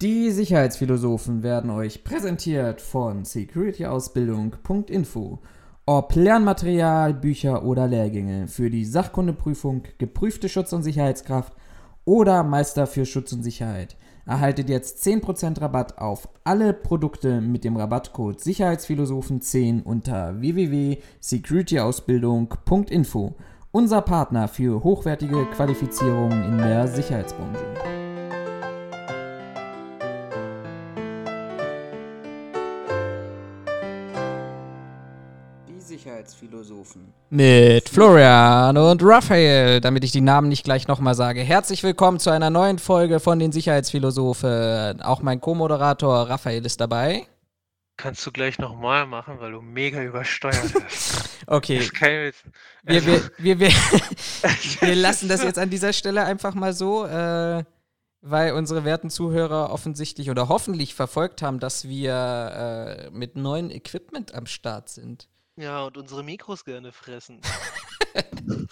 Die 0.00 0.30
Sicherheitsphilosophen 0.30 1.42
werden 1.42 1.70
euch 1.70 2.04
präsentiert 2.04 2.80
von 2.80 3.24
securityausbildung.info. 3.24 5.40
Ob 5.86 6.14
Lernmaterial, 6.14 7.14
Bücher 7.14 7.64
oder 7.64 7.88
Lehrgänge 7.88 8.46
für 8.46 8.70
die 8.70 8.84
Sachkundeprüfung, 8.84 9.82
geprüfte 9.98 10.48
Schutz- 10.48 10.72
und 10.72 10.84
Sicherheitskraft 10.84 11.52
oder 12.04 12.44
Meister 12.44 12.86
für 12.86 13.06
Schutz 13.06 13.32
und 13.32 13.42
Sicherheit. 13.42 13.96
Erhaltet 14.24 14.68
jetzt 14.68 15.04
10% 15.04 15.60
Rabatt 15.60 15.98
auf 15.98 16.28
alle 16.44 16.74
Produkte 16.74 17.40
mit 17.40 17.64
dem 17.64 17.76
Rabattcode 17.76 18.40
Sicherheitsphilosophen10 18.40 19.82
unter 19.82 20.40
www.securityausbildung.info. 20.40 23.34
Unser 23.72 24.02
Partner 24.02 24.46
für 24.46 24.84
hochwertige 24.84 25.44
Qualifizierung 25.46 26.30
in 26.30 26.58
der 26.58 26.86
Sicherheitsbranche. 26.86 27.97
Sicherheitsphilosophen. 36.28 37.12
Mit 37.30 37.88
Florian 37.88 38.76
und 38.76 39.02
Raphael, 39.02 39.80
damit 39.80 40.04
ich 40.04 40.12
die 40.12 40.20
Namen 40.20 40.48
nicht 40.48 40.64
gleich 40.64 40.86
nochmal 40.86 41.14
sage. 41.14 41.40
Herzlich 41.40 41.82
willkommen 41.82 42.20
zu 42.20 42.30
einer 42.30 42.50
neuen 42.50 42.78
Folge 42.78 43.20
von 43.20 43.38
den 43.38 43.52
Sicherheitsphilosophen. 43.52 45.00
Auch 45.00 45.22
mein 45.22 45.40
Co-Moderator 45.40 46.28
Raphael 46.28 46.64
ist 46.64 46.80
dabei. 46.80 47.26
Kannst 47.96 48.24
du 48.26 48.30
gleich 48.30 48.58
nochmal 48.58 49.06
machen, 49.06 49.40
weil 49.40 49.52
du 49.52 49.60
mega 49.60 50.02
übersteuert 50.02 50.72
hast. 50.84 51.30
okay. 51.46 51.78
Das 51.78 51.92
kann 51.92 52.10
ich 52.10 52.34
wir, 52.84 53.06
wir, 53.06 53.12
also 53.14 53.28
wir, 53.38 53.58
wir, 53.58 53.70
wir 54.80 54.94
lassen 54.94 55.28
das 55.28 55.42
jetzt 55.42 55.58
an 55.58 55.70
dieser 55.70 55.92
Stelle 55.92 56.24
einfach 56.24 56.54
mal 56.54 56.72
so, 56.72 57.06
äh, 57.06 57.64
weil 58.20 58.52
unsere 58.52 58.84
werten 58.84 59.10
Zuhörer 59.10 59.70
offensichtlich 59.70 60.30
oder 60.30 60.48
hoffentlich 60.48 60.94
verfolgt 60.94 61.42
haben, 61.42 61.58
dass 61.58 61.88
wir 61.88 63.08
äh, 63.08 63.10
mit 63.10 63.34
neuem 63.36 63.70
Equipment 63.70 64.34
am 64.34 64.46
Start 64.46 64.90
sind. 64.90 65.28
Ja, 65.58 65.82
und 65.82 65.96
unsere 65.96 66.22
Mikros 66.22 66.64
gerne 66.64 66.92
fressen. 66.92 67.40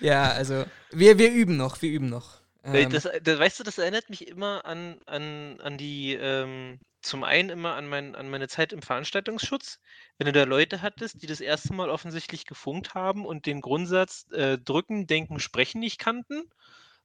ja, 0.00 0.32
also 0.32 0.64
wir, 0.90 1.18
wir 1.18 1.30
üben 1.30 1.58
noch, 1.58 1.82
wir 1.82 1.90
üben 1.90 2.08
noch. 2.08 2.40
Ähm, 2.64 2.88
das, 2.88 3.06
das, 3.22 3.38
weißt 3.38 3.60
du, 3.60 3.64
das 3.64 3.76
erinnert 3.76 4.08
mich 4.08 4.26
immer 4.26 4.64
an, 4.64 4.98
an, 5.04 5.60
an 5.60 5.76
die, 5.76 6.14
ähm, 6.14 6.80
zum 7.02 7.22
einen 7.22 7.50
immer 7.50 7.74
an, 7.74 7.86
mein, 7.86 8.14
an 8.14 8.30
meine 8.30 8.48
Zeit 8.48 8.72
im 8.72 8.80
Veranstaltungsschutz, 8.80 9.78
wenn 10.16 10.24
du 10.24 10.32
da 10.32 10.44
Leute 10.44 10.80
hattest, 10.80 11.22
die 11.22 11.26
das 11.26 11.42
erste 11.42 11.74
Mal 11.74 11.90
offensichtlich 11.90 12.46
gefunkt 12.46 12.94
haben 12.94 13.26
und 13.26 13.44
den 13.44 13.60
Grundsatz 13.60 14.26
äh, 14.32 14.56
drücken, 14.56 15.06
denken, 15.06 15.38
sprechen 15.38 15.80
nicht 15.80 15.98
kannten, 15.98 16.44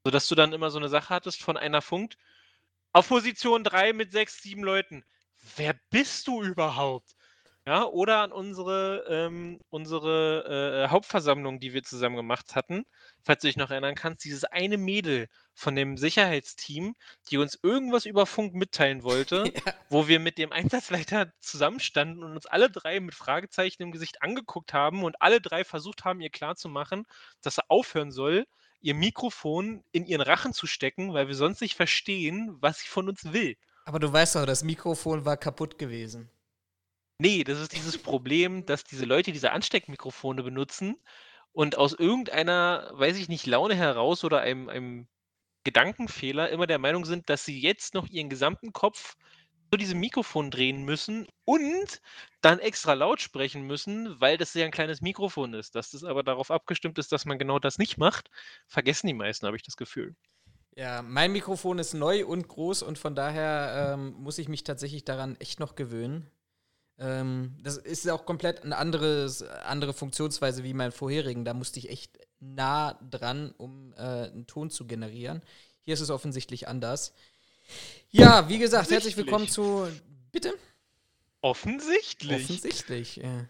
sodass 0.06 0.30
du 0.30 0.36
dann 0.36 0.54
immer 0.54 0.72
so 0.72 0.78
eine 0.78 0.90
Sache 0.90 1.14
hattest 1.14 1.44
von 1.44 1.58
einer 1.58 1.82
funkt, 1.82 2.18
auf 2.94 3.10
Position 3.10 3.66
3 3.66 3.92
mit 3.92 4.14
6, 4.14 4.42
7 4.42 4.64
Leuten. 4.64 5.04
Wer 5.58 5.76
bist 5.90 6.28
du 6.28 6.42
überhaupt? 6.42 7.14
Ja, 7.68 7.86
oder 7.86 8.22
an 8.22 8.32
unsere, 8.32 9.06
ähm, 9.10 9.60
unsere 9.72 10.86
äh, 10.86 10.92
Hauptversammlung, 10.92 11.60
die 11.60 11.74
wir 11.74 11.82
zusammen 11.82 12.16
gemacht 12.16 12.54
hatten, 12.54 12.86
falls 13.24 13.42
du 13.42 13.48
dich 13.48 13.58
noch 13.58 13.72
erinnern 13.72 13.96
kannst, 13.96 14.24
dieses 14.24 14.44
eine 14.44 14.78
Mädel 14.78 15.28
von 15.56 15.76
dem 15.76 15.98
Sicherheitsteam, 15.98 16.96
die 17.32 17.40
uns 17.40 17.58
irgendwas 17.64 18.06
über 18.06 18.28
Funk 18.28 18.54
mitteilen 18.54 19.02
wollte, 19.02 19.46
ja. 19.66 19.74
wo 19.90 20.08
wir 20.08 20.20
mit 20.20 20.38
dem 20.38 20.52
Einsatzleiter 20.52 21.34
zusammenstanden 21.40 22.24
und 22.24 22.34
uns 22.34 22.46
alle 22.46 22.70
drei 22.70 23.00
mit 23.00 23.16
Fragezeichen 23.16 23.82
im 23.82 23.92
Gesicht 23.92 24.22
angeguckt 24.22 24.72
haben 24.74 25.04
und 25.04 25.20
alle 25.20 25.42
drei 25.42 25.64
versucht 25.64 26.06
haben, 26.06 26.22
ihr 26.22 26.30
klarzumachen, 26.30 27.08
dass 27.42 27.58
er 27.58 27.66
aufhören 27.70 28.12
soll, 28.12 28.46
ihr 28.82 28.94
Mikrofon 28.94 29.84
in 29.92 30.06
ihren 30.06 30.22
Rachen 30.22 30.54
zu 30.54 30.68
stecken, 30.68 31.16
weil 31.16 31.28
wir 31.28 31.36
sonst 31.36 31.62
nicht 31.62 31.74
verstehen, 31.74 32.58
was 32.60 32.78
sie 32.78 32.88
von 32.88 33.10
uns 33.10 33.34
will. 33.34 33.56
Aber 33.86 33.98
du 33.98 34.14
weißt 34.14 34.36
doch, 34.36 34.46
das 34.46 34.64
Mikrofon 34.64 35.26
war 35.26 35.38
kaputt 35.38 35.80
gewesen. 35.80 36.30
Nee, 37.18 37.44
das 37.44 37.60
ist 37.60 37.74
dieses 37.74 37.98
Problem, 37.98 38.66
dass 38.66 38.84
diese 38.84 39.06
Leute 39.06 39.32
diese 39.32 39.52
Ansteckmikrofone 39.52 40.44
benutzen 40.44 40.98
und 41.54 41.78
aus 41.78 41.94
irgendeiner, 41.94 42.92
weiß 42.94 43.18
ich 43.18 43.30
nicht, 43.30 43.46
Laune 43.46 43.76
heraus 43.76 44.24
oder 44.26 44.42
einem, 44.42 44.68
einem 44.68 45.08
Gedankenfehler 45.64 46.50
immer 46.50 46.68
der 46.68 46.80
Meinung 46.80 47.06
sind, 47.06 47.30
dass 47.30 47.46
sie 47.46 47.60
jetzt 47.60 47.94
noch 47.94 48.08
ihren 48.08 48.30
gesamten 48.30 48.74
Kopf 48.74 49.16
zu 49.72 49.78
diesem 49.78 50.00
Mikrofon 50.00 50.52
drehen 50.52 50.84
müssen 50.84 51.28
und 51.46 52.02
dann 52.42 52.60
extra 52.60 52.94
laut 52.94 53.22
sprechen 53.22 53.64
müssen, 53.64 54.20
weil 54.20 54.38
das 54.38 54.54
ja 54.54 54.66
ein 54.66 54.72
kleines 54.72 55.02
Mikrofon 55.02 55.54
ist. 55.54 55.76
Dass 55.76 55.92
das 55.92 56.04
aber 56.04 56.24
darauf 56.24 56.52
abgestimmt 56.52 57.00
ist, 57.00 57.12
dass 57.12 57.26
man 57.26 57.40
genau 57.40 57.60
das 57.60 57.78
nicht 57.78 57.98
macht, 57.98 58.30
vergessen 58.68 59.08
die 59.08 59.14
meisten, 59.14 59.48
habe 59.48 59.58
ich 59.58 59.64
das 59.64 59.78
Gefühl. 59.78 60.16
Ja, 60.76 61.02
mein 61.02 61.32
Mikrofon 61.32 61.80
ist 61.80 61.94
neu 61.94 62.26
und 62.26 62.48
groß 62.50 62.84
und 62.84 63.00
von 63.00 63.16
daher 63.16 63.94
ähm, 63.94 64.14
muss 64.14 64.38
ich 64.38 64.50
mich 64.50 64.66
tatsächlich 64.66 65.06
daran 65.06 65.38
echt 65.38 65.60
noch 65.62 65.76
gewöhnen. 65.76 66.30
Ähm, 66.98 67.56
das 67.62 67.78
ist 67.78 68.10
auch 68.10 68.26
komplett 68.26 68.64
eine 68.64 68.78
anderes, 68.78 69.44
andere 69.44 69.94
Funktionsweise 69.94 70.64
wie 70.64 70.74
mein 70.74 70.92
vorherigen. 70.92 71.44
Da 71.44 71.54
musste 71.54 71.80
ich 71.80 71.90
echt 71.90 72.18
nah 72.40 72.94
dran, 73.10 73.54
um 73.58 73.94
äh, 73.94 74.00
einen 74.00 74.48
Ton 74.48 74.70
zu 74.70 74.88
generieren. 74.88 75.42
Hier 75.84 75.94
ist 75.94 76.02
es 76.02 76.10
offensichtlich 76.10 76.68
anders. 76.68 77.14
Ja, 78.10 78.48
wie 78.48 78.60
gesagt, 78.60 78.92
herzlich 78.92 79.18
willkommen 79.18 79.50
zu. 79.50 79.88
Bitte? 80.32 80.54
Offensichtlich. 81.42 82.44
Offensichtlich, 82.44 83.18
ja. 83.18 83.46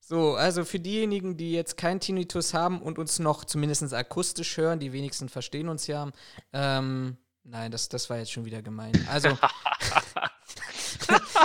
So, 0.00 0.34
also 0.36 0.64
für 0.64 0.80
diejenigen, 0.80 1.36
die 1.36 1.52
jetzt 1.52 1.76
keinen 1.76 2.00
Tinnitus 2.00 2.54
haben 2.54 2.80
und 2.80 2.98
uns 2.98 3.18
noch 3.18 3.44
zumindest 3.44 3.92
akustisch 3.92 4.56
hören, 4.56 4.80
die 4.80 4.94
wenigsten 4.94 5.28
verstehen 5.28 5.68
uns 5.68 5.86
ja. 5.86 6.10
Ähm, 6.54 7.18
nein, 7.44 7.70
das, 7.70 7.90
das 7.90 8.08
war 8.08 8.16
jetzt 8.16 8.32
schon 8.32 8.46
wieder 8.46 8.62
gemein. 8.62 8.92
Also. 9.10 9.36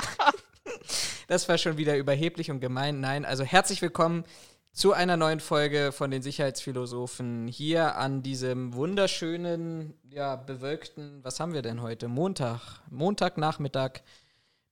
Das 1.28 1.48
war 1.48 1.58
schon 1.58 1.78
wieder 1.78 1.98
überheblich 1.98 2.52
und 2.52 2.60
gemein. 2.60 3.00
Nein, 3.00 3.24
also 3.26 3.44
herzlich 3.44 3.82
willkommen 3.82 4.26
zu 4.74 4.92
einer 4.92 5.16
neuen 5.16 5.40
Folge 5.40 5.92
von 5.92 6.12
den 6.12 6.22
Sicherheitsphilosophen 6.22 7.48
hier 7.48 7.96
an 7.96 8.24
diesem 8.24 8.74
wunderschönen, 8.74 9.94
ja, 10.10 10.36
bewölkten, 10.36 11.24
was 11.24 11.40
haben 11.40 11.54
wir 11.54 11.62
denn 11.62 11.82
heute? 11.82 12.08
Montag, 12.08 12.82
Montagnachmittag, 12.90 14.02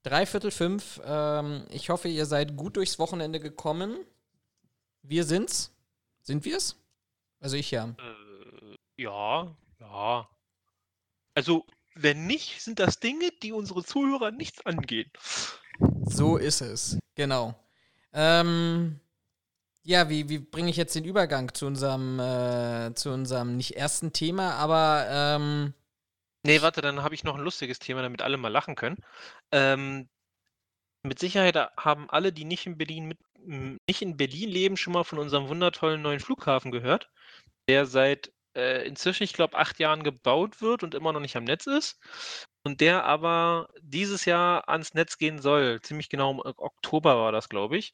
dreiviertel 0.03 0.51
fünf. 0.51 0.99
Ähm, 1.05 1.65
ich 1.69 1.89
hoffe, 1.89 2.09
ihr 2.09 2.25
seid 2.25 2.57
gut 2.57 2.75
durchs 2.75 2.99
Wochenende 2.99 3.39
gekommen. 3.39 3.97
Wir 5.03 5.23
sind's. 5.23 5.71
Sind 6.21 6.43
wir's? 6.45 6.75
Also 7.39 7.55
ich 7.55 7.71
ja. 7.71 7.85
Äh, 7.85 9.01
ja, 9.03 9.55
ja. 9.79 10.29
Also, 11.33 11.65
wenn 11.95 12.27
nicht, 12.27 12.61
sind 12.61 12.79
das 12.79 12.99
Dinge, 12.99 13.29
die 13.41 13.53
unsere 13.53 13.83
Zuhörer 13.83 14.31
nichts 14.31 14.65
angehen. 14.65 15.09
So 16.05 16.37
ist 16.37 16.61
es, 16.61 16.99
genau. 17.15 17.55
Ähm, 18.13 18.99
ja, 19.83 20.09
wie, 20.09 20.29
wie 20.29 20.39
bringe 20.39 20.69
ich 20.69 20.77
jetzt 20.77 20.95
den 20.95 21.05
Übergang 21.05 21.53
zu 21.53 21.65
unserem, 21.65 22.19
äh, 22.19 22.93
zu 22.95 23.11
unserem 23.11 23.57
nicht 23.57 23.75
ersten 23.75 24.13
Thema, 24.13 24.55
aber 24.55 25.07
ähm, 25.09 25.73
Nee, 26.43 26.61
warte, 26.61 26.81
dann 26.81 27.03
habe 27.03 27.13
ich 27.13 27.23
noch 27.23 27.35
ein 27.35 27.43
lustiges 27.43 27.79
Thema, 27.79 28.01
damit 28.01 28.21
alle 28.21 28.37
mal 28.37 28.49
lachen 28.49 28.75
können. 28.75 28.97
Ähm, 29.51 30.09
mit 31.03 31.19
Sicherheit 31.19 31.55
haben 31.77 32.09
alle, 32.09 32.33
die 32.33 32.45
nicht 32.45 32.65
in 32.65 32.77
Berlin 32.77 33.07
mit, 33.07 33.19
nicht 33.87 34.01
in 34.01 34.17
Berlin 34.17 34.49
leben, 34.49 34.77
schon 34.77 34.93
mal 34.93 35.03
von 35.03 35.19
unserem 35.19 35.47
wundertollen 35.49 36.01
neuen 36.01 36.19
Flughafen 36.19 36.71
gehört, 36.71 37.09
der 37.69 37.85
seit 37.85 38.33
äh, 38.55 38.87
inzwischen, 38.87 39.23
ich 39.23 39.33
glaube, 39.33 39.57
acht 39.57 39.79
Jahren 39.79 40.03
gebaut 40.03 40.61
wird 40.61 40.83
und 40.83 40.95
immer 40.95 41.13
noch 41.13 41.21
nicht 41.21 41.35
am 41.37 41.43
Netz 41.43 41.67
ist 41.67 41.99
und 42.63 42.81
der 42.81 43.05
aber 43.05 43.69
dieses 43.81 44.25
Jahr 44.25 44.69
ans 44.69 44.93
Netz 44.93 45.17
gehen 45.17 45.39
soll. 45.41 45.81
Ziemlich 45.81 46.09
genau 46.09 46.31
im 46.31 46.39
Oktober 46.39 47.17
war 47.17 47.31
das, 47.31 47.49
glaube 47.49 47.77
ich. 47.77 47.93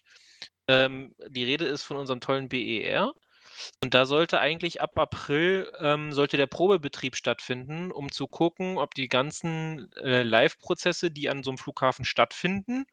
Ähm, 0.68 1.16
die 1.30 1.46
Rede 1.46 1.66
ist 1.66 1.84
von 1.84 1.98
unserem 1.98 2.20
tollen 2.20 2.50
BER. 2.50 3.14
Und 3.84 3.94
da 3.94 4.06
sollte 4.06 4.40
eigentlich 4.40 4.82
ab 4.82 4.98
April 5.00 5.72
ähm, 5.80 6.12
sollte 6.14 6.38
der 6.38 6.48
Probebetrieb 6.48 7.16
stattfinden, 7.16 7.92
um 7.92 8.12
zu 8.12 8.28
gucken, 8.28 8.78
ob 8.78 8.94
die 8.94 9.08
ganzen 9.08 9.92
äh, 9.96 10.24
Live-Prozesse, 10.24 11.10
die 11.12 11.30
an 11.30 11.44
so 11.44 11.52
einem 11.52 11.58
Flughafen 11.58 12.06
stattfinden, 12.06 12.86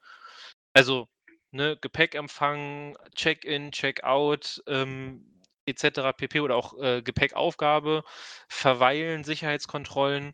also 0.72 1.08
ne, 1.52 1.76
Gepäckempfang, 1.80 2.96
Check-in, 3.14 3.72
Check-out, 3.72 4.62
ähm, 4.66 5.42
etc. 5.66 6.12
pp. 6.16 6.40
oder 6.40 6.56
auch 6.56 6.78
äh, 6.78 7.02
Gepäckaufgabe, 7.02 8.04
Verweilen, 8.48 9.24
Sicherheitskontrollen, 9.24 10.32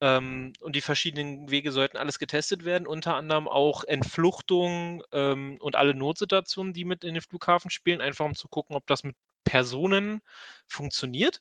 ähm, 0.00 0.52
und 0.60 0.76
die 0.76 0.80
verschiedenen 0.80 1.50
Wege 1.50 1.72
sollten 1.72 1.96
alles 1.96 2.18
getestet 2.18 2.64
werden, 2.64 2.86
unter 2.86 3.14
anderem 3.16 3.48
auch 3.48 3.84
Entfluchtung 3.84 5.02
ähm, 5.12 5.56
und 5.60 5.76
alle 5.76 5.94
Notsituationen, 5.94 6.72
die 6.74 6.84
mit 6.84 7.04
in 7.04 7.14
den 7.14 7.22
Flughafen 7.22 7.70
spielen, 7.70 8.00
einfach 8.00 8.24
um 8.26 8.34
zu 8.34 8.48
gucken, 8.48 8.76
ob 8.76 8.86
das 8.86 9.04
mit 9.04 9.16
Personen 9.44 10.20
funktioniert. 10.68 11.40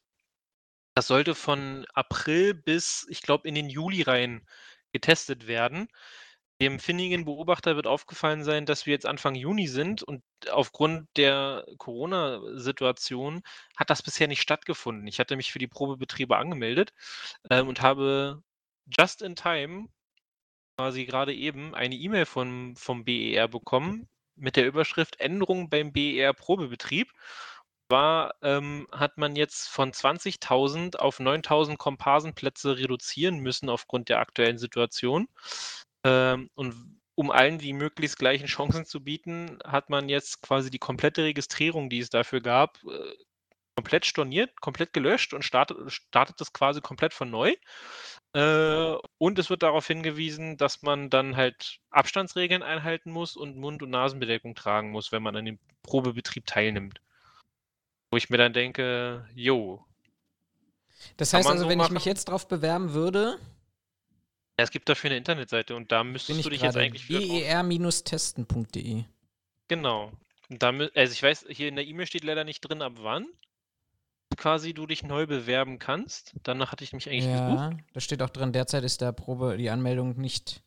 Das 0.95 1.07
sollte 1.07 1.35
von 1.35 1.85
April 1.93 2.53
bis, 2.53 3.05
ich 3.09 3.21
glaube, 3.21 3.47
in 3.47 3.55
den 3.55 3.69
Juli 3.69 4.03
rein 4.03 4.45
getestet 4.91 5.47
werden. 5.47 5.87
Dem 6.63 6.79
findigen 6.79 7.25
Beobachter 7.25 7.75
wird 7.75 7.87
aufgefallen 7.87 8.45
sein, 8.45 8.65
dass 8.65 8.85
wir 8.85 8.93
jetzt 8.93 9.05
Anfang 9.05 9.35
Juni 9.35 9.67
sind 9.67 10.01
und 10.01 10.23
aufgrund 10.49 11.09
der 11.17 11.65
Corona-Situation 11.77 13.43
hat 13.75 13.89
das 13.89 14.01
bisher 14.01 14.29
nicht 14.29 14.41
stattgefunden. 14.41 15.05
Ich 15.07 15.19
hatte 15.19 15.35
mich 15.35 15.51
für 15.51 15.59
die 15.59 15.67
Probebetriebe 15.67 16.37
angemeldet 16.37 16.93
ähm, 17.49 17.67
und 17.67 17.81
habe 17.81 18.41
just 18.97 19.21
in 19.21 19.35
time 19.35 19.89
quasi 20.77 21.03
gerade 21.03 21.33
eben 21.33 21.75
eine 21.75 21.95
E-Mail 21.95 22.25
vom, 22.25 22.77
vom 22.77 23.03
BER 23.03 23.49
bekommen 23.49 24.07
mit 24.35 24.55
der 24.55 24.65
Überschrift 24.65 25.19
Änderung 25.19 25.69
beim 25.69 25.91
BER 25.91 26.31
Probebetrieb. 26.33 27.11
War 27.89 28.35
ähm, 28.41 28.87
hat 28.93 29.17
man 29.17 29.35
jetzt 29.35 29.67
von 29.67 29.91
20.000 29.91 30.95
auf 30.95 31.19
9.000 31.19 31.75
Komparsenplätze 31.75 32.77
reduzieren 32.77 33.39
müssen 33.39 33.67
aufgrund 33.67 34.07
der 34.07 34.19
aktuellen 34.19 34.57
Situation. 34.57 35.27
Ähm, 36.03 36.49
und 36.55 36.99
um 37.15 37.31
allen 37.31 37.59
die 37.59 37.73
möglichst 37.73 38.17
gleichen 38.17 38.47
Chancen 38.47 38.85
zu 38.85 39.03
bieten, 39.03 39.59
hat 39.65 39.89
man 39.89 40.09
jetzt 40.09 40.41
quasi 40.41 40.71
die 40.71 40.79
komplette 40.79 41.23
Registrierung, 41.23 41.89
die 41.89 41.99
es 41.99 42.09
dafür 42.09 42.41
gab, 42.41 42.79
äh, 42.83 43.13
komplett 43.75 44.05
storniert, 44.05 44.61
komplett 44.61 44.93
gelöscht 44.93 45.33
und 45.33 45.43
startet, 45.43 45.91
startet 45.91 46.39
das 46.39 46.53
quasi 46.53 46.81
komplett 46.81 47.13
von 47.13 47.29
neu. 47.29 47.53
Äh, 48.33 48.95
und 49.17 49.39
es 49.39 49.49
wird 49.49 49.63
darauf 49.63 49.87
hingewiesen, 49.87 50.57
dass 50.57 50.81
man 50.81 51.09
dann 51.09 51.35
halt 51.35 51.79
Abstandsregeln 51.89 52.63
einhalten 52.63 53.11
muss 53.11 53.35
und 53.35 53.57
Mund- 53.57 53.83
und 53.83 53.89
Nasenbedeckung 53.89 54.55
tragen 54.55 54.91
muss, 54.91 55.11
wenn 55.11 55.23
man 55.23 55.35
an 55.35 55.45
dem 55.45 55.59
Probebetrieb 55.83 56.45
teilnimmt. 56.45 56.99
Wo 58.11 58.17
ich 58.17 58.29
mir 58.29 58.37
dann 58.37 58.53
denke, 58.53 59.27
jo. 59.33 59.85
Das 61.17 61.33
heißt 61.33 61.49
also, 61.49 61.63
so 61.63 61.69
wenn 61.69 61.79
machen? 61.79 61.87
ich 61.87 61.93
mich 61.93 62.05
jetzt 62.05 62.25
drauf 62.25 62.47
bewerben 62.47 62.93
würde. 62.93 63.39
Ja, 64.57 64.63
es 64.65 64.71
gibt 64.71 64.87
dafür 64.89 65.09
eine 65.09 65.17
Internetseite 65.17 65.75
und 65.75 65.91
da 65.91 66.03
müsstest 66.03 66.45
du 66.45 66.49
dich 66.49 66.61
jetzt 66.61 66.77
eigentlich 66.77 67.07
ber-testen.de. 67.07 69.03
Genau. 69.67 70.11
Da, 70.49 70.69
also 70.69 71.13
ich 71.13 71.23
weiß, 71.23 71.45
hier 71.49 71.67
in 71.69 71.75
der 71.75 71.87
E-Mail 71.87 72.05
steht 72.05 72.23
leider 72.23 72.43
nicht 72.43 72.61
drin, 72.61 72.81
ab 72.81 72.93
wann 72.97 73.25
quasi 74.35 74.73
du 74.73 74.85
dich 74.85 75.03
neu 75.03 75.25
bewerben 75.25 75.79
kannst. 75.79 76.33
Danach 76.43 76.71
hatte 76.71 76.83
ich 76.83 76.93
mich 76.93 77.09
eigentlich 77.09 77.25
ja, 77.25 77.69
gesucht. 77.69 77.83
Da 77.93 77.99
steht 77.99 78.21
auch 78.21 78.29
drin, 78.29 78.51
derzeit 78.51 78.83
ist 78.83 79.01
der 79.01 79.11
Probe 79.11 79.57
die 79.57 79.69
Anmeldung 79.69 80.17
nicht 80.19 80.63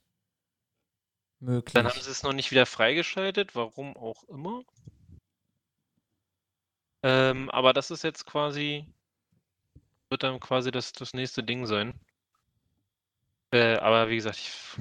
möglich. 1.41 1.75
Dann 1.75 1.87
haben 1.87 2.01
sie 2.01 2.11
es 2.11 2.23
noch 2.23 2.33
nicht 2.33 2.51
wieder 2.51 2.67
freigeschaltet, 2.67 3.55
warum 3.55 3.97
auch 3.97 4.25
immer. 4.25 4.63
Ähm, 7.03 7.51
aber 7.51 7.73
das 7.73 7.91
ist 7.91 8.05
jetzt 8.05 8.27
quasi, 8.27 8.87
wird 10.09 10.23
dann 10.23 10.41
quasi 10.41 10.71
das, 10.71 10.93
das 10.93 11.15
nächste 11.15 11.43
Ding 11.43 11.67
sein. 11.67 11.95
Äh, 13.53 13.77
aber 13.77 14.09
wie 14.09 14.17
gesagt, 14.17 14.39
ich 14.39 14.77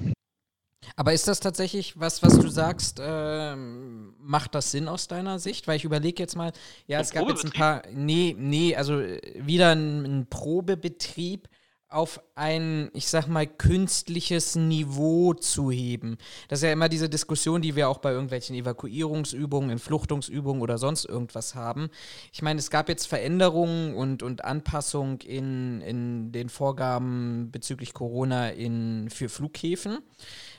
aber 0.94 1.12
ist 1.12 1.28
das 1.28 1.40
tatsächlich 1.40 1.98
was, 1.98 2.22
was 2.22 2.38
du 2.38 2.48
sagst, 2.48 3.00
äh, 3.00 3.56
macht 3.56 4.54
das 4.54 4.70
Sinn 4.70 4.88
aus 4.88 5.08
deiner 5.08 5.38
Sicht? 5.38 5.66
Weil 5.66 5.76
ich 5.76 5.84
überlege 5.84 6.22
jetzt 6.22 6.36
mal, 6.36 6.52
ja, 6.86 7.00
es 7.00 7.10
gab 7.10 7.28
jetzt 7.28 7.44
ein 7.44 7.50
paar, 7.50 7.82
nee, 7.92 8.34
nee, 8.38 8.76
also 8.76 9.00
äh, 9.00 9.20
wieder 9.34 9.72
ein, 9.72 10.04
ein 10.04 10.26
Probebetrieb 10.28 11.48
auf 11.88 12.20
ein, 12.34 12.90
ich 12.94 13.08
sag 13.08 13.28
mal, 13.28 13.46
künstliches 13.46 14.56
Niveau 14.56 15.34
zu 15.34 15.70
heben. 15.70 16.18
Das 16.48 16.58
ist 16.58 16.64
ja 16.64 16.72
immer 16.72 16.88
diese 16.88 17.08
Diskussion, 17.08 17.62
die 17.62 17.76
wir 17.76 17.88
auch 17.88 17.98
bei 17.98 18.10
irgendwelchen 18.10 18.56
Evakuierungsübungen, 18.56 19.70
Entfluchtungsübungen 19.70 20.62
oder 20.62 20.78
sonst 20.78 21.04
irgendwas 21.04 21.54
haben. 21.54 21.88
Ich 22.32 22.42
meine, 22.42 22.58
es 22.58 22.70
gab 22.70 22.88
jetzt 22.88 23.06
Veränderungen 23.06 23.94
und, 23.94 24.24
und 24.24 24.44
Anpassungen 24.44 25.18
in, 25.20 25.80
in 25.80 26.32
den 26.32 26.48
Vorgaben 26.48 27.50
bezüglich 27.52 27.94
Corona 27.94 28.50
in, 28.50 29.08
für 29.08 29.28
Flughäfen. 29.28 29.98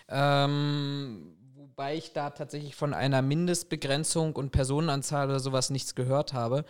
Ähm, 0.07 1.35
wobei 1.55 1.97
ich 1.97 2.13
da 2.13 2.29
tatsächlich 2.29 2.75
von 2.75 2.93
einer 2.93 3.21
Mindestbegrenzung 3.21 4.33
und 4.35 4.51
Personenanzahl 4.51 5.27
oder 5.27 5.41
sowas 5.41 5.69
nichts 5.69 5.93
gehört 5.93 6.31
habe. 6.31 6.63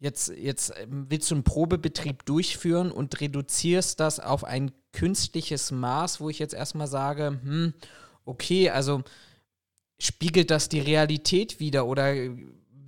Jetzt, 0.00 0.28
jetzt 0.28 0.72
ähm, 0.76 1.06
willst 1.08 1.30
du 1.30 1.34
einen 1.34 1.44
Probebetrieb 1.44 2.24
durchführen 2.24 2.92
und 2.92 3.20
reduzierst 3.20 3.98
das 3.98 4.20
auf 4.20 4.44
ein 4.44 4.70
künstliches 4.92 5.70
Maß, 5.70 6.20
wo 6.20 6.28
ich 6.28 6.38
jetzt 6.38 6.54
erstmal 6.54 6.86
sage, 6.86 7.40
hm, 7.42 7.74
okay, 8.24 8.70
also 8.70 9.02
spiegelt 9.98 10.50
das 10.50 10.68
die 10.68 10.80
Realität 10.80 11.58
wieder 11.58 11.86
oder 11.86 12.14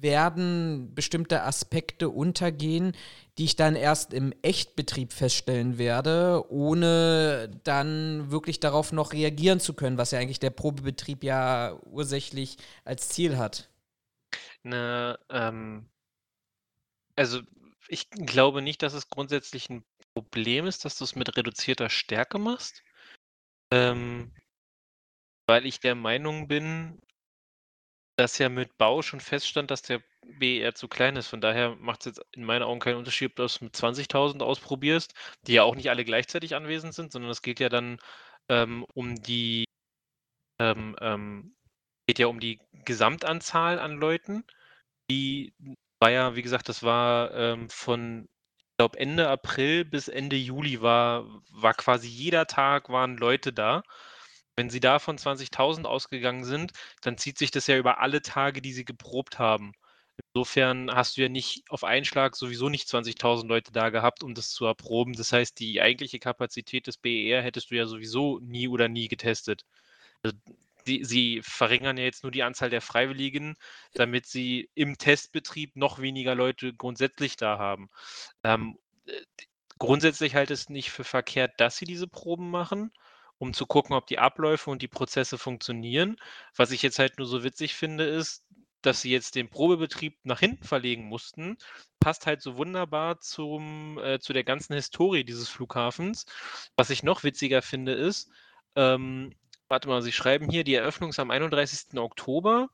werden 0.02 0.94
bestimmte 0.94 1.42
Aspekte 1.42 2.08
untergehen, 2.08 2.92
die 3.36 3.44
ich 3.44 3.56
dann 3.56 3.76
erst 3.76 4.14
im 4.14 4.32
Echtbetrieb 4.42 5.12
feststellen 5.12 5.78
werde, 5.78 6.44
ohne 6.48 7.50
dann 7.64 8.30
wirklich 8.30 8.60
darauf 8.60 8.92
noch 8.92 9.12
reagieren 9.12 9.60
zu 9.60 9.74
können, 9.74 9.98
was 9.98 10.12
ja 10.12 10.18
eigentlich 10.18 10.40
der 10.40 10.50
Probebetrieb 10.50 11.24
ja 11.24 11.78
ursächlich 11.90 12.56
als 12.84 13.08
Ziel 13.08 13.36
hat. 13.36 13.68
Ne, 14.62 15.18
ähm, 15.28 15.86
also 17.20 17.42
ich 17.88 18.08
glaube 18.08 18.62
nicht, 18.62 18.82
dass 18.82 18.94
es 18.94 19.10
grundsätzlich 19.10 19.68
ein 19.68 19.84
Problem 20.14 20.66
ist, 20.66 20.86
dass 20.86 20.96
du 20.96 21.04
es 21.04 21.14
mit 21.16 21.36
reduzierter 21.36 21.90
Stärke 21.90 22.38
machst. 22.38 22.82
Ähm, 23.70 24.32
weil 25.46 25.66
ich 25.66 25.80
der 25.80 25.94
Meinung 25.94 26.48
bin, 26.48 26.98
dass 28.16 28.38
ja 28.38 28.48
mit 28.48 28.78
Bau 28.78 29.02
schon 29.02 29.20
feststand, 29.20 29.70
dass 29.70 29.82
der 29.82 30.02
BER 30.38 30.74
zu 30.74 30.88
klein 30.88 31.16
ist. 31.16 31.26
Von 31.28 31.42
daher 31.42 31.76
macht 31.76 32.00
es 32.00 32.06
jetzt 32.06 32.26
in 32.32 32.44
meinen 32.44 32.62
Augen 32.62 32.80
keinen 32.80 32.96
Unterschied, 32.96 33.32
ob 33.32 33.36
du 33.36 33.42
es 33.44 33.60
mit 33.60 33.74
20.000 33.74 34.42
ausprobierst, 34.42 35.12
die 35.46 35.54
ja 35.54 35.64
auch 35.64 35.74
nicht 35.74 35.90
alle 35.90 36.06
gleichzeitig 36.06 36.54
anwesend 36.54 36.94
sind, 36.94 37.12
sondern 37.12 37.30
es 37.30 37.42
geht 37.42 37.60
ja 37.60 37.68
dann 37.68 37.98
ähm, 38.48 38.86
um 38.94 39.20
die 39.22 39.66
ähm, 40.58 40.96
ähm, 41.00 41.54
geht 42.06 42.18
ja 42.18 42.28
um 42.28 42.40
die 42.40 42.60
Gesamtanzahl 42.84 43.78
an 43.78 43.98
Leuten. 43.98 44.44
Die 45.10 45.52
war 46.00 46.10
ja, 46.10 46.36
wie 46.36 46.42
gesagt, 46.42 46.68
das 46.68 46.82
war 46.82 47.32
ähm, 47.34 47.68
von, 47.70 48.28
ich 48.58 48.76
glaube, 48.78 48.98
Ende 48.98 49.28
April 49.28 49.84
bis 49.84 50.08
Ende 50.08 50.36
Juli 50.36 50.80
war, 50.82 51.26
war 51.50 51.74
quasi 51.74 52.08
jeder 52.08 52.46
Tag 52.46 52.88
waren 52.88 53.16
Leute 53.18 53.52
da. 53.52 53.82
Wenn 54.56 54.70
Sie 54.70 54.80
da 54.80 54.98
von 54.98 55.18
20.000 55.18 55.86
ausgegangen 55.86 56.44
sind, 56.44 56.72
dann 57.02 57.18
zieht 57.18 57.38
sich 57.38 57.50
das 57.50 57.66
ja 57.66 57.78
über 57.78 58.00
alle 58.00 58.22
Tage, 58.22 58.62
die 58.62 58.72
Sie 58.72 58.84
geprobt 58.84 59.38
haben. 59.38 59.72
Insofern 60.34 60.90
hast 60.94 61.16
du 61.16 61.22
ja 61.22 61.28
nicht 61.28 61.64
auf 61.70 61.84
einen 61.84 62.04
Schlag 62.04 62.36
sowieso 62.36 62.68
nicht 62.68 62.88
20.000 62.88 63.48
Leute 63.48 63.72
da 63.72 63.90
gehabt, 63.90 64.22
um 64.22 64.34
das 64.34 64.50
zu 64.50 64.66
erproben. 64.66 65.14
Das 65.14 65.32
heißt, 65.32 65.58
die 65.60 65.80
eigentliche 65.82 66.18
Kapazität 66.20 66.86
des 66.86 66.98
BER 66.98 67.42
hättest 67.42 67.70
du 67.70 67.76
ja 67.76 67.86
sowieso 67.86 68.38
nie 68.40 68.68
oder 68.68 68.88
nie 68.88 69.08
getestet. 69.08 69.64
Also 70.22 70.36
die, 70.90 71.04
sie 71.04 71.40
verringern 71.42 71.96
ja 71.96 72.04
jetzt 72.04 72.22
nur 72.22 72.32
die 72.32 72.42
Anzahl 72.42 72.70
der 72.70 72.80
Freiwilligen, 72.82 73.56
damit 73.94 74.26
sie 74.26 74.70
im 74.74 74.98
Testbetrieb 74.98 75.76
noch 75.76 76.00
weniger 76.00 76.34
Leute 76.34 76.74
grundsätzlich 76.74 77.36
da 77.36 77.58
haben. 77.58 77.88
Ähm, 78.44 78.76
äh, 79.06 79.12
grundsätzlich 79.78 80.34
halte 80.34 80.54
ich 80.54 80.60
es 80.60 80.68
nicht 80.68 80.90
für 80.90 81.04
verkehrt, 81.04 81.52
dass 81.58 81.76
sie 81.76 81.86
diese 81.86 82.08
Proben 82.08 82.50
machen 82.50 82.92
um 83.38 83.54
zu 83.54 83.64
gucken, 83.64 83.96
ob 83.96 84.06
die 84.06 84.18
Abläufe 84.18 84.70
und 84.70 84.82
die 84.82 84.88
Prozesse 84.88 85.38
funktionieren. 85.38 86.16
Was 86.54 86.72
ich 86.72 86.82
jetzt 86.82 86.98
halt 86.98 87.16
nur 87.18 87.26
so 87.26 87.42
witzig 87.42 87.74
finde, 87.74 88.04
ist, 88.04 88.44
dass 88.82 89.00
sie 89.00 89.10
jetzt 89.10 89.34
den 89.34 89.48
Probebetrieb 89.48 90.18
nach 90.24 90.40
hinten 90.40 90.64
verlegen 90.64 91.04
mussten, 91.04 91.56
passt 92.00 92.26
halt 92.26 92.42
so 92.42 92.56
wunderbar 92.56 93.20
zum, 93.20 93.98
äh, 93.98 94.18
zu 94.20 94.32
der 94.32 94.44
ganzen 94.44 94.74
Historie 94.74 95.24
dieses 95.24 95.48
Flughafens. 95.48 96.26
Was 96.76 96.90
ich 96.90 97.02
noch 97.02 97.24
witziger 97.24 97.62
finde, 97.62 97.92
ist, 97.92 98.30
ähm, 98.76 99.34
warte 99.70 99.88
mal, 99.88 100.02
Sie 100.02 100.12
schreiben 100.12 100.50
hier, 100.50 100.64
die 100.64 100.74
Eröffnung 100.74 101.10
ist 101.10 101.20
am 101.20 101.30
31. 101.30 101.98
Oktober. 101.98 102.68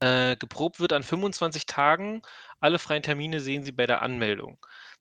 Äh, 0.00 0.36
geprobt 0.36 0.80
wird 0.80 0.92
an 0.92 1.02
25 1.02 1.66
Tagen. 1.66 2.22
Alle 2.60 2.78
freien 2.78 3.02
Termine 3.02 3.40
sehen 3.40 3.64
Sie 3.64 3.72
bei 3.72 3.86
der 3.86 4.02
Anmeldung. 4.02 4.58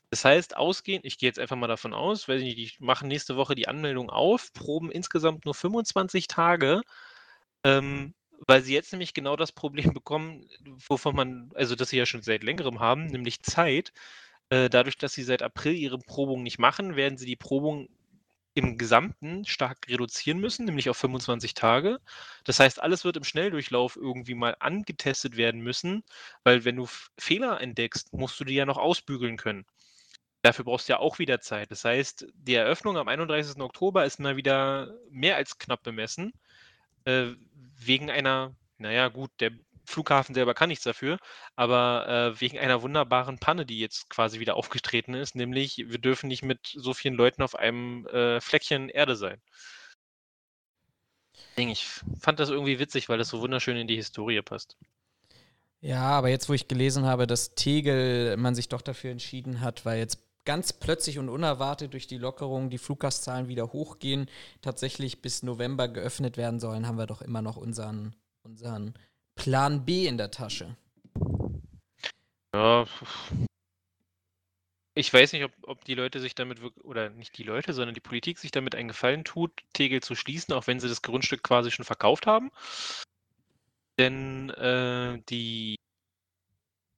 Das 0.09 0.23
heißt, 0.23 0.55
ausgehend, 0.55 1.05
ich 1.05 1.17
gehe 1.17 1.27
jetzt 1.27 1.39
einfach 1.39 1.55
mal 1.55 1.67
davon 1.67 1.93
aus, 1.93 2.27
nicht, 2.27 2.57
die 2.57 2.71
machen 2.79 3.07
nächste 3.07 3.35
Woche 3.35 3.55
die 3.55 3.67
Anmeldung 3.67 4.09
auf, 4.11 4.53
proben 4.53 4.91
insgesamt 4.91 5.45
nur 5.45 5.55
25 5.55 6.27
Tage, 6.27 6.83
ähm, 7.63 8.13
weil 8.47 8.61
sie 8.61 8.73
jetzt 8.73 8.91
nämlich 8.91 9.13
genau 9.13 9.35
das 9.35 9.51
Problem 9.51 9.93
bekommen, 9.93 10.47
wovon 10.87 11.15
man, 11.15 11.51
also 11.55 11.75
das 11.75 11.89
sie 11.89 11.97
ja 11.97 12.05
schon 12.05 12.21
seit 12.21 12.43
längerem 12.43 12.79
haben, 12.79 13.07
nämlich 13.07 13.41
Zeit. 13.41 13.91
Äh, 14.49 14.69
dadurch, 14.69 14.97
dass 14.97 15.13
sie 15.13 15.23
seit 15.23 15.41
April 15.41 15.73
ihre 15.73 15.97
Probung 15.99 16.43
nicht 16.43 16.59
machen, 16.59 16.95
werden 16.95 17.17
sie 17.17 17.25
die 17.25 17.35
Probung 17.35 17.89
im 18.55 18.77
Gesamten 18.77 19.45
stark 19.45 19.87
reduzieren 19.87 20.39
müssen, 20.39 20.65
nämlich 20.65 20.89
auf 20.89 20.97
25 20.97 21.53
Tage. 21.53 21.99
Das 22.43 22.59
heißt, 22.59 22.81
alles 22.81 23.03
wird 23.03 23.17
im 23.17 23.23
Schnelldurchlauf 23.23 23.95
irgendwie 23.95 24.35
mal 24.35 24.55
angetestet 24.59 25.37
werden 25.37 25.61
müssen, 25.61 26.03
weil 26.43 26.65
wenn 26.65 26.75
du 26.75 26.87
Fehler 27.17 27.61
entdeckst, 27.61 28.13
musst 28.13 28.39
du 28.39 28.43
die 28.43 28.53
ja 28.55 28.65
noch 28.65 28.77
ausbügeln 28.77 29.37
können. 29.37 29.65
Dafür 30.43 30.65
brauchst 30.65 30.89
du 30.89 30.93
ja 30.93 30.99
auch 30.99 31.19
wieder 31.19 31.39
Zeit. 31.39 31.71
Das 31.71 31.85
heißt, 31.85 32.27
die 32.33 32.55
Eröffnung 32.55 32.97
am 32.97 33.07
31. 33.07 33.61
Oktober 33.61 34.05
ist 34.05 34.19
mal 34.19 34.35
wieder 34.35 34.93
mehr 35.09 35.37
als 35.37 35.57
knapp 35.57 35.83
bemessen. 35.83 36.33
Äh, 37.05 37.31
wegen 37.77 38.11
einer, 38.11 38.55
naja, 38.77 39.07
gut, 39.07 39.31
der 39.39 39.51
Flughafen 39.85 40.33
selber 40.35 40.53
kann 40.53 40.69
nichts 40.69 40.83
dafür, 40.83 41.17
aber 41.55 42.07
äh, 42.07 42.41
wegen 42.41 42.59
einer 42.59 42.81
wunderbaren 42.81 43.39
Panne, 43.39 43.65
die 43.65 43.79
jetzt 43.79 44.09
quasi 44.09 44.39
wieder 44.39 44.55
aufgetreten 44.57 45.13
ist, 45.13 45.35
nämlich 45.35 45.77
wir 45.87 45.99
dürfen 45.99 46.27
nicht 46.27 46.43
mit 46.43 46.59
so 46.75 46.93
vielen 46.93 47.15
Leuten 47.15 47.41
auf 47.41 47.55
einem 47.55 48.07
äh, 48.07 48.39
Fleckchen 48.41 48.89
Erde 48.89 49.15
sein. 49.15 49.41
Ich 51.55 51.87
fand 52.19 52.39
das 52.39 52.49
irgendwie 52.49 52.79
witzig, 52.79 53.09
weil 53.09 53.17
das 53.17 53.29
so 53.29 53.41
wunderschön 53.41 53.77
in 53.77 53.87
die 53.87 53.95
Historie 53.95 54.41
passt. 54.41 54.77
Ja, 55.81 56.01
aber 56.01 56.29
jetzt, 56.29 56.49
wo 56.49 56.53
ich 56.53 56.67
gelesen 56.67 57.05
habe, 57.05 57.27
dass 57.27 57.55
Tegel 57.55 58.37
man 58.37 58.55
sich 58.55 58.69
doch 58.69 58.81
dafür 58.81 59.11
entschieden 59.11 59.61
hat, 59.61 59.85
weil 59.85 59.99
jetzt 59.99 60.23
ganz 60.45 60.73
plötzlich 60.73 61.19
und 61.19 61.29
unerwartet 61.29 61.93
durch 61.93 62.07
die 62.07 62.17
Lockerung 62.17 62.69
die 62.69 62.77
Fluggastzahlen 62.77 63.47
wieder 63.47 63.73
hochgehen, 63.73 64.29
tatsächlich 64.61 65.21
bis 65.21 65.43
November 65.43 65.87
geöffnet 65.87 66.37
werden 66.37 66.59
sollen, 66.59 66.87
haben 66.87 66.97
wir 66.97 67.05
doch 67.05 67.21
immer 67.21 67.41
noch 67.41 67.57
unseren, 67.57 68.15
unseren 68.43 68.93
Plan 69.35 69.85
B 69.85 70.07
in 70.07 70.17
der 70.17 70.31
Tasche. 70.31 70.77
Ja, 72.53 72.85
ich 74.95 75.11
weiß 75.11 75.33
nicht, 75.33 75.43
ob, 75.43 75.51
ob 75.63 75.85
die 75.85 75.95
Leute 75.95 76.19
sich 76.19 76.35
damit 76.35 76.61
wirklich, 76.61 76.85
oder 76.85 77.09
nicht 77.09 77.37
die 77.37 77.43
Leute, 77.43 77.73
sondern 77.73 77.95
die 77.95 77.99
Politik 77.99 78.37
sich 78.37 78.51
damit 78.51 78.75
einen 78.75 78.89
Gefallen 78.89 79.23
tut, 79.23 79.51
Tegel 79.73 80.01
zu 80.03 80.13
schließen, 80.15 80.53
auch 80.53 80.67
wenn 80.67 80.79
sie 80.79 80.87
das 80.87 81.01
Grundstück 81.01 81.41
quasi 81.41 81.71
schon 81.71 81.85
verkauft 81.85 82.27
haben. 82.27 82.51
Denn 83.97 84.49
äh, 84.51 85.19
die 85.29 85.77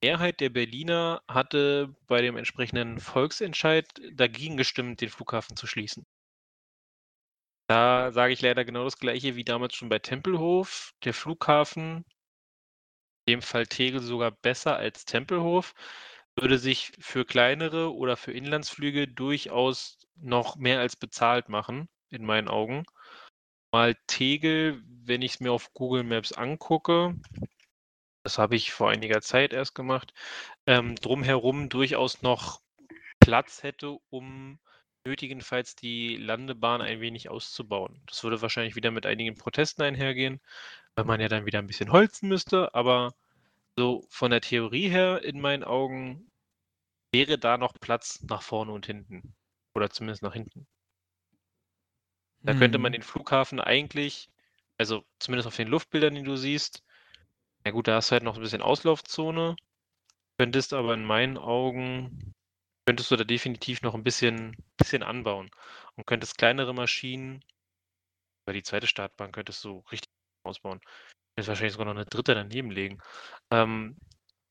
Mehrheit 0.04 0.42
der 0.42 0.50
Berliner 0.50 1.24
hatte 1.28 1.96
bei 2.08 2.22
dem 2.22 2.36
entsprechenden 2.38 3.00
Volksentscheid 3.00 3.88
dagegen 4.14 4.58
gestimmt, 4.58 5.02
den 5.02 5.10
Flughafen 5.10 5.56
zu 5.56 5.66
schließen. 5.66 6.06
Da 7.68 8.12
sage 8.12 8.34
ich 8.34 8.42
leider 8.42 8.66
genau 8.66 8.84
das 8.84 9.00
Gleiche 9.00 9.36
wie 9.36 9.44
damals 9.44 9.74
schon 9.74 9.90
bei 9.90 10.00
Tempelhof. 10.00 10.94
Der 11.04 11.14
Flughafen, 11.14 12.06
dem 13.28 13.42
Fall 13.42 13.68
Tegel 13.68 14.02
sogar 14.02 14.32
besser 14.32 14.78
als 14.78 15.06
Tempelhof, 15.06 15.74
würde 16.36 16.58
sich 16.58 16.92
für 17.00 17.26
kleinere 17.26 17.94
oder 17.94 18.18
für 18.18 18.32
Inlandsflüge 18.34 19.08
durchaus 19.08 20.00
noch 20.16 20.56
mehr 20.58 20.80
als 20.80 20.96
bezahlt 20.96 21.50
machen, 21.50 21.88
in 22.10 22.26
meinen 22.26 22.48
Augen. 22.48 22.86
Mal 23.72 23.96
Tegel, 24.08 24.82
wenn 24.86 25.22
ich 25.22 25.34
es 25.36 25.40
mir 25.40 25.52
auf 25.52 25.74
Google 25.74 26.04
Maps 26.04 26.34
angucke, 26.34 27.16
das 28.24 28.38
habe 28.38 28.56
ich 28.56 28.72
vor 28.72 28.90
einiger 28.90 29.22
Zeit 29.22 29.54
erst 29.54 29.76
gemacht, 29.76 30.14
ähm, 30.66 30.96
drumherum 30.96 31.70
durchaus 31.70 32.22
noch 32.22 32.62
Platz 33.20 33.64
hätte, 33.64 33.98
um 34.10 34.60
nötigenfalls 35.06 35.76
die 35.76 36.18
Landebahn 36.18 36.82
ein 36.82 37.02
wenig 37.02 37.30
auszubauen. 37.30 38.02
Das 38.08 38.24
würde 38.24 38.42
wahrscheinlich 38.42 38.76
wieder 38.76 38.92
mit 38.92 39.06
einigen 39.06 39.36
Protesten 39.38 39.84
einhergehen, 39.84 40.42
weil 40.96 41.06
man 41.06 41.20
ja 41.20 41.28
dann 41.28 41.46
wieder 41.46 41.60
ein 41.60 41.68
bisschen 41.68 41.92
holzen 41.92 42.30
müsste, 42.30 42.74
aber 42.74 43.14
so 43.78 44.06
von 44.10 44.32
der 44.32 44.42
Theorie 44.42 44.90
her, 44.90 45.22
in 45.24 45.42
meinen 45.42 45.64
Augen, 45.64 46.32
wäre 47.12 47.38
da 47.38 47.58
noch 47.58 47.74
Platz 47.80 48.22
nach 48.24 48.42
vorne 48.42 48.72
und 48.72 48.86
hinten. 48.86 49.36
Oder 49.74 49.90
zumindest 49.90 50.24
nach 50.24 50.34
hinten. 50.34 50.66
Da 52.42 52.54
hm. 52.54 52.60
könnte 52.60 52.78
man 52.78 52.94
hm. 52.94 53.02
den 53.02 53.04
Flughafen 53.04 53.60
eigentlich, 53.60 54.30
also 54.78 55.04
zumindest 55.20 55.48
auf 55.48 55.56
den 55.56 55.68
Luftbildern, 55.68 56.16
die 56.16 56.24
du 56.24 56.38
siehst, 56.38 56.84
ja 57.66 57.72
gut, 57.72 57.88
da 57.88 57.96
hast 57.96 58.10
du 58.10 58.14
halt 58.14 58.24
noch 58.24 58.36
ein 58.36 58.42
bisschen 58.42 58.62
Auslaufzone. 58.62 59.56
Könntest 60.38 60.74
aber 60.74 60.94
in 60.94 61.06
meinen 61.06 61.38
Augen, 61.38 62.34
könntest 62.86 63.10
du 63.10 63.16
da 63.16 63.24
definitiv 63.24 63.82
noch 63.82 63.96
ein 63.96 64.04
bisschen, 64.04 64.56
bisschen 64.78 65.02
anbauen. 65.02 65.50
Und 65.96 66.06
könntest 66.06 66.38
kleinere 66.38 66.74
Maschinen, 66.74 67.44
über 68.46 68.54
die 68.54 68.64
zweite 68.64 68.86
Startbahn 68.86 69.32
könntest 69.32 69.64
du 69.64 69.80
richtig 69.92 70.05
ausbauen. 70.46 70.82
Jetzt 71.38 71.48
wahrscheinlich 71.48 71.74
sogar 71.74 71.86
noch 71.86 71.96
eine 71.96 72.06
dritte 72.06 72.36
daneben 72.36 72.72
legen. 72.72 73.00
Ähm, 73.52 73.98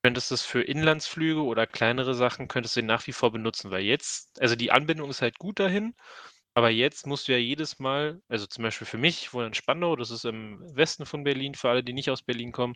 könntest 0.05 0.33
es 0.33 0.45
für 0.45 0.63
Inlandsflüge 0.63 1.43
oder 1.43 1.67
kleinere 1.67 2.15
Sachen, 2.15 2.49
könntest 2.49 2.77
du 2.77 2.81
den 2.81 2.87
nach 2.87 3.07
wie 3.07 3.13
vor 3.13 3.33
benutzen, 3.33 3.71
weil 3.71 3.85
jetzt, 3.85 4.41
also 4.41 4.55
die 4.55 4.71
Anbindung 4.71 5.09
ist 5.09 5.23
halt 5.23 5.39
gut 5.39 5.59
dahin, 5.59 5.95
aber 6.55 6.71
jetzt 6.71 7.07
musst 7.07 7.27
du 7.27 7.33
ja 7.33 7.39
jedes 7.39 7.79
Mal, 7.79 8.21
also 8.29 8.47
zum 8.47 8.65
Beispiel 8.65 8.87
für 8.87 8.99
mich, 8.99 9.23
ich 9.23 9.35
wohne 9.35 9.47
in 9.49 9.55
Spandau, 9.55 9.97
das 9.97 10.11
ist 10.11 10.27
im 10.27 10.61
Westen 10.77 11.07
von 11.07 11.25
Berlin, 11.25 11.55
für 11.55 11.71
alle, 11.71 11.83
die 11.83 11.95
nicht 11.95 12.11
aus 12.11 12.23
Berlin 12.23 12.53
kommen, 12.53 12.75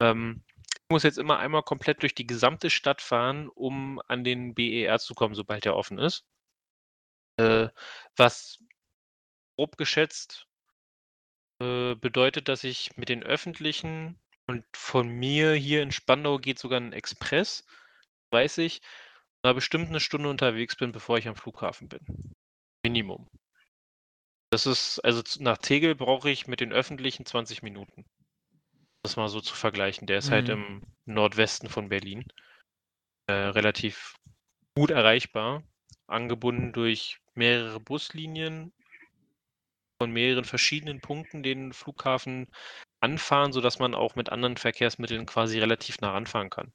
ähm, 0.00 0.42
ich 0.84 0.90
muss 0.90 1.02
jetzt 1.02 1.18
immer 1.18 1.38
einmal 1.38 1.62
komplett 1.62 2.02
durch 2.02 2.14
die 2.14 2.26
gesamte 2.26 2.70
Stadt 2.70 3.02
fahren, 3.02 3.48
um 3.48 4.00
an 4.08 4.24
den 4.24 4.54
BER 4.54 4.98
zu 4.98 5.14
kommen, 5.14 5.34
sobald 5.34 5.66
er 5.66 5.76
offen 5.76 5.98
ist. 5.98 6.24
Äh, 7.36 7.68
was 8.16 8.58
grob 9.56 9.76
geschätzt 9.76 10.46
äh, 11.60 11.94
bedeutet, 11.94 12.48
dass 12.48 12.64
ich 12.64 12.96
mit 12.96 13.08
den 13.08 13.22
öffentlichen 13.22 14.18
und 14.46 14.64
von 14.74 15.08
mir 15.08 15.54
hier 15.54 15.82
in 15.82 15.92
Spandau 15.92 16.38
geht 16.38 16.58
sogar 16.58 16.80
ein 16.80 16.92
Express, 16.92 17.64
weiß 18.30 18.58
ich, 18.58 18.82
da 19.42 19.52
bestimmt 19.52 19.88
eine 19.88 20.00
Stunde 20.00 20.28
unterwegs 20.28 20.76
bin, 20.76 20.92
bevor 20.92 21.18
ich 21.18 21.28
am 21.28 21.36
Flughafen 21.36 21.88
bin. 21.88 22.34
Minimum. 22.82 23.28
Das 24.50 24.66
ist, 24.66 25.00
also 25.00 25.22
nach 25.40 25.58
Tegel 25.58 25.94
brauche 25.94 26.30
ich 26.30 26.46
mit 26.46 26.60
den 26.60 26.72
öffentlichen 26.72 27.26
20 27.26 27.62
Minuten. 27.62 28.04
Das 29.02 29.16
mal 29.16 29.28
so 29.28 29.40
zu 29.40 29.54
vergleichen. 29.54 30.06
Der 30.06 30.18
ist 30.18 30.30
halt 30.30 30.48
mhm. 30.48 30.52
halt 30.52 30.58
im 30.58 30.82
Nordwesten 31.04 31.68
von 31.68 31.88
Berlin. 31.88 32.24
Äh, 33.26 33.32
relativ 33.32 34.14
gut 34.76 34.90
erreichbar. 34.90 35.62
Angebunden 36.06 36.72
durch 36.72 37.18
mehrere 37.34 37.80
Buslinien 37.80 38.72
von 40.04 40.12
mehreren 40.12 40.44
verschiedenen 40.44 41.00
Punkten 41.00 41.42
den 41.42 41.72
Flughafen 41.72 42.46
anfahren, 43.00 43.54
sodass 43.54 43.78
man 43.78 43.94
auch 43.94 44.16
mit 44.16 44.28
anderen 44.28 44.58
Verkehrsmitteln 44.58 45.24
quasi 45.24 45.58
relativ 45.58 45.98
nah 46.02 46.10
ranfahren 46.10 46.50
kann. 46.50 46.72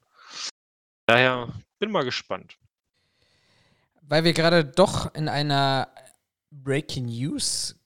Daher 1.06 1.48
bin 1.78 1.92
mal 1.92 2.02
gespannt. 2.04 2.56
Weil 4.02 4.24
wir 4.24 4.32
gerade 4.32 4.64
doch 4.64 5.14
in 5.14 5.28
einer 5.28 5.94
Breaking 6.50 7.06
News 7.06 7.76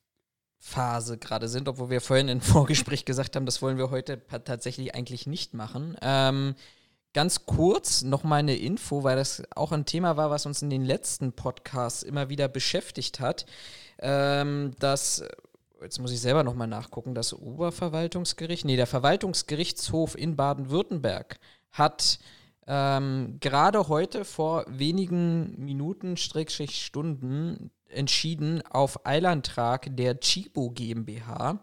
Phase 0.58 1.18
gerade 1.18 1.48
sind, 1.48 1.68
obwohl 1.68 1.90
wir 1.90 2.00
vorhin 2.00 2.28
im 2.28 2.40
Vorgespräch 2.40 3.04
gesagt 3.04 3.36
haben, 3.36 3.44
das 3.44 3.60
wollen 3.60 3.76
wir 3.76 3.90
heute 3.90 4.26
tatsächlich 4.26 4.94
eigentlich 4.94 5.26
nicht 5.26 5.52
machen. 5.52 5.94
Ähm, 6.00 6.54
ganz 7.12 7.44
kurz 7.44 8.00
noch 8.00 8.24
mal 8.24 8.36
eine 8.36 8.56
Info, 8.56 9.04
weil 9.04 9.16
das 9.16 9.42
auch 9.54 9.72
ein 9.72 9.84
Thema 9.84 10.16
war, 10.16 10.30
was 10.30 10.46
uns 10.46 10.62
in 10.62 10.70
den 10.70 10.86
letzten 10.86 11.34
Podcasts 11.34 12.02
immer 12.02 12.30
wieder 12.30 12.48
beschäftigt 12.48 13.20
hat. 13.20 13.44
Ähm, 13.98 14.72
dass, 14.78 15.24
jetzt 15.82 16.00
muss 16.00 16.12
ich 16.12 16.20
selber 16.20 16.42
noch 16.42 16.54
mal 16.54 16.66
nachgucken, 16.66 17.14
das 17.14 17.32
Oberverwaltungsgericht, 17.32 18.64
nee, 18.64 18.76
der 18.76 18.86
Verwaltungsgerichtshof 18.86 20.16
in 20.16 20.36
Baden-Württemberg 20.36 21.38
hat 21.70 22.18
ähm, 22.66 23.36
gerade 23.40 23.88
heute 23.88 24.24
vor 24.24 24.64
wenigen 24.68 25.54
Minuten, 25.62 26.16
Schrägstrich 26.16 26.84
Stunden, 26.84 27.70
entschieden 27.88 28.62
auf 28.66 29.06
Eilantrag 29.06 29.94
der 29.96 30.18
Chibo 30.20 30.70
GmbH, 30.70 31.60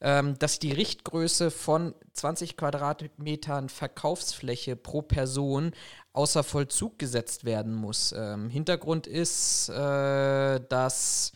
ähm, 0.00 0.38
dass 0.38 0.58
die 0.58 0.72
Richtgröße 0.72 1.50
von 1.50 1.94
20 2.12 2.56
Quadratmetern 2.56 3.68
Verkaufsfläche 3.68 4.76
pro 4.76 5.02
Person 5.02 5.72
außer 6.12 6.42
Vollzug 6.42 6.98
gesetzt 6.98 7.44
werden 7.44 7.74
muss. 7.74 8.14
Ähm, 8.16 8.48
Hintergrund 8.48 9.06
ist, 9.06 9.68
äh, 9.68 10.60
dass 10.68 11.32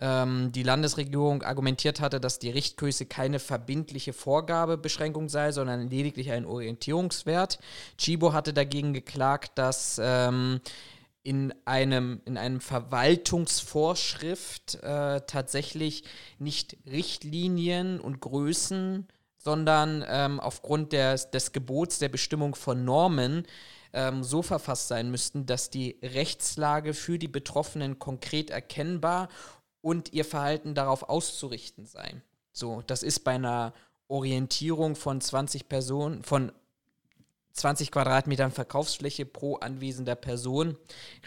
ähm, 0.00 0.52
die 0.52 0.62
Landesregierung 0.62 1.42
argumentiert 1.42 2.00
hatte, 2.00 2.20
dass 2.20 2.38
die 2.38 2.50
Richtgröße 2.50 3.06
keine 3.06 3.38
verbindliche 3.38 4.12
Vorgabebeschränkung 4.12 5.28
sei, 5.28 5.52
sondern 5.52 5.90
lediglich 5.90 6.30
ein 6.30 6.44
Orientierungswert. 6.44 7.58
Chibo 7.96 8.32
hatte 8.32 8.52
dagegen 8.52 8.92
geklagt, 8.92 9.52
dass 9.56 10.00
ähm, 10.02 10.60
in 11.24 11.52
einem, 11.64 12.20
in 12.24 12.38
einem 12.38 12.60
Verwaltungsvorschrift 12.60 14.76
äh, 14.82 15.20
tatsächlich 15.26 16.04
nicht 16.38 16.76
Richtlinien 16.86 18.00
und 18.00 18.20
Größen, 18.20 19.08
sondern 19.36 20.04
ähm, 20.08 20.40
aufgrund 20.40 20.92
des, 20.92 21.30
des 21.30 21.52
Gebots 21.52 21.98
der 21.98 22.08
Bestimmung 22.08 22.54
von 22.54 22.84
Normen 22.84 23.46
ähm, 23.92 24.22
so 24.22 24.42
verfasst 24.42 24.88
sein 24.88 25.10
müssten, 25.10 25.46
dass 25.46 25.70
die 25.70 25.98
Rechtslage 26.02 26.94
für 26.94 27.18
die 27.18 27.28
Betroffenen 27.28 27.98
konkret 27.98 28.50
erkennbar 28.50 29.28
und 29.80 30.12
ihr 30.12 30.24
Verhalten 30.24 30.74
darauf 30.74 31.04
auszurichten 31.08 31.86
sei. 31.86 32.20
So, 32.52 32.82
das 32.86 33.02
ist 33.02 33.20
bei 33.20 33.32
einer 33.32 33.72
Orientierung 34.08 34.96
von 34.96 35.20
20 35.20 35.68
Personen, 35.68 36.22
von 36.22 36.52
20 37.52 37.90
Quadratmetern 37.90 38.52
Verkaufsfläche 38.52 39.26
pro 39.26 39.56
anwesender 39.56 40.14
Person 40.14 40.76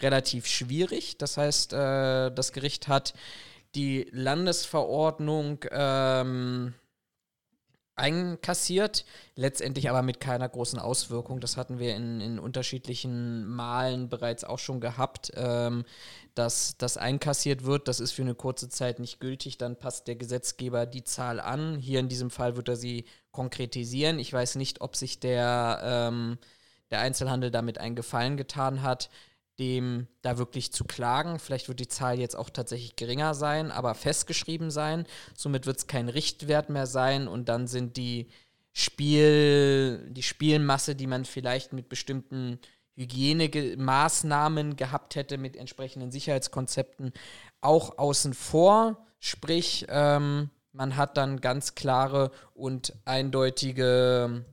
relativ 0.00 0.46
schwierig. 0.46 1.18
Das 1.18 1.36
heißt, 1.36 1.72
äh, 1.72 2.30
das 2.30 2.52
Gericht 2.52 2.88
hat 2.88 3.14
die 3.74 4.08
Landesverordnung 4.12 5.64
ähm, 5.70 6.74
einkassiert, 8.02 9.04
letztendlich 9.36 9.88
aber 9.88 10.02
mit 10.02 10.20
keiner 10.20 10.48
großen 10.48 10.80
Auswirkung. 10.80 11.40
Das 11.40 11.56
hatten 11.56 11.78
wir 11.78 11.94
in, 11.94 12.20
in 12.20 12.38
unterschiedlichen 12.40 13.46
Malen 13.46 14.08
bereits 14.08 14.42
auch 14.42 14.58
schon 14.58 14.80
gehabt, 14.80 15.30
ähm, 15.36 15.84
dass 16.34 16.76
das 16.78 16.96
einkassiert 16.96 17.64
wird. 17.64 17.86
Das 17.86 18.00
ist 18.00 18.10
für 18.10 18.22
eine 18.22 18.34
kurze 18.34 18.68
Zeit 18.68 18.98
nicht 18.98 19.20
gültig. 19.20 19.56
Dann 19.56 19.76
passt 19.76 20.08
der 20.08 20.16
Gesetzgeber 20.16 20.84
die 20.84 21.04
Zahl 21.04 21.38
an. 21.38 21.76
Hier 21.76 22.00
in 22.00 22.08
diesem 22.08 22.30
Fall 22.30 22.56
wird 22.56 22.68
er 22.68 22.76
sie 22.76 23.04
konkretisieren. 23.30 24.18
Ich 24.18 24.32
weiß 24.32 24.56
nicht, 24.56 24.80
ob 24.80 24.96
sich 24.96 25.20
der, 25.20 25.80
ähm, 25.84 26.38
der 26.90 27.00
Einzelhandel 27.00 27.52
damit 27.52 27.78
einen 27.78 27.94
Gefallen 27.94 28.36
getan 28.36 28.82
hat 28.82 29.10
dem 29.62 30.08
da 30.22 30.38
wirklich 30.38 30.72
zu 30.72 30.84
klagen. 30.84 31.38
Vielleicht 31.38 31.68
wird 31.68 31.78
die 31.78 31.86
Zahl 31.86 32.18
jetzt 32.18 32.34
auch 32.34 32.50
tatsächlich 32.50 32.96
geringer 32.96 33.32
sein, 33.32 33.70
aber 33.70 33.94
festgeschrieben 33.94 34.72
sein. 34.72 35.06
Somit 35.36 35.66
wird 35.66 35.78
es 35.78 35.86
kein 35.86 36.08
Richtwert 36.08 36.68
mehr 36.68 36.86
sein 36.86 37.28
und 37.28 37.48
dann 37.48 37.68
sind 37.68 37.96
die 37.96 38.26
Spiel, 38.72 40.08
die 40.10 40.24
Spielmasse, 40.24 40.96
die 40.96 41.06
man 41.06 41.24
vielleicht 41.24 41.72
mit 41.72 41.88
bestimmten 41.88 42.58
Hygienemaßnahmen 42.96 44.74
gehabt 44.74 45.14
hätte 45.14 45.38
mit 45.38 45.56
entsprechenden 45.56 46.10
Sicherheitskonzepten, 46.10 47.12
auch 47.60 47.98
außen 47.98 48.34
vor. 48.34 49.06
Sprich, 49.20 49.86
ähm, 49.88 50.50
man 50.72 50.96
hat 50.96 51.16
dann 51.16 51.40
ganz 51.40 51.76
klare 51.76 52.32
und 52.54 52.94
eindeutige 53.04 54.44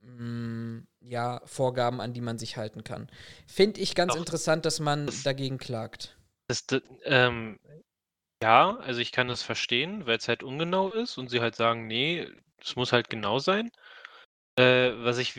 mh, 0.00 0.22
mm, 0.22 0.86
ja, 1.06 1.40
Vorgaben, 1.44 2.00
an 2.00 2.12
die 2.12 2.20
man 2.20 2.38
sich 2.38 2.56
halten 2.56 2.84
kann. 2.84 3.10
Finde 3.46 3.80
ich 3.80 3.94
ganz 3.94 4.12
Auch 4.12 4.18
interessant, 4.18 4.64
dass 4.64 4.80
man 4.80 5.06
das, 5.06 5.22
dagegen 5.22 5.58
klagt. 5.58 6.16
Das, 6.48 6.66
das, 6.66 6.82
ähm, 7.04 7.58
ja, 8.42 8.76
also 8.78 9.00
ich 9.00 9.12
kann 9.12 9.28
das 9.28 9.42
verstehen, 9.42 10.06
weil 10.06 10.18
es 10.18 10.28
halt 10.28 10.42
ungenau 10.42 10.90
ist 10.90 11.18
und 11.18 11.30
sie 11.30 11.40
halt 11.40 11.56
sagen, 11.56 11.86
nee, 11.86 12.28
es 12.60 12.76
muss 12.76 12.92
halt 12.92 13.10
genau 13.10 13.38
sein. 13.38 13.70
Äh, 14.56 14.92
was 14.98 15.18
ich 15.18 15.34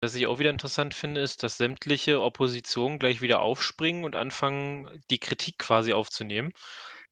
was 0.00 0.14
ich 0.14 0.26
auch 0.26 0.38
wieder 0.38 0.50
interessant 0.50 0.94
finde, 0.94 1.20
ist, 1.20 1.42
dass 1.42 1.58
sämtliche 1.58 2.20
Opposition 2.22 2.98
gleich 2.98 3.20
wieder 3.20 3.40
aufspringen 3.40 4.04
und 4.04 4.16
anfangen, 4.16 5.02
die 5.10 5.18
Kritik 5.18 5.58
quasi 5.58 5.92
aufzunehmen. 5.92 6.52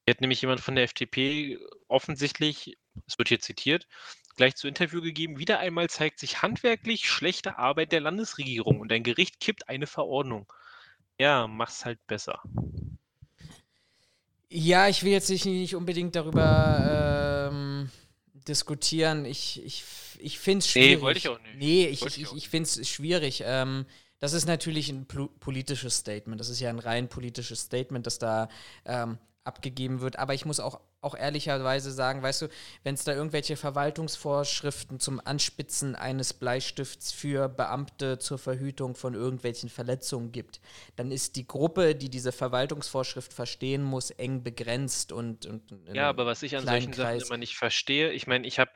Hier 0.05 0.15
hat 0.15 0.21
nämlich 0.21 0.41
jemand 0.41 0.61
von 0.61 0.75
der 0.75 0.85
FDP 0.85 1.59
offensichtlich, 1.88 2.76
es 3.07 3.19
wird 3.19 3.29
hier 3.29 3.41
zitiert, 3.41 3.87
gleich 4.37 4.57
zu 4.57 4.69
Interview 4.69 5.00
gegeben, 5.00 5.38
wieder 5.38 5.59
einmal 5.59 5.88
zeigt 5.90 6.19
sich 6.19 6.43
handwerklich 6.43 7.09
schlechte 7.09 7.59
Arbeit 7.59 7.93
der 7.93 8.00
Landesregierung 8.00 8.81
und 8.81 8.93
ein 8.93 9.02
Gericht 9.02 9.40
kippt 9.40 9.69
eine 9.69 9.87
Verordnung. 9.87 10.47
Ja, 11.19 11.47
mach's 11.47 11.85
halt 11.85 11.99
besser. 12.07 12.43
Ja, 14.49 14.88
ich 14.88 15.02
will 15.02 15.12
jetzt 15.12 15.31
nicht 15.31 15.75
unbedingt 15.75 16.14
darüber 16.14 17.49
ähm, 17.50 17.90
diskutieren. 18.47 19.25
Ich, 19.25 19.64
ich, 19.64 19.85
ich 20.19 20.38
finde 20.38 20.59
es 20.59 20.71
schwierig. 20.71 20.97
Nee, 20.97 21.00
wollte 21.00 21.19
ich 21.19 21.28
auch 21.28 21.40
nicht. 21.40 21.57
Nee, 21.57 21.87
ich, 21.87 22.05
ich, 22.05 22.23
ich, 22.23 22.33
ich 22.33 22.49
finde 22.49 22.69
es 22.69 22.88
schwierig. 22.88 23.43
Ähm, 23.45 23.87
das 24.19 24.33
ist 24.33 24.47
natürlich 24.47 24.88
ein 24.88 25.07
politisches 25.07 25.97
Statement. 25.97 26.40
Das 26.40 26.49
ist 26.49 26.61
ja 26.61 26.71
ein 26.71 26.78
rein 26.78 27.09
politisches 27.09 27.61
Statement, 27.61 28.07
das 28.07 28.19
da 28.19 28.49
ähm, 28.85 29.19
abgegeben 29.47 30.00
wird. 30.00 30.19
Aber 30.19 30.35
ich 30.35 30.45
muss 30.45 30.61
auch, 30.61 30.81
auch 31.00 31.15
ehrlicherweise 31.15 31.91
sagen, 31.91 32.23
weißt 32.23 32.43
du, 32.43 32.49
wenn 32.85 32.95
es 32.95 33.05
da 33.05 33.15
irgendwelche 33.15 33.57
Verwaltungsvorschriften 33.57 35.00
zum 35.00 35.21
Anspitzen 35.25 35.95
eines 35.95 36.35
Bleistifts 36.35 37.12
für 37.12 37.49
Beamte 37.49 38.19
zur 38.19 38.38
Verhütung 38.38 38.95
von 38.95 39.15
irgendwelchen 39.15 39.69
Verletzungen 39.69 40.33
gibt, 40.33 40.61
dann 40.97 41.11
ist 41.11 41.37
die 41.37 41.47
Gruppe, 41.47 41.95
die 41.95 42.11
diese 42.11 42.33
Verwaltungsvorschrift 42.33 43.33
verstehen 43.33 43.83
muss, 43.83 44.11
eng 44.11 44.43
begrenzt 44.43 45.12
und, 45.12 45.47
und 45.47 45.62
ja, 45.93 46.09
aber 46.09 46.26
was 46.26 46.43
ich 46.43 46.57
an 46.57 46.67
solchen 46.67 46.93
Kreis 46.93 47.21
Sachen 47.21 47.29
immer 47.29 47.38
nicht 47.38 47.57
verstehe, 47.57 48.11
ich 48.12 48.26
meine, 48.26 48.47
ich 48.47 48.59
habe 48.59 48.71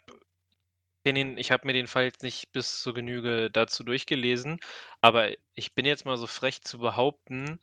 ich 1.02 1.50
habe 1.50 1.66
mir 1.66 1.72
den 1.72 1.86
Fall 1.86 2.04
jetzt 2.04 2.22
nicht 2.22 2.52
bis 2.52 2.82
zur 2.82 2.92
Genüge 2.92 3.50
dazu 3.50 3.84
durchgelesen, 3.84 4.60
aber 5.00 5.30
ich 5.54 5.74
bin 5.74 5.86
jetzt 5.86 6.04
mal 6.04 6.18
so 6.18 6.26
frech 6.26 6.62
zu 6.62 6.78
behaupten, 6.78 7.58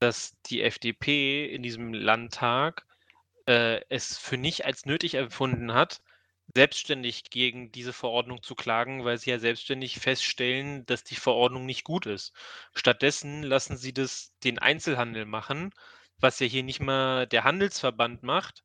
dass 0.00 0.36
die 0.46 0.62
FDP 0.62 1.46
in 1.46 1.62
diesem 1.62 1.94
Landtag 1.94 2.86
äh, 3.46 3.82
es 3.88 4.18
für 4.18 4.36
nicht 4.38 4.64
als 4.64 4.86
nötig 4.86 5.14
empfunden 5.14 5.74
hat, 5.74 6.02
selbstständig 6.54 7.24
gegen 7.30 7.70
diese 7.72 7.92
Verordnung 7.92 8.42
zu 8.42 8.54
klagen, 8.54 9.04
weil 9.04 9.18
sie 9.18 9.30
ja 9.30 9.38
selbstständig 9.38 10.00
feststellen, 10.00 10.84
dass 10.86 11.04
die 11.04 11.16
Verordnung 11.16 11.66
nicht 11.66 11.84
gut 11.84 12.06
ist. 12.06 12.32
Stattdessen 12.74 13.42
lassen 13.42 13.76
sie 13.76 13.92
das 13.92 14.32
den 14.44 14.58
Einzelhandel 14.58 15.26
machen, 15.26 15.72
was 16.18 16.40
ja 16.40 16.46
hier 16.46 16.62
nicht 16.64 16.80
mal 16.80 17.26
der 17.26 17.44
Handelsverband 17.44 18.22
macht, 18.22 18.64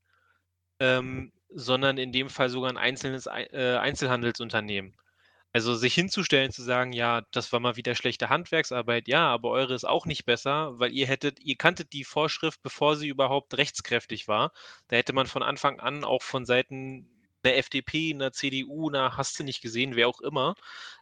ähm, 0.79 1.31
sondern 1.49 1.97
in 1.97 2.11
dem 2.11 2.29
Fall 2.29 2.49
sogar 2.49 2.71
ein 2.71 2.77
einzelnes 2.77 3.27
äh, 3.27 3.77
Einzelhandelsunternehmen. 3.79 4.95
Also 5.55 5.73
sich 5.73 5.93
hinzustellen, 5.93 6.51
zu 6.51 6.61
sagen, 6.63 6.91
ja, 6.91 7.21
das 7.31 7.53
war 7.53 7.61
mal 7.61 7.77
wieder 7.77 7.95
schlechte 7.95 8.27
Handwerksarbeit, 8.27 9.07
ja, 9.07 9.29
aber 9.29 9.51
eure 9.51 9.73
ist 9.73 9.85
auch 9.85 10.05
nicht 10.05 10.25
besser, 10.25 10.77
weil 10.79 10.91
ihr 10.91 11.07
hättet, 11.07 11.39
ihr 11.39 11.55
kanntet 11.55 11.93
die 11.93 12.03
Vorschrift, 12.03 12.61
bevor 12.61 12.97
sie 12.97 13.07
überhaupt 13.07 13.57
rechtskräftig 13.57 14.27
war. 14.27 14.51
Da 14.89 14.97
hätte 14.97 15.13
man 15.13 15.27
von 15.27 15.43
Anfang 15.43 15.79
an 15.79 16.03
auch 16.03 16.23
von 16.23 16.45
Seiten 16.45 17.07
der 17.45 17.57
FDP, 17.57 18.13
einer 18.13 18.33
CDU, 18.33 18.89
einer 18.89 19.15
hast 19.15 19.39
du 19.39 19.45
nicht 19.45 19.61
gesehen, 19.61 19.95
wer 19.95 20.09
auch 20.09 20.19
immer, 20.19 20.55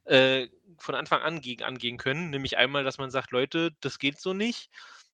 äh, 0.06 0.48
von 0.78 0.94
Anfang 0.94 1.24
an 1.24 1.42
gegen 1.42 1.64
angehen 1.64 1.98
können. 1.98 2.30
Nämlich 2.30 2.56
einmal, 2.56 2.84
dass 2.84 3.00
man 3.00 3.10
sagt, 3.10 3.32
Leute, 3.32 3.72
das 3.82 3.98
geht 3.98 4.20
so 4.20 4.34
nicht. 4.34 4.70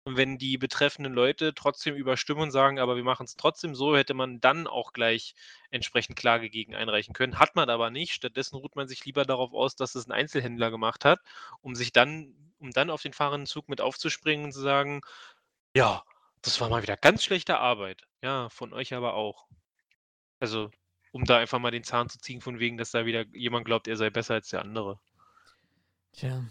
Und 0.09 0.17
wenn 0.17 0.39
die 0.39 0.57
betreffenden 0.57 1.13
Leute 1.13 1.53
trotzdem 1.53 1.95
überstimmen 1.95 2.41
und 2.41 2.49
sagen, 2.49 2.79
aber 2.79 2.95
wir 2.95 3.03
machen 3.03 3.25
es 3.25 3.35
trotzdem 3.35 3.75
so, 3.75 3.95
hätte 3.95 4.15
man 4.15 4.41
dann 4.41 4.65
auch 4.65 4.91
gleich 4.91 5.35
entsprechend 5.69 6.15
Klage 6.15 6.49
gegen 6.49 6.73
einreichen 6.73 7.13
können. 7.13 7.37
Hat 7.37 7.55
man 7.55 7.69
aber 7.69 7.91
nicht. 7.91 8.13
Stattdessen 8.13 8.55
ruht 8.55 8.75
man 8.75 8.87
sich 8.87 9.05
lieber 9.05 9.23
darauf 9.23 9.53
aus, 9.53 9.75
dass 9.75 9.93
es 9.93 10.07
ein 10.07 10.11
Einzelhändler 10.11 10.71
gemacht 10.71 11.05
hat, 11.05 11.19
um 11.61 11.75
sich 11.75 11.91
dann, 11.91 12.33
um 12.57 12.71
dann 12.71 12.89
auf 12.89 13.03
den 13.03 13.13
fahrenden 13.13 13.45
Zug 13.45 13.69
mit 13.69 13.81
aufzuspringen 13.81 14.45
und 14.45 14.51
zu 14.51 14.61
sagen, 14.61 15.01
ja, 15.75 16.03
das 16.41 16.59
war 16.59 16.69
mal 16.69 16.81
wieder 16.81 16.97
ganz 16.97 17.23
schlechte 17.23 17.59
Arbeit. 17.59 18.01
Ja, 18.23 18.49
von 18.49 18.73
euch 18.73 18.95
aber 18.95 19.13
auch. 19.13 19.45
Also, 20.39 20.71
um 21.11 21.23
da 21.23 21.37
einfach 21.37 21.59
mal 21.59 21.69
den 21.69 21.83
Zahn 21.83 22.09
zu 22.09 22.17
ziehen, 22.17 22.41
von 22.41 22.57
wegen, 22.57 22.77
dass 22.77 22.89
da 22.89 23.05
wieder 23.05 23.27
jemand 23.27 23.65
glaubt, 23.65 23.87
er 23.87 23.95
sei 23.95 24.09
besser 24.09 24.33
als 24.33 24.49
der 24.49 24.63
andere. 24.63 24.99
Tja. 26.13 26.45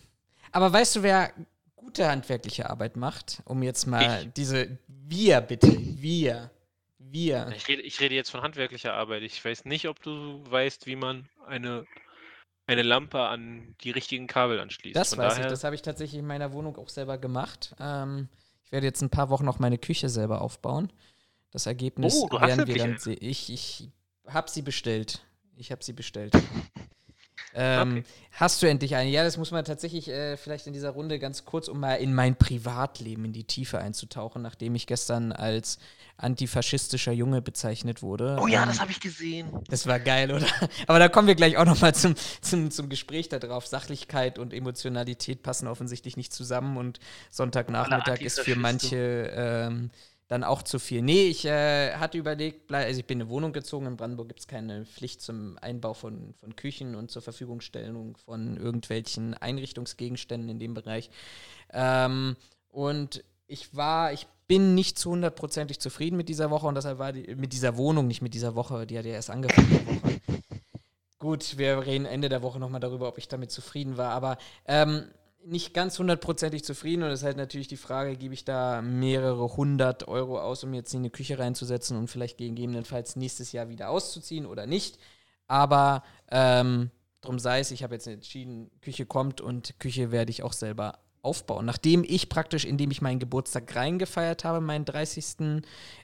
Aber 0.53 0.73
weißt 0.73 0.95
du, 0.95 1.03
wer 1.03 1.33
gute 1.79 2.09
handwerkliche 2.09 2.69
Arbeit 2.69 2.97
macht, 2.97 3.43
um 3.45 3.63
jetzt 3.63 3.87
mal 3.87 4.25
ich. 4.25 4.33
diese 4.35 4.79
wir 4.87 5.41
bitte, 5.41 5.69
wir, 5.69 6.51
wir. 6.99 7.51
Ich 7.57 7.69
rede, 7.69 7.83
ich 7.83 8.01
rede 8.01 8.15
jetzt 8.15 8.31
von 8.31 8.43
handwerklicher 8.43 8.93
Arbeit. 8.93 9.23
Ich 9.23 9.43
weiß 9.43 9.65
nicht, 9.65 9.89
ob 9.89 10.03
du 10.03 10.43
weißt, 10.51 10.87
wie 10.87 10.97
man 10.97 11.29
eine, 11.47 11.87
eine 12.67 12.83
Lampe 12.83 13.21
an 13.21 13.75
die 13.81 13.91
richtigen 13.91 14.27
Kabel 14.27 14.61
anschließt. 14.61 14.97
Das 14.97 15.15
von 15.15 15.25
weiß 15.25 15.39
ich, 15.39 15.47
das 15.47 15.65
habe 15.65 15.75
ich 15.75 15.83
tatsächlich 15.83 16.19
in 16.19 16.27
meiner 16.27 16.53
Wohnung 16.53 16.77
auch 16.77 16.89
selber 16.89 17.17
gemacht. 17.17 17.75
Ähm, 17.81 18.29
ich 18.65 18.73
werde 18.73 18.87
jetzt 18.87 19.01
ein 19.01 19.11
paar 19.11 19.31
Wochen 19.31 19.47
noch 19.47 19.59
meine 19.59 19.79
Küche 19.79 20.09
selber 20.09 20.43
aufbauen. 20.43 20.93
Das 21.51 21.67
Ergebnis 21.67 22.15
oh, 22.15 22.31
werden 22.41 22.67
wir 22.67 22.77
dann 22.77 22.99
sehen. 22.99 23.19
Ich, 23.21 23.51
ich 23.51 23.89
habe 24.27 24.51
sie 24.51 24.63
bestellt. 24.63 25.25
Ich 25.57 25.73
habe 25.73 25.83
sie 25.83 25.95
bestellt. 25.95 26.35
Ähm, 27.61 27.91
okay. 27.91 28.05
Hast 28.33 28.63
du 28.63 28.69
endlich 28.69 28.95
eine? 28.95 29.11
Ja, 29.11 29.25
das 29.25 29.37
muss 29.37 29.51
man 29.51 29.65
tatsächlich 29.65 30.09
äh, 30.09 30.37
vielleicht 30.37 30.69
in 30.69 30.73
dieser 30.73 30.91
Runde 30.91 31.19
ganz 31.19 31.45
kurz, 31.45 31.67
um 31.67 31.81
mal 31.81 31.95
in 31.95 32.15
mein 32.15 32.37
Privatleben 32.37 33.25
in 33.25 33.33
die 33.33 33.43
Tiefe 33.43 33.79
einzutauchen, 33.79 34.43
nachdem 34.43 34.77
ich 34.77 34.87
gestern 34.87 35.33
als 35.33 35.81
antifaschistischer 36.19 37.11
Junge 37.11 37.43
bezeichnet 37.43 38.01
wurde. 38.01 38.39
Oh 38.41 38.47
ja, 38.47 38.63
ähm, 38.63 38.69
das 38.69 38.81
habe 38.81 38.93
ich 38.93 39.01
gesehen. 39.01 39.49
Das 39.69 39.89
war 39.89 39.99
geil, 39.99 40.33
oder? 40.33 40.47
Aber 40.87 41.01
da 41.01 41.09
kommen 41.09 41.27
wir 41.27 41.35
gleich 41.35 41.57
auch 41.57 41.65
nochmal 41.65 41.95
zum, 41.97 42.15
zum, 42.41 42.71
zum 42.71 42.89
Gespräch 42.89 43.29
darauf. 43.29 43.67
Sachlichkeit 43.67 44.39
und 44.39 44.55
Emotionalität 44.55 45.43
passen 45.43 45.67
offensichtlich 45.67 46.17
nicht 46.17 46.33
zusammen 46.33 46.77
und 46.77 47.01
Sonntagnachmittag 47.31 48.21
ist 48.21 48.39
für 48.39 48.55
manche 48.55 49.33
ähm, 49.35 49.91
dann 50.29 50.45
auch 50.45 50.63
zu 50.63 50.79
viel. 50.79 51.03
Nee, 51.03 51.29
ich 51.29 51.47
äh, 51.47 51.95
hatte 51.95 52.19
überlegt, 52.19 52.71
also 52.71 53.01
ich 53.01 53.07
bin 53.07 53.19
in 53.19 53.23
eine 53.23 53.31
Wohnung 53.31 53.53
gezogen, 53.53 53.87
in 53.87 53.97
Brandenburg 53.97 54.29
gibt 54.29 54.41
es 54.41 54.47
keine 54.47 54.85
Pflicht 54.85 55.23
zum 55.23 55.59
Einbau 55.61 55.95
von, 55.95 56.35
von 56.35 56.55
Küchen 56.55 56.95
und 56.95 57.11
zur 57.11 57.23
Verfügungstellung 57.23 58.17
von 58.19 58.59
irgendwelchen 58.59 59.35
Einrichtungsgegenständen 59.35 60.51
in 60.51 60.59
dem 60.59 60.75
Bereich. 60.75 61.11
Ähm, 61.73 62.37
und 62.69 63.25
ich 63.47 63.75
war, 63.75 64.13
ich 64.13 64.27
bin 64.47 64.75
nicht 64.75 64.99
zu 64.99 65.11
hundertprozentig 65.11 65.81
zufrieden 65.81 66.17
mit 66.17 66.29
dieser 66.29 66.51
Woche 66.51 66.67
und 66.67 66.75
deshalb 66.75 66.99
war 66.99 67.13
die, 67.13 67.35
mit 67.35 67.55
dieser 67.55 67.79
Wohnung, 67.79 68.07
nicht 68.07 68.21
mit 68.21 68.35
dieser 68.35 68.55
Woche, 68.55 68.87
die 68.87 68.99
hat 68.99 69.07
ja 69.07 69.13
erst 69.13 69.31
angefangen. 69.31 70.21
Gut, 71.19 71.57
wir 71.57 71.85
reden 71.85 72.05
Ende 72.05 72.29
der 72.29 72.43
Woche 72.43 72.61
nochmal 72.61 72.81
darüber, 72.81 73.09
ob 73.09 73.19
ich 73.19 73.29
damit 73.29 73.51
zufrieden 73.51 73.97
war, 73.97 74.13
aber 74.13 74.39
ähm, 74.67 75.05
nicht 75.49 75.75
ganz 75.75 75.99
hundertprozentig 75.99 76.65
zufrieden 76.65 77.03
und 77.03 77.11
es 77.11 77.21
ist 77.21 77.25
halt 77.25 77.37
natürlich 77.37 77.69
die 77.69 77.77
Frage, 77.77 78.17
gebe 78.17 78.35
ich 78.35 78.45
da 78.45 78.83
mehrere 78.83 79.57
hundert 79.57 80.09
Euro 80.09 80.41
aus, 80.41 80.65
um 80.65 80.75
jetzt 80.75 80.93
in 80.95 81.01
eine 81.01 81.11
Küche 81.11 81.39
reinzusetzen 81.39 81.97
und 81.97 82.09
vielleicht 82.09 82.39
gegebenenfalls 82.39 83.17
nächstes 83.17 83.53
Jahr 83.53 83.69
wieder 83.69 83.91
auszuziehen 83.91 84.47
oder 84.47 84.67
nicht. 84.67 84.99
Aber 85.47 86.03
ähm, 86.31 86.91
drum 87.21 87.39
sei 87.39 87.61
es, 87.61 87.71
ich 87.71 87.83
habe 87.83 87.95
jetzt 87.95 88.07
entschieden, 88.07 88.71
Küche 88.81 89.07
kommt 89.07 89.41
und 89.41 89.79
Küche 89.81 90.13
werde 90.13 90.31
ich 90.31 90.43
auch 90.43 90.53
selber 90.53 90.99
aufbauen. 91.23 91.67
Nachdem 91.67 92.05
ich 92.07 92.29
praktisch, 92.29 92.65
indem 92.65 92.91
ich 92.91 93.03
meinen 93.03 93.19
Geburtstag 93.19 93.75
reingefeiert 93.75 94.45
habe, 94.45 94.61
meinen 94.61 94.85
30. 94.85 95.63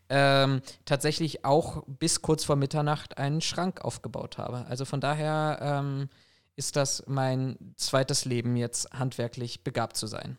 Ähm, 0.09 0.61
tatsächlich 0.85 1.45
auch 1.45 1.85
bis 1.87 2.21
kurz 2.21 2.45
vor 2.45 2.57
Mitternacht 2.57 3.19
einen 3.19 3.41
Schrank 3.41 3.83
aufgebaut 3.83 4.39
habe. 4.39 4.67
Also 4.67 4.85
von 4.85 5.01
daher 5.01 5.59
ähm, 5.63 6.09
ist 6.57 6.77
das 6.77 7.05
mein 7.07 7.75
zweites 7.77 8.25
Leben, 8.25 8.57
jetzt 8.57 8.93
handwerklich 8.93 9.65
begabt 9.65 9.97
zu 9.97 10.07
sein. 10.07 10.37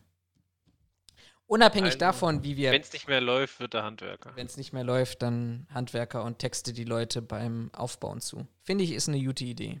Unabhängig 1.48 1.92
also, 1.92 1.98
davon, 1.98 2.42
wie 2.42 2.56
wir. 2.56 2.72
Wenn 2.72 2.82
es 2.82 2.92
nicht 2.92 3.06
mehr 3.06 3.20
läuft, 3.20 3.60
wird 3.60 3.74
er 3.74 3.84
Handwerker. 3.84 4.32
Wenn 4.34 4.46
es 4.46 4.56
nicht 4.56 4.72
mehr 4.72 4.82
läuft, 4.82 5.22
dann 5.22 5.68
Handwerker 5.72 6.24
und 6.24 6.40
texte 6.40 6.72
die 6.72 6.84
Leute 6.84 7.22
beim 7.22 7.70
Aufbauen 7.72 8.20
zu. 8.20 8.48
Finde 8.62 8.82
ich, 8.82 8.92
ist 8.92 9.08
eine 9.08 9.22
gute 9.22 9.44
Idee. 9.44 9.80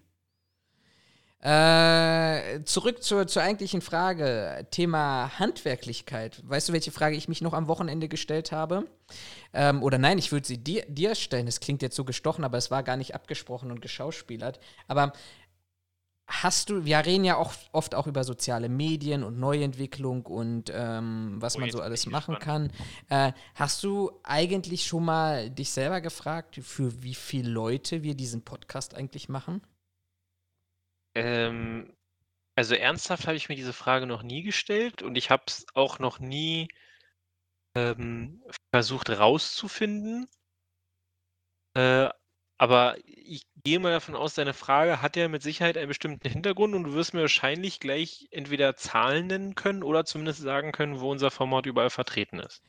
Äh, 1.40 2.64
zurück 2.64 3.02
zur, 3.02 3.26
zur 3.26 3.42
eigentlichen 3.42 3.80
Frage, 3.80 4.66
Thema 4.70 5.38
Handwerklichkeit. 5.38 6.40
Weißt 6.44 6.68
du, 6.68 6.72
welche 6.72 6.90
Frage 6.90 7.16
ich 7.16 7.28
mich 7.28 7.42
noch 7.42 7.52
am 7.52 7.68
Wochenende 7.68 8.08
gestellt 8.08 8.52
habe? 8.52 8.86
Ähm, 9.52 9.82
oder 9.82 9.98
nein, 9.98 10.18
ich 10.18 10.32
würde 10.32 10.46
sie 10.46 10.58
dir, 10.58 10.84
dir 10.88 11.14
stellen. 11.14 11.46
Es 11.46 11.60
klingt 11.60 11.82
jetzt 11.82 11.94
so 11.94 12.04
gestochen, 12.04 12.42
aber 12.42 12.58
es 12.58 12.70
war 12.70 12.82
gar 12.82 12.96
nicht 12.96 13.14
abgesprochen 13.14 13.70
und 13.70 13.80
geschauspielert. 13.80 14.60
Aber 14.88 15.12
hast 16.26 16.70
du, 16.70 16.84
wir 16.84 16.98
reden 17.04 17.24
ja 17.24 17.36
auch 17.36 17.54
oft 17.72 17.94
auch 17.94 18.06
über 18.06 18.24
soziale 18.24 18.68
Medien 18.68 19.22
und 19.22 19.38
Neuentwicklung 19.38 20.26
und 20.26 20.70
ähm, 20.74 21.36
was 21.40 21.56
Oh, 21.56 21.60
man 21.60 21.70
so 21.70 21.80
alles 21.80 22.06
machen 22.06 22.38
kann. 22.38 22.72
Äh, 23.08 23.32
hast 23.54 23.82
du 23.84 24.10
eigentlich 24.24 24.86
schon 24.86 25.04
mal 25.04 25.50
dich 25.50 25.70
selber 25.70 26.00
gefragt, 26.00 26.56
für 26.62 27.02
wie 27.02 27.14
viele 27.14 27.50
Leute 27.50 28.02
wir 28.02 28.14
diesen 28.14 28.44
Podcast 28.44 28.94
eigentlich 28.94 29.28
machen? 29.28 29.62
Ähm, 31.14 31.92
also 32.56 32.74
ernsthaft 32.74 33.26
habe 33.26 33.36
ich 33.36 33.48
mir 33.48 33.56
diese 33.56 33.72
Frage 33.72 34.06
noch 34.06 34.22
nie 34.22 34.42
gestellt 34.42 35.02
und 35.02 35.16
ich 35.16 35.30
habe 35.30 35.44
es 35.46 35.66
auch 35.74 35.98
noch 35.98 36.18
nie 36.18 36.68
ähm, 37.76 38.42
versucht 38.72 39.10
rauszufinden. 39.10 40.26
Äh, 41.74 42.08
aber 42.58 42.96
ich 43.04 43.46
gehe 43.66 43.80
mal 43.80 43.90
davon 43.90 44.14
aus, 44.14 44.34
deine 44.34 44.54
Frage 44.54 45.02
hat 45.02 45.16
ja 45.16 45.26
mit 45.26 45.42
Sicherheit 45.42 45.76
einen 45.76 45.88
bestimmten 45.88 46.28
Hintergrund 46.28 46.76
und 46.76 46.84
du 46.84 46.94
wirst 46.94 47.14
mir 47.14 47.22
wahrscheinlich 47.22 47.80
gleich 47.80 48.28
entweder 48.30 48.76
Zahlen 48.76 49.26
nennen 49.26 49.56
können 49.56 49.82
oder 49.82 50.04
zumindest 50.04 50.40
sagen 50.40 50.70
können, 50.70 51.00
wo 51.00 51.10
unser 51.10 51.32
Format 51.32 51.66
überall 51.66 51.90
vertreten 51.90 52.38
ist. 52.38 52.62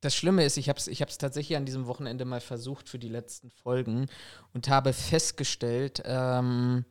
Das 0.00 0.16
Schlimme 0.16 0.44
ist, 0.44 0.56
ich 0.56 0.68
habe 0.68 0.80
es 0.80 0.88
ich 0.88 0.98
tatsächlich 0.98 1.56
an 1.56 1.64
diesem 1.64 1.86
Wochenende 1.86 2.24
mal 2.24 2.40
versucht 2.40 2.88
für 2.88 2.98
die 2.98 3.08
letzten 3.08 3.52
Folgen 3.52 4.06
und 4.52 4.68
habe 4.68 4.92
festgestellt, 4.92 6.02
ähm, 6.04 6.84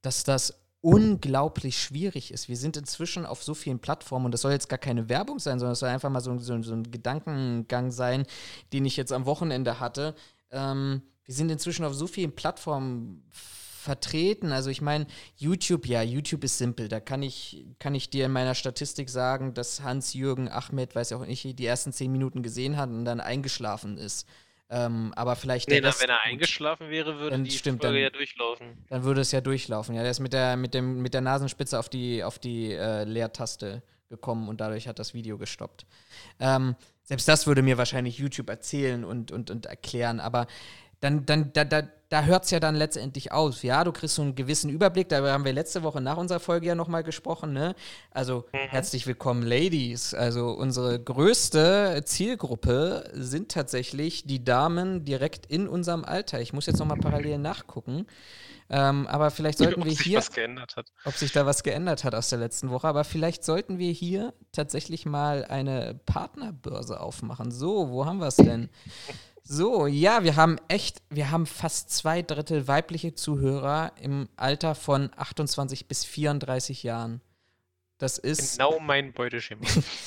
dass 0.00 0.24
das 0.24 0.58
unglaublich 0.80 1.78
schwierig 1.78 2.32
ist. 2.32 2.48
Wir 2.48 2.56
sind 2.56 2.78
inzwischen 2.78 3.26
auf 3.26 3.42
so 3.42 3.52
vielen 3.52 3.80
Plattformen 3.80 4.24
und 4.24 4.32
das 4.32 4.40
soll 4.40 4.52
jetzt 4.52 4.70
gar 4.70 4.78
keine 4.78 5.10
Werbung 5.10 5.40
sein, 5.40 5.58
sondern 5.58 5.74
es 5.74 5.80
soll 5.80 5.90
einfach 5.90 6.08
mal 6.08 6.20
so, 6.20 6.38
so, 6.38 6.62
so 6.62 6.72
ein 6.72 6.90
Gedankengang 6.90 7.90
sein, 7.90 8.24
den 8.72 8.86
ich 8.86 8.96
jetzt 8.96 9.12
am 9.12 9.26
Wochenende 9.26 9.78
hatte. 9.78 10.14
Ähm, 10.50 11.02
wir 11.24 11.34
sind 11.34 11.50
inzwischen 11.50 11.84
auf 11.84 11.94
so 11.94 12.06
vielen 12.06 12.34
Plattformen 12.34 13.22
vertreten. 13.30 14.52
Also 14.52 14.70
ich 14.70 14.80
meine, 14.80 15.06
YouTube, 15.36 15.86
ja, 15.86 16.02
YouTube 16.02 16.44
ist 16.44 16.58
simpel. 16.58 16.88
Da 16.88 17.00
kann 17.00 17.22
ich, 17.22 17.64
kann 17.78 17.94
ich 17.94 18.10
dir 18.10 18.26
in 18.26 18.32
meiner 18.32 18.54
Statistik 18.54 19.10
sagen, 19.10 19.54
dass 19.54 19.82
Hans-Jürgen 19.82 20.48
Ahmed, 20.48 20.94
weiß 20.94 21.10
ja 21.10 21.16
auch 21.16 21.26
nicht, 21.26 21.58
die 21.58 21.66
ersten 21.66 21.92
zehn 21.92 22.12
Minuten 22.12 22.42
gesehen 22.42 22.76
hat 22.76 22.90
und 22.90 23.04
dann 23.04 23.20
eingeschlafen 23.20 23.98
ist. 23.98 24.28
Ähm, 24.70 25.12
aber 25.16 25.36
vielleicht 25.36 25.68
Nee, 25.68 25.78
Rest- 25.80 26.00
wenn 26.00 26.08
er 26.08 26.22
eingeschlafen 26.22 26.88
wäre, 26.90 27.16
würde 27.18 27.30
Dann 27.30 27.44
die 27.44 27.50
stimmt, 27.50 27.82
Folge 27.82 27.96
dann- 27.98 28.04
ja 28.04 28.10
durchlaufen. 28.10 28.66
dann 28.88 29.02
würde 29.04 29.20
es 29.20 29.32
ja 29.32 29.40
durchlaufen. 29.40 29.94
Ja, 29.96 30.02
der 30.02 30.12
ist 30.12 30.20
mit 30.20 30.32
der, 30.32 30.56
mit 30.56 30.72
dem, 30.74 31.02
mit 31.02 31.12
der 31.12 31.20
Nasenspitze 31.20 31.78
auf 31.78 31.88
die, 31.88 32.24
auf 32.24 32.38
die 32.38 32.72
äh, 32.72 33.04
Leertaste 33.04 33.82
gekommen 34.08 34.48
und 34.48 34.60
dadurch 34.60 34.88
hat 34.88 34.98
das 34.98 35.12
Video 35.12 35.36
gestoppt. 35.38 35.84
Ähm, 36.40 36.74
selbst 37.02 37.26
das 37.28 37.46
würde 37.46 37.62
mir 37.62 37.76
wahrscheinlich 37.78 38.16
YouTube 38.18 38.48
erzählen 38.48 39.04
und, 39.04 39.30
und, 39.32 39.50
und 39.50 39.66
erklären, 39.66 40.20
aber 40.20 40.46
dann, 41.02 41.26
dann, 41.26 41.52
da, 41.52 41.64
da, 41.64 41.82
da 42.10 42.22
hört 42.22 42.44
es 42.44 42.52
ja 42.52 42.60
dann 42.60 42.76
letztendlich 42.76 43.32
aus. 43.32 43.62
Ja, 43.64 43.82
du 43.82 43.90
kriegst 43.90 44.14
so 44.14 44.22
einen 44.22 44.36
gewissen 44.36 44.70
Überblick, 44.70 45.08
darüber 45.08 45.32
haben 45.32 45.44
wir 45.44 45.52
letzte 45.52 45.82
Woche 45.82 46.00
nach 46.00 46.16
unserer 46.16 46.38
Folge 46.38 46.68
ja 46.68 46.76
nochmal 46.76 47.02
gesprochen, 47.02 47.52
ne? 47.52 47.74
Also 48.12 48.44
herzlich 48.52 49.08
willkommen, 49.08 49.42
Ladies. 49.42 50.14
Also 50.14 50.52
unsere 50.52 51.02
größte 51.02 52.02
Zielgruppe 52.04 53.10
sind 53.14 53.50
tatsächlich 53.50 54.28
die 54.28 54.44
Damen 54.44 55.04
direkt 55.04 55.46
in 55.46 55.66
unserem 55.66 56.04
Alter. 56.04 56.40
Ich 56.40 56.52
muss 56.52 56.66
jetzt 56.66 56.78
nochmal 56.78 56.98
parallel 56.98 57.38
nachgucken. 57.38 58.06
Ähm, 58.70 59.08
aber 59.08 59.32
vielleicht 59.32 59.58
sollten 59.58 59.80
Ob 59.80 59.86
wir 59.86 59.92
sich 59.92 60.02
hier, 60.02 60.18
was 60.18 60.30
geändert 60.30 60.76
hat. 60.76 60.92
ob 61.04 61.14
sich 61.14 61.32
da 61.32 61.46
was 61.46 61.64
geändert 61.64 62.04
hat 62.04 62.14
aus 62.14 62.30
der 62.30 62.38
letzten 62.38 62.70
Woche, 62.70 62.86
aber 62.86 63.02
vielleicht 63.02 63.44
sollten 63.44 63.78
wir 63.78 63.90
hier 63.90 64.34
tatsächlich 64.52 65.04
mal 65.04 65.44
eine 65.44 66.00
Partnerbörse 66.06 67.00
aufmachen. 67.00 67.50
So, 67.50 67.90
wo 67.90 68.06
haben 68.06 68.18
wir 68.18 68.28
es 68.28 68.36
denn? 68.36 68.70
So, 69.54 69.86
ja, 69.86 70.24
wir 70.24 70.36
haben 70.36 70.56
echt, 70.68 71.02
wir 71.10 71.30
haben 71.30 71.44
fast 71.44 71.90
zwei 71.90 72.22
Drittel 72.22 72.68
weibliche 72.68 73.14
Zuhörer 73.14 73.92
im 74.00 74.30
Alter 74.34 74.74
von 74.74 75.10
28 75.14 75.88
bis 75.88 76.06
34 76.06 76.82
Jahren. 76.82 77.20
Das 77.98 78.16
ist, 78.16 78.56
Genau 78.56 78.80
mein 78.80 79.12
Beuteschema. 79.12 79.60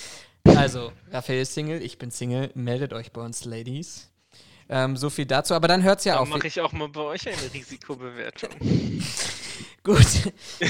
also, 0.46 0.92
Raphael 1.12 1.44
ist 1.44 1.54
Single, 1.54 1.84
ich 1.84 2.00
bin 2.00 2.10
Single, 2.10 2.50
meldet 2.56 2.92
euch 2.92 3.12
bei 3.12 3.22
uns, 3.22 3.46
Ladies. 3.46 4.10
Ähm, 4.68 4.98
so 4.98 5.12
viel 5.12 5.28
dazu, 5.28 5.54
aber 5.54 5.68
dann 5.68 5.84
hört 5.84 6.00
es 6.00 6.06
ja 6.06 6.16
Dann 6.16 6.24
auf. 6.24 6.30
mache 6.30 6.48
ich 6.48 6.60
auch 6.60 6.72
mal 6.72 6.90
bei 6.90 7.02
euch 7.02 7.28
eine 7.28 7.54
Risikobewertung. 7.54 8.50
Gut, 9.84 10.08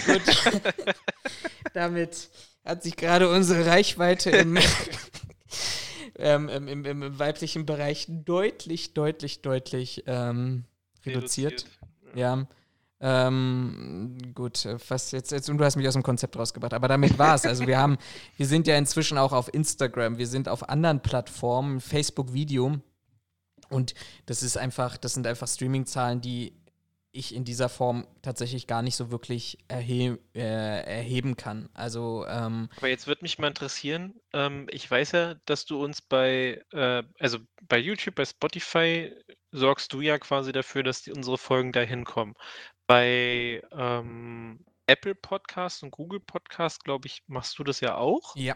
gut. 0.06 0.54
Damit 1.74 2.30
hat 2.66 2.84
sich 2.84 2.98
gerade 2.98 3.30
unsere 3.30 3.66
Reichweite 3.66 4.32
im, 4.32 4.60
ähm, 6.18 6.50
im, 6.50 6.68
im, 6.68 6.86
im 6.86 7.20
weiblichen 7.20 7.66
Bereich 7.66 8.08
deutlich, 8.10 8.94
deutlich, 8.94 9.42
deutlich 9.42 10.04
ähm, 10.08 10.66
reduziert. 11.06 11.66
Ja. 12.14 12.48
Ähm, 13.02 14.18
gut, 14.34 14.66
äh, 14.66 14.80
fast 14.80 15.12
jetzt, 15.12 15.32
jetzt, 15.32 15.50
und 15.50 15.58
du 15.58 15.66
hast 15.66 15.76
mich 15.76 15.88
aus 15.88 15.94
dem 15.94 16.04
Konzept 16.04 16.38
rausgebracht, 16.38 16.74
aber 16.74 16.88
damit 16.88 17.20
war 17.20 17.36
es. 17.36 17.46
Also 17.46 17.68
wir 17.68 17.78
haben, 17.78 17.98
wir 18.38 18.48
sind 18.48 18.68
ja 18.68 18.78
inzwischen 18.78 19.18
auch 19.18 19.34
auf 19.34 19.54
Instagram, 19.54 20.18
wir 20.18 20.28
sind 20.28 20.48
auf 20.48 20.70
anderen 20.70 21.02
Plattformen, 21.02 21.82
Facebook 21.82 22.34
Video. 22.34 22.80
Und 23.70 23.94
das 24.26 24.44
ist 24.44 24.58
einfach, 24.58 24.98
das 24.98 25.14
sind 25.14 25.28
einfach 25.28 25.48
Streaming-Zahlen, 25.48 26.22
die 26.22 26.54
ich 27.16 27.34
in 27.34 27.46
dieser 27.46 27.70
Form 27.70 28.08
tatsächlich 28.22 28.68
gar 28.68 28.82
nicht 28.82 28.96
so 28.96 29.12
wirklich 29.12 29.58
erhe 29.68 30.20
äh, 30.34 30.40
erheben 30.40 31.36
kann. 31.38 31.70
Also, 31.74 32.26
ähm, 32.28 32.70
Aber 32.78 32.88
jetzt 32.88 33.08
würde 33.08 33.24
mich 33.24 33.40
mal 33.40 33.48
interessieren, 33.48 34.14
ähm, 34.34 34.68
ich 34.72 34.90
weiß 34.90 35.14
ja, 35.14 35.36
dass 35.46 35.66
du 35.66 35.84
uns 35.84 36.02
bei, 36.02 36.64
äh, 36.72 37.04
also 37.20 37.40
bei 37.64 37.78
YouTube, 37.78 38.16
bei 38.16 38.26
Spotify 38.26 39.12
sorgst 39.52 39.94
du 39.94 40.02
ja 40.02 40.20
quasi 40.20 40.52
dafür, 40.52 40.84
dass 40.84 41.04
die, 41.04 41.12
unsere 41.12 41.38
Folgen 41.38 41.72
da 41.72 41.82
hinkommen. 41.82 42.36
Bei 42.88 43.62
ähm, 43.72 44.64
Apple 44.88 45.16
Podcast 45.16 45.84
und 45.84 45.92
Google 45.92 46.20
Podcast, 46.20 46.84
glaube 46.84 47.08
ich, 47.08 47.24
machst 47.28 47.58
du 47.58 47.64
das 47.64 47.80
ja 47.80 47.96
auch. 47.96 48.36
ja. 48.36 48.56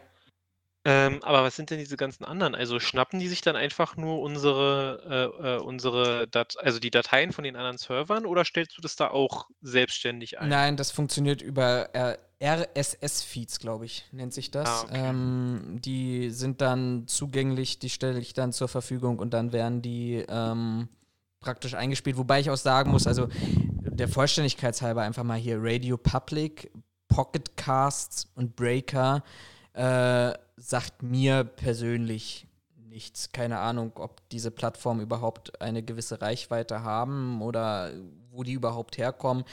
Ähm, 0.86 1.20
aber 1.24 1.44
was 1.44 1.58
sind 1.58 1.72
denn 1.72 1.78
diese 1.78 1.98
ganzen 1.98 2.24
anderen? 2.24 2.56
Also 2.56 2.80
schnappen 2.80 3.20
die 3.20 3.28
sich 3.28 3.42
dann 3.42 3.58
einfach 3.58 3.98
nur 3.98 4.22
unsere, 4.22 5.34
äh, 5.42 5.56
äh, 5.56 5.60
unsere 5.60 6.28
Dat 6.28 6.56
also 6.58 6.80
die 6.80 6.90
Dateien 6.90 7.34
von 7.34 7.44
den 7.44 7.58
anderen 7.58 7.78
Servern 7.78 8.26
oder 8.26 8.46
stellst 8.46 8.78
du 8.78 8.82
das 8.82 8.96
da 8.96 9.10
auch 9.10 9.48
selbstständig 9.62 10.40
ein? 10.40 10.48
Nein, 10.48 10.78
das 10.78 10.92
funktioniert 10.92 11.42
über 11.42 11.94
äh, 11.94 12.18
RSS-Feeds, 12.42 13.60
glaube 13.60 13.86
ich, 13.86 14.06
nennt 14.14 14.34
sich 14.34 14.52
das. 14.52 14.70
Ah, 14.70 14.84
okay. 14.84 15.10
ähm, 15.10 15.80
die 15.84 16.30
sind 16.30 16.62
dann 16.62 17.08
zugänglich, 17.08 17.80
die 17.80 17.90
stelle 17.90 18.20
ich 18.20 18.34
dann 18.34 18.54
zur 18.54 18.70
Verfügung 18.70 19.20
und 19.20 19.34
dann 19.34 19.52
werden 19.52 19.82
die 19.82 20.24
ähm, 20.30 20.88
praktisch 21.42 21.74
eingespielt. 21.74 22.16
Wobei 22.16 22.40
ich 22.40 22.50
auch 22.50 22.58
sagen 22.58 22.92
muss, 22.92 23.06
also 23.06 23.28
der 23.34 24.08
Vollständigkeitshalber 24.08 25.02
einfach 25.02 25.24
mal 25.24 25.38
hier 25.38 25.58
Radio 25.60 25.98
Public, 25.98 26.72
Pocket 27.10 27.58
Casts 27.58 28.32
und 28.36 28.56
Breaker 28.56 29.24
äh, 29.74 30.34
sagt 30.58 31.04
mir 31.04 31.44
persönlich 31.44 32.48
nichts. 32.76 33.32
Keine 33.32 33.60
Ahnung, 33.60 33.92
ob 33.96 34.28
diese 34.30 34.52
Plattformen 34.52 35.02
überhaupt 35.02 35.62
eine 35.62 35.84
gewisse 35.84 36.22
Reichweite 36.22 36.84
haben 36.84 37.42
oder 37.42 37.92
wo 38.32 38.44
die 38.44 38.54
überhaupt 38.54 38.98
herkommen. 38.98 39.44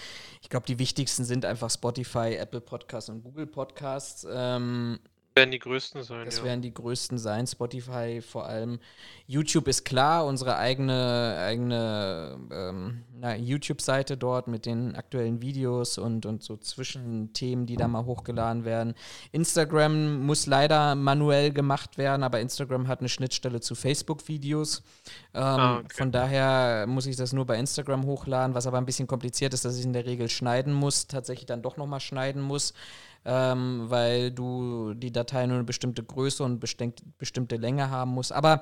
Ich 0.42 0.48
glaube, 0.48 0.66
die 0.66 0.78
wichtigsten 0.78 1.24
sind 1.24 1.44
einfach 1.44 1.70
Spotify, 1.70 2.36
Apple 2.36 2.60
Podcasts 2.60 3.10
und 3.10 3.22
Google 3.22 3.46
Podcasts. 3.46 4.26
Ähm, 4.30 4.98
werden 5.36 5.50
die 5.50 5.58
größten 5.58 6.02
sein, 6.02 6.24
das 6.24 6.38
ja. 6.38 6.44
werden 6.44 6.62
die 6.62 6.72
größten 6.72 7.18
sein. 7.18 7.46
Spotify 7.46 8.22
vor 8.22 8.46
allem. 8.46 8.78
YouTube 9.26 9.68
ist 9.68 9.84
klar, 9.84 10.24
unsere 10.24 10.56
eigene, 10.56 11.36
eigene 11.38 12.38
ähm, 12.50 13.04
YouTube-Seite 13.38 14.16
dort 14.16 14.48
mit 14.48 14.66
den 14.66 14.96
aktuellen 14.96 15.42
Videos 15.42 15.98
und, 15.98 16.26
und 16.26 16.42
so 16.42 16.56
Zwischenthemen, 16.56 17.66
die 17.66 17.76
da 17.76 17.86
mal 17.86 18.04
hochgeladen 18.04 18.64
werden. 18.64 18.94
Instagram 19.32 20.24
muss 20.24 20.46
leider 20.46 20.94
manuell 20.94 21.52
gemacht 21.52 21.98
werden, 21.98 22.22
aber 22.22 22.40
Instagram 22.40 22.88
hat 22.88 23.00
eine 23.00 23.08
Schnittstelle 23.08 23.60
zu 23.60 23.74
Facebook-Videos. 23.74 24.82
Ähm, 25.34 25.42
Ah, 25.42 25.78
okay. 25.78 25.88
Von 25.96 26.12
daher 26.12 26.86
muss 26.86 27.06
ich 27.06 27.16
das 27.16 27.32
nur 27.32 27.46
bei 27.46 27.58
Instagram 27.58 28.04
hochladen, 28.04 28.54
was 28.54 28.66
aber 28.66 28.78
ein 28.78 28.86
bisschen 28.86 29.06
kompliziert 29.06 29.54
ist, 29.54 29.64
dass 29.64 29.78
ich 29.78 29.84
in 29.84 29.92
der 29.92 30.06
Regel 30.06 30.28
schneiden 30.28 30.72
muss, 30.72 31.06
tatsächlich 31.06 31.46
dann 31.46 31.62
doch 31.62 31.76
nochmal 31.76 32.00
schneiden 32.00 32.42
muss 32.42 32.74
ähm, 33.26 33.86
weil 33.88 34.30
du 34.30 34.94
die 34.94 35.12
Datei 35.12 35.46
nur 35.46 35.56
eine 35.56 35.64
bestimmte 35.64 36.02
Größe 36.04 36.44
und 36.44 36.60
bestimmt, 36.60 37.02
bestimmte 37.18 37.56
Länge 37.56 37.90
haben 37.90 38.12
musst. 38.12 38.32
Aber 38.32 38.60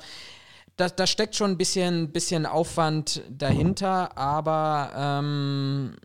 da, 0.77 0.89
da 0.89 1.07
steckt 1.07 1.37
schon 1.37 1.53
ein 1.53 1.59
bisschen, 1.59 2.11
bisschen 2.13 2.47
Aufwand 2.47 3.23
dahinter, 3.29 4.17
aber 4.17 4.91
ähm, 4.97 5.97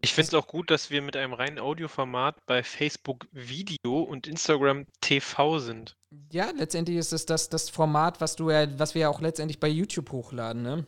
Ich 0.00 0.14
finde 0.14 0.28
es 0.28 0.34
auch 0.34 0.46
gut, 0.46 0.70
dass 0.70 0.90
wir 0.90 1.02
mit 1.02 1.16
einem 1.16 1.32
reinen 1.34 1.58
Audioformat 1.58 2.36
bei 2.46 2.62
Facebook 2.62 3.26
Video 3.32 4.00
und 4.02 4.26
Instagram 4.26 4.86
TV 5.00 5.58
sind. 5.58 5.96
ja, 6.32 6.50
letztendlich 6.56 6.96
ist 6.96 7.12
es 7.12 7.26
das, 7.26 7.48
das 7.48 7.68
Format, 7.70 8.20
was 8.20 8.36
du 8.36 8.50
ja, 8.50 8.66
was 8.78 8.94
wir 8.94 9.02
ja 9.02 9.08
auch 9.08 9.20
letztendlich 9.20 9.60
bei 9.60 9.68
YouTube 9.68 10.10
hochladen, 10.12 10.62
ne? 10.62 10.86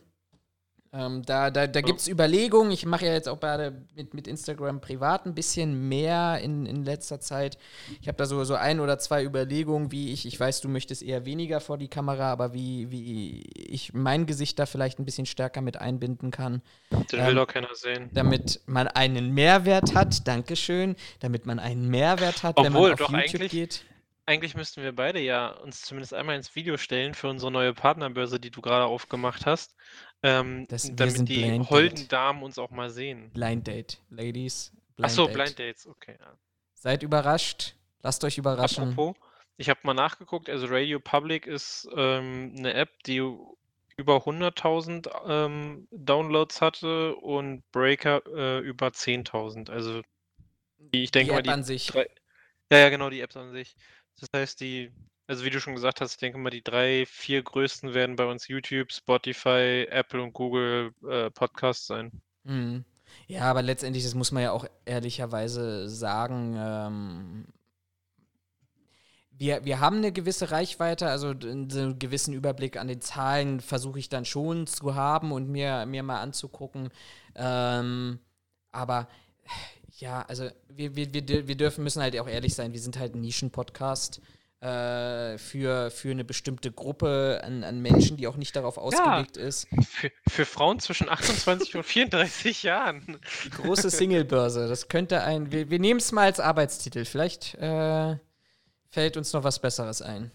Ähm, 0.91 1.21
da 1.23 1.51
da, 1.51 1.67
da 1.67 1.81
gibt 1.81 1.99
es 1.99 2.07
Überlegungen. 2.07 2.71
Ich 2.71 2.85
mache 2.85 3.05
ja 3.05 3.13
jetzt 3.13 3.29
auch 3.29 3.39
gerade 3.39 3.85
mit, 3.95 4.15
mit 4.15 4.27
Instagram 4.27 4.81
privat 4.81 5.27
ein 5.27 5.35
bisschen 5.35 5.87
mehr 5.87 6.39
in, 6.41 6.65
in 6.65 6.83
letzter 6.83 7.19
Zeit. 7.19 7.59
Ich 8.01 8.07
habe 8.07 8.17
da 8.17 8.25
so, 8.25 8.43
so 8.43 8.55
ein 8.55 8.79
oder 8.79 8.97
zwei 8.97 9.23
Überlegungen, 9.23 9.91
wie 9.91 10.11
ich, 10.11 10.25
ich 10.25 10.39
weiß, 10.39 10.61
du 10.61 10.67
möchtest 10.67 11.03
eher 11.03 11.25
weniger 11.25 11.59
vor 11.59 11.77
die 11.77 11.89
Kamera, 11.89 12.31
aber 12.31 12.53
wie, 12.53 12.89
wie 12.89 13.43
ich 13.55 13.93
mein 13.93 14.25
Gesicht 14.25 14.57
da 14.57 14.65
vielleicht 14.65 14.97
ein 14.99 15.05
bisschen 15.05 15.27
stärker 15.27 15.61
mit 15.61 15.77
einbinden 15.77 16.31
kann. 16.31 16.63
Den 17.11 17.19
ähm, 17.19 17.27
will 17.27 17.35
doch 17.35 17.47
keiner 17.47 17.75
sehen. 17.75 18.09
Damit 18.11 18.61
man 18.65 18.87
einen 18.87 19.33
Mehrwert 19.35 19.93
hat, 19.93 20.27
Dankeschön, 20.27 20.95
damit 21.19 21.45
man 21.45 21.59
einen 21.59 21.87
Mehrwert 21.89 22.41
hat, 22.41 22.57
Obwohl, 22.57 22.65
wenn 22.65 22.73
man 22.73 22.93
auf 22.93 22.99
doch 22.99 23.11
YouTube 23.11 23.41
eigentlich, 23.41 23.51
geht. 23.51 23.85
Eigentlich 24.25 24.55
müssten 24.55 24.83
wir 24.83 24.95
beide 24.95 25.19
ja 25.19 25.49
uns 25.49 25.81
zumindest 25.81 26.13
einmal 26.13 26.35
ins 26.35 26.55
Video 26.55 26.77
stellen 26.77 27.15
für 27.15 27.29
unsere 27.29 27.51
neue 27.51 27.73
Partnerbörse, 27.73 28.39
die 28.39 28.51
du 28.51 28.61
gerade 28.61 28.85
aufgemacht 28.85 29.47
hast. 29.47 29.75
Ähm, 30.21 30.67
Das, 30.67 30.93
damit 30.95 31.29
die 31.29 31.37
Blind 31.37 31.69
holden 31.69 31.95
Date. 31.95 32.11
Damen 32.11 32.43
uns 32.43 32.57
auch 32.57 32.71
mal 32.71 32.89
sehen. 32.89 33.29
Blind 33.31 33.67
Date, 33.67 34.01
Ladies. 34.09 34.71
Blind 34.95 35.05
Achso, 35.05 35.25
Date. 35.27 35.33
Blind 35.33 35.59
Dates, 35.59 35.87
okay. 35.87 36.17
Ja. 36.19 36.37
Seid 36.73 37.03
überrascht. 37.03 37.75
Lasst 38.01 38.23
euch 38.23 38.37
überraschen. 38.37 38.91
Apropos, 38.91 39.15
ich 39.57 39.69
habe 39.69 39.79
mal 39.83 39.93
nachgeguckt, 39.93 40.49
also 40.49 40.67
Radio 40.67 40.99
Public 40.99 41.45
ist 41.45 41.87
ähm, 41.95 42.53
eine 42.57 42.73
App, 42.73 43.03
die 43.03 43.17
über 43.97 44.17
100.000 44.23 45.09
ähm, 45.27 45.87
Downloads 45.91 46.61
hatte 46.61 47.15
und 47.17 47.69
Breaker 47.71 48.21
äh, 48.27 48.59
über 48.59 48.87
10.000. 48.87 49.69
Also 49.69 50.01
die, 50.77 51.03
ich 51.03 51.11
denke 51.11 51.31
die 51.31 51.33
mal, 51.33 51.39
App 51.39 51.43
die 51.43 51.49
an 51.49 51.63
sich. 51.63 51.87
drei, 51.87 52.07
ja, 52.71 52.77
ja, 52.79 52.89
genau, 52.89 53.09
die 53.09 53.19
Apps 53.19 53.35
an 53.35 53.51
sich. 53.51 53.75
Das 54.19 54.29
heißt, 54.33 54.61
die, 54.61 54.91
also 55.29 55.45
wie 55.45 55.51
du 55.51 55.61
schon 55.61 55.75
gesagt 55.75 56.01
hast, 56.01 56.13
ich 56.13 56.17
denke 56.17 56.39
mal, 56.39 56.49
die 56.49 56.63
drei, 56.63 57.05
vier 57.05 57.43
größten 57.43 57.93
werden 57.93 58.15
bei 58.15 58.25
uns 58.25 58.47
YouTube, 58.47 58.91
Spotify, 58.91 59.85
Apple 59.91 60.23
und 60.23 60.33
Google 60.33 60.91
äh, 61.07 61.29
Podcasts 61.29 61.85
sein. 61.85 62.11
Mhm. 62.45 62.83
Ja, 63.27 63.43
aber 63.43 63.61
letztendlich, 63.61 64.03
das 64.03 64.15
muss 64.15 64.31
man 64.31 64.41
ja 64.41 64.51
auch 64.51 64.65
ehrlicherweise 64.85 65.87
sagen, 65.87 66.55
ähm, 66.57 67.45
wir, 69.29 69.63
wir 69.65 69.79
haben 69.79 69.97
eine 69.97 70.11
gewisse 70.11 70.49
Reichweite, 70.49 71.07
also 71.07 71.29
einen 71.29 71.99
gewissen 71.99 72.33
Überblick 72.33 72.77
an 72.77 72.87
den 72.87 73.01
Zahlen 73.01 73.59
versuche 73.59 73.99
ich 73.99 74.09
dann 74.09 74.25
schon 74.25 74.65
zu 74.65 74.95
haben 74.95 75.31
und 75.31 75.47
mir, 75.47 75.85
mir 75.85 76.01
mal 76.01 76.21
anzugucken. 76.21 76.89
Ähm, 77.35 78.17
aber 78.71 79.07
ja, 79.99 80.23
also 80.23 80.49
wir, 80.69 80.95
wir, 80.95 81.13
wir, 81.13 81.47
wir 81.47 81.55
dürfen, 81.55 81.83
müssen 81.83 82.01
halt 82.01 82.19
auch 82.19 82.27
ehrlich 82.27 82.55
sein, 82.55 82.73
wir 82.73 82.79
sind 82.79 82.97
halt 82.97 83.13
ein 83.13 83.21
Nischen-Podcast 83.21 84.21
äh, 84.61 85.37
für, 85.37 85.89
für 85.89 86.11
eine 86.11 86.25
bestimmte 86.25 86.71
Gruppe 86.71 87.41
an, 87.43 87.63
an 87.63 87.79
Menschen, 87.79 88.17
die 88.17 88.27
auch 88.27 88.35
nicht 88.35 88.55
darauf 88.55 88.77
ausgelegt 88.77 89.37
ist. 89.37 89.67
Für, 89.89 90.11
für 90.27 90.45
Frauen 90.45 90.79
zwischen 90.79 91.07
28 91.07 91.77
und 91.77 91.83
34 91.83 92.63
Jahren. 92.63 93.19
Die 93.45 93.49
große 93.51 93.89
Singlebörse, 93.89 94.67
das 94.67 94.89
könnte 94.89 95.23
ein. 95.23 95.51
Wir, 95.51 95.69
wir 95.69 95.79
nehmen 95.79 96.01
es 96.01 96.11
mal 96.11 96.25
als 96.25 96.41
Arbeitstitel. 96.41 97.05
Vielleicht 97.05 97.55
äh, 97.55 98.17
fällt 98.89 99.15
uns 99.15 99.31
noch 99.31 99.45
was 99.45 99.59
Besseres 99.59 100.01
ein. 100.01 100.29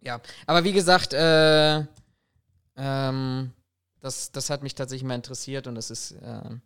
Ja, 0.00 0.20
aber 0.46 0.64
wie 0.64 0.72
gesagt, 0.72 1.12
äh, 1.12 1.84
ähm, 2.76 3.52
das, 4.00 4.32
das 4.32 4.48
hat 4.48 4.62
mich 4.62 4.74
tatsächlich 4.74 5.06
mal 5.06 5.14
interessiert 5.14 5.66
und 5.66 5.74
das 5.74 5.90
ist. 5.90 6.12
Äh, 6.12 6.56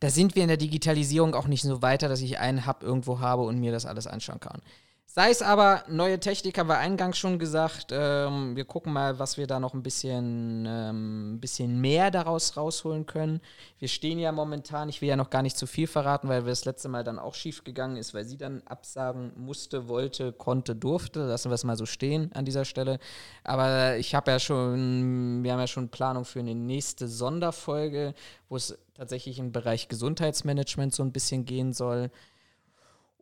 da 0.00 0.10
sind 0.10 0.34
wir 0.34 0.42
in 0.42 0.48
der 0.48 0.58
Digitalisierung 0.58 1.34
auch 1.34 1.46
nicht 1.46 1.62
so 1.62 1.80
weiter, 1.80 2.08
dass 2.08 2.20
ich 2.20 2.38
einen 2.38 2.66
Hub 2.66 2.82
irgendwo 2.82 3.20
habe 3.20 3.44
und 3.44 3.58
mir 3.58 3.72
das 3.72 3.86
alles 3.86 4.06
anschauen 4.06 4.40
kann. 4.40 4.60
Sei 5.08 5.30
es 5.30 5.40
aber, 5.40 5.82
neue 5.88 6.20
Technik 6.20 6.58
haben 6.58 6.68
wir 6.68 6.76
eingangs 6.76 7.16
schon 7.16 7.38
gesagt. 7.38 7.86
Ähm, 7.90 8.54
wir 8.54 8.66
gucken 8.66 8.92
mal, 8.92 9.18
was 9.18 9.38
wir 9.38 9.46
da 9.46 9.58
noch 9.60 9.72
ein 9.72 9.82
bisschen, 9.82 10.66
ähm, 10.68 11.38
bisschen 11.40 11.80
mehr 11.80 12.10
daraus 12.10 12.58
rausholen 12.58 13.06
können. 13.06 13.40
Wir 13.78 13.88
stehen 13.88 14.18
ja 14.18 14.30
momentan, 14.30 14.90
ich 14.90 15.00
will 15.00 15.08
ja 15.08 15.16
noch 15.16 15.30
gar 15.30 15.40
nicht 15.40 15.56
zu 15.56 15.66
viel 15.66 15.86
verraten, 15.86 16.28
weil 16.28 16.44
wir 16.44 16.50
das 16.50 16.66
letzte 16.66 16.90
Mal 16.90 17.02
dann 17.02 17.18
auch 17.18 17.32
schief 17.32 17.64
gegangen 17.64 17.96
ist, 17.96 18.12
weil 18.12 18.26
sie 18.26 18.36
dann 18.36 18.62
absagen 18.66 19.32
musste, 19.36 19.88
wollte, 19.88 20.32
konnte, 20.32 20.74
durfte. 20.76 21.20
Lassen 21.20 21.50
wir 21.50 21.54
es 21.54 21.64
mal 21.64 21.78
so 21.78 21.86
stehen 21.86 22.30
an 22.34 22.44
dieser 22.44 22.66
Stelle. 22.66 22.98
Aber 23.42 23.96
ich 23.96 24.14
habe 24.14 24.32
ja 24.32 24.38
schon, 24.38 25.42
wir 25.42 25.52
haben 25.52 25.60
ja 25.60 25.66
schon 25.66 25.88
Planung 25.88 26.26
für 26.26 26.40
eine 26.40 26.54
nächste 26.54 27.08
Sonderfolge, 27.08 28.12
wo 28.50 28.56
es 28.56 28.76
tatsächlich 28.94 29.38
im 29.38 29.52
Bereich 29.52 29.88
Gesundheitsmanagement 29.88 30.94
so 30.94 31.02
ein 31.02 31.12
bisschen 31.12 31.46
gehen 31.46 31.72
soll. 31.72 32.10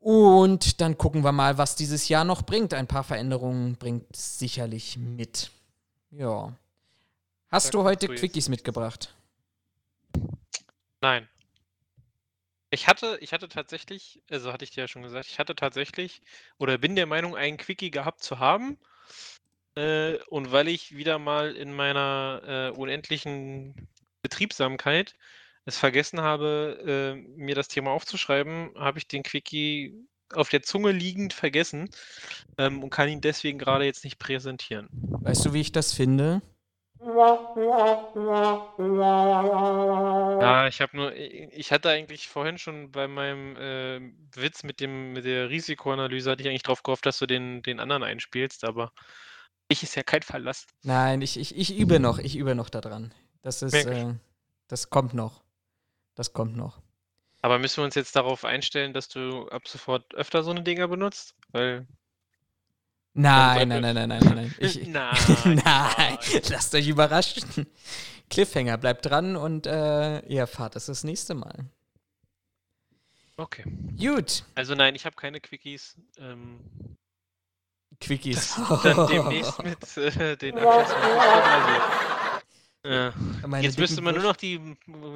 Und 0.04 0.82
dann 0.82 0.98
gucken 0.98 1.24
wir 1.24 1.32
mal, 1.32 1.56
was 1.56 1.76
dieses 1.76 2.10
Jahr 2.10 2.24
noch 2.26 2.42
bringt. 2.42 2.74
Ein 2.74 2.86
paar 2.86 3.04
Veränderungen 3.04 3.76
bringt 3.76 4.14
es 4.14 4.38
sicherlich 4.38 4.98
mit. 4.98 5.50
Ja. 6.10 6.54
Hast 7.50 7.68
Da 7.68 7.70
du 7.70 7.84
heute 7.84 8.08
du 8.08 8.14
Quickies 8.14 8.50
mitgebracht? 8.50 9.14
Nein. 11.00 11.26
Ich 12.68 12.86
hatte, 12.86 13.16
ich 13.22 13.32
hatte 13.32 13.48
tatsächlich, 13.48 14.20
also 14.30 14.52
hatte 14.52 14.64
ich 14.64 14.72
dir 14.72 14.82
ja 14.82 14.88
schon 14.88 15.00
gesagt, 15.00 15.26
ich 15.26 15.38
hatte 15.38 15.56
tatsächlich 15.56 16.20
oder 16.58 16.76
bin 16.76 16.96
der 16.96 17.06
Meinung, 17.06 17.34
einen 17.34 17.56
Quickie 17.56 17.90
gehabt 17.90 18.22
zu 18.22 18.38
haben. 18.38 18.76
Äh, 19.74 20.18
und 20.28 20.52
weil 20.52 20.68
ich 20.68 20.94
wieder 20.94 21.18
mal 21.18 21.56
in 21.56 21.72
meiner 21.74 22.42
äh, 22.74 22.78
unendlichen 22.78 23.88
Betriebsamkeit 24.20 25.14
es 25.64 25.78
vergessen 25.78 26.20
habe, 26.20 27.14
äh, 27.16 27.38
mir 27.38 27.54
das 27.54 27.68
Thema 27.68 27.90
aufzuschreiben, 27.90 28.70
habe 28.76 28.98
ich 28.98 29.08
den 29.08 29.22
Quickie 29.22 29.94
auf 30.32 30.48
der 30.48 30.62
Zunge 30.62 30.92
liegend 30.92 31.32
vergessen 31.32 31.90
ähm, 32.58 32.82
und 32.82 32.90
kann 32.90 33.08
ihn 33.08 33.20
deswegen 33.20 33.58
gerade 33.58 33.84
jetzt 33.84 34.04
nicht 34.04 34.18
präsentieren. 34.18 34.88
Weißt 34.90 35.44
du, 35.44 35.52
wie 35.52 35.60
ich 35.60 35.72
das 35.72 35.92
finde? 35.92 36.42
Ja, 40.40 40.66
ich 40.68 40.80
habe 40.80 40.96
nur, 40.96 41.14
ich 41.14 41.70
hatte 41.70 41.90
eigentlich 41.90 42.28
vorhin 42.28 42.56
schon 42.56 42.90
bei 42.92 43.06
meinem 43.08 43.56
äh, 43.56 44.00
Witz 44.34 44.62
mit 44.62 44.80
dem 44.80 45.12
mit 45.12 45.26
der 45.26 45.50
Risikoanalyse 45.50 46.30
hatte 46.30 46.42
ich 46.42 46.48
eigentlich 46.48 46.62
drauf 46.62 46.82
gehofft, 46.82 47.04
dass 47.04 47.18
du 47.18 47.26
den, 47.26 47.62
den 47.62 47.78
anderen 47.78 48.02
einspielst, 48.02 48.64
aber 48.64 48.90
ich 49.68 49.82
ist 49.82 49.96
ja 49.96 50.02
kein 50.02 50.22
Verlass. 50.22 50.66
Nein, 50.82 51.20
ich, 51.20 51.38
ich, 51.38 51.56
ich 51.56 51.76
übe 51.76 52.00
noch, 52.00 52.18
ich 52.18 52.36
übe 52.36 52.54
noch 52.54 52.70
daran. 52.70 53.12
Das 53.42 53.60
ist, 53.60 53.74
äh, 53.74 54.14
das 54.68 54.88
kommt 54.88 55.12
noch. 55.12 55.43
Das 56.14 56.32
kommt 56.32 56.56
noch. 56.56 56.80
Aber 57.42 57.58
müssen 57.58 57.78
wir 57.78 57.84
uns 57.84 57.94
jetzt 57.94 58.16
darauf 58.16 58.44
einstellen, 58.44 58.94
dass 58.94 59.08
du 59.08 59.48
ab 59.48 59.68
sofort 59.68 60.14
öfter 60.14 60.42
so 60.42 60.50
eine 60.50 60.62
Dinger 60.62 60.88
benutzt? 60.88 61.34
Weil. 61.52 61.86
Nein, 63.12 63.68
nein, 63.68 63.82
nein, 63.82 63.94
nein, 63.94 64.08
nein, 64.08 64.22
nein, 64.24 64.34
nein. 64.34 64.54
Ich, 64.58 64.76
Nein, 64.86 65.60
nein, 65.64 66.18
lasst 66.48 66.74
euch 66.74 66.88
überraschen. 66.88 67.66
Cliffhanger, 68.30 68.78
bleibt 68.78 69.06
dran 69.06 69.36
und 69.36 69.66
äh, 69.66 70.20
ihr 70.26 70.40
erfahrt 70.40 70.74
es 70.76 70.86
das 70.86 71.04
nächste 71.04 71.34
Mal. 71.34 71.66
Okay. 73.36 73.64
Gut, 73.98 74.44
Also 74.54 74.74
nein, 74.74 74.94
ich 74.94 75.04
habe 75.06 75.16
keine 75.16 75.40
Quickies. 75.40 75.96
Ähm, 76.18 76.60
Quickies. 78.00 78.54
dann 78.82 79.06
demnächst 79.08 79.62
mit 79.62 79.96
äh, 79.96 80.36
den 80.36 80.58
Abschlussnotizen. 80.58 81.82
Meine 82.84 83.64
jetzt 83.64 83.78
müsste 83.78 84.02
man 84.02 84.14
nur 84.14 84.22
Fusch- 84.22 84.26
noch 84.28 84.36
die, 84.36 84.60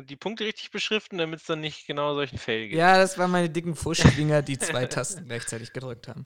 die 0.08 0.16
Punkte 0.16 0.44
richtig 0.44 0.70
beschriften, 0.70 1.18
damit 1.18 1.40
es 1.40 1.46
dann 1.46 1.60
nicht 1.60 1.86
genau 1.86 2.14
solchen 2.14 2.38
Fail 2.38 2.68
gibt. 2.68 2.78
Ja, 2.78 2.96
das 2.96 3.18
waren 3.18 3.30
meine 3.30 3.50
dicken 3.50 3.76
Fuschfinger, 3.76 4.40
die 4.42 4.58
zwei 4.58 4.86
Tasten 4.86 5.24
gleichzeitig 5.26 5.72
gedrückt 5.74 6.08
haben. 6.08 6.24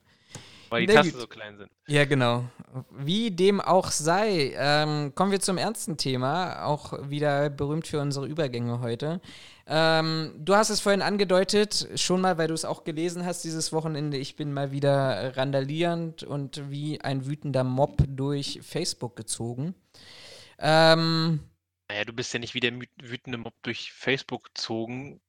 weil 0.69 0.85
die 0.87 0.93
Tasten 0.93 1.19
so 1.19 1.27
klein 1.27 1.57
sind. 1.57 1.69
Ja, 1.87 2.05
genau. 2.05 2.45
Wie 2.91 3.29
dem 3.29 3.59
auch 3.59 3.91
sei, 3.91 4.53
ähm, 4.57 5.13
kommen 5.15 5.31
wir 5.31 5.41
zum 5.41 5.57
ernsten 5.57 5.97
Thema, 5.97 6.63
auch 6.65 6.93
wieder 7.09 7.49
berühmt 7.49 7.87
für 7.87 7.99
unsere 7.99 8.25
Übergänge 8.25 8.79
heute. 8.79 9.19
Ähm, 9.67 10.31
du 10.39 10.55
hast 10.55 10.69
es 10.69 10.79
vorhin 10.79 11.01
angedeutet, 11.01 11.87
schon 11.95 12.21
mal, 12.21 12.37
weil 12.37 12.47
du 12.47 12.53
es 12.53 12.63
auch 12.65 12.85
gelesen 12.85 13.25
hast 13.25 13.43
dieses 13.43 13.71
Wochenende. 13.73 14.17
Ich 14.17 14.35
bin 14.37 14.53
mal 14.53 14.71
wieder 14.71 15.35
randalierend 15.37 16.23
und 16.23 16.69
wie 16.69 17.01
ein 17.01 17.25
wütender 17.25 17.63
Mob 17.65 18.01
durch 18.07 18.59
Facebook 18.63 19.15
gezogen. 19.17 19.75
Ähm, 20.59 21.39
Naja, 21.89 22.05
du 22.05 22.13
bist 22.13 22.33
ja 22.33 22.39
nicht 22.39 22.53
wie 22.53 22.59
der 22.59 22.73
wütende 23.01 23.37
Mob 23.37 23.53
durch 23.63 23.91
Facebook 23.91 24.45
gezogen. 24.53 25.19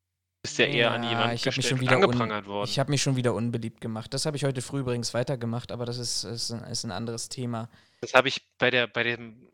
Bist 0.43 0.59
ja 0.59 0.67
eher 0.67 0.91
an 0.93 1.03
Ja, 1.05 1.19
Wand 1.21 1.35
ich 1.35 1.47
hab 1.47 1.57
mich 1.57 1.67
schon 1.67 1.81
wieder 1.81 1.97
angeprangert 1.97 2.47
worden. 2.47 2.69
ich 2.69 2.79
habe 2.79 2.91
mich 2.91 3.03
schon 3.03 3.17
wieder 3.17 3.33
unbeliebt 3.35 3.81
gemacht. 3.81 4.13
Das 4.13 4.27
habe 4.27 4.37
ich 4.37 4.45
heute 4.45 4.61
früh 4.61 4.81
übrigens 4.81 5.15
weitergemacht, 5.15 5.73
aber 5.73 5.87
das 5.87 5.97
ist, 5.99 6.25
ist, 6.25 6.51
ein- 6.51 6.65
ist 6.65 6.85
ein 6.85 6.91
anderes 6.91 7.29
Thema. 7.31 7.71
Das 8.03 8.13
habe 8.13 8.29
ich 8.29 8.47
bei 8.59 8.71
der, 8.71 8.87
bei 8.87 9.03
dem, 9.05 9.49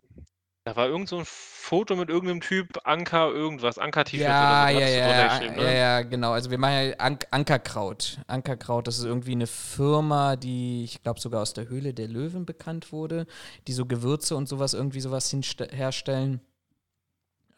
da 0.71 0.77
war 0.77 0.89
irgend 0.89 1.09
so 1.09 1.19
ein 1.19 1.25
Foto 1.27 1.97
mit 1.97 2.11
irgendeinem 2.11 2.41
Typ, 2.41 2.79
Anker 2.85 3.33
irgendwas, 3.33 3.77
Anker-T-Shirt 3.77 4.25
Ja, 4.25 4.65
oder 4.67 4.73
so. 4.73 4.79
ja, 4.81 4.87
ja, 4.89 5.09
ja, 5.09 5.27
geschrieben, 5.29 5.55
ja, 5.57 5.63
ne? 5.65 5.79
ja, 5.79 6.03
genau. 6.03 6.31
Also 6.31 6.51
wir 6.53 6.59
machen 6.59 6.73
ja 6.91 6.97
Ank 6.99 7.27
Ankerkraut. 7.33 8.19
Ankerkraut, 8.29 8.87
das 8.87 8.99
ist 8.99 9.05
irgendwie 9.05 9.33
eine 9.33 9.49
Firma, 9.49 10.37
die, 10.37 10.85
ich 10.85 11.03
glaube, 11.03 11.19
sogar 11.19 11.43
aus 11.43 11.55
der 11.55 11.69
Höhle 11.69 11.93
der 11.93 12.07
Löwen 12.07 12.47
bekannt 12.47 12.93
wurde, 12.93 13.27
die 13.67 13.73
so 13.73 13.85
Gewürze 13.85 14.37
und 14.37 14.49
sowas 14.49 14.73
irgendwie 14.73 15.01
sowas 15.01 15.35
herstellen. 15.73 16.41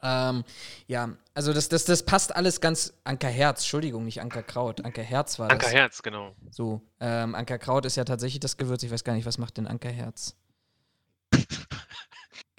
Ähm, 0.03 0.43
ja, 0.87 1.11
also 1.35 1.53
das, 1.53 1.69
das, 1.69 1.85
das 1.85 2.03
passt 2.03 2.35
alles 2.35 2.63
ganz. 2.63 2.95
Ankerherz, 3.05 3.61
Entschuldigung, 3.61 4.07
nicht 4.07 4.23
Ankerkraut. 4.23 4.85
Ankerherz 4.87 5.39
war 5.39 5.49
das. 5.49 5.59
Ankerherz, 5.59 6.03
genau. 6.03 6.35
So, 6.51 6.81
ähm, 6.99 7.35
Ankerkraut 7.35 7.85
ist 7.85 7.97
ja 7.97 8.05
tatsächlich 8.05 8.41
das 8.41 8.57
Gewürz. 8.57 8.83
Ich 8.83 8.91
weiß 8.91 9.05
gar 9.05 9.13
nicht, 9.13 9.27
was 9.27 9.37
macht 9.37 9.59
denn 9.59 9.67
Ankerherz? 9.67 10.35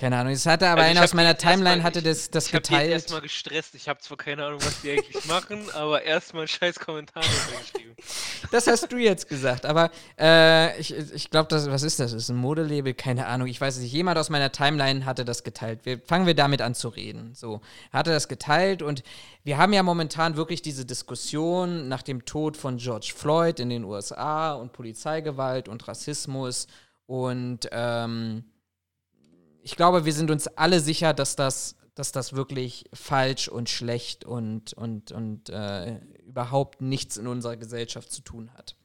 Keine 0.03 0.17
Ahnung. 0.17 0.33
Es 0.33 0.45
hatte 0.45 0.67
aber 0.67 0.81
Also 0.81 0.91
ich 0.91 0.97
einer 0.97 1.03
aus 1.05 1.13
meiner 1.13 1.37
Timeline 1.37 1.77
mal- 1.77 1.83
hatte 1.83 2.01
das, 2.03 2.29
das 2.29 2.47
Ich 2.47 2.53
habe 2.53 2.61
die 2.63 2.73
jetzt 2.73 2.77
geteilt. 2.81 2.91
erstmal 2.91 3.21
gestresst. 3.21 3.73
Ich 3.75 3.87
habe 3.87 4.01
zwar 4.01 4.17
keine 4.17 4.45
Ahnung, 4.45 4.59
was 4.61 4.81
die 4.81 4.91
eigentlich 4.91 5.23
machen, 5.27 5.63
aber 5.73 6.03
erstmal 6.03 6.41
einen 6.41 6.47
scheiß 6.49 6.77
Kommentar 6.79 7.23
drunter 7.23 7.61
geschrieben. 7.61 7.95
Das 8.51 8.67
hast 8.67 8.91
du 8.91 8.97
jetzt 8.97 9.29
gesagt, 9.29 9.65
aber 9.65 9.91
äh, 10.19 10.77
ich, 10.77 10.93
ich 10.93 11.29
glaube, 11.29 11.47
das, 11.47 11.69
was 11.71 11.83
ist 11.83 12.01
das? 12.01 12.11
Das 12.11 12.23
ist 12.23 12.29
ein 12.29 12.35
Modelabel, 12.35 12.93
keine 12.93 13.27
Ahnung, 13.27 13.47
ich 13.47 13.61
weiß 13.61 13.77
es 13.77 13.81
nicht. 13.81 13.93
Jemand 13.93 14.17
aus 14.17 14.29
meiner 14.29 14.51
Timeline 14.51 15.05
hatte 15.05 15.23
das 15.23 15.45
geteilt. 15.45 15.85
Wir, 15.85 16.01
fangen 16.01 16.25
wir 16.25 16.35
damit 16.35 16.61
an 16.61 16.75
zu 16.75 16.89
reden. 16.89 17.33
So, 17.33 17.61
hatte 17.93 18.11
das 18.11 18.27
geteilt 18.27 18.81
und 18.81 19.03
wir 19.45 19.57
haben 19.57 19.71
ja 19.71 19.83
momentan 19.83 20.35
wirklich 20.35 20.61
diese 20.61 20.83
Diskussion 20.85 21.87
nach 21.87 22.01
dem 22.03 22.25
Tod 22.25 22.57
von 22.57 22.75
George 22.75 23.13
Floyd 23.15 23.61
in 23.61 23.69
den 23.69 23.85
USA 23.85 24.51
und 24.55 24.73
Polizeigewalt 24.73 25.69
und 25.69 25.87
Rassismus 25.87 26.67
und 27.05 27.69
ähm, 27.71 28.43
ich 29.63 29.75
glaube, 29.75 30.05
wir 30.05 30.13
sind 30.13 30.31
uns 30.31 30.47
alle 30.47 30.79
sicher, 30.79 31.13
dass 31.13 31.35
das, 31.35 31.75
dass 31.95 32.11
das 32.11 32.33
wirklich 32.33 32.85
falsch 32.93 33.47
und 33.47 33.69
schlecht 33.69 34.25
und, 34.25 34.73
und, 34.73 35.11
und 35.11 35.49
äh, 35.49 35.99
überhaupt 36.25 36.81
nichts 36.81 37.17
in 37.17 37.27
unserer 37.27 37.57
Gesellschaft 37.57 38.11
zu 38.11 38.21
tun 38.21 38.51
hat. 38.53 38.75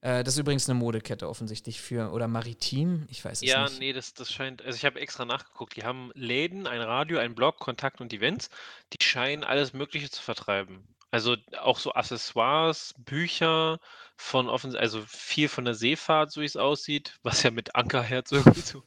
Äh, 0.00 0.24
das 0.24 0.34
ist 0.34 0.40
übrigens 0.40 0.68
eine 0.68 0.78
Modekette 0.78 1.28
offensichtlich 1.28 1.80
für, 1.80 2.12
oder 2.12 2.28
maritim, 2.28 3.06
ich 3.10 3.24
weiß 3.24 3.44
es 3.44 3.48
Ja, 3.48 3.64
nicht. 3.64 3.78
nee, 3.78 3.92
das, 3.92 4.14
das 4.14 4.32
scheint. 4.32 4.62
Also 4.62 4.76
ich 4.76 4.84
habe 4.84 5.00
extra 5.00 5.24
nachgeguckt. 5.24 5.76
Die 5.76 5.84
haben 5.84 6.10
Läden, 6.14 6.66
ein 6.66 6.80
Radio, 6.80 7.18
ein 7.18 7.34
Blog, 7.34 7.58
Kontakt 7.58 8.00
und 8.00 8.12
Events. 8.12 8.50
Die 8.92 9.04
scheinen 9.04 9.44
alles 9.44 9.72
Mögliche 9.72 10.10
zu 10.10 10.22
vertreiben. 10.22 10.86
Also 11.10 11.36
auch 11.58 11.78
so 11.78 11.92
Accessoires, 11.92 12.94
Bücher 12.98 13.78
von 14.16 14.48
offen, 14.48 14.74
also 14.76 15.02
viel 15.06 15.48
von 15.48 15.64
der 15.64 15.74
Seefahrt, 15.74 16.32
so 16.32 16.40
wie 16.40 16.46
es 16.46 16.56
aussieht, 16.56 17.18
was 17.22 17.42
ja 17.42 17.50
mit 17.50 17.74
Ankerherz 17.74 18.32
irgendwie 18.32 18.62
zu 18.64 18.84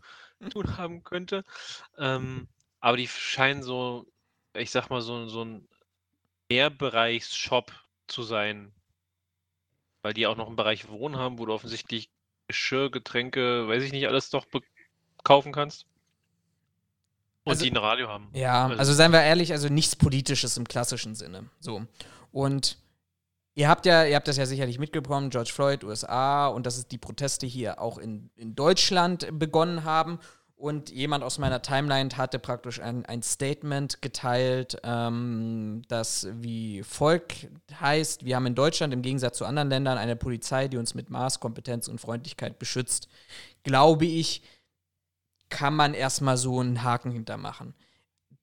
tun 0.50 0.66
haben 0.78 1.04
könnte. 1.04 1.44
Ähm, 1.98 2.48
aber 2.80 2.98
die 2.98 3.08
scheinen 3.08 3.64
so, 3.64 4.06
ich 4.54 4.72
sag 4.72 4.90
mal, 4.90 5.02
so, 5.02 5.28
so 5.28 5.44
ein 5.44 5.68
Mehrbereichs-Shop 6.50 7.72
zu 8.08 8.24
sein. 8.24 8.72
Weil 10.02 10.14
die 10.14 10.28
auch 10.28 10.36
noch 10.38 10.48
einen 10.48 10.56
Bereich 10.56 10.88
Wohnen 10.90 11.18
haben, 11.18 11.40
wo 11.40 11.46
du 11.46 11.54
offensichtlich 11.54 12.10
Geschirr, 12.48 12.92
Getränke, 12.92 13.68
weiß 13.68 13.82
ich 13.84 13.92
nicht, 13.92 14.08
alles 14.08 14.30
doch 14.30 14.46
kaufen 15.24 15.52
kannst. 15.52 15.88
Und 17.44 17.52
Also- 17.54 17.64
die 17.66 17.72
ein 17.72 17.78
Radio 17.78 18.08
haben. 18.08 18.30
Ja, 18.34 18.66
Also- 18.66 18.78
also 18.80 18.94
seien 18.94 19.12
wir 19.12 19.22
ehrlich, 19.24 19.52
also 19.52 19.68
nichts 19.70 19.96
Politisches 19.96 20.58
im 20.58 20.68
klassischen 20.68 21.16
Sinne. 21.16 21.50
So. 21.60 21.86
Und 22.32 22.78
ihr 23.56 23.70
habt 23.70 23.86
ja, 23.86 24.06
ihr 24.06 24.16
habt 24.16 24.28
das 24.28 24.38
ja 24.38 24.46
sicherlich 24.46 24.78
mitbekommen, 24.80 25.30
George 25.30 25.52
Floyd, 25.54 25.84
USA, 25.84 26.48
und 26.48 26.66
dass 26.66 26.78
es 26.78 26.88
die 26.88 26.98
Proteste 26.98 27.48
hier 27.48 27.82
auch 27.82 27.98
in, 27.98 28.30
in 28.36 28.56
Deutschland 28.56 29.28
begonnen 29.32 29.84
haben. 29.84 30.20
Und 30.58 30.90
jemand 30.90 31.24
aus 31.24 31.38
meiner 31.38 31.62
Timeline 31.62 32.10
hatte 32.16 32.40
praktisch 32.40 32.80
ein, 32.80 33.06
ein 33.06 33.22
Statement 33.22 34.02
geteilt, 34.02 34.78
ähm, 34.84 35.82
das 35.90 36.28
wie 36.32 36.82
folgt 36.82 37.50
heißt, 37.78 38.24
wir 38.24 38.38
haben 38.38 38.46
in 38.46 38.56
Deutschland 38.56 38.94
im 38.94 39.02
Gegensatz 39.02 39.38
zu 39.38 39.46
anderen 39.46 39.70
Ländern 39.70 39.98
eine 39.98 40.16
Polizei, 40.16 40.70
die 40.70 40.78
uns 40.78 40.94
mit 40.94 41.10
Maß, 41.10 41.42
Kompetenz 41.42 41.90
und 41.90 42.00
Freundlichkeit 42.00 42.58
beschützt. 42.58 43.10
Glaube 43.64 44.06
ich, 44.06 44.44
kann 45.50 45.76
man 45.76 45.94
erstmal 45.94 46.38
so 46.38 46.62
einen 46.62 46.84
Haken 46.84 47.12
hintermachen. 47.12 47.76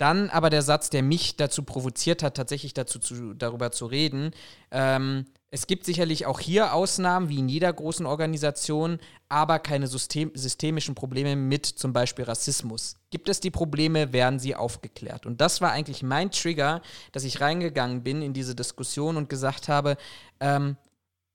Dann 0.03 0.31
aber 0.31 0.51
der 0.51 0.63
Satz, 0.63 0.91
der 0.91 1.05
mich 1.05 1.37
dazu 1.37 1.63
provoziert 1.63 2.25
hat, 2.25 2.37
tatsächlich 2.37 2.75
dazu 2.75 2.99
zu, 2.99 3.35
darüber 3.35 3.71
zu 3.71 3.87
reden. 3.87 4.33
Ähm, 4.73 5.27
es 5.53 5.69
gibt 5.69 5.85
sicherlich 5.87 6.27
auch 6.27 6.41
hier 6.41 6.75
Ausnahmen, 6.75 7.29
wie 7.29 7.39
in 7.39 7.49
jeder 7.49 7.73
großen 7.73 8.05
Organisation, 8.05 8.99
aber 9.29 9.61
keine 9.61 9.87
System 9.87 10.33
systemischen 10.35 10.97
Probleme 10.97 11.37
mit 11.37 11.67
zum 11.67 11.93
Beispiel 11.93 12.25
Rassismus. 12.25 12.97
Gibt 13.11 13.29
es 13.29 13.39
die 13.39 13.53
Probleme, 13.53 14.13
werden 14.13 14.41
sie 14.41 14.57
aufgeklärt. 14.57 15.25
Und 15.25 15.41
das 15.41 15.61
war 15.61 15.71
eigentlich 15.71 16.03
mein 16.03 16.33
Trigger, 16.33 16.83
dass 17.13 17.23
ich 17.23 17.41
reingegangen 17.41 18.03
bin 18.03 18.23
in 18.23 18.33
diese 18.33 18.57
Diskussion 18.57 19.17
und 19.17 19.29
gesagt 19.29 19.69
habe, 19.69 19.97
ähm, 20.41 20.77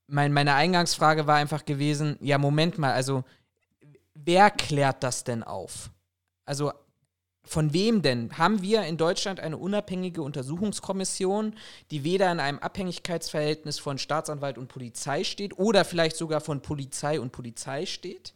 mein, 0.08 0.34
meine 0.34 0.56
Eingangsfrage 0.56 1.26
war 1.26 1.38
einfach 1.38 1.64
gewesen, 1.64 2.18
ja, 2.20 2.38
Moment 2.38 2.78
mal, 2.78 2.92
also 2.92 3.24
wer 4.14 4.52
klärt 4.52 5.06
das 5.06 5.24
denn 5.24 5.44
auf? 5.44 5.90
Also 6.44 6.74
von 7.48 7.74
wem 7.74 8.02
denn? 8.02 8.38
Haben 8.38 8.62
wir 8.62 8.84
in 8.84 8.98
Deutschland 8.98 9.40
eine 9.40 9.58
unabhängige 9.58 10.22
Untersuchungskommission, 10.22 11.56
die 11.92 12.04
weder 12.04 12.32
in 12.32 12.40
einem 12.40 12.60
Abhängigkeitsverhältnis 12.60 13.80
von 13.80 13.98
Staatsanwalt 13.98 14.58
und 14.58 14.68
Polizei 14.68 15.24
steht 15.24 15.58
oder 15.58 15.86
vielleicht 15.86 16.18
sogar 16.18 16.42
von 16.42 16.62
Polizei 16.62 17.20
und 17.20 17.32
Polizei 17.32 17.86
steht? 17.86 18.34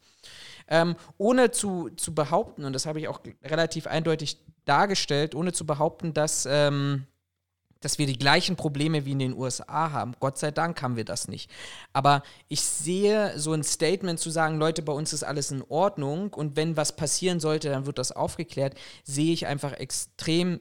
Ähm, 0.68 0.96
ohne 1.18 1.52
zu, 1.52 1.90
zu 1.90 2.16
behaupten, 2.16 2.64
und 2.64 2.74
das 2.74 2.86
habe 2.86 3.00
ich 3.00 3.08
auch 3.08 3.20
relativ 3.44 3.88
eindeutig 3.88 4.38
dargestellt, 4.66 5.36
ohne 5.36 5.52
zu 5.52 5.66
behaupten, 5.66 6.14
dass, 6.14 6.48
ähm, 6.50 7.08
dass 7.82 7.98
wir 7.98 8.06
die 8.06 8.18
gleichen 8.18 8.56
Probleme 8.56 9.06
wie 9.06 9.12
in 9.12 9.20
den 9.20 9.38
USA 9.38 9.92
haben. 9.92 10.14
Gott 10.20 10.38
sei 10.38 10.52
Dank 10.52 10.82
haben 10.82 10.96
wir 10.96 11.06
das 11.06 11.28
nicht. 11.28 11.50
Aber 11.94 12.24
ich 12.48 12.62
sehe 12.62 13.38
so 13.38 13.54
ein 13.54 13.64
Statement 13.64 14.20
zu 14.20 14.30
sagen, 14.30 14.58
Leute, 14.58 14.82
bei 14.82 14.94
uns 14.94 15.12
ist 15.14 15.24
alles 15.24 15.52
in 15.52 15.64
Ordnung 15.68 16.34
und 16.34 16.56
wenn 16.56 16.78
was 16.78 16.96
passieren 16.96 17.40
sollte, 17.40 17.70
dann 17.70 17.86
wird 17.86 17.98
das 17.98 18.12
aufgeklärt, 18.12 18.76
sehe 19.04 19.34
ich 19.34 19.48
einfach 19.48 19.74
extrem 19.74 20.60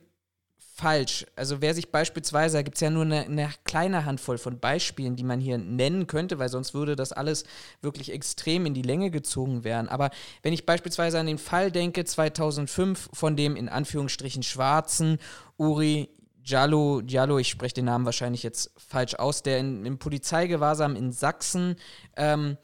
falsch. 0.81 1.27
Also 1.37 1.61
wer 1.61 1.75
sich 1.75 1.91
beispielsweise, 1.91 2.57
da 2.59 2.63
gibt 2.63 2.77
es 2.77 2.81
ja 2.81 2.91
nur 2.91 3.05
eine, 3.05 3.25
eine 3.25 3.51
kleine 3.65 4.07
Handvoll 4.07 4.39
von 4.39 4.59
Beispielen, 4.59 5.15
die 5.15 5.25
man 5.25 5.41
hier 5.41 5.59
nennen 5.59 6.07
könnte, 6.07 6.39
weil 6.39 6.49
sonst 6.49 6.73
würde 6.73 6.97
das 6.97 7.13
alles 7.13 7.45
wirklich 7.83 8.13
extrem 8.13 8.65
in 8.65 8.73
die 8.73 8.83
Länge 8.83 9.11
gezogen 9.11 9.63
werden. 9.63 9.89
Aber 9.89 10.11
wenn 10.43 10.55
ich 10.55 10.65
beispielsweise 10.65 11.19
an 11.19 11.27
den 11.27 11.39
Fall 11.39 11.71
denke, 11.71 12.05
2005 12.05 13.11
von 13.13 13.37
dem 13.37 13.57
in 13.57 13.69
Anführungsstrichen 13.69 14.43
schwarzen 14.43 15.19
Uri 15.59 16.09
Jallo, 16.45 17.03
Jallo, 17.07 17.39
ich 17.39 17.49
spreche 17.49 17.75
den 17.75 17.87
Namen 17.87 18.05
wahrscheinlich 18.05 18.43
jetzt 18.43 18.71
falsch 18.77 19.15
aus, 19.15 19.43
der 19.43 19.59
in, 19.59 19.85
im 19.85 19.99
Polizeigewahrsam 19.99 20.97
in 20.97 21.13
Sachsen 21.13 21.77
ähm, 22.17 22.57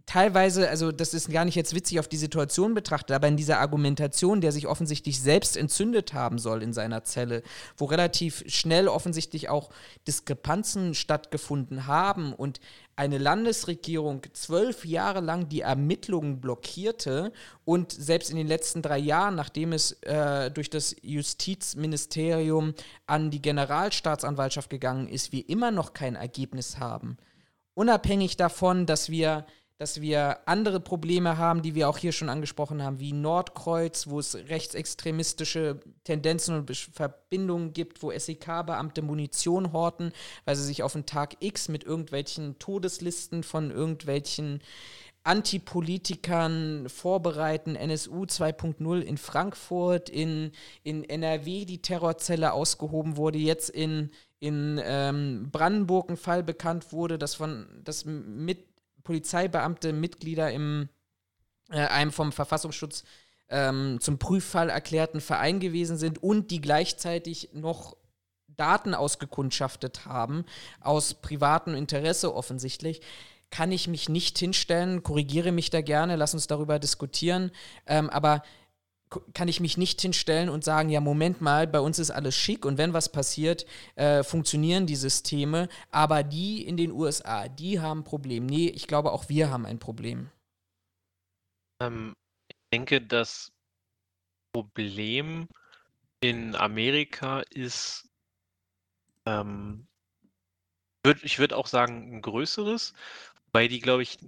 teilweise, 0.08 0.70
also 0.70 0.92
das 0.92 1.14
ist 1.14 1.30
gar 1.30 1.46
nicht 1.46 1.56
jetzt 1.56 1.76
witzig 1.76 2.00
auf 2.00 2.08
die 2.08 2.18
Situation 2.18 2.74
betrachtet, 2.74 3.16
aber 3.16 3.28
in 3.28 3.38
dieser 3.38 3.60
Argumentation, 3.60 4.42
der 4.42 4.52
sich 4.52 4.66
offensichtlich 4.66 5.22
selbst 5.22 5.58
entzündet 5.58 6.14
haben 6.14 6.40
soll 6.40 6.64
in 6.64 6.74
seiner 6.74 7.04
Zelle, 7.04 7.44
wo 7.76 7.86
relativ 7.86 8.44
schnell 8.48 8.88
offensichtlich 8.88 9.50
auch 9.50 9.70
Diskrepanzen 10.08 10.96
stattgefunden 10.96 11.88
haben 11.88 12.34
und 12.34 12.60
eine 12.98 13.20
Landesregierung 13.20 14.24
zwölf 14.34 14.84
Jahre 14.84 15.22
lang 15.22 15.48
die 15.50 15.62
Ermittlungen 15.62 16.42
blockierte 16.42 17.32
und 17.64 17.92
selbst 17.92 18.32
in 18.32 18.38
den 18.38 18.48
letzten 18.48 18.82
drei 18.82 18.98
Jahren, 18.98 19.36
nachdem 19.36 19.72
es 19.72 19.92
äh, 20.02 20.50
durch 20.50 20.72
das 20.72 20.96
Justizministerium 21.04 22.74
an 23.06 23.30
die 23.30 23.42
Generalstaatsanwaltschaft 23.42 24.72
gegangen 24.72 25.08
ist, 25.08 25.32
wir 25.32 25.48
immer 25.48 25.70
noch 25.70 25.94
kein 25.94 26.16
Ergebnis 26.16 26.80
haben. 26.80 27.18
Unabhängig 27.76 28.36
davon, 28.36 28.88
dass 28.88 29.12
wir 29.12 29.46
dass 29.78 30.02
wir 30.02 30.40
andere 30.48 30.80
Probleme 30.80 31.38
haben, 31.38 31.62
die 31.62 31.76
wir 31.76 31.88
auch 31.88 32.00
hier 32.00 32.12
schon 32.12 32.30
angesprochen 32.30 32.82
haben, 32.82 33.00
wie 33.00 33.14
Nordkreuz, 33.14 34.08
wo 34.08 34.20
es 34.20 34.36
rechtsextremistische 34.36 35.80
Tendenzen 36.04 36.56
und 36.56 36.76
Verbindungen 36.76 37.74
gibt, 37.74 38.02
wo 38.02 38.12
SEK-Beamte 38.12 39.04
Munition 39.04 39.74
horten, 39.74 40.14
weil 40.46 40.56
sie 40.56 40.64
sich 40.64 40.82
auf 40.82 40.94
den 40.94 41.06
Tag 41.06 41.38
X 41.42 41.70
mit 41.70 41.84
irgendwelchen 41.84 42.58
Todeslisten 42.58 43.44
von 43.44 43.70
irgendwelchen 43.70 44.62
Antipolitikern 45.28 46.88
vorbereiten, 46.88 47.76
NSU 47.76 48.24
2.0 48.24 49.02
in 49.02 49.18
Frankfurt, 49.18 50.10
in, 50.10 50.54
in 50.84 51.04
NRW 51.04 51.66
die 51.66 51.82
Terrorzelle 51.82 52.54
ausgehoben 52.54 53.18
wurde, 53.18 53.38
jetzt 53.38 53.70
in, 53.70 54.10
in 54.40 54.80
ähm, 54.82 55.50
Brandenburg 55.52 56.10
ein 56.10 56.18
Fall 56.18 56.44
bekannt 56.44 56.94
wurde, 56.94 57.18
dass 57.18 57.36
von 57.36 57.68
dass 57.84 58.06
mit 58.06 58.67
Polizeibeamte 59.08 59.94
Mitglieder 59.94 60.52
im 60.52 60.90
äh, 61.70 61.78
einem 61.78 62.12
vom 62.12 62.34
Verfassungsschutz 62.34 63.06
ähm, 63.48 64.00
zum 64.02 64.20
Prüffall 64.20 64.70
erklärten 64.70 65.22
Verein 65.22 65.62
gewesen 65.62 65.98
sind 65.98 66.22
und 66.22 66.52
die 66.52 66.60
gleichzeitig 66.60 67.52
noch 67.54 67.96
Daten 68.50 68.94
ausgekundschaftet 68.94 70.06
haben, 70.06 70.44
aus 70.82 71.14
privatem 71.14 71.74
Interesse 71.74 72.36
offensichtlich, 72.36 73.00
kann 73.50 73.72
ich 73.72 73.88
mich 73.88 74.10
nicht 74.10 74.38
hinstellen, 74.40 75.04
korrigiere 75.04 75.54
mich 75.54 75.70
da 75.70 75.80
gerne, 75.80 76.18
lass 76.18 76.34
uns 76.34 76.48
darüber 76.48 76.78
diskutieren, 76.78 77.52
ähm, 77.86 78.10
aber 78.10 78.44
kann 79.34 79.48
ich 79.48 79.60
mich 79.60 79.78
nicht 79.78 80.02
hinstellen 80.02 80.50
und 80.50 80.64
sagen, 80.64 80.90
ja, 80.90 81.00
Moment 81.00 81.42
mal, 81.42 81.68
bei 81.68 81.80
uns 81.80 82.00
ist 82.00 82.12
alles 82.12 82.36
schick 82.36 82.66
und 82.66 82.78
wenn 82.78 82.94
was 82.94 83.12
passiert, 83.12 83.66
äh, 83.96 84.24
funktionieren 84.24 84.86
die 84.86 84.96
Systeme, 84.96 85.70
aber 85.92 86.24
die 86.24 86.66
in 86.66 86.78
den 86.78 86.92
USA, 86.92 87.48
die 87.48 87.80
haben 87.80 88.02
ein 88.02 88.04
Problem. 88.04 88.46
Nee, 88.46 88.68
ich 88.70 88.88
glaube, 88.88 89.12
auch 89.12 89.30
wir 89.30 89.50
haben 89.50 89.66
ein 89.66 89.80
Problem. 89.80 90.30
Ähm, 91.82 92.14
ich 92.50 92.58
denke, 92.74 93.02
das 93.02 93.52
Problem 94.54 95.48
in 96.20 96.56
Amerika 96.56 97.42
ist, 97.52 98.10
ähm, 99.26 99.88
würd, 101.04 101.24
ich 101.24 101.40
würde 101.40 101.56
auch 101.56 101.68
sagen, 101.68 102.18
ein 102.18 102.22
größeres, 102.22 102.94
weil 103.52 103.68
die, 103.68 103.80
glaube 103.80 104.04
ich, 104.04 104.20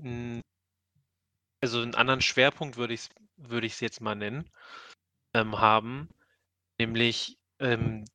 also 1.62 1.82
einen 1.82 1.96
anderen 1.96 2.22
Schwerpunkt 2.22 2.78
würde 2.78 2.94
ich 2.94 3.02
es 3.02 3.10
würde 3.38 3.68
jetzt 3.68 4.02
mal 4.02 4.16
nennen, 4.16 4.50
ähm, 5.34 5.60
haben, 5.60 6.10
nämlich, 6.80 7.40
ähm, 7.60 8.06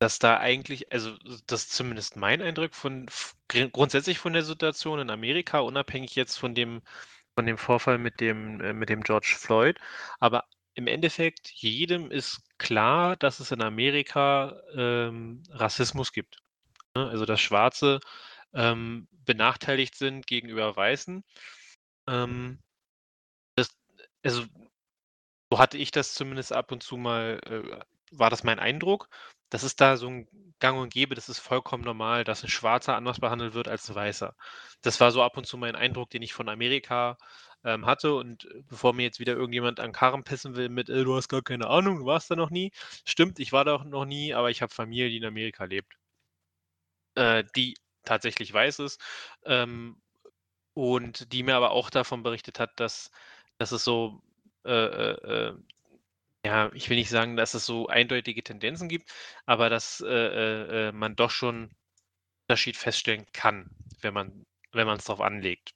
dass 0.00 0.18
da 0.18 0.38
eigentlich 0.38 0.92
also 0.92 1.16
das 1.46 1.64
ist 1.64 1.72
zumindest 1.72 2.16
mein 2.16 2.42
Eindruck 2.42 2.74
von 2.74 3.06
grundsätzlich 3.72 4.18
von 4.18 4.32
der 4.34 4.42
Situation 4.44 5.00
in 5.00 5.10
Amerika, 5.10 5.60
unabhängig 5.60 6.14
jetzt 6.16 6.38
von 6.38 6.54
dem 6.54 6.82
von 7.36 7.46
dem 7.46 7.58
Vorfall 7.58 7.98
mit 7.98 8.20
dem 8.20 8.60
äh, 8.60 8.72
mit 8.72 8.88
dem 8.90 9.02
George 9.02 9.34
Floyd. 9.38 9.78
Aber 10.20 10.44
im 10.74 10.86
Endeffekt 10.88 11.50
jedem 11.50 12.10
ist 12.10 12.42
klar, 12.58 13.16
dass 13.16 13.40
es 13.40 13.52
in 13.52 13.62
Amerika, 13.62 14.60
ähm, 14.76 15.42
Rassismus 15.50 16.12
gibt, 16.12 16.38
ne? 16.96 17.08
Also, 17.08 17.24
dass 17.26 17.40
Schwarze, 17.40 18.00
ähm, 18.54 19.08
benachteiligt 19.12 19.96
sind 19.96 20.26
gegenüber 20.26 20.76
Weißen. 20.76 21.24
Ähm, 22.08 22.58
das 23.56 23.68
also, 24.24 24.44
so 25.50 25.58
hatte 25.58 25.78
ich 25.78 25.90
das 25.92 26.14
zumindest 26.14 26.52
ab 26.52 26.72
und 26.72 26.82
zu 26.82 26.96
mal 26.96 27.40
äh, 27.46 27.80
war 28.12 28.30
das 28.30 28.44
mein 28.44 28.58
Eindruck. 28.60 29.08
Das 29.50 29.64
ist 29.64 29.80
da 29.80 29.96
so 29.96 30.08
'n 30.08 30.28
Gang 30.60 30.78
und 30.80 30.92
Gäbe, 30.92 31.14
das 31.16 31.28
ist 31.28 31.38
vollkommen 31.40 31.84
normal, 31.84 32.24
dass 32.24 32.42
'n 32.44 32.48
Schwarzer 32.50 32.96
anders 32.96 33.20
behandelt 33.20 33.54
wird 33.54 33.68
als 33.68 33.88
'n 33.90 33.94
Weißer. 33.96 34.34
Das 34.82 35.00
war 35.00 35.12
so 35.12 35.22
ab 35.22 35.36
und 35.38 35.46
zu 35.46 35.58
mein 35.58 35.76
Eindruck, 35.76 36.10
den 36.10 36.22
ich 36.22 36.34
von 36.34 36.48
Amerika, 36.50 37.18
ähm, 37.64 37.86
hatte 37.86 38.14
und 38.16 38.48
bevor 38.68 38.94
mir 38.94 39.04
jetzt 39.04 39.20
wieder 39.20 39.34
irgendjemand 39.34 39.80
an 39.80 39.92
Karren 39.92 40.24
pissen 40.24 40.56
will 40.56 40.68
mit: 40.70 40.88
„Äh, 40.90 41.04
du 41.04 41.16
hast 41.16 41.28
gar 41.28 41.42
keine 41.42 41.68
Ahnung, 41.68 42.00
du 42.00 42.06
warst 42.06 42.30
da 42.30 42.36
noch 42.36 42.50
nie.“ 42.50 42.72
Stimmt, 43.06 43.38
ich 43.40 43.52
war 43.52 43.64
da 43.66 43.74
auch 43.76 43.84
noch 43.84 44.04
nie, 44.06 44.34
aber 44.34 44.50
ich 44.50 44.62
habe 44.62 44.74
Familie, 44.74 45.10
die 45.10 45.18
in 45.18 45.24
Amerika 45.26 45.64
lebt. 45.64 45.94
Äh, 47.16 47.44
die 47.56 47.74
tatsächlich 48.04 48.52
weiß 48.52 48.80
ist, 48.80 49.00
ähm, 49.46 49.96
und 50.74 51.32
die 51.32 51.42
mir 51.42 51.56
aber 51.56 51.70
auch 51.72 51.90
davon 51.90 52.22
berichtet 52.22 52.58
hat, 52.60 52.78
dass 52.80 53.10
dass 53.58 53.72
es 53.72 53.84
so, 53.84 54.20
äh, 54.66 54.70
äh, 54.72 55.48
äh 55.52 55.54
ja, 56.46 56.70
ich 56.74 56.90
will 56.90 56.96
nicht 56.98 57.10
sagen, 57.10 57.36
dass 57.36 57.54
es 57.54 57.66
so 57.66 57.88
eindeutige 57.88 58.42
Tendenzen 58.44 58.88
gibt, 58.88 59.10
aber 59.46 59.70
dass, 59.70 60.00
äh, 60.02 60.08
äh, 60.08 60.88
äh, 60.90 60.92
man 60.92 61.16
doch 61.16 61.30
schon 61.30 61.72
Unterschied 62.48 62.76
feststellen 62.78 63.26
kann, 63.32 63.70
wenn 64.02 64.14
man 64.14 64.44
wenn 64.72 64.86
man's 64.86 65.04
drauf 65.06 65.20
anlegt. 65.22 65.72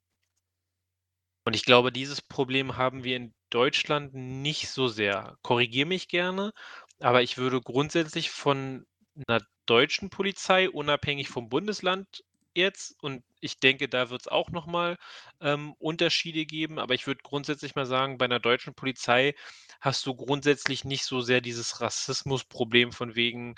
Und 1.47 1.55
ich 1.55 1.65
glaube, 1.65 1.91
dieses 1.91 2.21
Problem 2.21 2.77
haben 2.77 3.03
wir 3.03 3.15
in 3.15 3.33
Deutschland 3.49 4.13
nicht 4.13 4.69
so 4.69 4.87
sehr. 4.87 5.37
Korrigiere 5.41 5.87
mich 5.87 6.07
gerne, 6.07 6.51
aber 6.99 7.21
ich 7.23 7.37
würde 7.37 7.61
grundsätzlich 7.61 8.29
von 8.29 8.85
'ner 9.15 9.41
deutschen 9.65 10.09
Polizei, 10.09 10.69
unabhängig 10.69 11.29
vom 11.29 11.49
Bundesland 11.49 12.23
jetzt 12.55 12.95
und 13.03 13.23
ich 13.41 13.59
denke, 13.59 13.89
da 13.89 14.09
wird's 14.09 14.27
auch 14.27 14.49
noch 14.51 14.65
mal, 14.67 14.97
ähm, 15.41 15.73
Unterschiede 15.79 16.45
geben, 16.45 16.79
aber 16.79 16.93
ich 16.95 17.07
würde 17.07 17.21
grundsätzlich 17.23 17.75
mal 17.75 17.85
sagen, 17.85 18.17
bei 18.17 18.27
'ner 18.27 18.39
deutschen 18.39 18.73
Polizei 18.75 19.35
hast 19.81 20.05
du 20.05 20.15
grundsätzlich 20.15 20.85
nicht 20.85 21.03
so 21.05 21.21
sehr 21.21 21.41
dieses 21.41 21.81
Rassismusproblem 21.81 22.91
von 22.93 23.15
wegen 23.15 23.55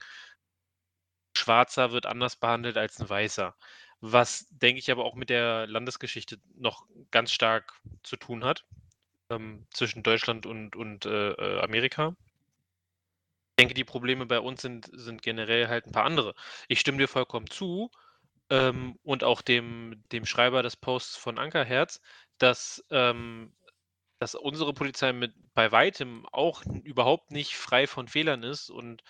Schwarzer 1.37 1.91
wird 1.91 2.05
anders 2.05 2.35
behandelt 2.35 2.77
als 2.77 2.99
'n 2.99 3.09
Weißer. 3.09 3.55
Was, 4.01 4.47
denke 4.49 4.79
ich, 4.79 4.91
aber 4.91 5.05
auch 5.05 5.15
mit 5.15 5.29
der 5.29 5.67
Landesgeschichte 5.67 6.37
noch 6.55 6.85
ganz 7.11 7.31
stark 7.31 7.79
zu 8.03 8.17
tun 8.17 8.43
hat, 8.43 8.65
ähm, 9.29 9.67
zwischen 9.73 10.03
Deutschland 10.03 10.45
und 10.45 10.75
und, 10.75 11.05
äh, 11.05 11.31
äh, 11.33 11.61
Amerika. 11.61 12.15
Ich 13.59 13.61
denke, 13.63 13.73
die 13.73 13.83
Probleme 13.83 14.25
bei 14.25 14.39
uns 14.39 14.61
sind 14.61 14.89
sind 14.93 15.21
generell 15.21 15.67
halt 15.67 15.85
'n 15.85 15.91
paar 15.91 16.05
andere. 16.05 16.33
Ich 16.69 16.79
stimme 16.79 16.97
dir 16.97 17.07
vollkommen 17.07 17.49
zu, 17.49 17.91
ähm, 18.51 18.99
und 19.03 19.23
auch 19.25 19.41
dem 19.43 20.03
dem 20.13 20.25
Schreiber 20.27 20.63
des 20.63 20.77
Posts 20.77 21.17
von 21.17 21.39
Ankerherz, 21.39 22.01
dass, 22.39 22.85
ähm 22.91 23.53
dass 24.19 24.35
unsere 24.35 24.73
Polizei 24.73 25.13
mit 25.13 25.33
bei 25.55 25.71
Weitem 25.73 26.27
auch 26.31 26.63
überhaupt 26.83 27.31
nicht 27.31 27.55
frei 27.57 27.87
von 27.87 28.07
Fehlern 28.07 28.43
ist 28.43 28.69
und, 28.71 29.03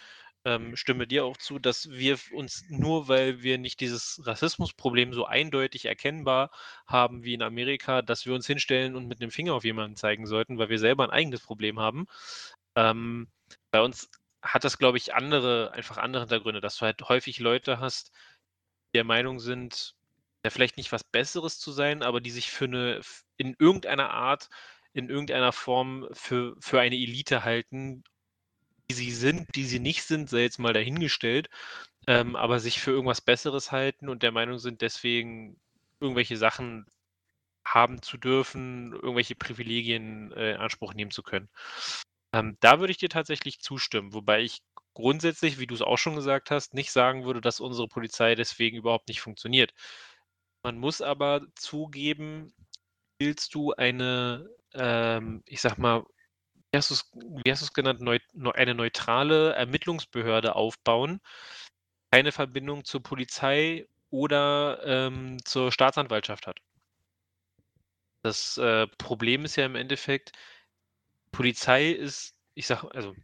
ähm, 0.45 0.75
stimme 0.77 1.07
dir 1.07 1.25
auch 1.25 1.37
zu, 1.37 1.59
dass 1.59 1.89
wir 1.91 2.17
uns 2.33 2.65
nur 2.69 3.07
weil 3.09 3.43
wir 3.43 3.57
nicht 3.59 3.79
dieses 3.81 4.21
Rassismusproblem 4.25 5.13
so 5.13 5.25
eindeutig 5.25 5.85
erkennbar 5.85 6.51
haben 6.87 7.23
wie 7.25 7.33
in 7.35 7.43
Amerika, 7.43 8.01
dass 8.03 8.25
wir 8.25 8.33
uns 8.35 8.47
hinstellen 8.47 8.95
und 8.95 9.07
mit 9.07 9.19
'nem 9.21 9.31
Finger 9.31 9.53
auf 9.55 9.65
jemanden 9.65 9.95
zeigen 9.97 10.27
sollten, 10.27 10.57
weil 10.59 10.69
wir 10.69 10.79
selber 10.79 11.05
'n 11.05 11.11
eigenes 11.11 11.41
Problem 11.41 11.79
haben. 11.79 12.07
Ähm, 12.75 13.29
bei 13.71 13.81
uns 13.81 14.09
hat 14.43 14.63
das, 14.63 14.77
glaube 14.79 14.97
ich, 14.97 15.13
andere 15.13 15.71
einfach 15.73 15.97
andere 15.97 16.23
Hintergründe, 16.23 16.61
dass 16.61 16.77
du 16.77 16.85
halt 16.85 17.01
häufig 17.09 17.39
Leute 17.39 17.79
hast, 17.79 18.11
der 18.95 19.03
Meinung 19.05 19.39
sind, 19.39 19.95
ja, 20.45 20.49
vielleicht 20.51 20.77
nicht 20.77 20.91
was 20.91 21.03
Besseres 21.03 21.59
zu 21.59 21.71
sein, 21.71 22.03
aber 22.03 22.21
die 22.21 22.31
sich 22.31 22.51
für 22.51 22.67
'ne 22.67 22.97
f 22.99 23.23
in 23.37 23.55
irgendeiner 23.59 24.11
Art, 24.11 24.49
in 24.93 25.09
irgendeiner 25.09 25.51
Form 25.53 26.07
für 26.13 26.55
für 26.59 26.79
eine 26.81 26.95
Elite 26.97 27.43
halten, 27.45 28.03
die 28.91 28.95
sie 28.95 29.11
sind, 29.11 29.47
die 29.55 29.65
sie 29.65 29.79
nicht 29.79 30.03
sind, 30.03 30.29
sei 30.29 30.41
jetzt 30.43 30.59
mal 30.59 30.73
dahingestellt, 30.73 31.49
ähm, 32.07 32.35
aber 32.37 32.59
sich 32.59 32.79
für 32.81 32.91
irgendwas 32.91 33.21
Besseres 33.21 33.71
halten 33.73 34.09
und 34.09 34.23
der 34.23 34.31
Meinung 34.33 34.59
sind, 34.59 34.81
deswegen 34.81 35.59
irgendwelche 36.01 36.37
Sachen 36.37 36.85
haben 37.67 38.01
zu 38.03 38.17
dürfen, 38.17 38.93
irgendwelche 38.93 39.35
Privilegien, 39.35 40.31
äh, 40.33 40.51
in 40.53 40.57
Anspruch 40.59 40.93
nehmen 40.95 41.11
zu 41.11 41.23
können. 41.23 41.49
Ähm, 42.33 42.57
da 42.61 42.79
würde 42.79 42.91
ich 42.91 42.97
dir 42.99 43.09
tatsächlich 43.09 43.59
zustimmen, 43.61 44.13
wobei 44.13 44.41
ich 44.43 44.61
grundsätzlich, 44.93 45.59
wie 45.59 45.67
du's 45.67 45.81
auch 45.81 45.97
schon 45.97 46.15
gesagt 46.15 46.51
hast, 46.51 46.73
nicht 46.73 46.91
sagen 46.91 47.25
würde, 47.25 47.41
dass 47.41 47.59
unsere 47.59 47.87
Polizei 47.87 48.35
deswegen 48.35 48.77
überhaupt 48.77 49.07
nicht 49.07 49.21
funktioniert. 49.21 49.73
Man 50.63 50.77
muss 50.77 51.01
aber 51.01 51.41
zugeben, 51.55 52.53
willst 53.19 53.55
du 53.55 53.73
eine, 53.73 54.49
ähm, 54.73 55.43
ich 55.45 55.61
sage 55.61 55.81
mal, 55.81 56.03
wie 56.73 56.77
hast 56.77 56.91
hast 57.49 57.61
du's 57.61 57.73
genannt, 57.73 58.01
neu 58.01 58.19
eine 58.53 58.75
neutrale 58.75 59.53
Ermittlungsbehörde 59.53 60.55
aufbauen, 60.55 61.21
keine 62.11 62.31
Verbindung 62.31 62.85
zur 62.85 63.03
Polizei 63.03 63.87
oder, 64.09 64.81
ähm, 64.85 65.37
zur 65.45 65.71
Staatsanwaltschaft 65.71 66.47
hat. 66.47 66.59
Das, 68.23 68.57
äh, 68.57 68.87
Problem 68.97 69.45
ist 69.45 69.55
ja 69.55 69.65
im 69.65 69.75
Endeffekt, 69.75 70.31
Polizei 71.31 71.91
ist 71.91 72.35
ich 72.55 72.67
sage 72.67 72.89
also 72.93 73.15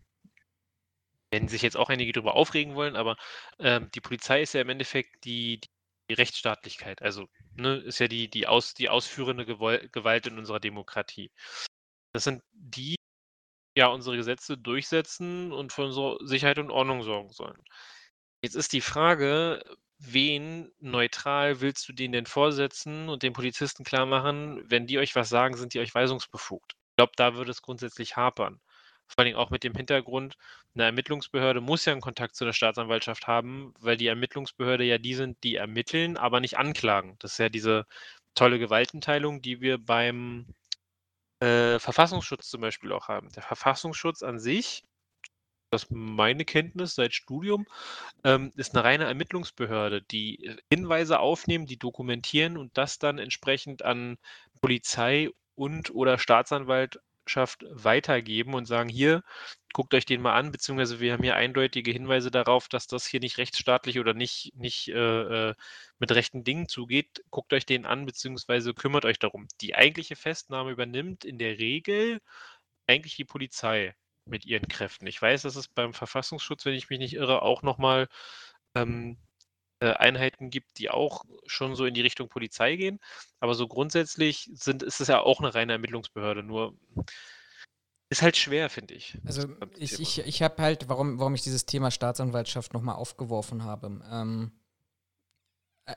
werden 1.31 1.47
sich 1.49 1.61
jetzt 1.61 1.77
auch 1.77 1.89
einige 1.89 2.13
drüber 2.13 2.35
aufregen 2.35 2.75
wollen, 2.75 2.95
aber, 2.95 3.17
ähm, 3.59 3.89
die 3.95 4.01
Polizei 4.01 4.41
ist 4.43 4.53
ja 4.53 4.61
im 4.61 4.69
Endeffekt 4.69 5.25
die 5.25 5.61
die 6.09 6.13
Rechtsstaatlichkeit. 6.15 7.01
Also, 7.01 7.27
ne, 7.55 7.77
ist 7.77 7.99
ja 7.99 8.07
die 8.07 8.29
die 8.29 8.47
aus 8.47 8.73
die 8.73 8.89
ausführende 8.89 9.45
Gewalt 9.45 10.27
in 10.27 10.37
unserer 10.39 10.59
Demokratie. 10.61 11.31
Das 12.13 12.23
sind 12.25 12.43
die, 12.53 12.95
ja, 13.77 13.87
unsere 13.87 14.17
Gesetze 14.17 14.57
durchsetzen 14.57 15.51
und 15.53 15.73
für 15.73 15.85
unsere 15.85 16.17
Sicherheit 16.27 16.59
und 16.59 16.71
Ordnung 16.71 17.03
sorgen 17.03 17.31
sollen. 17.31 17.61
Jetzt 18.43 18.55
ist 18.55 18.73
die 18.73 18.81
Frage, 18.81 19.63
wen 19.99 20.71
neutral 20.79 21.61
willst 21.61 21.87
du 21.89 21.93
denen 21.93 22.13
denn 22.13 22.25
vorsetzen 22.27 23.09
und 23.09 23.23
den 23.23 23.33
Polizisten 23.33 23.83
klarmachen, 23.83 24.63
wenn 24.69 24.87
die 24.87 24.99
euch 24.99 25.15
was 25.15 25.29
sagen, 25.29 25.57
sind 25.57 25.73
die 25.75 25.79
euch 25.79 25.93
weisungsbefugt? 25.95 26.73
Ich 26.91 26.95
glaube, 26.97 27.13
da 27.17 27.35
würde 27.35 27.51
es 27.51 27.61
grundsätzlich 27.61 28.15
hapern. 28.17 28.59
Vor 29.09 29.23
Dingen 29.23 29.37
auch 29.37 29.49
mit 29.49 29.63
dem 29.63 29.73
Hintergrund, 29.73 30.35
'ne 30.73 30.83
Ermittlungsbehörde 30.83 31.61
muss 31.61 31.85
ja 31.85 31.93
'n 31.93 32.01
Kontakt 32.01 32.35
zu 32.35 32.43
der 32.45 32.53
Staatsanwaltschaft 32.53 33.25
haben, 33.27 33.73
weil 33.79 33.95
die 33.97 34.07
Ermittlungsbehörde 34.07 34.83
ja 34.83 34.97
die 34.97 35.13
sind, 35.15 35.41
die 35.43 35.55
ermitteln, 35.55 36.17
aber 36.17 36.39
nicht 36.41 36.57
anklagen. 36.57 37.15
Das 37.19 37.31
ist 37.33 37.37
ja 37.39 37.49
diese 37.49 37.85
tolle 38.35 38.59
Gewaltenteilung, 38.59 39.41
die 39.41 39.61
wir 39.61 39.77
beim, 39.77 40.45
äh, 41.41 41.79
Verfassungsschutz 41.79 42.49
zum 42.49 42.61
Beispiel 42.61 42.91
auch 42.93 43.07
haben. 43.09 43.31
Der 43.33 43.43
Verfassungsschutz 43.43 44.23
an 44.23 44.39
sich, 44.39 44.83
das 45.71 45.85
ist 45.85 45.91
meine 45.91 46.45
Kenntnis 46.45 46.95
seit 46.95 47.13
Studium, 47.15 47.67
ähm, 48.25 48.51
ist 48.57 48.73
'ne 48.75 48.83
reine 48.85 49.05
Ermittlungsbehörde, 49.05 50.01
die, 50.03 50.45
äh, 50.45 50.57
Hinweise 50.71 51.19
aufnehmen, 51.19 51.65
die 51.67 51.79
dokumentieren 51.79 52.57
und 52.57 52.77
das 52.77 52.99
dann 52.99 53.19
entsprechend 53.19 53.83
an 53.83 54.17
Polizei 54.61 55.29
und 55.55 55.93
oder 55.95 56.19
Staatsanwaltschaft 57.27 57.65
weitergeben 57.71 58.53
und 58.53 58.65
sagen: 58.65 58.89
„Hier, 58.89 59.23
guckt 59.73 59.93
euch 59.93 60.05
den 60.05 60.21
mal 60.21 60.33
an, 60.33 60.51
beziehungsweise 60.51 60.99
wir 60.99 61.13
haben 61.13 61.23
hier 61.23 61.35
eindeutige 61.35 61.91
Hinweise 61.91 62.31
darauf, 62.31 62.67
dass 62.69 62.87
das 62.87 63.05
hier 63.07 63.19
nicht 63.19 63.37
rechtsstaatlich 63.37 63.99
oder 63.99 64.13
nicht 64.13 64.53
nicht, 64.55 64.89
äh, 64.89 65.49
äh, 65.51 65.55
mit 65.99 66.11
rechten 66.11 66.43
Dingen 66.43 66.67
zugeht. 66.69 67.23
Guckt 67.31 67.53
euch 67.53 67.65
den 67.65 67.85
an, 67.85 68.05
beziehungsweise 68.05 68.73
kümmert 68.73 69.05
euch 69.05 69.19
darum.“ 69.19 69.47
Die 69.61 69.75
eigentliche 69.75 70.15
Festnahme 70.15 70.71
übernimmt 70.71 71.25
in 71.25 71.37
der 71.39 71.59
Regel 71.59 72.19
eigentlich 72.87 73.15
die 73.15 73.25
Polizei 73.25 73.95
mit 74.25 74.45
ihren 74.45 74.67
Kräften. 74.67 75.07
Ich 75.07 75.21
weiß, 75.21 75.43
dass 75.43 75.55
es 75.55 75.67
beim 75.69 75.93
Verfassungsschutz, 75.93 76.65
wenn 76.65 76.73
ich 76.73 76.89
mich 76.89 76.99
nicht 76.99 77.13
irre, 77.13 77.41
auch 77.41 77.61
noch 77.63 77.77
mal, 77.77 78.07
ähm, 78.75 79.17
äh, 79.17 79.26
Einheiten 79.85 80.49
gibt, 80.49 80.79
die 80.79 80.89
auch 80.89 81.23
schon 81.45 81.75
so 81.75 81.85
in 81.85 81.93
die 81.93 82.01
Richtung 82.01 82.29
Polizei 82.29 82.75
gehen, 82.77 82.99
aber 83.39 83.55
so 83.55 83.67
grundsätzlich 83.67 84.49
sind 84.53 84.83
ist 84.83 85.01
es 85.01 85.07
ja 85.07 85.19
auch 85.21 85.39
'ne 85.41 85.53
reine 85.53 85.73
Ermittlungsbehörde, 85.73 86.43
nur 86.43 86.75
ist 88.09 88.21
halt 88.21 88.37
schwer, 88.37 88.69
finde 88.69 88.93
ich, 88.95 89.17
Also, 89.25 89.47
ich 89.77 89.99
ich 89.99 90.19
ich 90.19 90.41
habe 90.41 90.61
halt 90.61 90.87
warum 90.89 91.19
warum 91.19 91.35
ich 91.35 91.41
dieses 91.43 91.65
Thema 91.65 91.91
Staatsanwaltschaft 91.91 92.73
noch 92.73 92.81
mal 92.81 92.95
aufgeworfen 92.95 93.63
habe, 93.63 94.01
ähm 94.11 94.51
äh, 95.87 95.95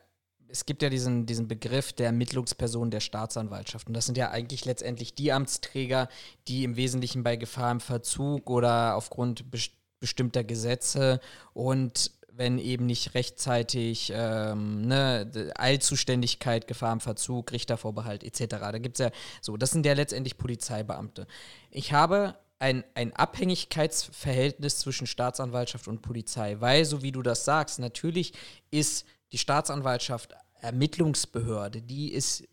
es 0.48 0.66
gibt 0.66 0.82
ja 0.82 0.90
diesen, 0.90 1.26
diesen 1.26 1.48
Begriff 1.48 1.92
der 1.92 2.06
Ermittlungsperson 2.06 2.90
der 2.90 3.00
Staatsanwaltschaft. 3.00 3.86
Und 3.88 3.94
das 3.94 4.06
sind 4.06 4.18
ja 4.18 4.30
eigentlich 4.30 4.64
letztendlich 4.64 5.14
die 5.14 5.32
Amtsträger, 5.32 6.08
die 6.48 6.64
im 6.64 6.76
Wesentlichen 6.76 7.22
bei 7.22 7.36
Gefahr 7.36 7.70
im 7.72 7.80
Verzug 7.80 8.50
oder 8.50 8.96
aufgrund 8.96 9.50
best 9.50 9.72
bestimmter 10.02 10.44
Gesetze 10.44 11.20
und 11.52 12.12
wenn 12.40 12.58
eben 12.58 12.86
nicht 12.86 13.12
rechtzeitig 13.12 14.10
ähm, 14.16 14.80
ne, 14.88 15.30
Eilzuständigkeit, 15.56 16.66
Gefahr 16.66 16.94
im 16.94 17.00
Verzug, 17.00 17.52
Richtervorbehalt 17.52 18.24
etc. 18.24 18.46
Da 18.48 18.78
gibt 18.78 18.98
es 18.98 19.04
ja 19.04 19.10
so, 19.42 19.58
das 19.58 19.72
sind 19.72 19.84
ja 19.84 19.92
letztendlich 19.92 20.38
Polizeibeamte. 20.38 21.26
Ich 21.70 21.92
habe 21.92 22.38
ein, 22.58 22.82
ein 22.94 23.14
Abhängigkeitsverhältnis 23.14 24.78
zwischen 24.78 25.06
Staatsanwaltschaft 25.06 25.86
und 25.86 26.00
Polizei, 26.00 26.56
weil, 26.60 26.86
so 26.86 27.02
wie 27.02 27.12
du 27.12 27.20
das 27.20 27.44
sagst, 27.44 27.78
natürlich 27.78 28.32
ist 28.70 29.04
die 29.32 29.38
Staatsanwaltschaft 29.38 30.34
Ermittlungsbehörde, 30.62 31.82
die 31.82 32.10
ist 32.10 32.44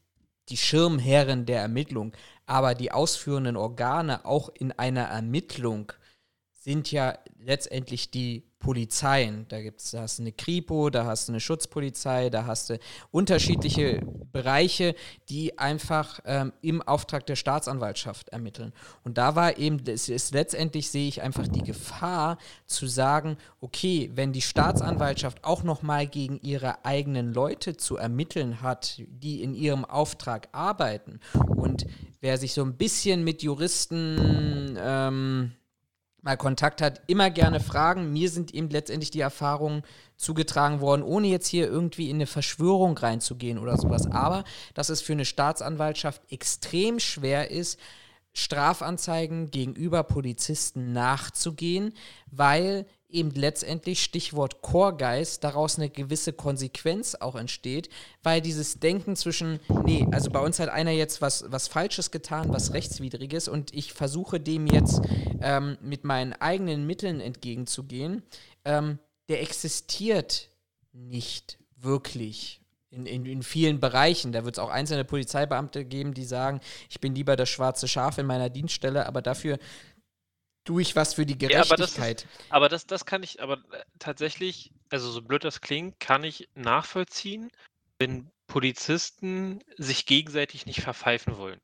die 0.49 0.57
Schirmherrin 0.57 1.45
der 1.45 1.61
Ermittlung, 1.61 2.11
aber 2.45 2.75
die 2.75 2.91
ausführenden 2.91 3.55
Organe 3.55 4.25
auch 4.25 4.49
in 4.49 4.73
einer 4.73 5.03
Ermittlung 5.03 5.93
sind 6.68 6.91
ja 6.91 7.18
letztendlich 7.39 8.11
die 8.11 8.43
Polizeien. 8.59 9.45
Da 9.47 9.61
gibt's, 9.61 9.91
da 9.91 10.01
hast 10.01 10.20
du 10.20 10.24
eine 10.24 10.34
Kripo, 10.34 10.89
da 10.89 11.05
hast 11.05 11.30
du 11.30 11.32
eine 11.32 11.39
Schutzpolizei, 11.39 12.30
da 12.30 12.45
hast 12.45 12.70
du 12.70 12.78
unterschiedliche 13.09 14.01
Bereiche, 14.34 14.93
die 15.30 15.57
einfach 15.57 16.20
ähm, 16.26 16.51
im 16.61 16.82
Auftrag 16.82 17.26
der 17.26 17.38
Staatsanwaltschaft 17.38 18.28
ermitteln. 18.30 18.74
Und 19.05 19.18
da 19.18 19.38
war 19.38 19.57
eben, 19.57 19.82
es 19.88 20.09
ist 20.09 20.34
letztendlich 20.34 20.89
sehe 20.89 21.07
ich 21.07 21.22
einfach 21.22 21.47
die 21.47 21.63
Gefahr 21.63 22.38
zu 22.65 22.86
sagen, 22.86 23.38
okay, 23.61 24.11
wenn 24.15 24.34
die 24.34 24.41
Staatsanwaltschaft 24.41 25.45
auch 25.45 25.63
noch 25.63 25.84
mal 25.84 26.05
gegen 26.05 26.38
ihre 26.41 26.84
eigenen 26.84 27.34
Leute 27.34 27.78
zu 27.78 27.95
ermitteln 27.95 28.61
hat, 28.61 29.01
die 29.07 29.41
in 29.41 29.55
ihrem 29.55 29.86
Auftrag 29.86 30.49
arbeiten 30.51 31.22
und 31.55 31.86
wer 32.20 32.38
sich 32.38 32.53
so 32.53 32.63
ein 32.63 32.76
bisschen 32.76 33.24
mit 33.24 33.41
Juristen 33.41 34.78
ähm, 34.78 35.53
mal 36.22 36.38
Kontakt 36.38 36.82
hat, 36.82 37.01
immer 37.07 37.30
gerne 37.30 37.59
fragen. 37.59 38.11
Mir 38.11 38.30
sind 38.30 38.53
eben 38.53 38.70
letztendlich 38.70 39.11
die 39.11 39.22
Erfahrungen 39.22 39.84
zugetragen 40.15 40.82
worden, 40.82 41.03
ohne 41.03 41.28
jetzt 41.28 41.47
hier 41.47 41.68
irgendwie 41.68 42.09
in 42.09 42.18
eine 42.18 42.26
Verschwörung 42.26 42.97
reinzugehen 42.97 43.57
oder 43.59 43.78
sowas. 43.78 44.09
Aber 44.09 44.43
dass 44.74 44.89
es 44.89 45.01
für 45.01 45.13
eine 45.13 45.26
Staatsanwaltschaft 45.26 46.22
extrem 46.32 46.99
schwer 46.99 47.51
ist, 47.51 47.80
Strafanzeigen 48.34 49.49
gegenüber 49.49 50.03
Polizisten 50.03 50.93
nachzugehen, 50.93 51.93
weil 52.30 52.86
eben 53.09 53.31
letztendlich 53.31 54.03
Stichwort 54.03 54.61
Chorgeist 54.61 55.43
daraus 55.43 55.77
eine 55.77 55.89
gewisse 55.89 56.33
Konsequenz 56.33 57.15
auch 57.15 57.35
entsteht, 57.35 57.89
weil 58.21 58.41
dieses 58.41 58.79
Denken 58.79 59.15
zwischen, 59.15 59.59
nee, 59.85 60.05
also 60.11 60.29
bei 60.29 60.39
uns 60.39 60.59
hat 60.59 60.69
einer 60.69 60.91
jetzt 60.91 61.21
was, 61.21 61.45
was 61.49 61.67
Falsches 61.67 62.11
getan, 62.11 62.51
was 62.51 62.73
Rechtswidriges 62.73 63.47
und 63.47 63.73
ich 63.73 63.93
versuche 63.93 64.39
dem 64.39 64.67
jetzt 64.67 65.01
ähm, 65.41 65.77
mit 65.81 66.03
meinen 66.03 66.33
eigenen 66.33 66.85
Mitteln 66.85 67.21
entgegenzugehen, 67.21 68.23
ähm, 68.65 68.99
der 69.29 69.41
existiert 69.41 70.49
nicht 70.91 71.57
wirklich. 71.77 72.61
In, 72.89 73.05
in, 73.05 73.25
in, 73.25 73.43
vielen 73.43 73.81
Bereichen. 73.81 74.31
Da 74.31 74.45
wird 74.45 74.55
es 74.55 74.59
auch 74.59 74.69
einzelne 74.69 75.03
Polizeibeamte 75.03 75.83
geben, 75.83 76.13
die 76.13 76.23
sagen, 76.23 76.61
ich 76.89 77.01
bin 77.01 77.13
lieber 77.13 77.35
das 77.35 77.49
schwarze 77.49 77.85
Schaf 77.85 78.17
in 78.17 78.25
meiner 78.25 78.49
Dienststelle, 78.49 79.05
aber 79.05 79.21
dafür 79.21 79.59
tue 80.68 80.82
ich 80.82 80.95
was 80.95 81.13
für 81.13 81.26
die 81.26 81.38
Gerechtigkeit. 81.38 81.70
Ja, 81.70 81.76
aber, 81.76 82.13
das, 82.13 82.26
aber 82.49 82.70
das, 82.70 82.86
das 82.86 83.05
kann 83.05 83.24
ich, 83.24 83.41
aber 83.41 83.53
äh, 83.72 83.84
tatsächlich, 83.99 84.72
also 84.89 85.09
so 85.09 85.22
blöd 85.22 85.43
das 85.43 85.61
klingt, 85.61 85.99
kann 85.99 86.24
ich 86.24 86.49
nachvollziehen, 86.55 87.49
wenn 87.99 88.30
Polizisten 88.47 89.61
sich 89.78 90.05
gegenseitig 90.05 90.65
nicht 90.65 90.82
verpfeifen 90.82 91.38
wollen. 91.38 91.61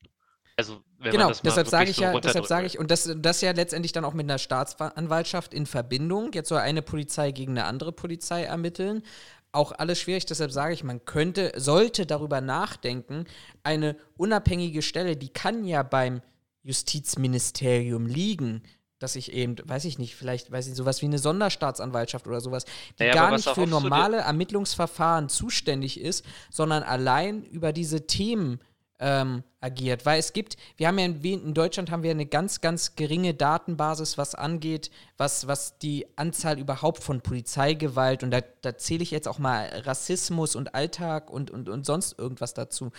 Also, 0.56 0.82
genau, 1.00 1.32
deshalb 1.44 1.68
sage 1.68 1.90
ich 1.90 1.96
so 1.96 2.02
ja, 2.02 2.18
deshalb 2.18 2.46
sage 2.46 2.66
ich, 2.66 2.78
und 2.78 2.90
das, 2.90 3.10
das 3.16 3.40
ja 3.40 3.50
letztendlich 3.50 3.92
dann 3.92 4.04
auch 4.04 4.14
mit 4.14 4.24
einer 4.24 4.38
Staatsanwaltschaft 4.38 5.52
in 5.52 5.66
Verbindung, 5.66 6.32
jetzt 6.32 6.48
soll 6.48 6.60
eine 6.60 6.80
Polizei 6.80 7.32
gegen 7.32 7.52
eine 7.52 7.64
andere 7.64 7.92
Polizei 7.92 8.44
ermitteln, 8.44 9.02
auch 9.50 9.72
alles 9.72 10.00
schwierig, 10.00 10.26
deshalb 10.26 10.52
sage 10.52 10.72
ich, 10.72 10.84
man 10.84 11.04
könnte, 11.04 11.52
sollte 11.56 12.06
darüber 12.06 12.40
nachdenken, 12.40 13.24
eine 13.64 13.96
unabhängige 14.16 14.80
Stelle, 14.80 15.16
die 15.16 15.28
kann 15.28 15.64
ja 15.64 15.82
beim 15.82 16.22
Justizministerium 16.62 18.06
liegen, 18.06 18.62
dass 18.98 19.16
ich 19.16 19.32
eben, 19.32 19.56
weiß 19.64 19.84
ich 19.84 19.98
nicht, 19.98 20.14
vielleicht, 20.14 20.50
weiß 20.50 20.66
ich, 20.66 20.74
sowas 20.74 21.02
wie 21.02 21.06
eine 21.06 21.18
Sonderstaatsanwaltschaft 21.18 22.26
oder 22.26 22.40
sowas, 22.40 22.64
die 22.98 23.02
naja, 23.02 23.14
gar 23.14 23.32
nicht 23.32 23.48
für 23.48 23.66
normale 23.66 24.18
Ermittlungsverfahren 24.18 25.28
zuständig 25.28 26.00
ist, 26.00 26.24
sondern 26.50 26.82
allein 26.82 27.42
über 27.44 27.72
diese 27.72 28.06
Themen 28.06 28.60
ähm, 29.00 29.42
agiert. 29.60 30.06
Weil 30.06 30.18
es 30.18 30.32
gibt, 30.32 30.56
wir 30.76 30.88
haben 30.88 30.98
ja 30.98 31.06
in, 31.06 31.22
in, 31.22 31.54
Deutschland 31.54 31.90
haben 31.90 32.02
wir 32.02 32.12
eine 32.12 32.26
ganz, 32.26 32.60
ganz 32.60 32.94
geringe 32.96 33.34
Datenbasis, 33.34 34.16
was 34.16 34.34
angeht, 34.34 34.90
was, 35.16 35.46
was 35.46 35.78
die 35.78 36.06
Anzahl 36.16 36.58
überhaupt 36.58 37.02
von 37.02 37.20
Polizeigewalt 37.20 38.22
und 38.22 38.30
da, 38.30 38.40
da 38.62 38.78
zähle 38.78 39.02
ich 39.02 39.10
jetzt 39.10 39.26
auch 39.26 39.38
mal 39.38 39.68
Rassismus 39.84 40.54
und 40.54 40.74
Alltag 40.74 41.30
und, 41.30 41.50
und, 41.50 41.68
und 41.68 41.84
sonst 41.84 42.18
irgendwas 42.18 42.54
dazu. 42.54 42.92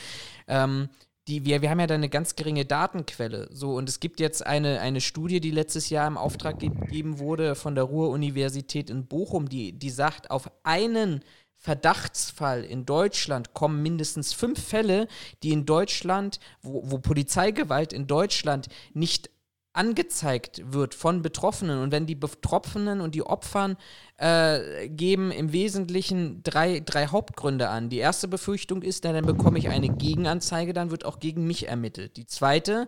Ähm, 0.47 0.89
die, 1.27 1.45
wir, 1.45 1.61
wir 1.61 1.69
haben 1.69 1.79
ja 1.79 1.87
da 1.87 1.95
eine 1.95 2.09
ganz 2.09 2.35
geringe 2.35 2.65
Datenquelle. 2.65 3.47
So, 3.51 3.75
und 3.75 3.89
es 3.89 3.99
gibt 3.99 4.19
jetzt 4.19 4.45
eine, 4.45 4.79
eine 4.79 5.01
Studie, 5.01 5.39
die 5.39 5.51
letztes 5.51 5.89
Jahr 5.89 6.07
im 6.07 6.17
Auftrag 6.17 6.59
gegeben 6.59 7.19
wurde 7.19 7.55
von 7.55 7.75
der 7.75 7.85
Ruhr-Universität 7.85 8.89
in 8.89 9.07
Bochum, 9.07 9.49
die, 9.49 9.73
die 9.73 9.89
sagt, 9.89 10.29
auf 10.29 10.51
einen 10.63 11.23
Verdachtsfall 11.55 12.63
in 12.63 12.85
Deutschland 12.85 13.55
kommen 13.55 13.81
mindestens 13.81 14.33
fünf 14.33 14.63
Fälle, 14.63 15.07
die 15.41 15.51
in 15.51 15.65
Deutschland, 15.65 16.39
wo, 16.61 16.83
wo 16.85 16.99
Polizeigewalt 16.99 17.91
in 17.91 18.05
Deutschland 18.05 18.67
nicht 18.93 19.31
angezeigt 19.75 20.61
wird 20.73 20.95
von 20.95 21.21
Betroffenen. 21.21 21.81
Und 21.81 21.91
wenn 21.91 22.05
die 22.05 22.15
Betroffenen 22.15 23.01
und 23.01 23.15
die 23.15 23.23
Opfern 23.23 23.77
äh, 24.17 24.87
geben 24.89 25.31
im 25.31 25.51
Wesentlichen 25.51 26.41
drei, 26.43 26.79
drei 26.79 27.07
Hauptgründe 27.07 27.69
an. 27.69 27.89
Die 27.89 27.97
erste 27.97 28.27
Befürchtung 28.27 28.81
ist, 28.81 29.03
na, 29.03 29.13
dann 29.13 29.25
bekomme 29.25 29.59
ich 29.59 29.69
eine 29.69 29.89
Gegenanzeige, 29.89 30.73
dann 30.73 30.91
wird 30.91 31.05
auch 31.05 31.19
gegen 31.19 31.45
mich 31.45 31.67
ermittelt. 31.67 32.17
Die 32.17 32.25
zweite 32.25 32.87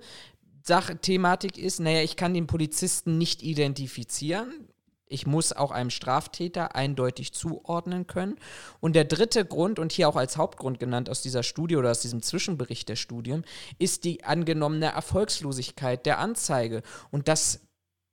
Sache, 0.64 0.98
Thematik 0.98 1.58
ist, 1.58 1.80
naja, 1.80 2.02
ich 2.02 2.16
kann 2.16 2.34
den 2.34 2.48
Polizisten 2.48 3.18
nicht 3.18 3.44
identifizieren 3.44 4.68
ich 5.10 5.26
muss 5.26 5.54
auch 5.54 5.72
einem 5.72 5.90
Straftäter 5.90 6.76
eindeutig 6.76 7.34
zuordnen 7.34 8.08
können. 8.08 8.38
Und 8.80 8.96
der 8.96 9.06
dritte 9.06 9.46
Grund, 9.46 9.80
und 9.80 9.92
hier 9.92 10.10
auch 10.10 10.16
als 10.16 10.38
Hauptgrund 10.38 10.80
genannt 10.80 11.10
aus 11.10 11.22
dieser 11.22 11.44
Studie 11.44 11.78
oder 11.78 11.92
aus 11.92 12.02
diesem 12.02 12.22
Zwischenbericht 12.22 12.90
der 12.90 12.96
Studien, 12.96 13.46
ist 13.80 14.04
die 14.04 14.24
angenommene 14.24 14.88
Erfolgslosigkeit 14.88 16.06
der 16.06 16.20
Anzeige. 16.20 16.82
Und 17.12 17.28
das 17.28 17.62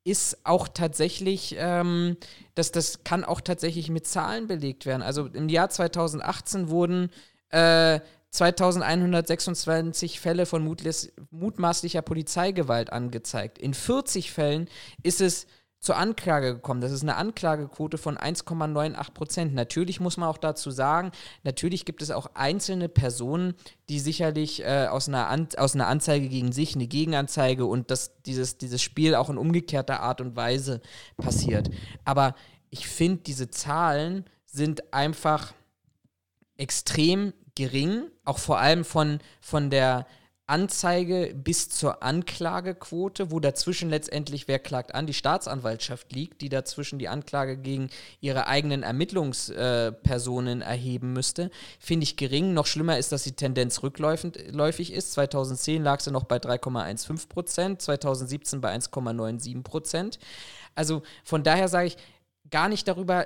ist 0.05 0.39
auch 0.45 0.69
tatsächlich, 0.69 1.57
ähm, 1.59 2.17
das, 2.55 2.73
das 2.73 3.05
kann 3.05 3.25
auch 3.25 3.41
tatsächlich 3.41 3.91
mit 3.91 4.07
Zahlen 4.07 4.47
belegt 4.47 4.85
werden. 4.87 5.03
Also 5.03 5.27
im 5.27 5.49
Jahr 5.49 5.71
2018 5.71 6.69
wurden 6.69 7.11
äh, 7.49 8.01
2126 8.31 10.21
Fälle 10.21 10.45
von 10.45 10.65
mutmaßlicher 11.31 12.03
Polizeigewalt 12.03 12.93
angezeigt. 12.93 13.59
In 13.59 13.75
40 13.75 14.33
Fällen 14.33 14.69
ist 15.03 15.21
es 15.21 15.47
zur 15.85 15.99
Anklage 15.99 16.55
gekommen. 16.55 16.81
Das 16.81 16.93
ist 16.93 17.03
eine 17.03 17.17
Anklagequote 17.17 17.99
von 17.99 18.17
1,98 18.17 19.13
Prozent. 19.13 19.55
Natürlich 19.55 20.01
muss 20.01 20.17
man 20.17 20.31
auch 20.31 20.39
dazu 20.39 20.71
sagen, 20.71 21.13
natürlich 21.43 21.85
gibt 21.85 22.01
es 22.01 22.11
auch 22.11 22.31
einzelne 22.33 22.89
Personen, 22.89 23.53
die 23.91 24.01
sicherlich 24.01 24.63
äh, 24.63 24.87
aus, 24.87 25.09
einer 25.09 25.29
An 25.29 25.49
aus 25.59 25.75
einer 25.75 25.87
Anzeige 25.87 26.31
gegen 26.31 26.53
sich 26.53 26.75
eine 26.75 26.87
Gegenanzeige 26.87 27.67
und 27.67 27.91
dass 27.91 28.13
dieses, 28.23 28.57
dieses 28.57 28.81
Spiel 28.81 29.15
auch 29.15 29.29
in 29.29 29.37
umgekehrter 29.37 30.01
Art 30.01 30.23
und 30.23 30.37
Weise 30.37 30.81
passiert. 31.19 31.69
Aber 32.07 32.35
ich 32.71 32.89
finde, 32.89 33.23
diese 33.23 33.51
Zahlen 33.51 34.25
sind 34.47 34.95
einfach 34.95 35.53
extrem 36.57 37.35
gering, 37.57 38.05
auch 38.25 38.39
vor 38.39 38.59
allem 38.59 38.87
von, 38.87 39.19
von 39.43 39.69
der 39.69 40.07
Anzeige 40.47 41.35
bis 41.35 41.71
zur 41.71 42.03
Anklagequote, 42.03 43.31
wo 43.31 43.41
dazwischen 43.41 43.89
letztendlich, 43.89 44.47
wer 44.47 44.59
klagt 44.59 44.95
an, 44.95 45.07
die 45.07 45.15
Staatsanwaltschaft 45.15 46.13
liegt, 46.13 46.43
die 46.43 46.51
dazwischen 46.51 46.99
die 46.99 47.09
Anklage 47.09 47.57
gegen 47.57 47.89
ihre 48.21 48.47
eigenen 48.47 48.83
Ermittlungspersonen 48.83 50.61
äh, 50.61 50.65
erheben 50.65 51.15
müsste, 51.15 51.51
finde 51.79 52.05
ich 52.05 52.17
gering. 52.17 52.53
Noch 52.53 52.67
schlimmer 52.67 52.99
ist, 52.99 53.11
dass 53.11 53.23
die 53.25 53.33
Tendenz 53.33 53.83
rückläufig 53.83 54.93
ist. 54.93 55.13
2010 55.13 55.83
lag 55.83 56.01
sie 56.01 56.11
noch 56.11 56.25
bei 56.25 56.37
3,15 56.37 57.29
Prozent, 57.29 57.81
2017 57.81 58.61
bei 58.61 58.75
1,97 58.77 59.63
Prozent. 59.63 60.19
Also 60.75 61.03
von 61.25 61.43
daher 61.43 61.69
sage 61.69 61.87
ich, 61.87 61.97
gar 62.51 62.69
nicht 62.69 62.87
darüber 62.87 63.25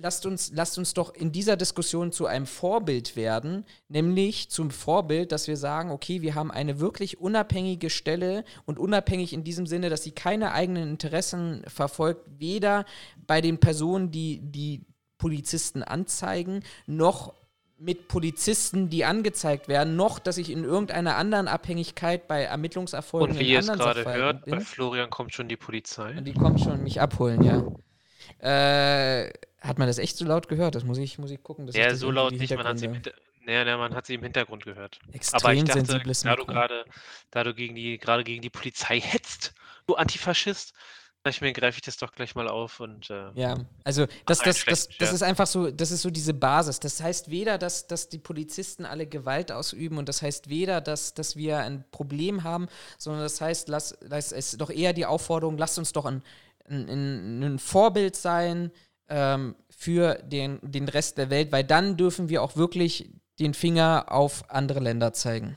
lasst 0.00 0.26
uns, 0.26 0.52
lasst 0.54 0.78
uns 0.78 0.94
doch 0.94 1.14
in 1.14 1.32
dieser 1.32 1.56
Diskussion 1.56 2.12
zu 2.12 2.26
einem 2.26 2.46
Vorbild 2.46 3.16
werden, 3.16 3.64
nämlich 3.88 4.48
zum 4.50 4.70
Vorbild, 4.70 5.32
dass 5.32 5.48
wir 5.48 5.56
sagen, 5.56 5.90
okay, 5.90 6.22
wir 6.22 6.34
haben 6.34 6.50
eine 6.50 6.80
wirklich 6.80 7.20
unabhängige 7.20 7.90
Stelle 7.90 8.44
und 8.64 8.78
unabhängig 8.78 9.32
in 9.32 9.44
diesem 9.44 9.66
Sinne, 9.66 9.90
dass 9.90 10.02
sie 10.02 10.12
keine 10.12 10.52
eigenen 10.52 10.88
Interessen 10.88 11.62
verfolgt, 11.66 12.22
weder 12.38 12.84
bei 13.26 13.40
den 13.40 13.58
Personen, 13.58 14.10
die 14.10 14.40
die 14.42 14.86
Polizisten 15.18 15.82
anzeigen, 15.82 16.62
noch 16.86 17.34
mit 17.80 18.08
Polizisten, 18.08 18.88
die 18.88 19.04
angezeigt 19.04 19.68
werden, 19.68 19.94
noch, 19.94 20.18
dass 20.18 20.36
ich 20.36 20.50
in 20.50 20.64
irgendeiner 20.64 21.16
anderen 21.16 21.46
Abhängigkeit 21.46 22.26
bei 22.26 22.42
Ermittlungserfolgen 22.42 23.36
Und 23.36 23.40
wie 23.40 23.50
ihr 23.50 23.60
es 23.60 23.68
gerade 23.68 24.04
hört, 24.04 24.44
bei 24.44 24.50
bin. 24.50 24.60
Florian 24.62 25.10
kommt 25.10 25.32
schon 25.32 25.48
die 25.48 25.56
Polizei. 25.56 26.16
Und 26.16 26.24
die 26.24 26.34
kommen 26.34 26.58
schon 26.58 26.82
mich 26.82 27.00
abholen, 27.00 27.42
ja. 27.42 27.64
Äh, 28.40 29.30
hat 29.60 29.78
man 29.78 29.88
das 29.88 29.98
echt 29.98 30.16
so 30.16 30.24
laut 30.24 30.48
gehört? 30.48 30.74
Das 30.74 30.84
muss 30.84 30.98
ich, 30.98 31.18
muss 31.18 31.30
ich 31.30 31.42
gucken. 31.42 31.68
Ja, 31.68 31.88
das 31.88 32.00
so 32.00 32.10
laut 32.10 32.32
nicht, 32.32 32.54
man 32.54 32.66
hat 32.66 32.78
sie 32.78 32.86
im 32.86 32.94
Hinter 32.94 33.12
man 33.78 33.94
hat 33.94 34.06
sie 34.06 34.14
im 34.14 34.22
Hintergrund 34.22 34.64
gehört. 34.64 34.98
Aber 35.02 35.14
ich 35.14 35.16
Extrem 35.16 35.64
dachte, 35.64 35.86
sensibles 35.86 36.20
da 36.20 36.36
du 36.36 36.44
gerade, 36.44 36.84
da 37.30 37.44
du 37.44 37.54
gegen 37.54 37.74
die, 37.74 37.98
gerade 37.98 38.22
gegen 38.22 38.42
die 38.42 38.50
Polizei 38.50 39.00
hetzt, 39.00 39.54
du 39.86 39.94
Antifaschist, 39.94 40.74
dachte 41.22 41.36
ich 41.36 41.40
mir, 41.40 41.52
greife 41.52 41.78
ich 41.78 41.82
das 41.82 41.96
doch 41.96 42.12
gleich 42.12 42.34
mal 42.34 42.46
auf 42.46 42.80
und 42.80 43.10
äh, 43.10 43.30
Ja, 43.34 43.56
also 43.84 44.06
das, 44.26 44.40
das, 44.40 44.64
das, 44.64 44.88
das 44.98 45.12
ist 45.12 45.22
einfach 45.22 45.46
so, 45.46 45.70
das 45.70 45.90
ist 45.90 46.02
so 46.02 46.10
diese 46.10 46.34
Basis. 46.34 46.78
Das 46.78 47.02
heißt 47.02 47.30
weder, 47.30 47.58
dass, 47.58 47.86
dass 47.86 48.08
die 48.08 48.18
Polizisten 48.18 48.84
alle 48.84 49.06
Gewalt 49.06 49.50
ausüben 49.50 49.98
und 49.98 50.08
das 50.08 50.22
heißt 50.22 50.48
weder, 50.48 50.80
dass, 50.80 51.14
dass 51.14 51.34
wir 51.34 51.58
ein 51.58 51.84
Problem 51.90 52.44
haben, 52.44 52.68
sondern 52.98 53.22
das 53.22 53.40
heißt, 53.40 53.68
lass, 53.68 53.92
es 53.92 54.32
ist 54.32 54.60
doch 54.60 54.70
eher 54.70 54.92
die 54.92 55.06
Aufforderung, 55.06 55.58
lasst 55.58 55.78
uns 55.78 55.92
doch 55.92 56.04
ein, 56.04 56.22
ein, 56.68 57.42
ein 57.42 57.58
Vorbild 57.58 58.14
sein 58.14 58.70
ähm, 59.08 59.56
für 59.70 60.14
den, 60.22 60.58
den 60.62 60.88
Rest 60.88 61.18
der 61.18 61.30
Welt, 61.30 61.52
weil 61.52 61.64
dann 61.64 61.96
dürfen 61.96 62.28
wir 62.28 62.42
auch 62.42 62.56
wirklich 62.56 63.10
den 63.38 63.54
Finger 63.54 64.06
auf 64.08 64.50
andere 64.50 64.80
Länder 64.80 65.12
zeigen. 65.12 65.56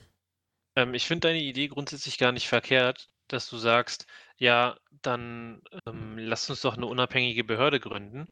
Ähm, 0.76 0.94
ich 0.94 1.08
finde 1.08 1.28
deine 1.28 1.42
Idee 1.42 1.68
grundsätzlich 1.68 2.18
gar 2.18 2.32
nicht 2.32 2.48
verkehrt, 2.48 3.10
dass 3.28 3.50
du 3.50 3.58
sagst, 3.58 4.08
ja, 4.38 4.78
dann 5.02 5.62
ähm, 5.86 6.18
lass 6.18 6.50
uns 6.50 6.62
doch 6.62 6.78
eine 6.78 6.86
unabhängige 6.86 7.44
Behörde 7.44 7.80
gründen. 7.80 8.28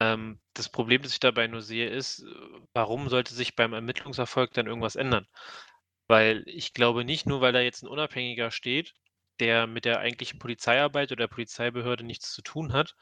Ähm, 0.00 0.40
das 0.54 0.68
Problem, 0.68 1.02
das 1.02 1.12
ich 1.12 1.20
dabei 1.20 1.46
nur 1.46 1.62
sehe, 1.62 1.88
ist, 1.88 2.24
warum 2.72 3.08
sollte 3.08 3.34
sich 3.34 3.56
beim 3.56 3.72
Ermittlungserfolg 3.72 4.52
dann 4.52 4.66
irgendwas 4.66 4.96
ändern? 4.96 5.26
Weil 6.06 6.42
ich 6.46 6.74
glaube 6.74 7.04
nicht, 7.04 7.26
nur 7.26 7.40
weil 7.40 7.52
da 7.52 7.60
jetzt 7.60 7.82
ein 7.82 7.88
Unabhängiger 7.88 8.50
steht, 8.50 8.94
der 9.40 9.66
mit 9.66 9.84
der 9.84 10.00
eigentlichen 10.00 10.38
Polizeiarbeit 10.38 11.12
oder 11.12 11.24
der 11.24 11.34
Polizeibehörde 11.34 12.04
nichts 12.04 12.32
zu 12.32 12.42
tun 12.42 12.72
hat, 12.72 12.94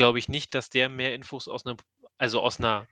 glaube 0.00 0.18
ich 0.18 0.30
nicht, 0.30 0.54
dass 0.54 0.70
der 0.70 0.88
mehr 0.88 1.14
Infos 1.14 1.46
aus 1.46 1.66
einer, 1.66 1.76
also 2.16 2.40
aus 2.40 2.58
einer, 2.58 2.88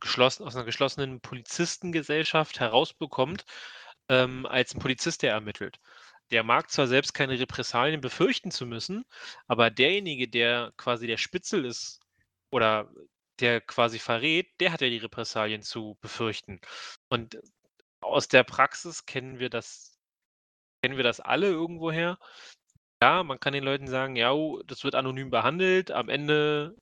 geschlossen, 0.00 0.42
aus 0.42 0.56
einer 0.56 0.64
geschlossenen 0.64 1.20
Polizistengesellschaft 1.20 2.60
herausbekommt, 2.60 3.44
ähm, 4.08 4.46
als 4.46 4.74
ein 4.74 4.78
Polizist, 4.78 5.22
der 5.22 5.32
ermittelt. 5.32 5.78
Der 6.30 6.44
mag 6.44 6.70
zwar 6.70 6.86
selbst 6.86 7.12
keine 7.12 7.38
Repressalien 7.38 8.00
befürchten 8.00 8.50
zu 8.50 8.64
müssen, 8.64 9.04
aber 9.48 9.68
derjenige, 9.68 10.28
der 10.28 10.72
quasi 10.78 11.06
der 11.06 11.18
Spitzel 11.18 11.66
ist 11.66 12.00
oder 12.50 12.90
der 13.38 13.60
quasi 13.60 13.98
verrät, 13.98 14.48
der 14.60 14.72
hat 14.72 14.80
ja 14.80 14.88
die 14.88 14.96
Repressalien 14.96 15.60
zu 15.60 15.98
befürchten. 16.00 16.58
Und 17.10 17.38
aus 18.00 18.28
der 18.28 18.44
Praxis 18.44 19.04
kennen 19.04 19.40
wir 19.40 19.50
das, 19.50 19.98
kennen 20.82 20.96
wir 20.96 21.04
das 21.04 21.20
alle 21.20 21.48
irgendwoher. 21.48 22.18
Ja, 23.02 23.22
man 23.22 23.38
kann 23.38 23.52
den 23.52 23.62
Leuten 23.64 23.86
sagen, 23.86 24.16
ja, 24.16 24.32
oh, 24.32 24.60
das 24.66 24.82
wird 24.82 24.94
anonym 24.96 25.30
behandelt, 25.30 25.90
am 25.92 26.08
Ende 26.08 26.76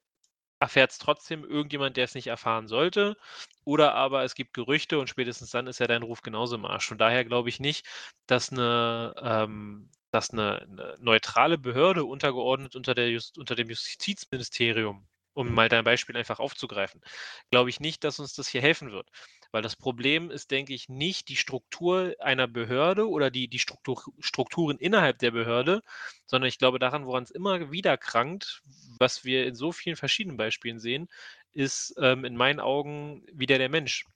erfährt 0.60 0.92
es 0.92 0.98
trotzdem 0.98 1.44
irgendjemand, 1.44 1.96
der 1.96 2.04
es 2.04 2.14
nicht 2.14 2.28
erfahren 2.28 2.68
sollte. 2.68 3.16
Oder 3.64 3.94
aber 3.94 4.24
es 4.24 4.34
gibt 4.34 4.54
Gerüchte 4.54 4.98
und 5.00 5.08
spätestens 5.10 5.50
dann 5.52 5.66
ist 5.68 5.80
ja 5.80 5.86
dein 5.88 6.02
Ruf 6.04 6.22
genauso 6.22 6.56
im 6.56 6.66
Arsch. 6.66 6.86
Von 6.88 6.98
daher 6.98 7.24
glaube 7.24 7.48
ich 7.50 7.60
nicht, 7.60 7.86
dass 8.26 8.52
eine, 8.52 9.14
ähm, 9.22 9.90
dass 10.12 10.30
eine, 10.32 10.62
eine 10.62 10.96
neutrale 11.00 11.58
Behörde 11.58 12.04
untergeordnet 12.04 12.76
unter, 12.76 12.94
der 12.94 13.10
Just, 13.10 13.38
unter 13.38 13.54
dem 13.56 13.68
Justizministerium, 13.70 15.08
um 15.36 15.52
mal 15.52 15.68
dein 15.68 15.84
Beispiel 15.84 16.16
einfach 16.16 16.40
aufzugreifen, 16.40 17.02
glaube 17.50 17.68
ich 17.68 17.78
nicht, 17.78 18.04
dass 18.04 18.18
uns 18.18 18.32
das 18.34 18.48
hier 18.48 18.62
helfen 18.62 18.90
wird. 18.90 19.10
Weil 19.52 19.62
das 19.62 19.76
Problem 19.76 20.30
ist, 20.30 20.50
denke 20.50 20.72
ich, 20.72 20.88
nicht 20.88 21.28
die 21.28 21.36
Struktur 21.36 22.14
einer 22.20 22.48
Behörde 22.48 23.08
oder 23.08 23.30
die, 23.30 23.46
die 23.46 23.58
Struktur, 23.58 24.02
Strukturen 24.18 24.78
innerhalb 24.78 25.18
der 25.18 25.30
Behörde, 25.30 25.82
sondern 26.26 26.48
ich 26.48 26.58
glaube 26.58 26.78
daran, 26.78 27.06
woran 27.06 27.24
es 27.24 27.30
immer 27.30 27.70
wieder 27.70 27.98
krankt, 27.98 28.62
was 28.98 29.24
wir 29.24 29.46
in 29.46 29.54
so 29.54 29.72
vielen 29.72 29.96
verschiedenen 29.96 30.38
Beispielen 30.38 30.78
sehen, 30.78 31.08
ist 31.52 31.94
ähm, 32.00 32.24
in 32.24 32.36
meinen 32.36 32.60
Augen 32.60 33.22
wieder 33.30 33.58
der 33.58 33.68
Mensch. 33.68 34.06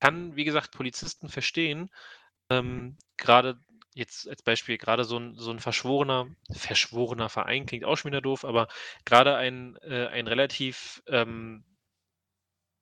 Kann, 0.00 0.36
wie 0.36 0.44
gesagt, 0.44 0.72
Polizisten 0.72 1.28
verstehen, 1.28 1.90
ähm, 2.50 2.98
gerade 3.16 3.58
jetzt 3.94 4.28
als 4.28 4.42
Beispiel, 4.42 4.78
gerade 4.78 5.04
so 5.04 5.18
ein, 5.18 5.34
so 5.36 5.50
ein 5.50 5.60
verschworener, 5.60 6.28
verschworener 6.52 7.28
Verein 7.28 7.66
klingt 7.66 7.84
auch 7.84 7.96
schon 7.96 8.10
wieder 8.10 8.20
doof, 8.20 8.44
aber 8.44 8.68
gerade 9.04 9.36
ein, 9.36 9.76
äh, 9.82 10.06
ein 10.08 10.26
relativ 10.26 11.02
ähm, 11.06 11.64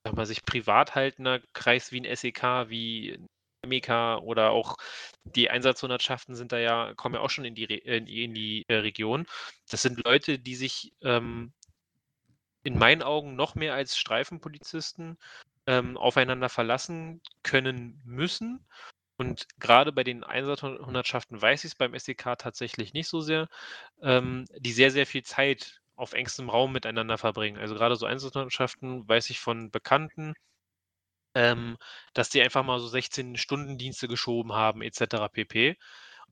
sag 0.04 0.14
mal, 0.16 0.26
sich 0.26 0.44
privat 0.44 0.94
haltender 0.94 1.40
Kreis 1.52 1.92
wie 1.92 2.00
ein 2.00 2.16
SEK, 2.16 2.68
wie 2.68 3.12
ein 3.12 3.28
MEK 3.66 4.20
oder 4.22 4.50
auch 4.50 4.76
die 5.24 5.50
Einsatzhundertschaften 5.50 6.34
sind 6.34 6.52
da 6.52 6.58
ja, 6.58 6.94
kommen 6.94 7.16
ja 7.16 7.20
auch 7.20 7.30
schon 7.30 7.44
in 7.44 7.54
die, 7.54 7.64
Re 7.64 7.74
in 7.74 8.06
in 8.06 8.34
die 8.34 8.64
äh, 8.68 8.76
Region. 8.76 9.26
Das 9.70 9.82
sind 9.82 10.02
Leute, 10.04 10.38
die 10.38 10.54
sich 10.54 10.92
ähm, 11.02 11.52
in 12.62 12.78
meinen 12.78 13.02
Augen 13.02 13.36
noch 13.36 13.54
mehr 13.54 13.74
als 13.74 13.96
Streifenpolizisten 13.98 15.18
ähm, 15.66 15.96
aufeinander 15.96 16.48
verlassen 16.48 17.20
können 17.42 18.00
müssen. 18.04 18.66
Und 19.20 19.46
gerade 19.58 19.92
bei 19.92 20.02
den 20.02 20.24
Einsatzhundertschaften 20.24 21.42
weiß 21.42 21.64
ich 21.64 21.72
es 21.72 21.74
beim 21.74 21.92
SEK 21.94 22.38
tatsächlich 22.38 22.94
nicht 22.94 23.06
so 23.06 23.20
sehr, 23.20 23.48
ähm, 24.00 24.46
die 24.56 24.72
sehr, 24.72 24.90
sehr 24.90 25.06
viel 25.06 25.22
Zeit 25.22 25.82
auf 25.94 26.14
engstem 26.14 26.48
Raum 26.48 26.72
miteinander 26.72 27.18
verbringen. 27.18 27.58
Also 27.58 27.74
gerade 27.74 27.96
so 27.96 28.06
Einsatzmannschaften 28.06 29.06
weiß 29.06 29.28
ich 29.28 29.38
von 29.38 29.70
Bekannten, 29.70 30.32
ähm, 31.34 31.76
dass 32.14 32.30
die 32.30 32.40
einfach 32.40 32.64
mal 32.64 32.80
so 32.80 32.86
16-Stunden-Dienste 32.88 34.08
geschoben 34.08 34.54
haben, 34.54 34.80
etc. 34.80 35.28
pp. 35.30 35.76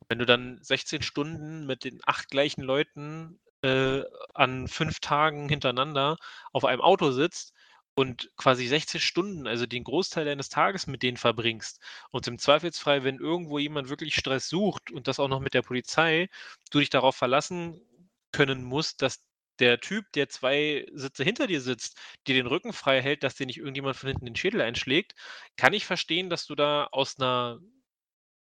Wenn 0.09 0.18
du 0.18 0.24
dann 0.24 0.59
16 0.62 1.03
Stunden 1.03 1.66
mit 1.66 1.84
den 1.84 2.01
acht 2.07 2.30
gleichen 2.30 2.62
Leuten 2.62 3.39
äh, 3.62 4.03
an 4.32 4.66
fünf 4.66 5.01
Tagen 5.01 5.51
hintereinander 5.51 6.16
auf 6.53 6.64
einem 6.64 6.80
Auto 6.80 7.11
sitzt 7.11 7.53
und 7.99 8.31
quasi 8.37 8.69
16 8.69 9.01
Stunden, 9.01 9.49
also 9.49 9.67
den 9.67 9.83
Großteil 9.83 10.25
deines 10.25 10.49
Tages 10.49 10.87
mit 10.87 11.03
denen 11.03 11.17
verbringst. 11.17 11.81
Und 12.13 12.29
im 12.29 12.39
Zweifelsfall, 12.39 13.03
wenn 13.03 13.19
irgendwo 13.19 13.59
jemand 13.59 13.89
wirklich 13.89 14.15
Stress 14.15 14.49
sucht 14.49 14.93
und 14.93 15.09
das 15.09 15.19
auch 15.19 15.27
noch 15.27 15.41
mit 15.41 15.53
der 15.53 15.63
Polizei, 15.63 16.29
du 16.71 16.79
dich 16.79 16.91
darauf 16.91 17.17
verlassen 17.17 17.81
können 18.31 18.63
musst, 18.63 19.03
dass 19.03 19.25
der 19.59 19.81
Typ, 19.81 20.05
der 20.13 20.29
zwei 20.29 20.87
Sitze 20.93 21.25
hinter 21.25 21.49
dir 21.49 21.61
sitzt, 21.61 21.99
dir 22.29 22.37
den 22.37 22.47
Rücken 22.47 22.73
frei 22.73 23.03
hält, 23.03 23.25
dass 23.25 23.35
dir 23.35 23.47
nicht 23.47 23.59
irgendjemand 23.59 23.97
von 23.97 24.11
hinten 24.11 24.27
den 24.27 24.37
Schädel 24.37 24.61
einschlägt, 24.61 25.17
kann 25.57 25.73
ich 25.73 25.85
verstehen, 25.85 26.31
dass 26.31 26.47
du 26.47 26.55
da 26.55 26.85
aus 26.93 27.19
einer 27.19 27.59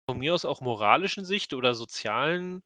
von 0.08 0.20
mir 0.20 0.36
aus 0.36 0.46
auch 0.46 0.62
moralischen 0.62 1.26
Sicht 1.26 1.56
oder 1.56 1.74
sozialen 1.74 2.62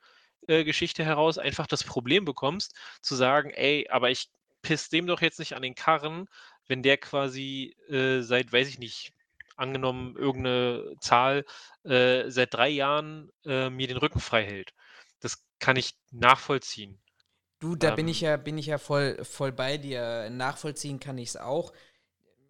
äh, 0.48 0.66
Geschichte 0.66 1.06
heraus 1.06 1.38
einfach 1.38 1.68
das 1.68 1.86
Problem 1.86 2.26
bekommst, 2.26 2.76
zu 3.02 3.16
sagen, 3.16 3.52
ey, 3.52 3.88
aber 3.90 4.12
ich 4.12 4.30
piss 4.62 4.90
dem 4.90 5.08
doch 5.08 5.22
jetzt 5.22 5.40
nicht 5.40 5.54
an 5.56 5.62
den 5.62 5.76
Karren, 5.76 6.28
wenn 6.72 6.84
der 6.84 6.98
quasi 6.98 7.76
äh, 7.90 8.22
seit, 8.22 8.52
weiß 8.54 8.70
ich 8.70 8.80
nicht, 8.80 9.14
angenommen 9.58 10.16
irgendeine 10.16 10.96
Zahl, 11.02 11.46
äh, 11.84 12.30
seit 12.30 12.54
drei 12.54 12.70
Jahren 12.70 13.30
äh, 13.46 13.70
mir 13.70 13.88
den 13.88 13.98
Rücken 13.98 14.22
frei 14.22 14.46
hält. 14.46 14.74
Das 15.20 15.44
kann 15.60 15.76
ich 15.76 15.94
nachvollziehen. 16.12 16.98
Du, 17.60 17.76
da 17.76 17.92
bin 17.92 18.06
Ähm. 18.06 18.12
ich 18.12 18.22
ja, 18.22 18.38
bin 18.38 18.58
ich 18.58 18.66
ja 18.68 18.78
voll, 18.78 19.24
voll 19.24 19.52
bei 19.52 19.78
dir. 19.78 20.30
Nachvollziehen 20.32 21.00
kann 21.00 21.18
ich 21.18 21.30
es 21.30 21.38
auch. 21.38 21.74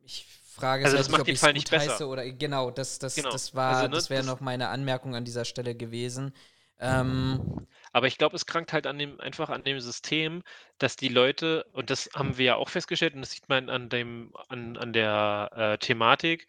Ich 0.05 0.25
frage 0.55 0.85
Also 0.85 0.95
es 0.97 1.05
das 1.05 1.11
halt 1.11 1.21
ob 1.21 1.27
den 1.27 1.33
ich 1.33 1.39
Fall 1.39 1.49
es 1.49 1.55
nicht 1.55 1.69
gut 1.71 1.79
heiße 1.79 2.07
oder 2.07 2.29
genau, 2.31 2.71
das, 2.71 2.99
das, 2.99 3.15
Genau. 3.15 3.31
das 3.31 3.55
war, 3.55 3.73
Also, 3.73 3.87
ne, 3.87 3.95
das 3.95 4.09
wäre 4.09 4.23
noch 4.23 4.39
meine 4.39 4.69
Anmerkung 4.69 5.15
an 5.15 5.25
dieser 5.25 5.45
Stelle 5.45 5.75
gewesen. 5.75 6.33
Ähm, 6.79 7.67
Aber 7.93 8.07
ich 8.07 8.17
glaube, 8.17 8.35
es 8.35 8.45
krankt 8.45 8.73
halt 8.73 8.87
an 8.87 8.97
dem, 8.97 9.19
einfach 9.19 9.49
an 9.49 9.63
dem 9.63 9.79
System, 9.79 10.43
dass 10.77 10.95
die 10.95 11.09
Leute, 11.09 11.65
und 11.73 11.89
das 11.89 12.09
haben 12.15 12.37
wir 12.37 12.45
ja 12.45 12.55
auch 12.55 12.69
festgestellt, 12.69 13.13
und 13.15 13.21
das 13.21 13.31
sieht 13.31 13.49
man 13.49 13.69
an 13.69 13.89
dem, 13.89 14.33
an, 14.49 14.77
an 14.77 14.93
der 14.93 15.49
äh, 15.55 15.77
Thematik, 15.77 16.47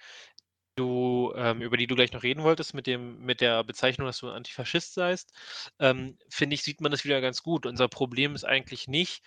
du, 0.76 1.32
ähm, 1.36 1.61
über 1.62 1.76
die 1.76 1.86
du 1.86 1.95
gleich 1.95 2.12
noch 2.12 2.22
reden 2.22 2.43
wolltest, 2.43 2.74
mit 2.74 2.86
dem, 2.86 3.20
mit 3.20 3.40
der 3.40 3.64
Bezeichnung, 3.64 4.07
dass 4.07 4.18
du 4.18 4.28
ein 4.28 4.36
Antifaschist 4.36 4.95
seist, 4.95 5.32
ähm, 5.78 6.18
finde 6.30 6.55
ich, 6.55 6.62
sieht 6.62 6.80
man 6.80 6.90
das 6.93 7.05
wieder 7.05 7.20
ganz 7.20 7.43
gut. 7.43 7.66
Unser 7.66 7.88
Problem 7.88 8.34
ist 8.34 8.45
eigentlich 8.45 8.88
nicht, 8.88 9.22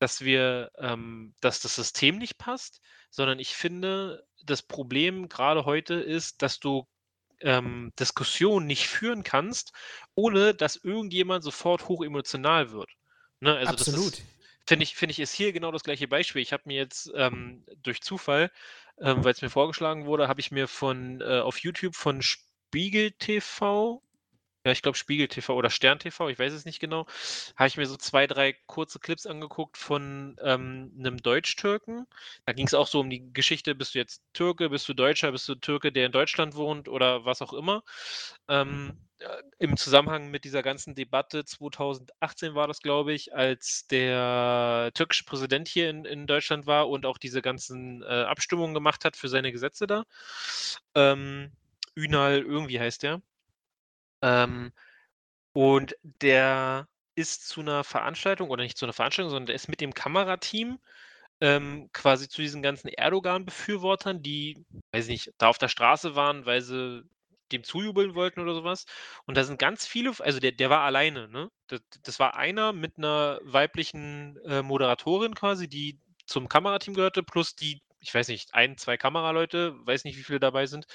dass 0.00 0.22
wir, 0.22 0.70
ähm, 0.78 1.34
dass 1.40 1.60
das 1.60 1.76
System 1.76 2.18
nicht 2.18 2.38
passt, 2.38 2.80
sondern 3.10 3.38
ich 3.38 3.54
finde, 3.54 4.24
das 4.44 4.62
Problem 4.62 5.28
gerade 5.28 5.64
heute 5.64 5.94
ist, 5.94 6.42
dass 6.42 6.58
du 6.58 6.86
ähm, 7.40 7.92
Diskussionen 7.98 8.66
nicht 8.66 8.88
führen 8.88 9.22
kannst, 9.22 9.72
ohne 10.14 10.54
dass 10.54 10.76
irgendjemand 10.76 11.44
sofort 11.44 11.88
hochemotional 11.88 12.70
wird. 12.70 12.90
Ne? 13.40 13.56
Also 13.56 13.72
absolut. 13.72 14.22
finde 14.66 14.82
ich, 14.84 14.94
finde 14.94 15.12
ich, 15.12 15.20
ist 15.20 15.32
hier 15.32 15.52
genau 15.52 15.72
das 15.72 15.82
gleiche 15.82 16.08
Beispiel. 16.08 16.42
Ich 16.42 16.52
habe 16.52 16.64
mir 16.66 16.76
jetzt 16.76 17.10
ähm, 17.14 17.64
durch 17.82 18.02
Zufall, 18.02 18.50
ähm, 18.98 19.24
weil 19.24 19.32
es 19.32 19.42
mir 19.42 19.50
vorgeschlagen 19.50 20.06
wurde, 20.06 20.28
habe 20.28 20.40
ich 20.40 20.50
mir 20.50 20.68
von 20.68 21.20
äh, 21.20 21.40
auf 21.40 21.58
YouTube 21.58 21.96
von 21.96 22.22
Spiegel 22.22 23.12
TV 23.12 24.02
ja, 24.64 24.72
ich 24.72 24.82
glaube 24.82 24.98
Spiegel 24.98 25.28
TV 25.28 25.54
oder 25.54 25.70
Stern 25.70 25.98
TV, 25.98 26.28
ich 26.28 26.38
weiß 26.38 26.52
es 26.52 26.64
nicht 26.66 26.80
genau, 26.80 27.06
habe 27.56 27.68
ich 27.68 27.76
mir 27.76 27.86
so 27.86 27.96
zwei, 27.96 28.26
drei 28.26 28.54
kurze 28.66 28.98
Clips 28.98 29.26
angeguckt 29.26 29.76
von 29.78 30.36
ähm, 30.42 30.90
'nem 30.96 31.16
Deutschtürken. 31.18 32.06
Da 32.46 32.52
ging 32.52 32.66
es 32.66 32.74
auch 32.74 32.86
so 32.86 33.00
um 33.00 33.10
die 33.10 33.32
Geschichte: 33.32 33.74
Bist 33.74 33.94
du 33.94 33.98
jetzt 33.98 34.22
Türke, 34.34 34.68
bist 34.70 34.88
du 34.88 34.94
Deutscher, 34.94 35.32
bist 35.32 35.48
du 35.48 35.54
Türke, 35.54 35.92
der 35.92 36.06
in 36.06 36.12
Deutschland 36.12 36.54
wohnt 36.56 36.88
oder 36.88 37.24
was 37.24 37.42
auch 37.42 37.52
immer. 37.54 37.82
Ähm, 38.48 38.98
äh, 39.18 39.26
im 39.58 39.76
Zusammenhang 39.76 40.30
mit 40.30 40.44
dieser 40.44 40.62
ganzen 40.62 40.94
Debatte 40.94 41.44
2018 41.44 42.54
war 42.54 42.66
das, 42.68 42.80
glaube 42.82 43.12
ich, 43.12 43.34
als 43.34 43.86
der 43.88 44.90
türkische 44.94 45.24
Präsident 45.24 45.68
hier 45.68 45.90
in 45.90 46.04
in 46.04 46.26
Deutschland 46.26 46.66
war 46.66 46.88
und 46.88 47.06
auch 47.06 47.18
diese 47.18 47.42
ganzen, 47.42 48.02
äh, 48.02 48.06
Abstimmungen 48.06 48.74
gemacht 48.74 49.04
hat 49.04 49.16
für 49.16 49.28
seine 49.28 49.52
Gesetze 49.52 49.86
da. 49.86 50.04
Ähm, 50.94 51.52
Ünal 51.96 52.40
irgendwie 52.42 52.80
heißt 52.80 53.02
der. 53.02 53.22
Ähm, 54.22 54.72
und 55.52 55.96
der 56.02 56.88
ist 57.16 57.48
zu 57.48 57.60
einer 57.60 57.84
Veranstaltung 57.84 58.50
oder 58.50 58.62
nicht 58.62 58.78
zu 58.78 58.86
einer 58.86 58.92
Veranstaltung, 58.92 59.30
sondern 59.30 59.46
der 59.46 59.56
ist 59.56 59.68
mit 59.68 59.80
dem 59.80 59.94
Kamerateam, 59.94 60.78
ähm, 61.40 61.90
quasi 61.92 62.28
zu 62.28 62.42
diesen 62.42 62.62
ganzen 62.62 62.88
Erdogan-Befürwortern, 62.88 64.22
die, 64.22 64.64
weiß 64.92 65.06
ich 65.06 65.10
nicht, 65.10 65.32
da 65.38 65.48
auf 65.48 65.58
der 65.58 65.68
Straße 65.68 66.14
waren, 66.16 66.46
weil 66.46 66.60
sie 66.62 67.02
dem 67.52 67.64
zujubeln 67.64 68.14
wollten 68.14 68.40
oder 68.40 68.54
sowas. 68.54 68.86
Und 69.26 69.36
da 69.36 69.44
sind 69.44 69.58
ganz 69.58 69.86
viele 69.86 70.12
also 70.20 70.38
der 70.40 70.52
der 70.52 70.70
war 70.70 70.82
alleine, 70.82 71.28
ne? 71.28 71.50
Das 71.68 71.80
das 72.02 72.18
war 72.20 72.36
einer 72.36 72.72
mit 72.72 72.98
einer 72.98 73.40
weiblichen, 73.42 74.38
äh, 74.46 74.62
Moderatorin 74.62 75.34
quasi, 75.34 75.68
die 75.68 75.98
zum 76.26 76.48
Kamerateam 76.48 76.94
gehörte, 76.94 77.22
plus 77.24 77.56
die, 77.56 77.82
ich 78.00 78.14
weiß 78.14 78.28
nicht, 78.28 78.54
ein, 78.54 78.76
zwei 78.78 78.96
Kameraleute, 78.96 79.74
weiß 79.86 80.04
nicht, 80.04 80.16
wie 80.18 80.22
viele 80.24 80.40
dabei 80.40 80.66
sind. 80.66 80.86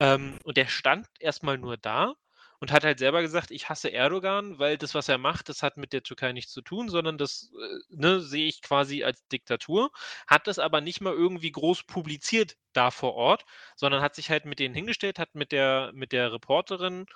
Ähm, 0.00 0.38
und 0.44 0.56
der 0.56 0.66
stand 0.68 1.06
erstmal 1.20 1.58
nur 1.58 1.76
da 1.76 2.14
und 2.60 2.72
hat 2.72 2.84
halt 2.84 2.98
selber 2.98 3.22
gesagt: 3.22 3.50
„Ich 3.50 3.68
hasse 3.68 3.92
Erdogan, 3.92 4.58
weil 4.58 4.78
das, 4.78 4.94
was 4.94 5.08
er 5.08 5.18
macht, 5.18 5.48
das 5.48 5.62
hat 5.62 5.76
mit 5.76 5.92
der 5.92 6.02
Türkei 6.02 6.32
nichts 6.32 6.52
zu 6.52 6.62
tun, 6.62 6.88
sondern 6.88 7.18
das, 7.18 7.50
äh, 7.60 7.78
ne, 7.96 8.20
sehe 8.20 8.46
ich 8.48 8.62
quasi 8.62 9.04
als 9.04 9.26
Diktatur.“ 9.28 9.90
Hat 10.26 10.46
das 10.46 10.58
aber 10.58 10.80
nicht 10.80 11.00
mal 11.00 11.12
irgendwie 11.14 11.52
groß 11.52 11.84
publiziert 11.84 12.56
da 12.72 12.90
vor 12.90 13.14
Ort, 13.14 13.44
sondern 13.76 14.02
hat 14.02 14.14
sich 14.14 14.30
halt 14.30 14.44
mit 14.44 14.58
denen 14.58 14.74
hingestellt, 14.74 15.18
hat 15.18 15.34
mit 15.34 15.52
der 15.52 15.90
mit 15.94 16.12
der 16.12 16.32
Reporterin, 16.32 17.06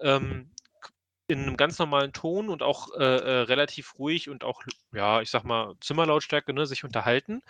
ähm, 0.00 0.52
in 1.28 1.40
einem 1.42 1.56
ganz 1.56 1.78
normalen 1.78 2.12
Ton 2.12 2.48
und 2.48 2.62
auch, 2.62 2.92
äh, 2.96 3.04
äh, 3.04 3.40
relativ 3.42 3.98
ruhig 3.98 4.28
und 4.28 4.42
auch, 4.44 4.62
ja, 4.92 5.20
ich 5.22 5.30
sag 5.30 5.44
mal, 5.44 5.74
Zimmerlautstärke, 5.80 6.52
ne, 6.52 6.66
sich 6.66 6.82
unterhalten. 6.84 7.42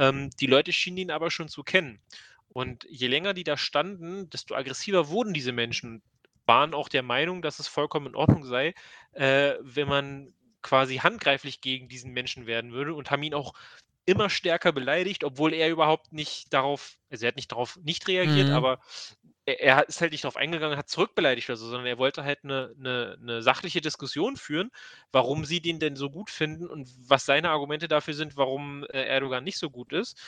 Ähm, 0.00 0.30
die 0.40 0.46
Leute 0.46 0.72
schienen 0.72 0.96
ihn 0.98 1.10
aber 1.12 1.30
schon 1.30 1.48
zu 1.48 1.62
kennen. 1.62 2.02
Und 2.48 2.84
je 2.90 3.06
länger 3.08 3.32
die 3.34 3.44
da 3.44 3.56
standen, 3.56 4.28
desto 4.30 4.54
aggressiver 4.56 5.08
wurden 5.08 5.32
diese 5.34 5.52
Menschen 5.52 6.02
waren 6.50 6.74
auch 6.74 6.88
der 6.90 7.02
Meinung, 7.04 7.42
dass 7.42 7.60
es 7.60 7.68
vollkommen 7.68 8.08
in 8.08 8.16
Ordnung 8.16 8.44
sei, 8.44 8.74
äh, 9.12 9.54
wenn 9.62 9.88
man 9.88 10.34
quasi 10.62 10.98
handgreiflich 10.98 11.60
gegen 11.62 11.88
diesen 11.88 12.12
Menschen 12.12 12.46
werden 12.46 12.72
würde 12.72 12.94
und 12.94 13.10
haben 13.12 13.22
ihn 13.24 13.34
auch 13.34 13.54
immer 14.06 14.30
stärker 14.30 14.72
beleidigt, 14.72 15.24
obwohl 15.24 15.54
er 15.54 15.70
überhaupt 15.70 16.12
nicht 16.12 16.52
darauf 16.54 16.96
also, 17.10 17.26
er 17.26 17.28
hat 17.28 17.36
nicht 17.36 17.52
darauf 17.52 17.76
nicht 17.82 18.08
reagiert, 18.08 18.50
Mhm. 18.50 18.60
aber 18.60 18.80
er 19.46 19.60
er 19.60 19.88
ist 19.88 20.00
halt 20.00 20.12
nicht 20.12 20.24
darauf 20.24 20.36
eingegangen, 20.36 20.78
hat 20.78 20.88
zurückbeleidigt 20.88 21.48
oder 21.50 21.56
so, 21.56 21.66
sondern 21.68 21.86
er 21.86 21.98
wollte 21.98 22.24
halt 22.24 22.40
eine 22.44 22.74
'ne 22.76 23.16
'ne 23.20 23.42
sachliche 23.42 23.80
Diskussion 23.80 24.36
führen, 24.36 24.70
warum 25.12 25.44
sie 25.44 25.60
den 25.62 25.80
denn 25.80 25.96
so 25.96 26.10
gut 26.10 26.30
finden 26.30 26.68
und 26.68 26.88
was 27.08 27.26
seine 27.26 27.50
Argumente 27.50 27.88
dafür 27.88 28.14
sind, 28.14 28.36
warum, 28.36 28.84
äh, 28.86 29.04
Erdogan 29.06 29.44
nicht 29.44 29.58
so 29.58 29.70
gut 29.70 29.92
ist. 29.92 30.18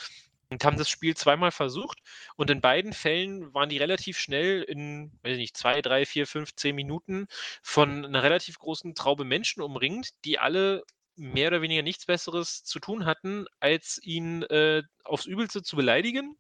Und 0.53 0.65
haben 0.65 0.77
das 0.77 0.91
Spiel 0.91 1.17
zweimal 1.17 1.51
versucht 1.51 1.99
und 2.37 2.51
in 2.51 2.61
beiden 2.61 2.93
Fällen 2.93 3.55
waren 3.55 3.71
die 3.71 3.79
relativ 3.79 4.19
schnell 4.19 4.63
in, 4.63 5.11
weiß 5.23 5.33
ich 5.33 5.39
nicht, 5.39 5.57
2, 5.57 5.81
3, 5.81 6.05
4, 6.07 6.27
5, 6.27 6.55
10 6.55 6.77
Minuten 6.77 7.27
von 7.63 8.05
einer 8.05 8.23
relativ 8.23 8.59
großen 8.59 8.95
Traube 8.95 9.25
Menschen 9.25 9.63
umringt, 9.63 10.11
die 10.25 10.39
alle 10.39 10.83
mehr 11.17 11.49
oder 11.49 11.63
weniger 11.63 11.83
nichts 11.83 12.07
Besseres 12.07 12.65
zu 12.65 12.81
tun 12.81 13.07
hatten, 13.07 13.47
als 13.61 13.99
ihn, 14.03 14.43
äh, 14.45 14.83
aufs 15.05 15.25
Übelste 15.27 15.63
zu 15.63 15.75
beleidigen, 15.77 16.37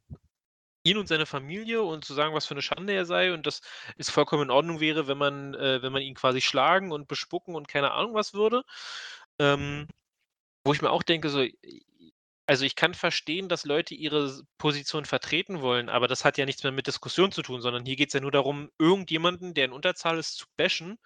ihn 0.84 0.98
und 0.98 1.08
seine 1.08 1.26
Familie 1.26 1.82
und 1.82 2.04
zu 2.04 2.14
sagen, 2.14 2.34
was 2.34 2.46
für 2.46 2.54
eine 2.54 2.62
Schande 2.62 2.92
er 2.92 3.06
sei 3.06 3.32
und 3.32 3.46
dass 3.46 3.62
es 3.96 4.10
vollkommen 4.10 4.44
in 4.44 4.50
Ordnung 4.50 4.80
wäre, 4.80 5.06
wenn 5.08 5.18
man 5.18 5.54
äh, 5.54 5.82
wenn 5.82 5.92
man 5.92 6.02
ihn 6.02 6.14
quasi 6.14 6.40
schlagen 6.42 6.92
und 6.92 7.08
bespucken 7.08 7.54
und 7.54 7.68
keine 7.68 7.92
Ahnung 7.92 8.14
was 8.14 8.34
würde. 8.34 8.64
Ähm, 9.38 9.88
wo 10.64 10.72
ich 10.72 10.82
mir 10.82 10.90
auch 10.90 11.02
denke, 11.02 11.28
so, 11.30 11.44
also 12.52 12.64
ich 12.64 12.76
kann 12.76 12.94
verstehen, 12.94 13.48
dass 13.48 13.64
Leute 13.64 13.94
ihre 13.94 14.42
Position 14.58 15.04
vertreten 15.06 15.60
wollen, 15.62 15.88
aber 15.88 16.08
das 16.08 16.24
hat 16.24 16.38
ja 16.38 16.44
nichts 16.46 16.62
mehr 16.62 16.72
mit 16.72 16.86
Diskussion 16.86 17.32
zu 17.32 17.42
tun, 17.42 17.60
sondern 17.62 17.84
hier 17.86 17.96
geht's 17.96 18.14
ja 18.14 18.20
nur 18.20 18.30
darum, 18.32 18.70
irgendjemanden, 18.78 19.54
der 19.54 19.64
in 19.66 19.72
Unterzahl 19.72 20.18
ist, 20.18 20.36
zu 20.36 20.46
bashen, 20.56 20.98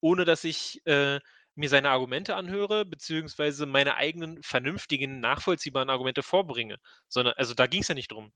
ohne 0.00 0.24
dass 0.24 0.44
ich, 0.44 0.80
äh, 0.86 1.20
mir 1.56 1.68
seine 1.68 1.90
Argumente 1.90 2.34
anhöre, 2.36 2.84
beziehungsweise 2.84 3.66
meine 3.66 3.94
eigenen 3.96 4.42
vernünftigen, 4.42 5.20
nachvollziehbaren 5.20 5.90
Argumente 5.90 6.22
vorbringe. 6.24 6.78
Sondern 7.08 7.34
also 7.36 7.54
da 7.54 7.66
ging's 7.68 7.88
ja 7.88 7.94
nicht 7.94 8.10
drum. 8.10 8.32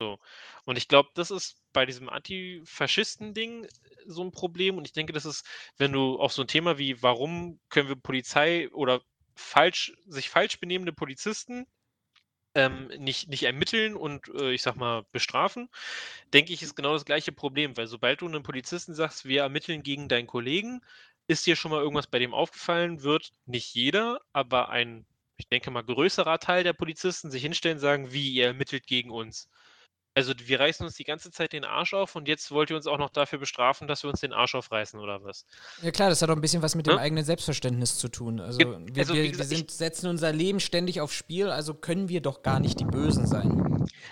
So. 0.00 0.18
Und 0.64 0.76
ich 0.78 0.88
glaube, 0.88 1.10
das 1.14 1.30
ist 1.30 1.62
bei 1.72 1.86
diesem 1.86 2.08
Antifaschisten-Ding 2.08 3.68
so 4.06 4.22
ein 4.24 4.32
Problem 4.32 4.78
und 4.78 4.86
ich 4.86 4.92
denke, 4.92 5.12
das 5.12 5.24
ist, 5.26 5.46
wenn 5.78 5.92
du 5.92 6.18
auf 6.20 6.32
so 6.32 6.42
ein 6.42 6.48
Thema 6.48 6.78
wie: 6.78 7.02
„Warum 7.02 7.60
können 7.70 7.88
wir 7.88 7.96
Polizei 7.96 8.68
oder 8.72 9.02
falsch 9.36 9.92
sich 10.06 10.30
falsch 10.30 10.60
benehmende 10.60 10.92
Polizisten 10.92 11.66
ähm, 12.54 12.88
nicht 12.98 13.28
nicht 13.28 13.42
ermitteln 13.44 13.96
und, 13.96 14.28
äh, 14.28 14.52
ich 14.52 14.62
sage 14.62 14.78
mal, 14.78 15.04
bestrafen, 15.12 15.68
denke 16.34 16.52
ich, 16.52 16.62
ist 16.62 16.76
genau 16.76 16.92
das 16.94 17.04
gleiche 17.04 17.32
Problem, 17.32 17.76
weil 17.76 17.86
sobald 17.86 18.20
du 18.20 18.26
einem 18.28 18.42
Polizisten 18.42 18.94
sagst: 18.94 19.24
„Wir 19.26 19.42
ermitteln 19.42 19.82
gegen 19.82 20.08
deinen 20.08 20.26
Kollegen“, 20.26 20.80
ist 21.28 21.46
dir 21.46 21.56
schon 21.56 21.70
mal 21.72 21.80
irgendwas 21.82 22.06
bei 22.08 22.18
dem 22.18 22.34
aufgefallen, 22.34 23.02
wird 23.02 23.32
nicht 23.46 23.74
jeder, 23.74 24.20
aber 24.32 24.68
ein, 24.70 25.06
ich 25.36 25.48
denke 25.48 25.70
mal, 25.70 25.82
größerer 25.84 26.38
Teil 26.38 26.64
der 26.64 26.72
Polizisten 26.74 27.30
sich 27.30 27.42
hinstellen 27.42 27.76
und 27.78 27.80
sagen: 27.82 28.12
„Wie, 28.12 28.30
ihr 28.32 28.46
ermittelt 28.46 28.86
gegen 28.86 29.10
uns?“ 29.10 29.48
Also, 30.16 30.32
wir 30.38 30.58
reißen 30.60 30.84
uns 30.86 30.94
die 30.96 31.04
ganze 31.04 31.30
Zeit 31.30 31.52
den 31.52 31.64
Arsch 31.64 31.94
auf 31.94 32.14
und 32.16 32.26
jetzt 32.28 32.50
wollt 32.50 32.70
ihr 32.70 32.76
uns 32.76 32.86
auch 32.88 32.98
noch 32.98 33.10
dafür 33.10 33.38
bestrafen, 33.38 33.86
dass 33.88 34.02
wir 34.04 34.10
uns 34.10 34.20
den 34.20 34.32
Arsch 34.32 34.54
aufreißen 34.56 34.98
oder 35.00 35.22
was? 35.24 35.46
Ja 35.76 35.90
klar, 35.90 36.08
das 36.08 36.22
hat 36.22 36.30
auch 36.30 36.36
ein 36.36 36.40
bisschen 36.40 36.62
was 36.62 36.74
mit 36.76 36.86
dem 36.86 36.96
Ne? 36.96 36.98
eigenen 36.98 37.24
Selbstverständnis 37.24 37.98
zu 37.98 38.08
tun. 38.08 38.40
Also, 38.40 38.76
wir 38.86 39.10
also, 39.10 39.20
wir 39.22 39.22
wir 39.22 39.30
gesagt, 39.30 39.52
ich 39.52 39.64
sind 39.64 39.70
setzen 39.70 40.08
unser 40.08 40.32
Leben 40.32 40.60
ständig 40.60 41.00
aufs 41.00 41.14
Spiel, 41.14 41.48
also 41.48 41.74
können 41.74 42.08
wir 42.08 42.20
doch 42.22 42.42
gar 42.42 42.60
nicht 42.60 42.78
die 42.80 42.84
Bösen 42.84 43.26
sein. 43.26 43.58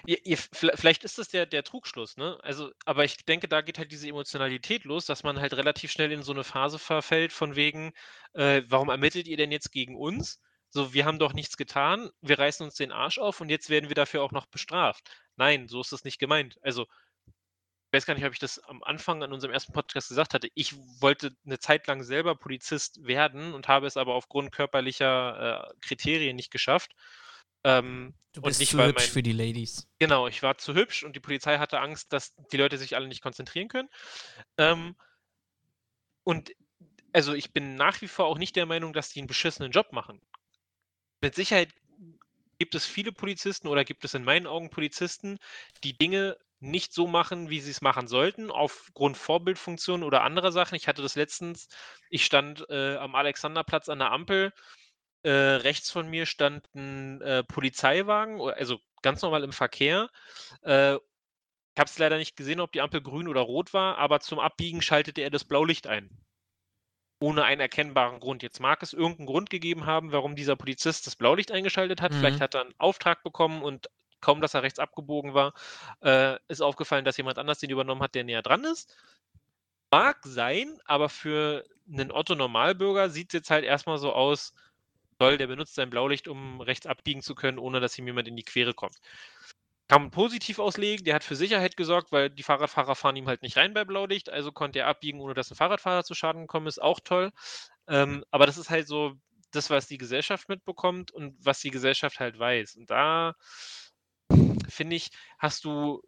Ja, 0.06 0.16
ja, 0.24 0.36
viellei 0.36 0.76
vielleicht 0.76 1.04
ist 1.04 1.18
das 1.18 1.28
der 1.28 1.46
der 1.46 1.64
Trugschluss, 1.64 2.16
ne? 2.16 2.38
Also, 2.42 2.70
aber 2.84 3.04
ich 3.04 3.16
denke, 3.24 3.48
da 3.48 3.60
geht 3.62 3.78
halt 3.78 3.90
diese 3.92 4.08
Emotionalität 4.08 4.84
los, 4.84 5.06
dass 5.06 5.22
man 5.24 5.40
halt 5.40 5.54
relativ 5.54 5.90
schnell 5.92 6.12
in 6.12 6.22
so 6.22 6.32
'ne 6.32 6.44
Phase 6.44 6.78
verfällt 6.78 7.32
von 7.32 7.56
wegen, 7.56 7.92
äh: 8.34 8.62
„Warum 8.68 8.88
ermittelt 8.90 9.26
ihr 9.28 9.36
denn 9.36 9.50
jetzt 9.52 9.72
gegen 9.72 9.96
uns? 9.96 10.40
So, 10.70 10.92
wir 10.94 11.04
haben 11.04 11.18
doch 11.18 11.32
nichts 11.34 11.56
getan. 11.56 12.10
Wir 12.20 12.38
reißen 12.38 12.64
uns 12.64 12.76
den 12.76 12.92
Arsch 12.92 13.18
auf 13.18 13.40
und 13.40 13.48
jetzt 13.50 13.68
werden 13.70 13.88
wir 13.88 13.94
dafür 13.96 14.22
auch 14.22 14.32
noch 14.32 14.46
bestraft.“ 14.46 15.10
Nein, 15.38 15.68
so 15.68 15.80
ist 15.80 15.92
das 15.92 16.04
nicht 16.04 16.18
gemeint. 16.18 16.58
Also, 16.62 16.86
ich 17.92 17.98
weiß 17.98 18.06
gar 18.06 18.14
nicht, 18.14 18.24
ob 18.24 18.32
ich 18.32 18.38
das 18.38 18.58
am 18.58 18.82
Anfang 18.82 19.22
an 19.22 19.32
unserem 19.34 19.52
ersten 19.52 19.72
Podcast 19.74 20.08
gesagt 20.08 20.32
hatte. 20.32 20.48
Ich 20.54 20.74
wollte 21.00 21.36
'ne 21.44 21.58
Zeit 21.58 21.86
lang 21.86 22.02
selber 22.02 22.34
Polizist 22.36 23.04
werden 23.06 23.52
und 23.52 23.68
habe 23.68 23.86
es 23.86 23.96
aber 23.98 24.14
aufgrund 24.14 24.50
körperlicher, 24.52 25.70
äh, 25.72 25.74
Kriterien 25.82 26.36
nicht 26.36 26.50
geschafft. 26.50 26.92
Ähm, 27.64 28.14
Du 28.34 28.40
und 28.40 28.56
bist 28.56 28.58
nicht, 28.58 28.72
zu 28.72 28.82
hübsch 28.82 29.08
mein 29.08 29.10
für 29.10 29.22
die 29.22 29.32
Ladies. 29.32 29.86
Genau, 30.00 30.28
ich 30.28 30.42
war 30.42 30.58
zu 30.58 30.74
hübsch 30.74 31.04
und 31.04 31.16
die 31.16 31.20
Polizei 31.20 31.58
hatte 31.58 31.80
Angst, 31.80 32.12
dass 32.12 32.34
die 32.52 32.58
Leute 32.58 32.78
sich 32.78 32.96
alle 32.96 33.08
nicht 33.08 33.22
konzentrieren 33.22 33.68
können. 33.68 33.88
Ähm, 34.58 34.96
und 36.24 36.52
also, 37.12 37.34
ich 37.34 37.52
bin 37.52 37.76
nach 37.76 38.00
wie 38.02 38.08
vor 38.08 38.26
auch 38.26 38.38
nicht 38.38 38.56
der 38.56 38.66
Meinung, 38.66 38.92
dass 38.94 39.10
die 39.10 39.20
'n 39.22 39.26
beschissenen 39.28 39.72
Job 39.72 39.92
machen. 39.92 40.20
Mit 41.22 41.34
Sicherheit 41.34 41.70
gibt 42.62 42.76
es 42.76 42.86
viele 42.86 43.10
Polizisten 43.12 43.66
oder 43.68 43.84
gibt 43.84 44.04
es 44.04 44.14
in 44.14 44.22
meinen 44.24 44.46
Augen 44.46 44.70
Polizisten, 44.70 45.38
die 45.84 45.98
Dinge 45.98 46.36
nicht 46.60 46.92
so 46.94 47.08
machen, 47.08 47.50
wie 47.50 47.60
sie's 47.60 47.80
machen 47.82 48.06
sollten, 48.06 48.50
aufgrund 48.52 49.16
Vorbildfunktion 49.16 50.04
oder 50.04 50.22
anderer 50.22 50.52
Sachen. 50.52 50.76
Ich 50.76 50.86
hatte 50.86 51.02
das 51.02 51.16
letztens 51.16 51.68
ich 52.08 52.24
stand, 52.24 52.64
äh, 52.70 52.96
am 52.98 53.16
Alexanderplatz 53.16 53.88
an 53.88 53.98
der 53.98 54.12
Ampel. 54.12 54.52
Äh, 55.24 55.30
rechts 55.32 55.90
von 55.90 56.08
mir 56.08 56.26
stand 56.26 56.66
'n, 56.74 57.20
äh, 57.22 57.44
Polizeiwagen, 57.44 58.40
also 58.40 58.80
ganz 59.02 59.22
normal 59.22 59.44
im 59.44 59.52
Verkehr. 59.52 60.10
Äh, 60.62 60.94
ich 60.96 61.80
habe 61.80 61.88
es 61.90 61.98
leider 61.98 62.18
nicht 62.18 62.36
gesehen, 62.36 62.60
ob 62.60 62.72
die 62.72 62.80
Ampel 62.82 63.02
grün 63.02 63.28
oder 63.28 63.42
rot 63.42 63.74
war, 63.74 63.98
aber 63.98 64.20
zum 64.20 64.38
Abbiegen 64.40 64.82
schaltete 64.82 65.22
er 65.22 65.30
das 65.30 65.44
Blaulicht 65.44 65.86
ein. 65.88 66.10
Ohne 67.22 67.44
einen 67.44 67.60
erkennbaren 67.60 68.18
Grund. 68.18 68.42
Jetzt 68.42 68.58
mag 68.58 68.82
es 68.82 68.92
irgend 68.92 69.20
'n 69.20 69.26
Grund 69.26 69.48
gegeben 69.48 69.86
haben, 69.86 70.10
warum 70.10 70.34
dieser 70.34 70.56
Polizist 70.56 71.06
das 71.06 71.14
Blaulicht 71.14 71.52
eingeschaltet 71.52 72.00
hat. 72.02 72.16
Vielleicht 72.16 72.40
Mhm. 72.40 72.42
hat 72.42 72.56
er 72.56 72.62
'n 72.64 72.74
Auftrag 72.78 73.22
bekommen 73.22 73.62
und 73.62 73.86
kaum, 74.20 74.40
dass 74.40 74.54
er 74.54 74.64
rechts 74.64 74.80
abgebogen 74.80 75.32
war, 75.32 75.54
äh, 76.02 76.36
ist 76.48 76.62
aufgefallen, 76.62 77.04
dass 77.04 77.16
jemand 77.16 77.38
anders 77.38 77.60
den 77.60 77.70
übernommen 77.70 78.02
hat, 78.02 78.16
der 78.16 78.24
näher 78.24 78.42
dran 78.42 78.64
ist. 78.64 78.96
Mag 79.92 80.20
sein, 80.24 80.78
aber 80.86 81.10
für 81.10 81.64
'nen 81.86 82.10
Otto 82.12 82.34
Normalbürger 82.34 83.10
sieht's 83.10 83.34
jetzt 83.34 83.50
halt 83.50 83.64
erst 83.66 83.86
mal 83.86 83.98
so 83.98 84.12
aus: 84.14 84.54
Toll, 85.18 85.38
der 85.38 85.48
benutzt 85.48 85.74
sein 85.76 85.90
Blaulicht, 85.90 86.28
um 86.28 86.60
rechts 86.62 86.86
abbiegen 86.86 87.22
zu 87.22 87.34
können, 87.34 87.58
ohne 87.58 87.80
dass 87.80 87.98
ihm 87.98 88.06
jemand 88.06 88.28
in 88.28 88.36
die 88.36 88.44
Quere 88.44 88.74
kommt. 88.74 88.96
Kann 89.92 90.04
man 90.04 90.10
positiv 90.10 90.58
auslegen. 90.58 91.04
Der 91.04 91.14
hat 91.14 91.22
für 91.22 91.36
Sicherheit 91.36 91.76
gesorgt, 91.76 92.12
weil 92.12 92.30
die 92.30 92.42
Fahrradfahrer 92.42 92.94
fahren 92.94 93.14
ihm 93.16 93.28
halt 93.28 93.42
nicht 93.42 93.58
rein 93.58 93.74
bei 93.74 93.84
Blaulicht, 93.84 94.30
also 94.30 94.50
konnte 94.50 94.78
er 94.78 94.86
abbiegen, 94.86 95.20
ohne 95.20 95.34
dass 95.34 95.50
ein 95.50 95.54
Fahrradfahrer 95.54 96.02
zu 96.02 96.14
Schaden 96.14 96.42
gekommen 96.42 96.66
ist. 96.66 96.80
Auch 96.80 96.98
toll. 96.98 97.30
Ähm, 97.88 98.24
aber 98.30 98.46
das 98.46 98.56
ist 98.56 98.70
halt 98.70 98.88
so 98.88 99.12
das, 99.50 99.68
was 99.68 99.88
die 99.88 99.98
Gesellschaft 99.98 100.48
mitbekommt 100.48 101.10
und 101.10 101.36
was 101.44 101.60
die 101.60 101.70
Gesellschaft 101.70 102.20
halt 102.20 102.38
weiß. 102.38 102.76
Und 102.76 102.88
da 102.88 103.34
finde 104.66 104.96
ich, 104.96 105.10
hast 105.38 105.66
du 105.66 106.00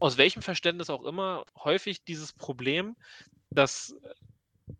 aus 0.00 0.18
welchem 0.18 0.42
Verständnis 0.42 0.90
auch 0.90 1.04
immer 1.04 1.46
häufig 1.56 2.04
dieses 2.04 2.34
Problem, 2.34 2.94
dass 3.48 3.96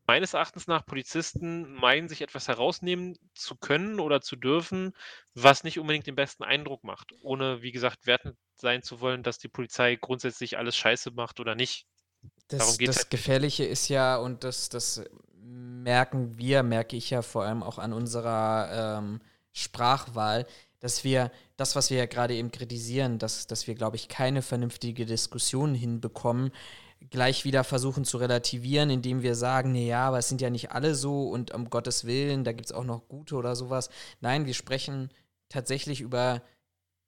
meines 0.06 0.34
Erachtens 0.34 0.66
nach 0.66 0.84
Polizisten 0.84 1.72
meinen, 1.74 2.08
sich 2.08 2.20
etwas 2.20 2.48
herausnehmen 2.48 3.16
zu 3.34 3.56
können 3.56 4.00
oder 4.00 4.20
zu 4.20 4.36
dürfen, 4.36 4.92
was 5.34 5.64
nicht 5.64 5.78
unbedingt 5.78 6.06
den 6.06 6.14
besten 6.14 6.44
Eindruck 6.44 6.84
macht, 6.84 7.12
ohne, 7.20 7.62
wie 7.62 7.72
gesagt, 7.72 8.06
wertend 8.06 8.36
sein 8.54 8.82
zu 8.82 9.00
wollen, 9.00 9.22
dass 9.22 9.38
die 9.38 9.48
Polizei 9.48 9.96
grundsätzlich 9.96 10.58
alles 10.58 10.76
scheiße 10.76 11.10
macht 11.12 11.40
oder 11.40 11.54
nicht. 11.54 11.86
Das, 12.48 12.76
das 12.78 12.96
halt 12.96 13.10
Gefährliche 13.10 13.64
ist 13.64 13.88
ja, 13.88 14.16
und 14.16 14.44
das, 14.44 14.68
das 14.68 15.02
merken 15.36 16.38
wir, 16.38 16.62
merke 16.62 16.96
ich 16.96 17.10
ja 17.10 17.22
vor 17.22 17.44
allem 17.44 17.62
auch 17.62 17.78
an 17.78 17.92
unserer 17.92 18.98
ähm, 18.98 19.20
Sprachwahl, 19.52 20.46
dass 20.80 21.04
wir 21.04 21.30
das, 21.56 21.76
was 21.76 21.90
wir 21.90 21.98
ja 21.98 22.06
gerade 22.06 22.34
eben 22.34 22.50
kritisieren, 22.50 23.18
dass, 23.18 23.46
dass 23.46 23.66
wir, 23.66 23.74
glaube 23.74 23.96
ich, 23.96 24.08
keine 24.08 24.42
vernünftige 24.42 25.06
Diskussion 25.06 25.74
hinbekommen, 25.74 26.50
gleich 27.10 27.44
wieder 27.44 27.64
versuchen 27.64 28.04
zu 28.04 28.18
relativieren, 28.18 28.90
indem 28.90 29.22
wir 29.22 29.34
sagen, 29.34 29.72
nee, 29.72 29.88
ja, 29.88 30.08
aber 30.08 30.18
es 30.18 30.28
sind 30.28 30.40
ja 30.40 30.50
nicht 30.50 30.72
alle 30.72 30.94
so 30.94 31.28
und 31.28 31.52
um 31.52 31.70
Gottes 31.70 32.04
Willen, 32.04 32.44
da 32.44 32.52
gibt 32.52 32.66
es 32.66 32.72
auch 32.72 32.84
noch 32.84 33.08
gute 33.08 33.36
oder 33.36 33.56
sowas. 33.56 33.90
Nein, 34.20 34.46
wir 34.46 34.54
sprechen 34.54 35.10
tatsächlich 35.48 36.00
über 36.00 36.42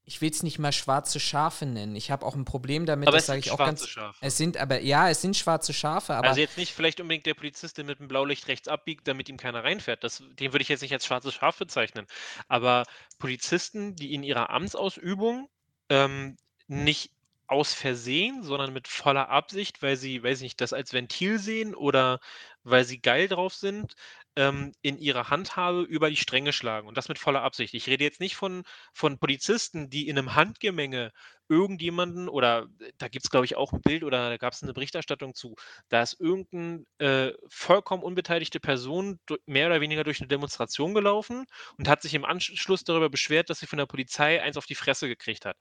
ich 0.08 0.20
will 0.20 0.30
es 0.30 0.44
nicht 0.44 0.60
mal 0.60 0.70
schwarze 0.70 1.18
Schafe 1.18 1.66
nennen. 1.66 1.96
Ich 1.96 2.12
habe 2.12 2.24
auch 2.24 2.36
ein 2.36 2.44
Problem 2.44 2.86
damit, 2.86 3.08
aber 3.08 3.16
das 3.16 3.26
sage 3.26 3.40
ich 3.40 3.50
auch 3.50 3.58
ganz. 3.58 3.88
Schafe. 3.88 4.16
Es 4.20 4.36
sind 4.36 4.56
aber, 4.56 4.80
ja, 4.80 5.10
es 5.10 5.20
sind 5.20 5.36
schwarze 5.36 5.74
Schafe, 5.74 6.14
aber. 6.14 6.28
Also 6.28 6.40
jetzt 6.40 6.56
nicht 6.56 6.72
vielleicht 6.72 7.00
unbedingt 7.00 7.26
der 7.26 7.34
Polizist, 7.34 7.76
der 7.76 7.84
mit 7.84 7.98
dem 7.98 8.06
Blaulicht 8.06 8.46
rechts 8.46 8.68
abbiegt, 8.68 9.08
damit 9.08 9.28
ihm 9.28 9.36
keiner 9.36 9.64
reinfährt. 9.64 10.04
Das, 10.04 10.22
den 10.38 10.52
würde 10.52 10.62
ich 10.62 10.68
jetzt 10.68 10.82
nicht 10.82 10.92
als 10.92 11.04
schwarzes 11.04 11.34
Schaf 11.34 11.58
bezeichnen. 11.58 12.06
Aber 12.46 12.84
Polizisten, 13.18 13.96
die 13.96 14.14
in 14.14 14.22
ihrer 14.22 14.50
Amtsausübung 14.50 15.48
ähm, 15.88 16.36
nicht 16.68 17.10
aus 17.48 17.74
Versehen, 17.74 18.42
sondern 18.42 18.72
mit 18.72 18.88
voller 18.88 19.28
Absicht, 19.28 19.82
weil 19.82 19.96
sie, 19.96 20.22
weiß 20.22 20.40
nicht, 20.40 20.60
das 20.60 20.72
als 20.72 20.92
Ventil 20.92 21.38
sehen 21.38 21.74
oder 21.74 22.20
weil 22.64 22.84
sie 22.84 23.00
geil 23.00 23.28
drauf 23.28 23.54
sind, 23.54 23.94
ähm, 24.36 24.72
in 24.82 24.98
ihrer 24.98 25.30
Handhabe 25.30 25.82
über 25.82 26.10
die 26.10 26.16
Stränge 26.16 26.52
schlagen 26.52 26.88
und 26.88 26.96
das 26.96 27.08
mit 27.08 27.18
voller 27.18 27.42
Absicht. 27.42 27.74
Ich 27.74 27.86
rede 27.86 28.04
jetzt 28.04 28.20
nicht 28.20 28.36
von, 28.36 28.64
von 28.92 29.18
Polizisten, 29.18 29.88
die 29.90 30.08
in 30.08 30.18
einem 30.18 30.34
Handgemenge 30.34 31.12
irgendjemanden 31.48 32.28
oder 32.28 32.66
äh, 32.80 32.92
da 32.98 33.08
gibt 33.08 33.24
es, 33.24 33.30
glaube 33.30 33.46
ich, 33.46 33.56
auch 33.56 33.72
ein 33.72 33.80
Bild 33.82 34.04
oder 34.04 34.30
da 34.30 34.36
gab 34.36 34.52
es 34.52 34.62
eine 34.62 34.72
Berichterstattung 34.74 35.34
zu, 35.34 35.54
da 35.88 36.02
ist 36.02 36.20
irgendeine 36.20 36.84
äh, 36.98 37.32
vollkommen 37.48 38.02
unbeteiligte 38.02 38.60
Person 38.60 39.18
mehr 39.46 39.66
oder 39.68 39.80
weniger 39.80 40.04
durch 40.04 40.20
eine 40.20 40.28
Demonstration 40.28 40.94
gelaufen 40.94 41.46
und 41.78 41.88
hat 41.88 42.02
sich 42.02 42.14
im 42.14 42.24
Anschluss 42.24 42.84
darüber 42.84 43.08
beschwert, 43.10 43.50
dass 43.50 43.60
sie 43.60 43.66
von 43.66 43.78
der 43.78 43.86
Polizei 43.86 44.42
eins 44.42 44.56
auf 44.56 44.66
die 44.66 44.74
Fresse 44.74 45.08
gekriegt 45.08 45.44
hat. 45.46 45.56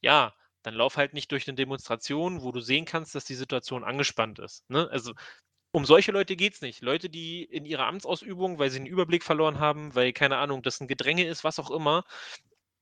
Ja, 0.00 0.34
dann 0.62 0.74
lauf 0.74 0.96
halt 0.96 1.14
nicht 1.14 1.30
durch 1.32 1.48
eine 1.48 1.54
Demonstration, 1.54 2.42
wo 2.42 2.52
du 2.52 2.60
sehen 2.60 2.84
kannst, 2.84 3.14
dass 3.14 3.24
die 3.24 3.34
Situation 3.34 3.84
angespannt 3.84 4.38
ist. 4.38 4.68
Ne? 4.68 4.88
Also 4.90 5.12
um 5.72 5.84
solche 5.84 6.12
Leute 6.12 6.36
geht 6.36 6.54
es 6.54 6.60
nicht. 6.62 6.82
Leute, 6.82 7.08
die 7.08 7.44
in 7.44 7.64
ihrer 7.64 7.86
Amtsausübung, 7.86 8.58
weil 8.58 8.70
sie 8.70 8.78
einen 8.78 8.86
Überblick 8.86 9.22
verloren 9.22 9.60
haben, 9.60 9.94
weil, 9.94 10.12
keine 10.12 10.38
Ahnung, 10.38 10.62
das 10.62 10.80
ein 10.80 10.88
Gedränge 10.88 11.26
ist, 11.26 11.44
was 11.44 11.58
auch 11.58 11.70
immer, 11.70 12.04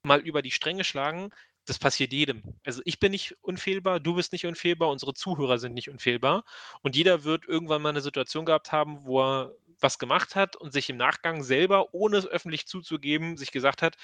mal 0.02 0.20
über 0.20 0.42
die 0.42 0.50
Stränge 0.50 0.84
schlagen, 0.84 1.30
das 1.66 1.78
passiert 1.78 2.12
jedem. 2.12 2.42
Also 2.64 2.80
ich 2.86 2.98
bin 2.98 3.12
nicht 3.12 3.36
unfehlbar, 3.42 4.00
du 4.00 4.14
bist 4.14 4.32
nicht 4.32 4.46
unfehlbar, 4.46 4.88
unsere 4.88 5.12
Zuhörer 5.12 5.58
sind 5.58 5.74
nicht 5.74 5.90
unfehlbar. 5.90 6.44
Und 6.80 6.96
jeder 6.96 7.24
wird 7.24 7.46
irgendwann 7.46 7.82
mal 7.82 7.90
eine 7.90 8.00
Situation 8.00 8.46
gehabt 8.46 8.72
haben, 8.72 9.04
wo 9.04 9.20
er 9.22 9.54
was 9.80 9.98
gemacht 9.98 10.34
hat 10.34 10.56
und 10.56 10.72
sich 10.72 10.88
im 10.88 10.96
Nachgang 10.96 11.42
selber, 11.42 11.92
ohne 11.92 12.16
es 12.16 12.26
öffentlich 12.26 12.66
zuzugeben, 12.66 13.36
sich 13.36 13.52
gesagt 13.52 13.82
hat, 13.82 13.96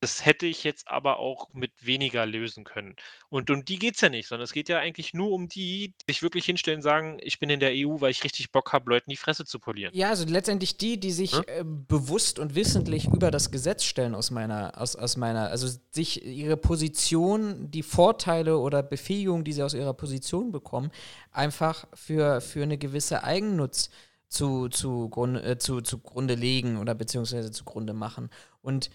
das 0.00 0.24
hätte 0.24 0.46
ich 0.46 0.64
jetzt 0.64 0.88
aber 0.88 1.18
auch 1.18 1.52
mit 1.52 1.72
weniger 1.84 2.24
lösen 2.24 2.64
können. 2.64 2.96
Und 3.28 3.50
um 3.50 3.66
die 3.66 3.78
geht 3.78 3.96
es 3.96 4.00
ja 4.00 4.08
nicht, 4.08 4.28
sondern 4.28 4.44
es 4.44 4.52
geht 4.52 4.70
ja 4.70 4.78
eigentlich 4.78 5.12
nur 5.12 5.30
um 5.30 5.46
die, 5.46 5.92
die 6.00 6.12
sich 6.12 6.22
wirklich 6.22 6.46
hinstellen 6.46 6.78
und 6.78 6.82
sagen, 6.82 7.18
ich 7.20 7.38
bin 7.38 7.50
in 7.50 7.60
der 7.60 7.72
EU, 7.74 8.00
weil 8.00 8.10
ich 8.10 8.24
richtig 8.24 8.50
Bock 8.50 8.72
habe, 8.72 8.88
Leuten 8.88 9.10
die 9.10 9.16
Fresse 9.16 9.44
zu 9.44 9.58
polieren. 9.58 9.94
Ja, 9.94 10.08
also 10.08 10.24
letztendlich 10.24 10.78
die, 10.78 10.98
die 10.98 11.12
sich 11.12 11.32
hm? 11.32 11.44
äh, 11.46 11.64
bewusst 11.64 12.38
und 12.38 12.54
wissentlich 12.54 13.08
über 13.08 13.30
das 13.30 13.50
Gesetz 13.50 13.84
stellen 13.84 14.14
aus 14.14 14.30
meiner, 14.30 14.80
aus, 14.80 14.96
aus 14.96 15.18
meiner, 15.18 15.50
also 15.50 15.68
sich 15.90 16.24
ihre 16.24 16.56
Position, 16.56 17.70
die 17.70 17.82
Vorteile 17.82 18.58
oder 18.58 18.82
Befähigung, 18.82 19.44
die 19.44 19.52
sie 19.52 19.62
aus 19.62 19.74
ihrer 19.74 19.94
Position 19.94 20.50
bekommen, 20.50 20.90
einfach 21.30 21.86
für, 21.92 22.40
für 22.40 22.62
eine 22.62 22.78
gewisse 22.78 23.22
Eigennutz 23.22 23.90
zu, 24.28 24.68
zu, 24.68 25.10
Grund, 25.10 25.36
äh, 25.44 25.58
zu, 25.58 25.82
zugrunde 25.82 26.36
legen 26.36 26.78
oder 26.78 26.94
beziehungsweise 26.94 27.50
zugrunde 27.50 27.92
machen. 27.92 28.30
Und 28.62 28.90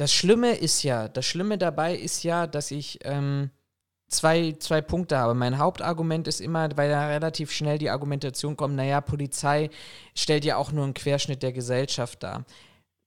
das 0.00 0.14
Schlimme 0.14 0.52
ist 0.52 0.82
ja, 0.82 1.08
das 1.08 1.26
Schlimme 1.26 1.58
dabei 1.58 1.94
ist 1.94 2.22
ja, 2.22 2.46
dass 2.46 2.70
ich 2.70 3.00
ähm, 3.02 3.50
zwei, 4.08 4.52
zwei 4.58 4.80
Punkte 4.80 5.18
habe. 5.18 5.34
Mein 5.34 5.58
Hauptargument 5.58 6.26
ist 6.26 6.40
immer, 6.40 6.74
weil 6.78 6.88
da 6.88 7.08
relativ 7.08 7.52
schnell 7.52 7.76
die 7.76 7.90
Argumentation 7.90 8.56
kommt, 8.56 8.76
naja, 8.76 9.02
Polizei 9.02 9.68
stellt 10.14 10.46
ja 10.46 10.56
auch 10.56 10.72
nur 10.72 10.84
einen 10.84 10.94
Querschnitt 10.94 11.42
der 11.42 11.52
Gesellschaft 11.52 12.22
dar. 12.22 12.46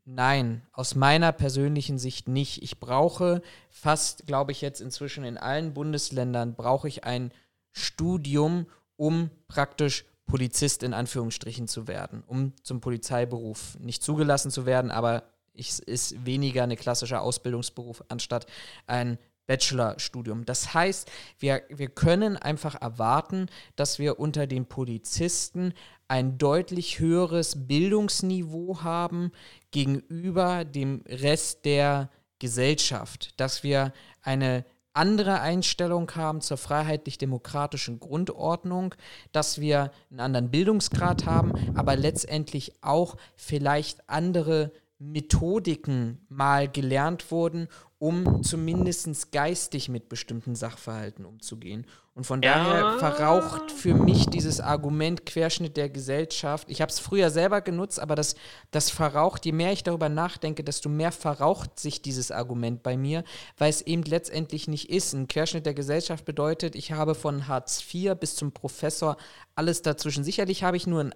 Nein, 0.06 0.62
aus 0.72 0.94
meiner 0.94 1.32
persönlichen 1.32 1.98
Sicht 1.98 2.28
nicht. 2.28 2.62
Ich 2.62 2.80
brauche 2.80 3.42
fast, 3.72 4.28
glaube 4.28 4.52
ich, 4.52 4.62
jetzt 4.62 4.80
inzwischen 4.80 5.24
in 5.24 5.40
allen 5.40 5.74
Bundesländern, 5.74 6.54
brauche 6.54 6.88
ich 6.88 7.06
ein 7.06 7.32
Studium, 7.72 8.68
um 8.98 9.32
praktisch 9.48 10.06
Polizist 10.28 10.84
in 10.84 10.94
Anführungsstrichen 10.94 11.68
zu 11.68 11.88
werden, 11.88 12.24
um 12.28 12.54
zum 12.62 12.82
Polizeiberuf 12.82 13.80
nicht 13.80 14.04
zugelassen 14.04 14.52
zu 14.52 14.68
werden, 14.68 14.92
aber 14.92 15.24
ich, 15.54 15.80
ist 15.80 16.26
weniger 16.26 16.64
eine 16.64 16.78
klassische 16.78 17.22
Ausbildungsberuf 17.22 18.04
anstatt 18.10 18.46
ein 18.88 19.18
Bachelorstudium. 19.46 20.46
Das 20.46 20.74
heißt, 20.74 21.12
wir, 21.40 21.64
wir 21.70 21.90
können 21.90 22.38
einfach 22.38 22.82
erwarten, 22.82 23.48
dass 23.76 24.00
wir 24.00 24.20
unter 24.20 24.48
den 24.48 24.66
Polizisten 24.66 25.74
ein 26.08 26.38
deutlich 26.38 27.00
höheres 27.00 27.68
Bildungsniveau 27.68 28.84
haben 28.84 29.32
gegenüber 29.72 30.64
dem 30.64 31.04
Rest 31.08 31.66
der 31.66 32.10
Gesellschaft, 32.40 33.40
dass 33.40 33.64
wir 33.64 33.94
eine 34.22 34.66
andere 34.94 35.42
Einstellung 35.42 36.10
haben 36.16 36.42
zur 36.42 36.58
freiheitlich-demokratischen 36.58 38.00
Grundordnung, 38.00 38.94
dass 39.32 39.60
wir 39.60 39.92
einen 40.12 40.20
anderen 40.20 40.52
Bildungsgrad 40.52 41.26
haben, 41.26 41.54
aber 41.76 41.96
letztendlich 41.96 42.74
auch 42.82 43.18
vielleicht 43.36 44.08
andere 44.08 44.72
Methodiken 45.12 46.26
mal 46.30 46.70
gelernt 46.70 47.30
wurden, 47.30 47.68
um 48.00 48.44
zumindest 48.44 49.32
geistig 49.32 49.90
mit 49.90 50.10
bestimmten 50.10 50.56
Sachverhalten 50.56 51.26
umzugehen. 51.26 51.86
Und 52.14 52.26
von 52.26 52.42
ja. 52.42 52.54
daher 52.54 53.00
verraucht 53.00 53.72
für 53.72 53.94
mich 53.94 54.28
dieses 54.28 54.60
Argument 54.60 55.26
Querschnitt 55.26 55.78
der 55.78 55.90
Gesellschaft. 55.90 56.70
Ich 56.70 56.82
habe 56.82 56.92
es 56.92 57.00
früher 57.00 57.30
selber 57.30 57.62
genutzt, 57.62 58.00
aber 58.00 58.16
das, 58.16 58.36
das 58.72 58.90
verraucht, 58.90 59.46
je 59.46 59.52
mehr 59.52 59.72
ich 59.72 59.84
darüber 59.84 60.10
nachdenke, 60.10 60.64
desto 60.64 60.90
mehr 60.90 61.12
verraucht 61.12 61.80
sich 61.80 62.02
dieses 62.02 62.32
Argument 62.32 62.84
bei 62.84 62.98
mir, 62.98 63.24
weil 63.58 63.70
es 63.70 63.82
eben 63.82 64.04
letztendlich 64.04 64.68
nicht 64.68 64.90
ist. 64.90 65.14
Ein 65.14 65.28
Querschnitt 65.28 65.66
der 65.66 65.74
Gesellschaft 65.74 66.24
bedeutet, 66.26 66.76
ich 66.76 66.92
habe 66.92 67.16
von 67.16 67.48
Hartz 67.48 67.84
IV 67.94 68.16
bis 68.16 68.36
zum 68.36 68.52
Professor 68.52 69.18
alles 69.56 69.82
dazwischen. 69.82 70.24
Sicherlich 70.24 70.64
habe 70.64 70.78
ich 70.78 70.88
nur 70.88 71.02
einen 71.02 71.16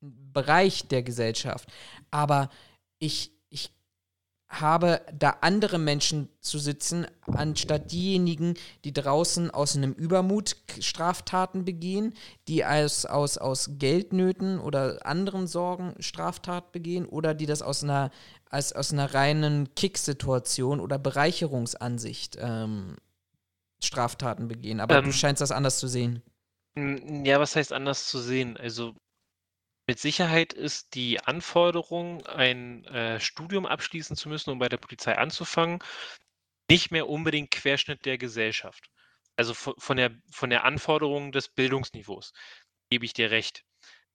Bereich 0.00 0.88
der 0.88 1.02
Gesellschaft, 1.02 1.68
aber 2.10 2.48
ich, 3.02 3.32
ich 3.50 3.72
habe 4.48 5.00
da 5.12 5.38
andere 5.40 5.78
Menschen 5.78 6.28
zu 6.40 6.58
sitzen, 6.58 7.06
anstatt 7.26 7.90
diejenigen, 7.90 8.54
die 8.84 8.92
draußen 8.92 9.50
aus 9.50 9.76
einem 9.76 9.92
Übermut 9.92 10.56
Straftaten 10.78 11.64
begehen, 11.64 12.14
die 12.46 12.64
aus, 12.64 13.04
aus, 13.04 13.38
aus 13.38 13.70
Geldnöten 13.72 14.60
oder 14.60 15.04
anderen 15.04 15.48
Sorgen 15.48 15.94
Straftat 15.98 16.70
begehen 16.70 17.06
oder 17.06 17.34
die 17.34 17.46
das 17.46 17.60
aus 17.60 17.82
einer, 17.82 18.10
als, 18.50 18.72
aus 18.72 18.92
einer 18.92 19.12
reinen 19.12 19.74
Kicksituation 19.74 20.78
oder 20.78 20.98
Bereicherungsansicht 20.98 22.36
ähm, 22.40 22.96
Straftaten 23.82 24.46
begehen. 24.46 24.78
Aber 24.78 24.98
ähm, 24.98 25.06
du 25.06 25.12
scheinst 25.12 25.40
das 25.40 25.50
anders 25.50 25.78
zu 25.78 25.88
sehen. 25.88 26.22
Ja, 26.76 27.40
was 27.40 27.56
heißt 27.56 27.72
anders 27.72 28.06
zu 28.06 28.20
sehen? 28.20 28.56
Also 28.56 28.94
mit 29.86 29.98
Sicherheit 29.98 30.52
ist 30.52 30.94
die 30.94 31.20
Anforderung, 31.20 32.26
ein, 32.26 32.84
äh, 32.86 33.20
Studium 33.20 33.66
abschließen 33.66 34.16
zu 34.16 34.28
müssen, 34.28 34.50
um 34.50 34.58
bei 34.58 34.68
der 34.68 34.78
Polizei 34.78 35.16
anzufangen, 35.18 35.80
nicht 36.70 36.90
mehr 36.90 37.08
unbedingt 37.08 37.50
Querschnitt 37.50 38.04
der 38.06 38.18
Gesellschaft. 38.18 38.90
Also 39.36 39.54
von 39.54 39.96
der 39.96 40.12
von 40.32 40.50
der 40.50 40.64
Anforderung 40.64 41.32
des 41.32 41.48
Bildungsniveaus 41.48 42.32
gebe 42.90 43.04
ich 43.04 43.14
dir 43.14 43.30
recht. 43.30 43.64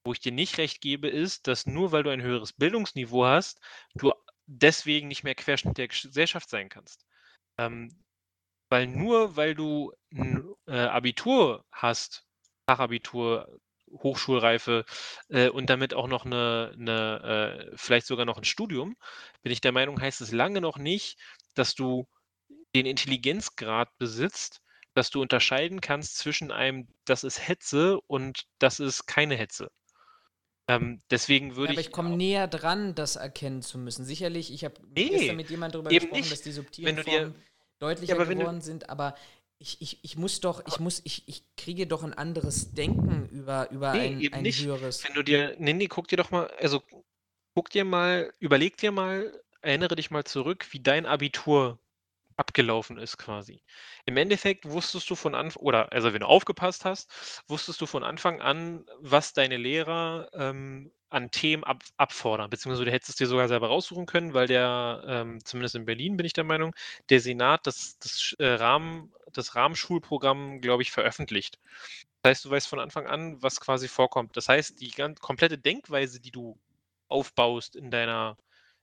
Wo 0.05 0.13
ich 0.13 0.19
dir 0.21 0.31
nicht 0.31 0.57
recht 0.57 0.81
gebe, 0.81 1.09
ist, 1.09 1.47
dass 1.47 1.65
nur 1.65 1.91
weil 1.91 2.03
du 2.03 2.09
ein 2.11 2.21
höheres 2.21 2.53
Bildungsniveau 2.53 3.25
hast, 3.25 3.59
du 3.95 4.13
deswegen 4.47 5.07
nicht 5.09 5.23
mehr 5.23 5.35
Querschnitt 5.35 5.77
der 5.77 5.89
Gesellschaft 5.89 6.49
sein 6.49 6.69
kannst. 6.69 7.05
Ähm 7.59 7.91
Weil 8.69 8.87
nur 8.87 9.35
weil 9.37 9.55
du 9.55 9.93
ein 10.13 10.45
äh, 10.67 10.77
Abitur 10.77 11.65
hast, 11.71 12.25
Fachabitur, 12.69 13.59
Hochschulreife 13.91 14.85
äh, 15.29 15.49
und 15.49 15.69
damit 15.69 15.93
auch 15.93 16.07
noch 16.07 16.25
eine, 16.25 16.73
eine 16.79 17.67
äh, 17.71 17.77
vielleicht 17.77 18.07
sogar 18.07 18.25
noch 18.25 18.37
ein 18.37 18.43
Studium, 18.43 18.95
bin 19.43 19.51
ich 19.51 19.61
der 19.61 19.71
Meinung, 19.71 19.99
heißt 20.01 20.21
es 20.21 20.31
lange 20.31 20.61
noch 20.61 20.77
nicht, 20.77 21.17
dass 21.55 21.75
du 21.75 22.07
den 22.75 22.85
Intelligenzgrad 22.85 23.89
besitzt, 23.97 24.61
dass 24.93 25.09
du 25.09 25.21
unterscheiden 25.21 25.81
kannst 25.81 26.17
zwischen 26.17 26.51
einem, 26.51 26.87
das 27.05 27.23
ist 27.23 27.47
Hetze 27.47 27.99
und 28.07 28.45
das 28.59 28.79
ist 28.79 29.05
keine 29.07 29.35
Hetze. 29.35 29.69
Ähm, 30.67 31.01
deswegen 31.11 31.55
würde 31.55 31.73
Ja, 31.73 31.73
aber 31.73 31.81
ich. 31.81 31.91
komme 31.91 32.09
näher 32.15 32.47
dran, 32.47 32.95
das 32.95 33.15
erkennen 33.15 33.61
zu 33.61 33.77
müssen. 33.77 34.05
Sicherlich, 34.05 34.51
ich 34.53 34.63
habe 34.63 34.75
Nee, 34.95 35.07
gestern 35.09 35.35
mit 35.35 35.49
jemandem 35.49 35.79
darüber 35.81 35.93
gesprochen, 35.93 36.21
nicht. 36.21 36.29
dass 36.29 36.41
die 36.41 36.51
subtilen 36.51 36.97
Formen 36.97 37.35
deutlicher 37.79 38.15
Ja, 38.15 38.25
du- 38.25 38.31
geworden 38.35 38.61
sind, 38.61 38.89
aber 38.89 39.15
ich, 39.59 39.81
ich, 39.81 40.03
ich 40.03 40.17
muss 40.17 40.39
doch, 40.39 40.65
ich 40.67 40.79
muss, 40.79 41.01
ich, 41.03 41.27
ich 41.27 41.43
kriege 41.55 41.87
doch 41.87 42.03
ein 42.03 42.13
anderes 42.13 42.73
Denken 42.73 43.27
über, 43.29 43.69
über 43.71 43.93
Nee, 43.93 44.07
ein, 44.07 44.17
eben 44.19 44.35
ein 44.35 44.43
nicht. 44.43 44.65
höheres. 44.65 45.03
Wenn 45.03 45.13
du 45.15 45.23
dir, 45.23 45.55
nee, 45.59 45.73
nee, 45.73 45.87
guck 45.87 46.07
dir 46.07 46.17
doch 46.17 46.31
mal, 46.31 46.47
also 46.59 46.81
guck 47.55 47.69
dir 47.69 47.85
mal, 47.85 48.33
überleg 48.39 48.77
dir 48.77 48.91
mal, 48.91 49.41
erinnere 49.61 49.95
dich 49.95 50.11
mal 50.11 50.23
zurück, 50.25 50.67
wie 50.71 50.79
dein 50.79 51.05
Abitur 51.05 51.79
abgelaufen 52.37 52.97
ist 52.99 53.17
quasi. 53.17 53.63
Im 54.05 54.17
Endeffekt 54.17 54.65
wusstest 54.69 55.09
du 55.09 55.15
von 55.15 55.35
Anfang, 55.35 55.63
oder 55.63 55.91
also 55.93 56.13
wenn 56.13 56.21
du 56.21 56.27
aufgepasst 56.27 56.85
hast, 56.85 57.43
wusstest 57.47 57.81
du 57.81 57.87
von 57.87 58.03
Anfang 58.03 58.41
an, 58.41 58.85
was 58.99 59.33
deine 59.33 59.57
Lehrer 59.57 60.29
ähm, 60.33 60.91
an 61.09 61.31
Themen 61.31 61.63
ab, 61.63 61.83
abfordern, 61.97 62.49
beziehungsweise 62.49 62.85
du 62.85 62.91
hättest 62.91 63.11
es 63.11 63.15
dir 63.17 63.27
sogar 63.27 63.47
selber 63.47 63.67
raussuchen 63.67 64.05
können, 64.05 64.33
weil 64.33 64.47
der, 64.47 65.03
ähm, 65.07 65.39
zumindest 65.45 65.75
in 65.75 65.85
Berlin 65.85 66.17
bin 66.17 66.25
ich 66.25 66.33
der 66.33 66.43
Meinung, 66.43 66.75
der 67.09 67.19
Senat 67.21 67.65
das, 67.67 67.97
das, 67.99 68.35
äh, 68.39 68.45
Rahmen, 68.47 69.13
das 69.37 69.55
Rahmenschulprogramm, 69.55 70.61
glaube 70.61 70.83
ich, 70.83 70.91
veröffentlicht. 70.91 71.59
Das 72.21 72.31
heißt, 72.31 72.45
du 72.45 72.49
weißt 72.49 72.67
von 72.67 72.79
Anfang 72.79 73.07
an, 73.07 73.41
was 73.41 73.59
quasi 73.59 73.87
vorkommt. 73.87 74.35
Das 74.37 74.49
heißt, 74.49 74.79
die 74.81 74.91
ganz 74.91 75.19
komplette 75.19 75.57
Denkweise, 75.57 76.19
die 76.19 76.31
du 76.31 76.59
aufbaust 77.07 77.75
in 77.75 77.91
deiner, 77.91 78.37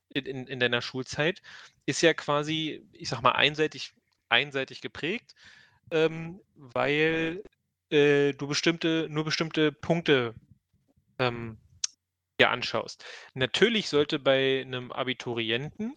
in, 0.09 0.27
in, 0.27 0.47
in 0.47 0.61
deiner 0.61 0.83
Schulzeit, 0.83 1.43
ist 1.87 2.01
ja 2.03 2.15
quasi, 2.15 2.87
ich 2.93 3.09
sag 3.09 3.23
mal, 3.23 3.33
einseitig, 3.33 3.93
einseitig 4.29 4.81
geprägt, 4.81 5.35
ähm, 5.91 6.41
weil 6.55 7.43
äh, 7.91 8.33
du 8.33 8.47
bestimmte, 8.47 9.09
nur 9.11 9.25
bestimmte 9.25 9.73
Punkte 9.73 10.35
ähm, 11.19 11.59
dir 12.41 12.51
anschaust. 12.51 13.05
Natürlich 13.35 13.89
sollte 13.89 14.19
bei 14.19 14.63
einem 14.63 14.91
Abiturienten, 14.91 15.95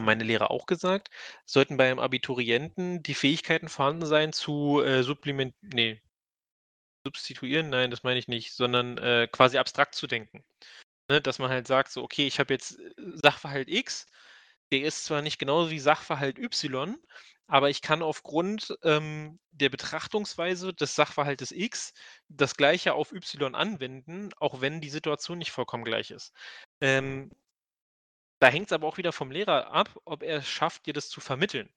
meine 0.00 0.24
Lehrer 0.24 0.50
auch 0.50 0.66
gesagt, 0.66 1.10
sollten 1.46 1.76
bei 1.76 1.90
einem 1.90 2.00
Abiturienten 2.00 3.02
die 3.02 3.14
Fähigkeiten 3.14 3.68
vorhanden 3.68 4.06
sein 4.06 4.32
zu 4.32 4.82
äh, 4.82 5.02
supplement, 5.02 5.54
nee, 5.62 6.00
substituieren, 7.04 7.70
nein, 7.70 7.90
das 7.90 8.02
meine 8.02 8.18
ich 8.18 8.28
nicht, 8.28 8.52
sondern 8.54 8.98
äh, 8.98 9.28
quasi 9.30 9.58
abstrakt 9.58 9.94
zu 9.94 10.06
denken. 10.06 10.44
Ne, 11.10 11.20
dass 11.20 11.38
man 11.38 11.50
halt 11.50 11.66
sagt, 11.66 11.92
so, 11.92 12.02
okay, 12.02 12.26
ich 12.26 12.38
habe 12.40 12.54
jetzt 12.54 12.78
äh, 12.80 12.92
Sachverhalt 13.14 13.68
X, 13.68 14.06
der 14.72 14.82
ist 14.84 15.04
zwar 15.04 15.22
nicht 15.22 15.38
genauso 15.38 15.70
wie 15.70 15.78
Sachverhalt 15.78 16.38
Y, 16.38 16.96
aber 17.46 17.68
ich 17.70 17.82
kann 17.82 18.02
aufgrund 18.02 18.76
ähm, 18.82 19.38
der 19.50 19.68
Betrachtungsweise 19.68 20.72
des 20.72 20.94
Sachverhaltes 20.94 21.52
X 21.52 21.92
das 22.28 22.56
Gleiche 22.56 22.94
auf 22.94 23.12
Y 23.12 23.54
anwenden, 23.54 24.30
auch 24.38 24.60
wenn 24.62 24.80
die 24.80 24.90
Situation 24.90 25.38
nicht 25.38 25.52
vollkommen 25.52 25.84
gleich 25.84 26.10
ist. 26.10 26.32
Ähm, 26.80 27.30
da 28.38 28.48
hängt 28.48 28.66
es 28.66 28.72
aber 28.72 28.86
auch 28.86 28.98
wieder 28.98 29.12
vom 29.12 29.30
Lehrer 29.30 29.70
ab, 29.72 29.90
ob 30.04 30.22
er 30.22 30.38
es 30.38 30.48
schafft, 30.48 30.86
dir 30.86 30.92
das 30.92 31.08
zu 31.08 31.20
vermitteln. 31.20 31.68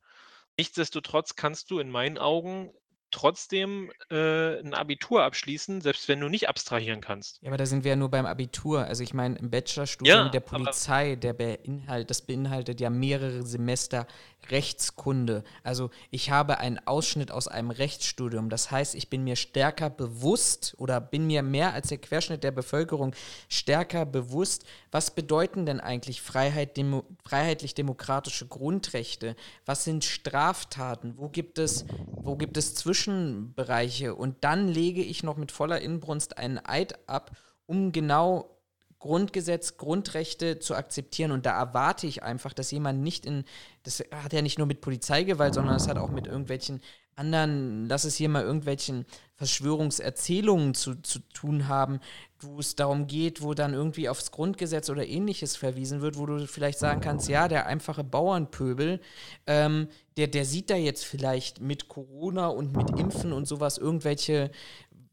Nichtsdestotrotz 0.57 1.35
kannst 1.35 1.71
du 1.71 1.79
in 1.79 1.91
meinen 1.91 2.17
Augen 2.17 2.73
trotzdem 3.11 3.91
äh, 4.09 4.59
ein 4.59 4.73
Abitur 4.73 5.23
abschließen, 5.23 5.81
selbst 5.81 6.07
wenn 6.07 6.19
du 6.19 6.29
nicht 6.29 6.49
abstrahieren 6.49 7.01
kannst. 7.01 7.41
Ja, 7.41 7.49
aber 7.49 7.57
da 7.57 7.65
sind 7.65 7.83
wir 7.83 7.89
ja 7.89 7.95
nur 7.95 8.09
beim 8.09 8.25
Abitur. 8.25 8.85
Also 8.85 9.03
ich 9.03 9.13
meine, 9.13 9.37
im 9.37 9.49
Bachelorstudium 9.49 10.17
Ja, 10.17 10.29
der 10.29 10.39
Polizei, 10.39 11.15
der 11.15 11.33
beinhalt, 11.33 12.09
das 12.09 12.21
beinhaltet 12.21 12.81
ja 12.81 12.89
mehrere 12.89 13.43
Semester 13.43 14.07
Rechtskunde. 14.49 15.43
Also 15.63 15.89
ich 16.11 16.31
habe 16.31 16.59
einen 16.59 16.79
Ausschnitt 16.85 17.31
aus 17.31 17.47
einem 17.47 17.71
Rechtsstudium. 17.71 18.49
Das 18.49 18.71
heißt, 18.71 18.95
ich 18.95 19.09
bin 19.09 19.23
mir 19.23 19.35
stärker 19.35 19.89
bewusst 19.89 20.75
oder 20.77 21.01
bin 21.01 21.27
mir 21.27 21.43
mehr 21.43 21.73
als 21.73 21.89
der 21.89 21.97
Querschnitt 21.97 22.43
der 22.43 22.51
Bevölkerung 22.51 23.13
stärker 23.49 24.05
bewusst, 24.05 24.65
was 24.91 25.11
bedeuten 25.11 25.65
denn 25.65 25.79
eigentlich 25.79 26.21
Freiheit, 26.21 26.77
Demo, 26.77 27.03
freiheitlich-demokratische 27.25 28.47
Grundrechte? 28.47 29.35
Was 29.65 29.83
sind 29.83 30.05
Straftaten? 30.05 31.15
Wo 31.17 31.29
gibt 31.29 31.59
es, 31.59 31.85
wo 32.07 32.35
gibt 32.35 32.57
es 32.57 32.75
Zwischenbereiche? 32.97 34.15
Und 34.15 34.43
dann 34.43 34.67
lege 34.67 35.03
ich 35.03 35.23
noch 35.23 35.37
mit 35.37 35.51
voller 35.51 35.81
Inbrunst 35.81 36.37
einen 36.37 36.59
Eid 36.63 37.07
ab, 37.07 37.31
um 37.65 37.91
genau 37.91 38.56
Grundgesetz, 38.99 39.77
Grundrechte 39.77 40.59
zu 40.59 40.75
akzeptieren. 40.75 41.31
Und 41.31 41.45
da 41.45 41.57
erwarte 41.57 42.07
ich 42.07 42.23
einfach, 42.23 42.53
dass 42.53 42.71
jemand 42.71 43.01
nicht 43.01 43.25
in, 43.25 43.45
das 43.83 44.03
hat 44.11 44.33
ja 44.33 44.41
nicht 44.41 44.57
nur 44.57 44.67
mit 44.67 44.81
Polizeigewalt, 44.81 45.53
sondern 45.53 45.75
es 45.75 45.87
hat 45.87 45.97
auch 45.97 46.09
mit 46.09 46.27
irgendwelchen 46.27 46.81
anderen, 47.15 47.87
lass 47.87 48.03
es 48.03 48.15
hier 48.15 48.29
mal 48.29 48.43
irgendwelchen 48.43 49.05
Verschwörungserzählungen 49.35 50.75
zu, 50.75 50.95
zu 51.01 51.19
tun 51.33 51.67
haben, 51.67 51.99
wo 52.39 52.59
es 52.59 52.75
darum 52.75 53.07
geht, 53.07 53.41
wo 53.41 53.55
dann 53.55 53.73
irgendwie 53.73 54.07
aufs 54.07 54.31
Grundgesetz 54.31 54.89
oder 54.91 55.05
ähnliches 55.05 55.55
verwiesen 55.55 56.01
wird, 56.01 56.17
wo 56.17 56.27
du 56.27 56.45
vielleicht 56.45 56.77
sagen 56.77 57.01
kannst, 57.01 57.27
ja, 57.27 57.47
der 57.47 57.65
einfache 57.65 58.03
Bauernpöbel, 58.03 58.99
ähm, 59.47 59.87
der, 60.17 60.27
der 60.27 60.45
sieht 60.45 60.69
da 60.69 60.75
jetzt 60.75 61.05
vielleicht 61.05 61.59
mit 61.59 61.87
Corona 61.87 62.47
und 62.47 62.75
mit 62.75 62.91
Impfen 62.99 63.33
und 63.33 63.47
sowas 63.47 63.79
irgendwelche 63.79 64.51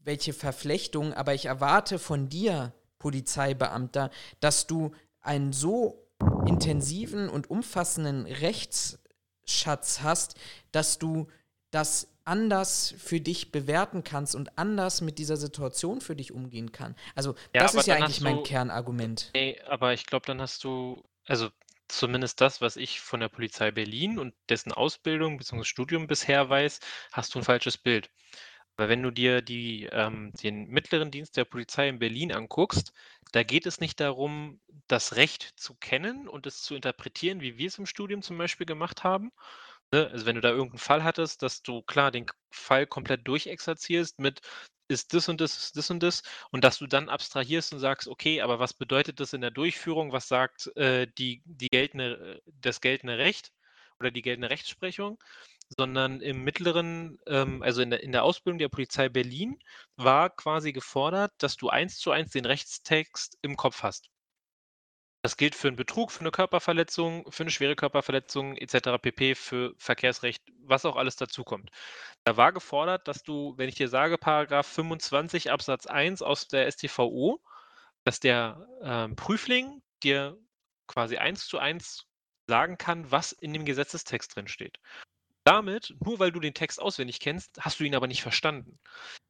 welche 0.05 0.33
Verflechtungen, 0.33 1.13
aber 1.13 1.33
ich 1.33 1.47
erwarte 1.47 1.97
von 1.99 2.29
dir, 2.29 2.73
Polizeibeamter, 3.05 4.09
dass 4.39 4.65
du 4.65 4.91
einen 5.21 5.53
so 5.53 6.07
intensiven 6.47 7.29
und 7.29 7.51
umfassenden 7.51 8.25
Rechtsschatz 8.25 10.01
hast, 10.01 10.35
dass 10.71 10.97
du 10.97 11.27
das 11.69 12.07
anders 12.23 12.95
für 12.97 13.21
dich 13.21 13.51
bewerten 13.51 14.03
kannst 14.03 14.33
und 14.33 14.57
anders 14.57 15.01
mit 15.01 15.19
dieser 15.19 15.37
Situation 15.37 16.01
für 16.01 16.15
dich 16.15 16.31
umgehen 16.31 16.71
kann. 16.71 16.95
Also 17.13 17.35
Ja, 17.53 17.61
das 17.61 17.75
ist 17.75 17.85
ja 17.85 17.95
eigentlich 17.95 18.15
hast 18.17 18.21
mein 18.23 18.37
du- 18.37 18.43
Kernargument. 18.43 19.29
Nee, 19.35 19.61
aber 19.67 19.93
ich 19.93 20.07
glaube, 20.07 20.25
dann 20.25 20.41
hast 20.41 20.63
du, 20.63 21.03
also 21.27 21.49
zumindest 21.87 22.41
das, 22.41 22.59
was 22.61 22.75
ich 22.75 23.01
von 23.01 23.19
der 23.19 23.29
Polizei 23.29 23.69
Berlin 23.69 24.17
und 24.17 24.33
dessen 24.49 24.71
Ausbildung 24.71 25.37
bzw. 25.37 25.63
Studium 25.63 26.07
bisher 26.07 26.49
weiß, 26.49 26.79
hast 27.11 27.35
du 27.35 27.39
ein 27.39 27.43
falsches 27.45 27.77
Bild. 27.77 28.09
Weil 28.77 28.89
wenn 28.89 29.03
du 29.03 29.11
dir 29.11 29.41
die, 29.41 29.85
ähm, 29.91 30.31
den 30.43 30.67
mittleren 30.67 31.11
Dienst 31.11 31.37
der 31.37 31.45
Polizei 31.45 31.87
in 31.87 31.99
Berlin 31.99 32.33
anguckst, 32.33 32.93
da 33.31 33.43
geht 33.43 33.65
es 33.65 33.79
nicht 33.79 33.99
darum, 33.99 34.59
das 34.87 35.15
Recht 35.15 35.53
zu 35.57 35.75
kennen 35.75 36.27
und 36.27 36.45
es 36.45 36.61
zu 36.61 36.75
interpretieren, 36.75 37.41
wie 37.41 37.57
wir 37.57 37.67
es 37.67 37.77
im 37.79 37.85
Studium 37.85 38.21
zum 38.21 38.37
Beispiel 38.37 38.65
gemacht 38.65 39.03
haben. 39.03 39.31
Ne? 39.91 40.09
Also 40.11 40.25
wenn 40.25 40.35
du 40.35 40.41
da 40.41 40.49
irgendeinen 40.49 40.79
Fall 40.79 41.03
hattest, 41.03 41.41
dass 41.43 41.61
du 41.61 41.81
klar 41.83 42.11
den 42.11 42.25
Fall 42.51 42.87
komplett 42.87 43.27
durchexerzierst 43.27 44.19
mit 44.19 44.41
ist 44.87 45.13
das 45.13 45.29
und 45.29 45.41
das, 45.41 45.57
ist 45.57 45.77
das 45.77 45.89
und 45.89 46.03
das 46.03 46.21
und 46.51 46.63
dass 46.63 46.77
du 46.77 46.85
dann 46.87 47.09
abstrahierst 47.09 47.73
und 47.73 47.79
sagst, 47.79 48.07
okay, 48.07 48.41
aber 48.41 48.59
was 48.59 48.73
bedeutet 48.73 49.19
das 49.19 49.33
in 49.33 49.41
der 49.41 49.51
Durchführung? 49.51 50.11
Was 50.11 50.27
sagt 50.27 50.67
äh, 50.77 51.07
die, 51.17 51.41
die 51.45 51.69
geltende, 51.69 52.41
äh, 52.45 52.51
das 52.61 52.81
geltende 52.81 53.17
Recht 53.17 53.51
oder 53.99 54.11
die 54.11 54.21
geltende 54.21 54.49
Rechtsprechung? 54.51 55.17
Sondern 55.69 56.21
im 56.21 56.43
mittleren, 56.43 57.19
ähm, 57.27 57.61
also 57.63 57.81
in 57.81 57.89
der, 57.89 58.03
in 58.03 58.11
der 58.11 58.23
Ausbildung 58.23 58.59
der 58.59 58.69
Polizei 58.69 59.09
Berlin 59.09 59.59
war 59.97 60.29
quasi 60.29 60.73
gefordert, 60.73 61.33
dass 61.39 61.57
du 61.57 61.69
eins 61.69 61.97
zu 61.97 62.11
eins 62.11 62.31
den 62.31 62.45
Rechtstext 62.45 63.37
im 63.41 63.57
Kopf 63.57 63.83
hast. 63.83 64.09
Das 65.25 65.37
gilt 65.37 65.55
für 65.55 65.69
einen 65.69 65.75
Betrug, 65.75 66.11
für 66.11 66.19
eine 66.19 66.29
Körperverletzung, 66.29 67.31
für 67.31 67.41
eine 67.41 67.49
schwere 67.49 67.75
Körperverletzung 67.75 68.57
etc. 68.57 68.99
pp, 69.01 69.33
für 69.33 69.73
Verkehrsrecht, 69.79 70.43
was 70.61 70.85
auch 70.85 70.97
alles 70.97 71.15
dazukommt. 71.15 71.71
Da 72.25 72.37
war 72.37 72.53
gefordert, 72.53 73.07
dass 73.07 73.23
du, 73.23 73.55
wenn 73.57 73.67
ich 73.67 73.73
dir 73.73 73.89
sage, 73.89 74.19
Paragraph 74.19 74.67
25 74.67 75.49
Absatz 75.49 75.87
1 75.87 76.21
aus 76.21 76.47
der 76.47 76.71
StVO, 76.71 77.41
dass 78.03 78.19
der 78.19 78.67
ähm, 78.83 79.15
Prüfling 79.15 79.81
dir 80.03 80.37
quasi 80.85 81.17
eins 81.17 81.47
zu 81.47 81.57
eins 81.57 82.05
sagen 82.47 82.77
kann, 82.77 83.09
was 83.09 83.31
in 83.31 83.51
dem 83.51 83.65
Gesetzestext 83.65 84.35
drin 84.35 84.47
steht. 84.47 84.79
Damit, 85.45 85.93
nur 86.03 86.17
weil 86.17 86.31
du 86.31 86.39
den 86.39 86.55
Text 86.55 86.81
auswendig 86.81 87.19
kennst, 87.19 87.59
hast 87.59 87.79
du 87.79 87.83
ihn 87.83 87.95
aber 87.95 88.07
nicht 88.07 88.23
verstanden. 88.23 88.79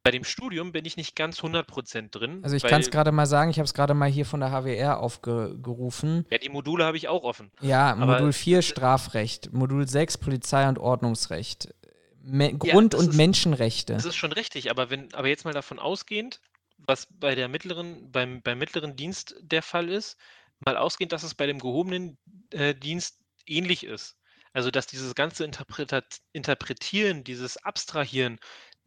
Bei 0.02 0.10
dem 0.10 0.24
Studium 0.24 0.72
bin 0.72 0.86
ich 0.86 0.96
nicht 0.96 1.14
ganz 1.14 1.40
100% 1.40 2.10
drin. 2.10 2.40
Also 2.42 2.56
ich 2.56 2.62
kann 2.62 2.80
es 2.80 2.90
gerade 2.90 3.12
mal 3.12 3.26
sagen, 3.26 3.50
ich 3.50 3.58
habe 3.58 3.66
es 3.66 3.74
gerade 3.74 3.92
mal 3.92 4.08
hier 4.10 4.24
von 4.24 4.40
der 4.40 4.50
HWR 4.50 4.98
aufgerufen. 4.98 6.24
Ja, 6.30 6.38
die 6.38 6.48
Module 6.48 6.86
habe 6.86 6.96
ich 6.96 7.08
auch 7.08 7.22
offen. 7.22 7.50
Ja, 7.60 7.92
Aber- 7.92 8.14
Modul 8.14 8.32
4 8.32 8.62
Strafrecht, 8.62 9.52
Modul 9.52 9.86
6 9.86 10.16
Polizei- 10.16 10.66
und 10.66 10.78
Ordnungsrecht, 10.78 11.74
Me 12.22 12.56
Grund- 12.56 12.94
das 12.94 13.00
und 13.02 13.10
ist- 13.10 13.16
Menschenrechte. 13.16 13.92
Das 13.92 14.06
ist 14.06 14.16
schon 14.16 14.32
richtig, 14.32 14.70
aber 14.70 14.88
wenn, 14.88 15.12
aber 15.12 15.28
jetzt 15.28 15.44
mal 15.44 15.52
davon 15.52 15.78
ausgehend, 15.78 16.40
was 16.78 17.08
bei 17.10 17.34
der 17.34 17.48
mittleren, 17.48 18.10
beim, 18.10 18.40
beim 18.40 18.58
mittleren 18.58 18.96
Dienst 18.96 19.36
der 19.42 19.62
Fall 19.62 19.90
ist, 19.90 20.16
mal 20.60 20.78
ausgehend, 20.78 21.12
dass 21.12 21.22
es 21.24 21.34
bei 21.34 21.46
dem 21.46 21.58
gehobenen 21.58 22.16
äh, 22.52 22.74
Dienst 22.74 23.20
ähnlich 23.46 23.84
ist. 23.84 24.16
Also, 24.56 24.70
dass 24.70 24.86
dieses 24.86 25.14
ganze 25.14 25.44
Interpretat 25.44 26.22
Interpretieren, 26.32 27.24
dieses 27.24 27.58
Abstrahieren, 27.58 28.38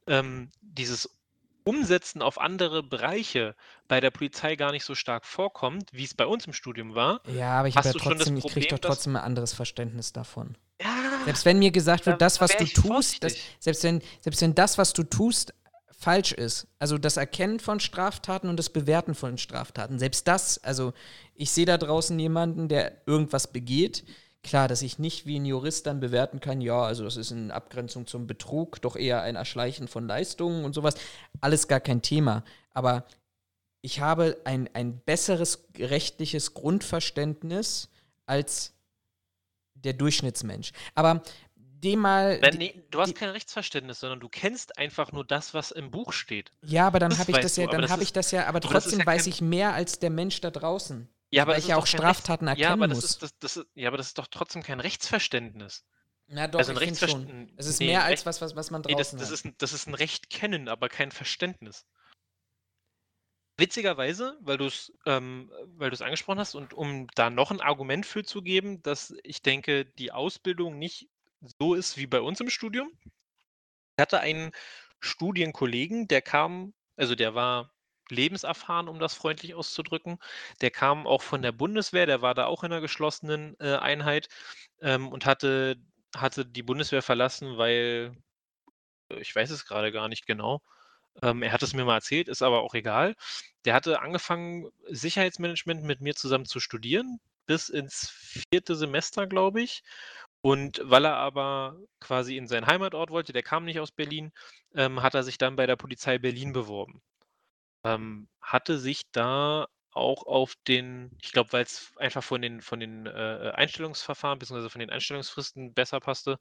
ähm, 0.07 0.49
dieses 0.61 1.15
Umsetzen 1.63 2.23
auf 2.23 2.41
andere 2.41 2.81
Bereiche 2.81 3.55
bei 3.87 3.99
der 3.99 4.09
Polizei 4.09 4.55
gar 4.55 4.71
nicht 4.71 4.83
so 4.83 4.95
stark 4.95 5.27
vorkommt, 5.27 5.87
wie 5.93 6.05
es 6.05 6.15
bei 6.15 6.25
uns 6.25 6.47
im 6.47 6.53
Studium 6.53 6.95
war. 6.95 7.21
Ja, 7.27 7.59
aber 7.59 7.67
ich 7.67 7.75
ja 7.75 7.83
trotzdem, 7.83 8.37
ich 8.37 8.47
kriege 8.47 8.67
doch 8.69 8.79
trotzdem 8.79 9.15
ein 9.15 9.21
anderes 9.21 9.53
Verständnis 9.53 10.11
davon. 10.11 10.57
Ja, 10.81 10.87
Selbst 11.25 11.45
wenn 11.45 11.59
mir 11.59 11.69
gesagt 11.69 12.07
da 12.07 12.11
wird, 12.13 12.21
das, 12.23 12.39
da 12.39 12.41
was 12.41 12.57
du 12.57 12.65
tust, 12.65 13.23
das, 13.23 13.35
selbst, 13.59 13.83
wenn, 13.83 14.01
selbst 14.21 14.41
wenn 14.41 14.55
das, 14.55 14.79
was 14.79 14.93
du 14.93 15.03
tust, 15.03 15.53
falsch 15.95 16.31
ist, 16.31 16.65
also 16.79 16.97
das 16.97 17.17
Erkennen 17.17 17.59
von 17.59 17.79
Straftaten 17.79 18.49
und 18.49 18.57
das 18.57 18.71
Bewerten 18.71 19.13
von 19.13 19.37
Straftaten, 19.37 19.99
selbst 19.99 20.27
das, 20.27 20.63
also 20.63 20.93
ich 21.35 21.51
sehe 21.51 21.67
da 21.67 21.77
draußen 21.77 22.17
jemanden, 22.17 22.69
der 22.69 23.03
irgendwas 23.05 23.51
begeht. 23.51 24.03
Klar, 24.41 24.67
dass 24.69 24.81
ich 24.81 24.99
nicht 24.99 25.25
wie 25.25 25.37
ein 25.37 25.45
Jurist 25.45 25.85
dann 25.85 25.99
bewerten 25.99 26.39
kann, 26.39 26.61
ja, 26.61 26.81
also 26.81 27.03
das 27.03 27.17
ist 27.17 27.31
in 27.31 27.51
Abgrenzung 27.51 28.07
zum 28.07 28.25
Betrug, 28.25 28.81
doch 28.81 28.95
eher 28.95 29.21
ein 29.21 29.35
Erschleichen 29.35 29.87
von 29.89 30.07
Leistungen 30.07 30.63
und 30.63 30.73
sowas. 30.73 30.95
Alles 31.41 31.67
gar 31.67 31.81
kein 31.81 32.01
Thema. 32.01 32.43
Aber 32.73 33.05
ich 33.81 33.99
habe 33.99 34.37
ein, 34.45 34.69
ein 34.73 34.99
besseres 34.99 35.67
rechtliches 35.77 36.53
Grundverständnis 36.53 37.89
als 38.25 38.73
der 39.73 39.93
Durchschnittsmensch. 39.93 40.71
Aber 40.95 41.21
dem 41.55 41.99
mal. 41.99 42.39
Nein, 42.39 42.55
nee, 42.57 42.83
du 42.91 42.99
hast 42.99 43.09
die- 43.09 43.13
kein 43.13 43.29
Rechtsverständnis, 43.29 43.99
sondern 43.99 44.19
du 44.19 44.27
kennst 44.29 44.77
einfach 44.77 45.11
nur 45.11 45.25
das, 45.25 45.53
was 45.53 45.71
im 45.71 45.91
Buch 45.91 46.11
steht. 46.13 46.51
ja, 46.65 46.87
aber 46.87 46.99
dann 46.99 47.17
habe 47.17 47.31
ich 47.31 47.37
das 47.39 47.55
ja, 47.57 47.67
dann 47.67 47.89
habe 47.89 48.03
ich 48.03 48.13
das 48.13 48.31
ja, 48.31 48.47
aber 48.47 48.59
trotzdem 48.61 48.99
ja 48.99 49.05
weiß 49.05 49.27
ich 49.27 49.41
mehr 49.41 49.73
als 49.73 49.99
der 49.99 50.09
Mensch 50.09 50.39
da 50.41 50.51
draußen. 50.51 51.09
Ja, 51.31 51.43
aber 51.43 51.51
weil 51.51 51.55
das 51.57 51.63
ich 51.65 51.65
ist 51.65 51.69
ja 51.69 51.75
doch 51.75 51.83
auch 51.83 51.87
Straftaten 51.87 52.45
ja, 52.45 52.51
erkennen 52.51 52.71
aber 52.71 52.87
das 52.87 52.97
muss. 52.97 53.05
Ist, 53.05 53.21
das, 53.21 53.37
das 53.39 53.57
ist, 53.57 53.67
ja, 53.75 53.87
aber 53.87 53.97
das 53.97 54.07
ist 54.07 54.17
doch 54.17 54.27
trotzdem 54.27 54.63
kein 54.63 54.79
Rechtsverständnis. 54.79 55.85
Na 56.27 56.47
doch, 56.47 56.59
also 56.59 56.71
ein 56.71 56.77
ich 56.77 56.83
schon. 56.83 56.89
Rechtsverständnis. 56.89 57.53
Es 57.57 57.65
ist 57.67 57.79
nee, 57.79 57.87
mehr 57.87 58.03
als 58.03 58.19
Recht- 58.21 58.25
was, 58.25 58.41
was, 58.41 58.55
was 58.55 58.71
man 58.71 58.81
Nee, 58.81 58.95
das, 58.95 59.09
draußen 59.11 59.19
das, 59.19 59.27
hat. 59.29 59.33
ist, 59.33 59.45
ein- 59.45 59.55
das 59.57 59.73
ist 59.73 59.87
ein 59.87 59.93
Recht 59.95 60.29
kennen, 60.29 60.67
aber 60.67 60.89
kein 60.89 61.11
Verständnis. 61.11 61.85
Witzigerweise, 63.57 64.37
weil 64.41 64.57
du 64.57 64.65
es 64.65 64.93
ähm, 65.05 65.51
weil 65.75 65.91
angesprochen 66.01 66.39
hast 66.39 66.55
und 66.55 66.73
um 66.73 67.07
da 67.15 67.29
noch 67.29 67.51
ein 67.51 67.59
Argument 67.61 68.05
für 68.05 68.23
zu 68.23 68.41
geben, 68.41 68.81
dass 68.83 69.13
ich 69.23 69.41
denke, 69.41 69.85
die 69.85 70.11
Ausbildung 70.13 70.79
nicht 70.79 71.09
so 71.59 71.73
ist 71.73 71.97
wie 71.97 72.07
bei 72.07 72.21
uns 72.21 72.39
im 72.39 72.49
Studium. 72.49 72.89
Ich 73.03 74.01
hatte 74.01 74.21
einen 74.21 74.51
Studienkollegen, 75.01 76.07
der 76.07 76.21
kam, 76.21 76.73
also 76.95 77.15
der 77.15 77.35
war 77.35 77.73
lebenserfahren, 78.11 78.87
um 78.87 78.99
das 78.99 79.13
freundlich 79.13 79.55
auszudrücken. 79.55 80.19
Der 80.61 80.71
kam 80.71 81.07
auch 81.07 81.21
von 81.21 81.41
der 81.41 81.51
Bundeswehr, 81.51 82.05
der 82.05 82.21
war 82.21 82.33
da 82.35 82.45
auch 82.45 82.63
in 82.63 82.71
einer 82.71 82.81
geschlossenen 82.81 83.55
äh, 83.59 83.75
Einheit 83.75 84.29
ähm, 84.81 85.09
und 85.09 85.25
hatte, 85.25 85.77
hatte 86.15 86.45
die 86.45 86.63
Bundeswehr 86.63 87.01
verlassen, 87.01 87.57
weil 87.57 88.15
äh, 89.11 89.19
ich 89.19 89.35
weiß 89.35 89.49
es 89.51 89.65
gerade 89.65 89.91
gar 89.91 90.09
nicht 90.09 90.25
genau. 90.27 90.61
Ähm, 91.21 91.43
er 91.43 91.51
hat 91.51 91.63
es 91.63 91.73
mir 91.73 91.85
mal 91.85 91.95
erzählt, 91.95 92.29
ist 92.29 92.41
aber 92.41 92.61
auch 92.61 92.73
egal. 92.75 93.15
Der 93.65 93.73
hatte 93.73 94.01
angefangen, 94.01 94.69
Sicherheitsmanagement 94.87 95.83
mit 95.83 96.01
mir 96.01 96.15
zusammen 96.15 96.45
zu 96.45 96.59
studieren, 96.59 97.19
bis 97.45 97.69
ins 97.69 98.09
vierte 98.09 98.75
Semester, 98.75 99.27
glaube 99.27 99.61
ich. 99.61 99.83
Und 100.41 100.81
weil 100.83 101.05
er 101.05 101.15
aber 101.15 101.77
quasi 101.99 102.37
in 102.37 102.47
seinen 102.47 102.67
Heimatort 102.67 103.09
wollte, 103.11 103.33
der 103.33 103.43
kam 103.43 103.65
nicht 103.65 103.79
aus 103.79 103.91
Berlin, 103.91 104.31
ähm, 104.75 105.03
hat 105.03 105.15
er 105.15 105.23
sich 105.23 105.37
dann 105.37 105.55
bei 105.57 105.65
der 105.65 105.75
Polizei 105.75 106.17
Berlin 106.17 106.53
beworben. 106.53 107.01
Ähm, 107.83 108.27
hatte 108.41 108.79
sich 108.79 109.03
da 109.11 109.67
auch 109.91 110.25
auf 110.25 110.53
den, 110.67 111.17
ich 111.21 111.31
glaube, 111.31 111.53
weil 111.53 111.63
es 111.63 111.91
einfach 111.97 112.23
von 112.23 112.41
den, 112.41 112.61
von 112.61 112.79
den 112.79 113.05
äh, 113.05 113.51
Einstellungsverfahren 113.55 114.39
bzw. 114.39 114.69
von 114.69 114.79
den 114.79 114.89
Einstellungsfristen 114.89 115.73
besser 115.73 115.99
passte, 115.99 116.37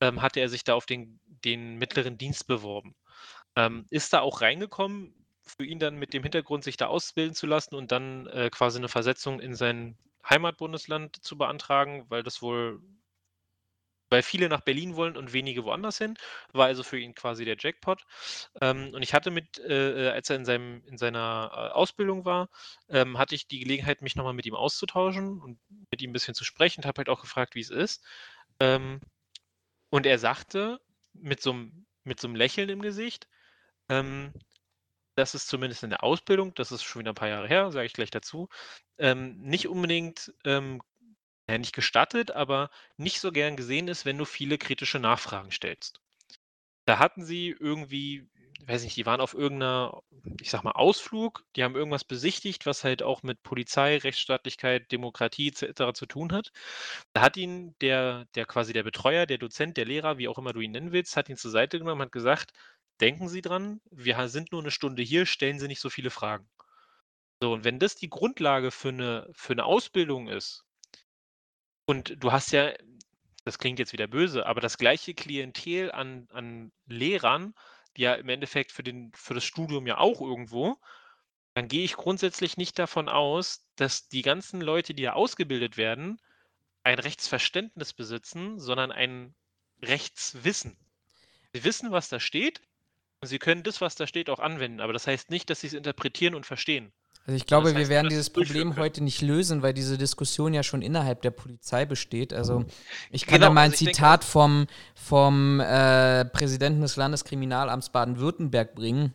ähm, 0.00 0.22
hatte 0.22 0.40
er 0.40 0.48
sich 0.48 0.64
da 0.64 0.74
auf 0.74 0.86
den, 0.86 1.20
den 1.44 1.76
mittleren 1.76 2.18
Dienst 2.18 2.46
beworben. 2.46 2.94
Ähm, 3.56 3.86
ist 3.90 4.12
da 4.12 4.20
auch 4.20 4.40
reingekommen, 4.40 5.14
für 5.42 5.64
ihn 5.64 5.78
dann 5.78 5.96
mit 5.96 6.12
dem 6.12 6.22
Hintergrund, 6.22 6.64
sich 6.64 6.76
da 6.76 6.86
ausbilden 6.86 7.34
zu 7.34 7.46
lassen 7.46 7.74
und 7.74 7.92
dann 7.92 8.26
äh, 8.28 8.50
quasi 8.50 8.78
eine 8.78 8.88
Versetzung 8.88 9.40
in 9.40 9.54
sein 9.54 9.96
Heimatbundesland 10.28 11.24
zu 11.24 11.38
beantragen, 11.38 12.04
weil 12.08 12.22
das 12.22 12.42
wohl, 12.42 12.80
weil 14.10 14.22
viele 14.22 14.48
nach 14.48 14.60
Berlin 14.60 14.96
wollen 14.96 15.16
und 15.16 15.32
wenige 15.32 15.64
woanders 15.64 15.98
hin, 15.98 16.14
war 16.52 16.66
also 16.66 16.82
für 16.82 16.98
ihn 16.98 17.14
quasi 17.14 17.44
der 17.44 17.56
Jackpot. 17.58 18.04
Ähm, 18.60 18.90
und 18.94 19.02
ich 19.02 19.14
hatte 19.14 19.30
mit, 19.30 19.58
äh, 19.58 20.08
äh, 20.08 20.10
als 20.10 20.30
er 20.30 20.36
in, 20.36 20.44
seinem, 20.44 20.82
in 20.86 20.98
seiner 20.98 21.50
äh, 21.52 21.72
Ausbildung 21.72 22.24
war, 22.24 22.48
ähm, 22.88 23.18
hatte 23.18 23.34
ich 23.34 23.48
die 23.48 23.60
Gelegenheit, 23.60 24.02
mich 24.02 24.16
nochmal 24.16 24.34
mit 24.34 24.46
ihm 24.46 24.54
auszutauschen 24.54 25.40
und 25.40 25.58
mit 25.90 26.02
ihm 26.02 26.10
ein 26.10 26.12
bisschen 26.12 26.34
zu 26.34 26.44
sprechen 26.44 26.80
und 26.80 26.86
habe 26.86 26.98
halt 26.98 27.08
auch 27.08 27.20
gefragt, 27.20 27.54
wie 27.54 27.60
es 27.60 27.70
ist. 27.70 28.04
Ähm, 28.60 29.00
und 29.90 30.06
er 30.06 30.18
sagte 30.18 30.80
mit 31.12 31.42
so 31.42 31.52
einem 31.52 32.36
Lächeln 32.36 32.68
im 32.68 32.82
Gesicht, 32.82 33.28
ähm, 33.88 34.32
dass 35.16 35.34
es 35.34 35.46
zumindest 35.46 35.82
in 35.82 35.90
der 35.90 36.04
Ausbildung, 36.04 36.54
das 36.54 36.72
ist 36.72 36.82
schon 36.84 37.00
wieder 37.00 37.12
ein 37.12 37.16
paar 37.16 37.28
Jahre 37.28 37.48
her, 37.48 37.72
sage 37.72 37.86
ich 37.86 37.94
gleich 37.94 38.10
dazu, 38.10 38.48
ähm, 38.98 39.36
nicht 39.40 39.66
unbedingt, 39.66 40.32
ähm, 40.44 40.82
ja, 41.48 41.58
nicht 41.58 41.74
gestattet, 41.74 42.32
aber 42.32 42.70
nicht 42.96 43.20
so 43.20 43.32
gern 43.32 43.56
gesehen 43.56 43.88
ist, 43.88 44.04
wenn 44.04 44.18
du 44.18 44.24
viele 44.24 44.58
kritische 44.58 44.98
Nachfragen 44.98 45.52
stellst. 45.52 46.00
Da 46.86 46.98
hatten 46.98 47.24
sie 47.24 47.54
irgendwie, 47.58 48.28
weiß 48.66 48.84
nicht, 48.84 48.96
die 48.96 49.06
waren 49.06 49.20
auf 49.20 49.34
irgendeiner, 49.34 50.02
ich 50.40 50.50
sag 50.50 50.64
mal, 50.64 50.72
Ausflug, 50.72 51.44
die 51.56 51.64
haben 51.64 51.76
irgendwas 51.76 52.04
besichtigt, 52.04 52.66
was 52.66 52.84
halt 52.84 53.02
auch 53.02 53.22
mit 53.22 53.42
Polizei, 53.42 53.98
Rechtsstaatlichkeit, 53.98 54.90
Demokratie 54.92 55.48
etc. 55.48 55.92
zu 55.94 56.06
tun 56.06 56.32
hat. 56.32 56.52
Da 57.12 57.22
hat 57.22 57.36
ihn 57.36 57.76
der, 57.80 58.26
der 58.34 58.46
quasi 58.46 58.72
der 58.72 58.84
Betreuer, 58.84 59.26
der 59.26 59.38
Dozent, 59.38 59.76
der 59.76 59.84
Lehrer, 59.86 60.18
wie 60.18 60.28
auch 60.28 60.38
immer 60.38 60.52
du 60.52 60.60
ihn 60.60 60.72
nennen 60.72 60.92
willst, 60.92 61.16
hat 61.16 61.28
ihn 61.28 61.36
zur 61.36 61.50
Seite 61.50 61.78
genommen 61.78 62.00
und 62.00 62.06
hat 62.06 62.12
gesagt, 62.12 62.52
denken 63.00 63.28
Sie 63.28 63.42
dran, 63.42 63.80
wir 63.90 64.28
sind 64.28 64.52
nur 64.52 64.62
eine 64.62 64.70
Stunde 64.70 65.02
hier, 65.02 65.26
stellen 65.26 65.58
Sie 65.58 65.68
nicht 65.68 65.80
so 65.80 65.90
viele 65.90 66.10
Fragen. 66.10 66.48
So, 67.42 67.52
und 67.54 67.64
wenn 67.64 67.78
das 67.78 67.96
die 67.96 68.10
Grundlage 68.10 68.70
für 68.70 68.88
eine, 68.90 69.30
für 69.34 69.52
eine 69.52 69.64
Ausbildung 69.64 70.28
ist, 70.28 70.65
und 71.86 72.22
du 72.22 72.32
hast 72.32 72.52
ja, 72.52 72.72
das 73.44 73.58
klingt 73.58 73.78
jetzt 73.78 73.92
wieder 73.92 74.08
böse, 74.08 74.46
aber 74.46 74.60
das 74.60 74.78
gleiche 74.78 75.14
Klientel 75.14 75.92
an, 75.92 76.28
an 76.32 76.72
Lehrern, 76.86 77.54
ja 77.96 78.14
im 78.14 78.28
Endeffekt 78.28 78.72
für, 78.72 78.82
den, 78.82 79.12
für 79.14 79.34
das 79.34 79.44
Studium 79.44 79.86
ja 79.86 79.98
auch 79.98 80.20
irgendwo, 80.20 80.76
dann 81.54 81.68
gehe 81.68 81.84
ich 81.84 81.94
grundsätzlich 81.94 82.58
nicht 82.58 82.78
davon 82.78 83.08
aus, 83.08 83.66
dass 83.76 84.08
die 84.08 84.22
ganzen 84.22 84.60
Leute, 84.60 84.92
die 84.94 85.04
da 85.04 85.14
ausgebildet 85.14 85.78
werden, 85.78 86.20
ein 86.82 86.98
Rechtsverständnis 86.98 87.94
besitzen, 87.94 88.60
sondern 88.60 88.92
ein 88.92 89.34
Rechtswissen. 89.82 90.76
Sie 91.52 91.64
wissen, 91.64 91.92
was 91.92 92.08
da 92.08 92.20
steht 92.20 92.60
und 93.20 93.28
sie 93.28 93.38
können 93.38 93.62
das, 93.62 93.80
was 93.80 93.94
da 93.94 94.06
steht, 94.06 94.28
auch 94.28 94.40
anwenden. 94.40 94.80
Aber 94.80 94.92
das 94.92 95.06
heißt 95.06 95.30
nicht, 95.30 95.48
dass 95.48 95.62
sie 95.62 95.68
es 95.68 95.72
interpretieren 95.72 96.34
und 96.34 96.46
verstehen. 96.46 96.92
Also 97.26 97.36
ich 97.36 97.46
glaube, 97.46 97.64
das 97.64 97.74
wir 97.74 97.80
heißt, 97.80 97.90
werden 97.90 98.04
dass 98.04 98.10
dieses 98.10 98.30
Problem 98.30 98.76
heute 98.76 99.02
nicht 99.02 99.20
lösen, 99.20 99.60
weil 99.60 99.74
diese 99.74 99.98
Diskussion 99.98 100.54
ja 100.54 100.62
schon 100.62 100.80
innerhalb 100.80 101.22
der 101.22 101.32
Polizei 101.32 101.84
besteht. 101.84 102.32
Also 102.32 102.64
ich 103.10 103.26
kann 103.26 103.38
Genau, 103.38 103.48
da 103.48 103.52
mal 103.52 103.60
ein 103.62 103.72
also 103.72 103.74
ich 103.74 103.78
denke 103.80 103.96
Zitat 103.96 104.24
vom, 104.24 104.66
vom 104.94 105.58
äh, 105.58 106.24
Präsidenten 106.26 106.82
des 106.82 106.94
Landeskriminalamts 106.94 107.90
Baden-Württemberg 107.90 108.76
bringen. 108.76 109.12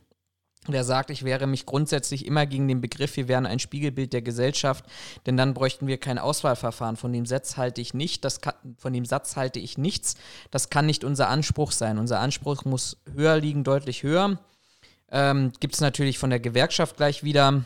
Der 0.67 0.83
sagt, 0.83 1.09
ich 1.09 1.23
wäre 1.23 1.47
mich 1.47 1.65
grundsätzlich 1.65 2.25
immer 2.27 2.45
gegen 2.45 2.67
den 2.67 2.81
Begriff, 2.81 3.15
wir 3.15 3.27
wären 3.27 3.47
ein 3.47 3.57
Spiegelbild 3.57 4.13
der 4.13 4.21
Gesellschaft, 4.21 4.85
denn 5.25 5.35
dann 5.35 5.55
bräuchten 5.55 5.87
wir 5.87 5.97
kein 5.97 6.19
Auswahlverfahren. 6.19 6.97
Von 6.97 7.13
dem 7.13 7.25
Satz 7.25 7.57
halte 7.57 7.81
ich 7.81 7.95
nicht, 7.95 8.23
das 8.25 8.41
kann, 8.41 8.53
von 8.77 8.93
dem 8.93 9.05
Satz 9.05 9.37
halte 9.37 9.57
ich 9.57 9.79
nichts. 9.79 10.15
Das 10.51 10.69
kann 10.69 10.85
nicht 10.85 11.03
unser 11.03 11.29
Anspruch 11.29 11.71
sein. 11.71 11.97
Unser 11.97 12.19
Anspruch 12.19 12.63
muss 12.65 12.97
höher 13.11 13.39
liegen, 13.39 13.63
deutlich 13.63 14.03
höher. 14.03 14.37
Ähm, 15.09 15.51
Gibt 15.59 15.73
es 15.73 15.81
natürlich 15.81 16.19
von 16.19 16.29
der 16.29 16.39
Gewerkschaft 16.39 16.97
gleich 16.97 17.23
wieder 17.23 17.63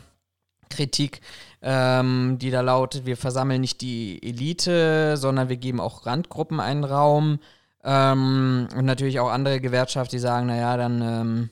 Kritik, 0.70 1.20
ähm, 1.62 2.38
die 2.40 2.50
da 2.50 2.60
lautet, 2.60 3.06
wir 3.06 3.16
versammeln 3.16 3.60
nicht 3.60 3.80
die 3.80 4.22
Elite, 4.22 5.16
sondern 5.16 5.48
wir 5.48 5.56
geben 5.56 5.80
auch 5.80 6.06
Randgruppen 6.06 6.60
einen 6.60 6.84
Raum. 6.84 7.38
Ähm, 7.84 8.68
und 8.76 8.84
natürlich 8.84 9.20
auch 9.20 9.30
andere 9.30 9.60
Gewerkschaften, 9.60 10.16
die 10.16 10.20
sagen, 10.20 10.46
naja, 10.46 10.76
dann 10.76 11.50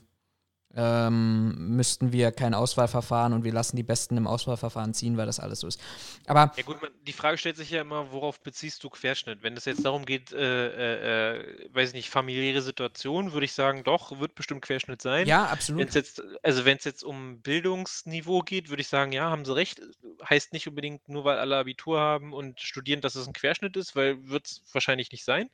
ähm, 0.75 1.75
müssten 1.75 2.11
wir 2.11 2.31
kein 2.31 2.53
Auswahlverfahren 2.53 3.33
und 3.33 3.43
wir 3.43 3.53
lassen 3.53 3.77
die 3.77 3.83
Besten 3.83 4.17
im 4.17 4.27
Auswahlverfahren 4.27 4.93
ziehen, 4.93 5.17
weil 5.17 5.25
das 5.25 5.39
alles 5.39 5.61
so 5.61 5.67
ist. 5.67 5.79
Aber 6.27 6.51
Ja 6.57 6.63
gut, 6.63 6.81
man, 6.81 6.91
die 7.07 7.13
Frage 7.13 7.37
stellt 7.37 7.57
sich 7.57 7.69
ja 7.69 7.81
immer, 7.81 8.11
worauf 8.11 8.41
beziehst 8.41 8.83
du 8.83 8.89
Querschnitt? 8.89 9.41
Wenn 9.41 9.55
es 9.55 9.65
jetzt 9.65 9.85
darum 9.85 10.05
geht, 10.05 10.33
äh, 10.33 10.67
äh, 10.67 11.37
äh, 11.37 11.69
weiß 11.73 11.89
ich 11.89 11.95
nicht, 11.95 12.09
familiäre 12.09 12.61
Situation, 12.61 13.31
würde 13.31 13.45
ich 13.45 13.53
sagen, 13.53 13.83
doch, 13.83 14.19
wird 14.19 14.35
bestimmt 14.35 14.61
Querschnitt 14.61 15.01
sein. 15.01 15.27
ja, 15.27 15.45
absolut. 15.45 15.87
es 15.87 15.95
jetzt, 15.95 16.21
also 16.43 16.65
wenn 16.65 16.77
es 16.77 16.83
jetzt 16.83 17.03
um 17.03 17.41
Bildungsniveau 17.41 18.41
geht, 18.41 18.69
würde 18.69 18.81
ich 18.81 18.89
sagen, 18.89 19.11
ja, 19.13 19.29
haben 19.29 19.45
sie 19.45 19.55
recht. 19.55 19.81
Heißt 20.29 20.51
nicht 20.53 20.67
unbedingt 20.67 21.07
nur, 21.07 21.23
weil 21.23 21.37
alle 21.37 21.57
Abitur 21.57 21.99
haben 21.99 22.33
und 22.33 22.59
studieren, 22.59 23.01
dass 23.01 23.15
es 23.15 23.27
ein 23.27 23.33
Querschnitt 23.33 23.77
ist, 23.77 23.95
weil 23.95 24.27
wird 24.27 24.47
es 24.47 24.61
wahrscheinlich 24.73 25.11
nicht 25.11 25.23
sein. 25.23 25.49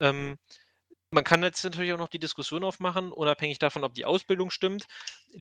Ähm, 0.00 0.38
man 1.12 1.24
kann 1.24 1.42
jetzt 1.42 1.62
natürlich 1.62 1.92
auch 1.92 1.98
noch 1.98 2.08
die 2.08 2.18
Diskussion 2.18 2.64
aufmachen, 2.64 3.12
unabhängig 3.12 3.58
davon, 3.58 3.84
ob 3.84 3.94
die 3.94 4.04
Ausbildung 4.04 4.50
stimmt, 4.50 4.86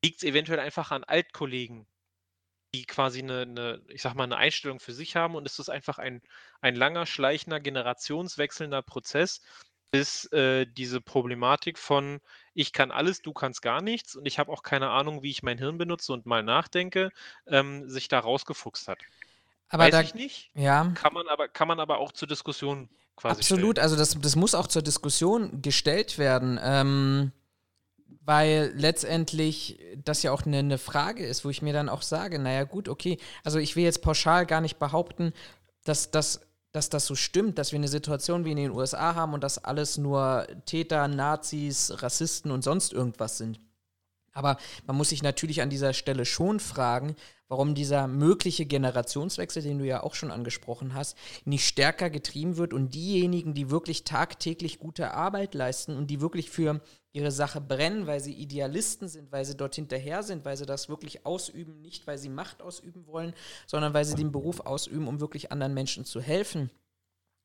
liegt 0.03 0.17
es 0.17 0.23
eventuell 0.23 0.59
einfach 0.59 0.91
an 0.91 1.03
Altkollegen, 1.03 1.87
die 2.75 2.85
quasi 2.85 3.19
eine, 3.19 3.41
eine, 3.41 3.81
ich 3.87 4.01
sag 4.01 4.13
mal, 4.13 4.25
eine 4.25 4.37
Einstellung 4.37 4.79
für 4.79 4.93
sich 4.93 5.15
haben 5.15 5.35
und 5.35 5.47
es 5.47 5.59
ist 5.59 5.69
einfach 5.69 5.97
ein, 5.97 6.21
ein 6.59 6.75
langer, 6.75 7.05
schleichender, 7.05 7.59
generationswechselnder 7.59 8.81
Prozess, 8.81 9.41
bis 9.91 10.25
äh, 10.31 10.65
diese 10.65 11.01
Problematik 11.01 11.77
von 11.77 12.19
ich 12.53 12.73
kann 12.73 12.91
alles, 12.91 13.21
du 13.21 13.33
kannst 13.33 13.61
gar 13.61 13.81
nichts 13.81 14.15
und 14.15 14.25
ich 14.25 14.39
habe 14.39 14.51
auch 14.51 14.63
keine 14.63 14.89
Ahnung, 14.89 15.23
wie 15.23 15.31
ich 15.31 15.43
mein 15.43 15.57
Hirn 15.57 15.77
benutze 15.77 16.13
und 16.13 16.25
mal 16.25 16.43
nachdenke, 16.43 17.11
ähm, 17.47 17.89
sich 17.89 18.07
da 18.07 18.19
rausgefuchst 18.19 18.87
hat. 18.87 18.99
Aber 19.69 19.83
Weiß 19.85 19.91
da, 19.91 20.01
ich 20.01 20.15
nicht, 20.15 20.51
ja, 20.53 20.91
kann 20.95 21.13
man 21.13 21.29
aber, 21.29 21.47
kann 21.47 21.67
man 21.67 21.79
aber 21.79 21.99
auch 21.99 22.11
zur 22.11 22.27
Diskussion 22.27 22.89
quasi 23.15 23.39
absolut. 23.39 23.77
stellen. 23.77 23.83
Also 23.83 23.95
das, 23.95 24.17
das 24.19 24.35
muss 24.35 24.55
auch 24.55 24.67
zur 24.67 24.81
Diskussion 24.81 25.61
gestellt 25.61 26.17
werden. 26.17 26.59
Ähm, 26.61 27.31
weil 28.23 28.71
letztendlich 28.75 29.79
das 30.03 30.21
ja 30.23 30.31
auch 30.31 30.45
eine, 30.45 30.59
eine 30.59 30.77
Frage 30.77 31.25
ist, 31.25 31.43
wo 31.43 31.49
ich 31.49 31.61
mir 31.61 31.73
dann 31.73 31.89
auch 31.89 32.03
sage, 32.03 32.37
naja 32.39 32.63
gut, 32.63 32.87
okay, 32.87 33.17
also 33.43 33.57
ich 33.57 33.75
will 33.75 33.83
jetzt 33.83 34.01
pauschal 34.01 34.45
gar 34.45 34.61
nicht 34.61 34.77
behaupten, 34.77 35.33
dass 35.83 36.11
das 36.11 36.41
dass 36.71 36.89
das 36.89 37.05
so 37.05 37.15
stimmt, 37.15 37.57
dass 37.57 37.73
wir 37.73 37.79
eine 37.79 37.89
Situation 37.89 38.45
wie 38.45 38.51
in 38.51 38.57
den 38.57 38.71
USA 38.71 39.13
haben 39.13 39.33
und 39.33 39.43
dass 39.43 39.61
alles 39.61 39.97
nur 39.97 40.47
Täter, 40.65 41.09
Nazis, 41.09 42.01
Rassisten 42.01 42.49
und 42.49 42.63
sonst 42.63 42.93
irgendwas 42.93 43.37
sind. 43.37 43.59
Aber 44.33 44.57
man 44.85 44.95
muss 44.95 45.09
sich 45.09 45.23
natürlich 45.23 45.61
an 45.61 45.69
dieser 45.69 45.93
Stelle 45.93 46.25
schon 46.25 46.59
fragen, 46.59 47.15
warum 47.47 47.75
dieser 47.75 48.07
mögliche 48.07 48.65
Generationswechsel, 48.65 49.61
den 49.61 49.79
du 49.79 49.85
ja 49.85 50.03
auch 50.03 50.15
schon 50.15 50.31
angesprochen 50.31 50.93
hast, 50.93 51.17
nicht 51.43 51.67
stärker 51.67 52.09
getrieben 52.09 52.55
wird 52.55 52.73
und 52.73 52.93
diejenigen, 52.93 53.53
die 53.53 53.69
wirklich 53.69 54.05
tagtäglich 54.05 54.79
gute 54.79 55.13
Arbeit 55.13 55.53
leisten 55.53 55.97
und 55.97 56.07
die 56.07 56.21
wirklich 56.21 56.49
für 56.49 56.79
ihre 57.11 57.31
Sache 57.31 57.59
brennen, 57.59 58.07
weil 58.07 58.21
sie 58.21 58.33
Idealisten 58.33 59.09
sind, 59.09 59.33
weil 59.33 59.43
sie 59.43 59.57
dort 59.57 59.75
hinterher 59.75 60.23
sind, 60.23 60.45
weil 60.45 60.55
sie 60.55 60.65
das 60.65 60.87
wirklich 60.87 61.25
ausüben, 61.25 61.81
nicht 61.81 62.07
weil 62.07 62.17
sie 62.17 62.29
Macht 62.29 62.61
ausüben 62.61 63.05
wollen, 63.05 63.33
sondern 63.67 63.93
weil 63.93 64.05
sie 64.05 64.15
den 64.15 64.31
Beruf 64.31 64.61
ausüben, 64.61 65.09
um 65.09 65.19
wirklich 65.19 65.51
anderen 65.51 65.73
Menschen 65.73 66.05
zu 66.05 66.21
helfen 66.21 66.71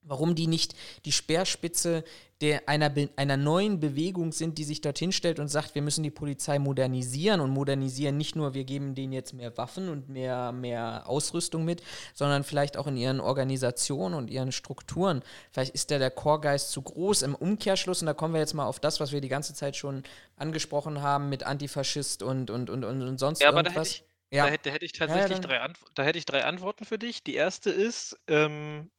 warum 0.06 0.34
die 0.34 0.46
nicht 0.46 0.74
die 1.04 1.12
Speerspitze 1.12 2.04
der 2.42 2.68
einer, 2.68 2.92
einer 3.16 3.38
neuen 3.38 3.80
Bewegung 3.80 4.30
sind, 4.30 4.58
die 4.58 4.64
sich 4.64 4.82
dorthin 4.82 5.10
stellt 5.10 5.38
und 5.38 5.48
sagt, 5.48 5.74
wir 5.74 5.80
müssen 5.80 6.02
die 6.02 6.10
Polizei 6.10 6.58
modernisieren 6.58 7.40
und 7.40 7.48
modernisieren 7.48 8.18
nicht 8.18 8.36
nur, 8.36 8.52
wir 8.52 8.64
geben 8.64 8.94
denen 8.94 9.14
jetzt 9.14 9.32
mehr 9.32 9.56
Waffen 9.56 9.88
und 9.88 10.10
mehr, 10.10 10.52
mehr 10.52 11.04
Ausrüstung 11.06 11.64
mit, 11.64 11.82
sondern 12.12 12.44
vielleicht 12.44 12.76
auch 12.76 12.88
in 12.88 12.98
ihren 12.98 13.20
Organisationen 13.20 14.14
und 14.14 14.28
ihren 14.28 14.52
Strukturen. 14.52 15.22
Vielleicht 15.50 15.74
ist 15.74 15.90
da 15.90 15.98
der 15.98 16.10
Chorgeist 16.10 16.72
zu 16.72 16.82
groß. 16.82 17.22
Im 17.22 17.34
Umkehrschluss, 17.34 18.02
und 18.02 18.06
da 18.06 18.12
kommen 18.12 18.34
wir 18.34 18.40
jetzt 18.40 18.52
mal 18.52 18.66
auf 18.66 18.80
das, 18.80 19.00
was 19.00 19.12
wir 19.12 19.22
die 19.22 19.28
ganze 19.30 19.54
Zeit 19.54 19.74
schon 19.74 20.02
angesprochen 20.36 21.00
haben 21.00 21.30
mit 21.30 21.42
Antifaschist 21.44 22.22
und, 22.22 22.50
und, 22.50 22.68
und, 22.68 22.84
und, 22.84 23.00
und 23.00 23.18
sonst 23.18 23.40
Ja, 23.40 23.48
aber 23.48 23.62
da 23.62 23.70
irgendwas. 23.70 23.94
hätte 23.94 24.04
ich, 24.30 24.36
ja. 24.36 24.44
da 24.44 24.50
hätte, 24.50 24.68
da 24.68 24.74
hätte 24.74 24.84
ich 24.84 24.92
ja, 24.98 25.06
tatsächlich 25.06 25.38
dann- 25.40 25.50
drei, 25.50 25.60
Antw 25.62 25.80
da 25.94 26.02
hätte 26.02 26.18
ich 26.18 26.26
drei 26.26 26.44
Antworten 26.44 26.84
für 26.84 26.98
dich. 26.98 27.22
Die 27.24 27.34
erste 27.34 27.70
ist, 27.70 28.18
ähm, 28.28 28.90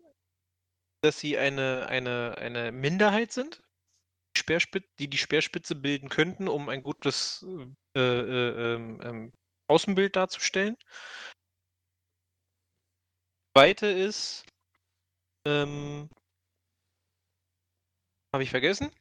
dass 1.02 1.20
sie 1.20 1.38
eine, 1.38 1.88
eine, 1.88 2.38
eine 2.38 2.72
Minderheit 2.72 3.32
sind, 3.32 3.62
die, 5.00 5.10
die 5.10 5.18
Speerspitze 5.18 5.76
bilden 5.76 6.10
könnten, 6.10 6.48
um 6.48 6.70
ein 6.70 6.84
gutes 6.84 7.46
äh, 7.96 8.00
äh, 8.00 8.76
ähm, 8.76 9.02
ähm, 9.04 9.34
Außenbild 9.68 10.16
darzustellen. 10.16 10.78
Zweite 13.56 13.88
ist, 13.88 14.46
ähm, 15.46 16.10
habe 18.34 18.44
ich 18.44 18.52
vergessen. 18.52 18.92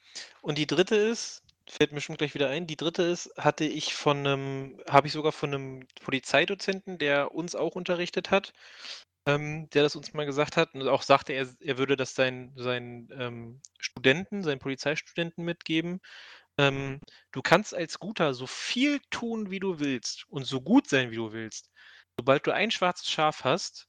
Und 0.40 0.58
die 0.58 0.66
dritte 0.66 0.96
ist, 0.96 1.42
fällt 1.68 1.92
mir 1.92 2.00
schon 2.00 2.16
gleich 2.16 2.34
wieder 2.34 2.48
ein, 2.48 2.66
die 2.66 2.76
dritte 2.76 3.02
ist, 3.02 3.30
hatte 3.36 3.64
ich 3.64 3.94
von 3.94 4.26
einem, 4.26 4.80
habe 4.88 5.08
ich 5.08 5.12
sogar 5.12 5.32
von 5.32 5.52
einem 5.52 5.86
Polizeidozenten, 6.02 6.98
der 6.98 7.34
uns 7.34 7.54
auch 7.54 7.74
unterrichtet 7.74 8.30
hat, 8.30 8.52
ähm, 9.26 9.68
der 9.70 9.82
das 9.82 9.96
uns 9.96 10.12
mal 10.14 10.26
gesagt 10.26 10.56
hat 10.56 10.74
und 10.74 10.86
auch 10.88 11.02
sagte, 11.02 11.32
er, 11.32 11.48
er 11.60 11.78
würde 11.78 11.96
das 11.96 12.14
seinen, 12.14 12.56
seinen 12.56 13.08
ähm, 13.18 13.60
Studenten, 13.78 14.42
seinen 14.42 14.58
Polizeistudenten 14.60 15.44
mitgeben. 15.44 16.00
Ähm, 16.58 17.00
du 17.32 17.42
kannst 17.42 17.74
als 17.74 17.98
Guter 18.00 18.34
so 18.34 18.46
viel 18.46 19.00
tun, 19.10 19.50
wie 19.50 19.60
du 19.60 19.80
willst 19.80 20.26
und 20.28 20.44
so 20.46 20.60
gut 20.62 20.88
sein, 20.88 21.10
wie 21.12 21.16
du 21.16 21.32
willst. 21.32 21.70
Sobald 22.18 22.46
du 22.46 22.52
ein 22.52 22.70
schwarzes 22.72 23.10
Schaf 23.10 23.44
hast, 23.44 23.88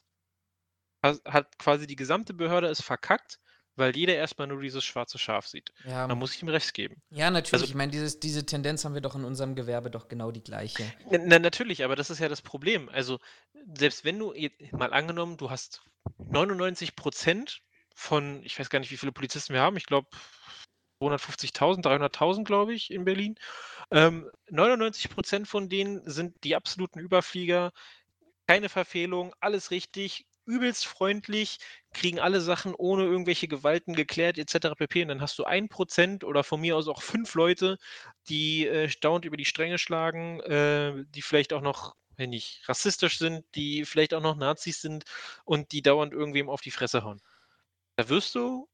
has- 1.03 1.21
hat 1.25 1.57
quasi 1.59 1.87
die 1.87 1.95
gesamte 1.95 2.33
Behörde 2.33 2.67
es 2.67 2.81
verkackt, 2.81 3.39
weil 3.77 3.95
jeder 3.95 4.15
erstmal 4.15 4.47
nur 4.47 4.61
dieses 4.61 4.83
schwarze 4.83 5.17
Schaf 5.17 5.47
sieht. 5.47 5.71
Ja, 5.85 6.07
Da 6.07 6.15
muss 6.15 6.33
ich 6.35 6.41
ihm 6.41 6.49
recht 6.49 6.73
geben. 6.73 7.01
ja, 7.11 7.29
natürlich. 7.31 7.53
also- 7.53 7.65
ich 7.65 7.75
meine, 7.75 7.91
dieses, 7.91 8.19
diese 8.19 8.45
Tendenz 8.45 8.83
haben 8.85 8.93
wir 8.93 9.01
doch 9.01 9.15
in 9.15 9.23
unserem 9.23 9.55
Gewerbe 9.55 9.89
doch 9.91 10.07
genau 10.07 10.31
die 10.31 10.43
gleiche. 10.43 10.91
Na, 11.11 11.19
na, 11.23 11.39
natürlich, 11.39 11.83
aber 11.85 11.95
das 11.95 12.09
ist 12.09 12.19
ja 12.19 12.27
das 12.29 12.41
Problem. 12.41 12.89
Also, 12.89 13.19
selbst 13.77 14.03
wenn 14.05 14.19
du 14.19 14.33
mal 14.71 14.93
angenommen, 14.93 15.37
du 15.37 15.49
hast 15.49 15.81
99 16.17 16.95
Prozent 16.95 17.61
von, 17.95 18.43
ich 18.43 18.57
weiß 18.59 18.69
gar 18.69 18.79
nicht, 18.79 18.91
wie 18.91 18.97
viele 18.97 19.11
Polizisten 19.11 19.53
wir 19.53 19.61
haben, 19.61 19.77
ich 19.77 19.85
glaube 19.85 20.07
250.000, 21.01 21.85
300.000, 21.85 22.43
glaube 22.43 22.73
ich, 22.73 22.91
in 22.91 23.05
Berlin. 23.05 23.35
Ähm, 23.91 24.29
99 24.49 25.09
Prozent 25.09 25.47
von 25.47 25.69
denen 25.69 26.01
sind 26.09 26.43
die 26.43 26.55
absoluten 26.55 26.99
Überflieger, 26.99 27.71
keine 28.47 28.69
Verfehlung, 28.69 29.33
alles 29.39 29.71
richtig, 29.71 30.25
übelst 30.47 30.85
freundlich, 30.87 31.57
kriegen 31.93 32.19
alle 32.19 32.41
Sachen 32.41 32.73
ohne 32.75 33.03
irgendwelche 33.03 33.47
Gewalten 33.47 33.93
geklärt, 33.93 34.37
etc. 34.37 34.75
pp. 34.77 35.03
Und 35.03 35.09
dann 35.09 35.21
hast 35.21 35.37
du 35.39 35.43
ein 35.43 35.69
Prozent 35.69 36.23
oder 36.23 36.43
von 36.43 36.61
mir 36.61 36.75
aus 36.77 36.87
auch 36.87 37.01
fünf 37.03 37.35
Leute, 37.35 37.77
die 38.29 38.65
äh, 38.67 38.89
dauernd 39.01 39.25
über 39.25 39.37
die 39.37 39.45
Stränge 39.45 39.77
schlagen, 39.77 40.39
äh, 40.41 40.93
die 41.09 41.21
vielleicht 41.21 41.53
auch 41.53 41.61
noch, 41.61 41.95
wenn 42.15 42.31
nicht 42.31 42.67
rassistisch 42.67 43.19
sind, 43.19 43.45
die 43.55 43.85
vielleicht 43.85 44.13
auch 44.13 44.21
noch 44.21 44.35
Nazis 44.37 44.81
sind 44.81 45.03
und 45.45 45.71
die 45.71 45.81
dauernd 45.81 46.13
irgendwem 46.13 46.49
auf 46.49 46.61
die 46.61 46.71
Fresse 46.71 47.03
hauen. 47.03 47.21
Da 47.97 48.09
wirst 48.09 48.35
du, 48.35 48.69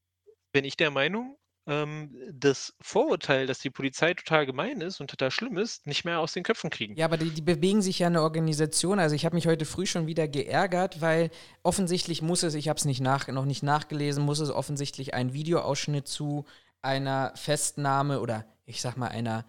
bin 0.51 0.65
ich 0.65 0.77
der 0.77 0.91
Meinung, 0.91 1.37
ähm, 1.65 2.15
das 2.31 2.75
Vorurteil, 2.81 3.47
dass 3.47 3.59
die 3.59 3.69
Polizei 3.69 4.13
total 4.13 4.45
gemein 4.45 4.81
ist 4.81 4.99
und 4.99 5.09
total 5.09 5.31
schlimm 5.31 5.57
ist, 5.57 5.87
nicht 5.87 6.03
mehr 6.03 6.19
aus 6.19 6.33
den 6.33 6.43
Köpfen 6.43 6.69
kriegen. 6.69 6.95
Ja, 6.95 7.05
aber 7.05 7.17
die, 7.17 7.29
die 7.29 7.41
bewegen 7.41 7.81
sich 7.81 7.99
ja 7.99 8.07
in 8.07 8.15
eine 8.15 8.23
Organisation. 8.23 8.99
Also 8.99 9.15
ich 9.15 9.25
habe 9.25 9.35
mich 9.35 9.47
heute 9.47 9.65
früh 9.65 9.85
schon 9.85 10.07
wieder 10.07 10.27
geärgert, 10.27 11.01
weil 11.01 11.31
offensichtlich 11.63 12.21
muss 12.21 12.43
es, 12.43 12.53
ich 12.53 12.69
habe 12.69 12.77
es 12.77 12.99
nach, 12.99 13.27
noch 13.29 13.45
nicht 13.45 13.63
nachgelesen, 13.63 14.25
muss 14.25 14.39
es 14.39 14.49
offensichtlich 14.49 15.13
einen 15.13 15.33
Videoausschnitt 15.33 16.07
zu 16.07 16.45
einer 16.81 17.31
Festnahme 17.35 18.19
oder 18.19 18.45
ich 18.65 18.81
sag 18.81 18.97
mal 18.97 19.07
einer 19.07 19.45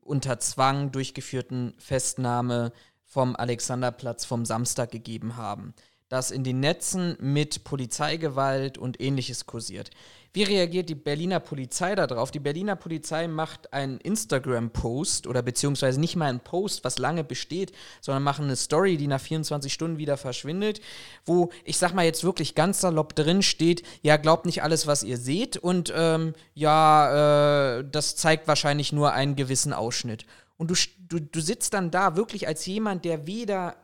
unter 0.00 0.38
Zwang 0.38 0.92
durchgeführten 0.92 1.74
Festnahme 1.78 2.72
vom 3.04 3.36
Alexanderplatz 3.36 4.24
vom 4.24 4.44
Samstag 4.44 4.90
gegeben 4.90 5.36
haben, 5.36 5.74
das 6.08 6.30
in 6.30 6.44
den 6.44 6.60
Netzen 6.60 7.16
mit 7.20 7.64
Polizeigewalt 7.64 8.78
und 8.78 9.00
ähnliches 9.00 9.46
kursiert. 9.46 9.90
Wie 10.36 10.42
reagiert 10.42 10.90
die 10.90 10.94
Berliner 10.94 11.40
Polizei 11.40 11.94
darauf? 11.94 12.30
Die 12.30 12.40
Berliner 12.40 12.76
Polizei 12.76 13.26
macht 13.26 13.72
einen 13.72 13.98
Instagram-Post 13.98 15.26
oder 15.26 15.40
beziehungsweise 15.40 15.98
nicht 15.98 16.14
mal 16.14 16.28
einen 16.28 16.40
Post, 16.40 16.84
was 16.84 16.98
lange 16.98 17.24
besteht, 17.24 17.72
sondern 18.02 18.22
machen 18.22 18.44
eine 18.44 18.56
Story, 18.56 18.98
die 18.98 19.06
nach 19.06 19.20
24 19.20 19.72
Stunden 19.72 19.96
wieder 19.96 20.18
verschwindet, 20.18 20.82
wo 21.24 21.48
ich 21.64 21.78
sag 21.78 21.94
mal 21.94 22.04
jetzt 22.04 22.22
wirklich 22.22 22.54
ganz 22.54 22.82
salopp 22.82 23.16
drin 23.16 23.40
steht, 23.40 23.82
ja, 24.02 24.18
glaubt 24.18 24.44
nicht 24.44 24.62
alles, 24.62 24.86
was 24.86 25.02
ihr 25.02 25.16
seht 25.16 25.56
und 25.56 25.90
ähm, 25.96 26.34
ja, 26.52 27.78
äh, 27.78 27.84
das 27.90 28.16
zeigt 28.16 28.46
wahrscheinlich 28.46 28.92
nur 28.92 29.14
einen 29.14 29.36
gewissen 29.36 29.72
Ausschnitt. 29.72 30.26
Und 30.58 30.70
du, 30.70 30.74
du, 31.08 31.18
du 31.18 31.40
sitzt 31.40 31.72
dann 31.72 31.90
da 31.90 32.14
wirklich 32.14 32.46
als 32.46 32.66
jemand, 32.66 33.06
der 33.06 33.26
weder, 33.26 33.76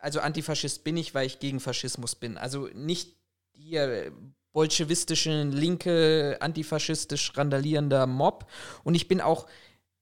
also 0.00 0.20
Antifaschist 0.20 0.84
bin 0.84 0.96
ich, 0.96 1.14
weil 1.14 1.26
ich 1.26 1.38
gegen 1.38 1.60
Faschismus 1.60 2.14
bin, 2.14 2.38
also 2.38 2.68
nicht 2.74 3.16
hier 3.52 4.12
bolschewistische, 4.52 5.44
linke, 5.44 6.36
antifaschistisch 6.40 7.36
randalierender 7.36 8.06
Mob. 8.06 8.50
Und 8.82 8.94
ich 8.94 9.06
bin 9.08 9.20
auch 9.20 9.46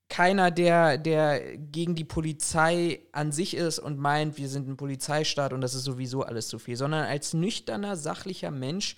keiner, 0.09 0.49
der, 0.49 0.97
der 0.97 1.57
gegen 1.57 1.93
die 1.93 2.03
Polizei 2.03 3.01
an 3.11 3.31
sich 3.31 3.55
ist 3.55 3.77
und 3.77 3.99
meint, 3.99 4.37
wir 4.37 4.49
sind 4.49 4.67
ein 4.67 4.77
Polizeistaat 4.77 5.53
und 5.53 5.61
das 5.61 5.75
ist 5.75 5.83
sowieso 5.83 6.23
alles 6.23 6.47
zu 6.47 6.57
viel, 6.57 6.75
sondern 6.75 7.05
als 7.05 7.33
nüchterner, 7.33 7.95
sachlicher 7.95 8.49
Mensch, 8.49 8.95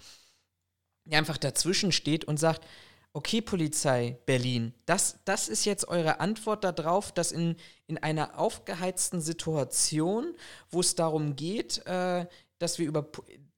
der 1.04 1.18
einfach 1.18 1.38
dazwischen 1.38 1.92
steht 1.92 2.24
und 2.24 2.40
sagt, 2.40 2.66
okay, 3.14 3.42
Polizei 3.42 4.18
Berlin, 4.26 4.74
das, 4.86 5.20
das 5.26 5.50
ist 5.50 5.66
jetzt 5.66 5.88
eure 5.88 6.20
Antwort 6.20 6.64
darauf, 6.64 7.12
dass 7.12 7.32
in, 7.32 7.56
in 7.88 7.98
einer 7.98 8.40
aufgeheizten 8.40 9.22
Situation, 9.22 10.36
wo 10.70 10.80
es 10.80 10.96
darum 10.96 11.36
geht, 11.36 11.86
äh, 11.86 12.26
dass 12.60 12.80
wir 12.80 12.88
über 12.88 13.12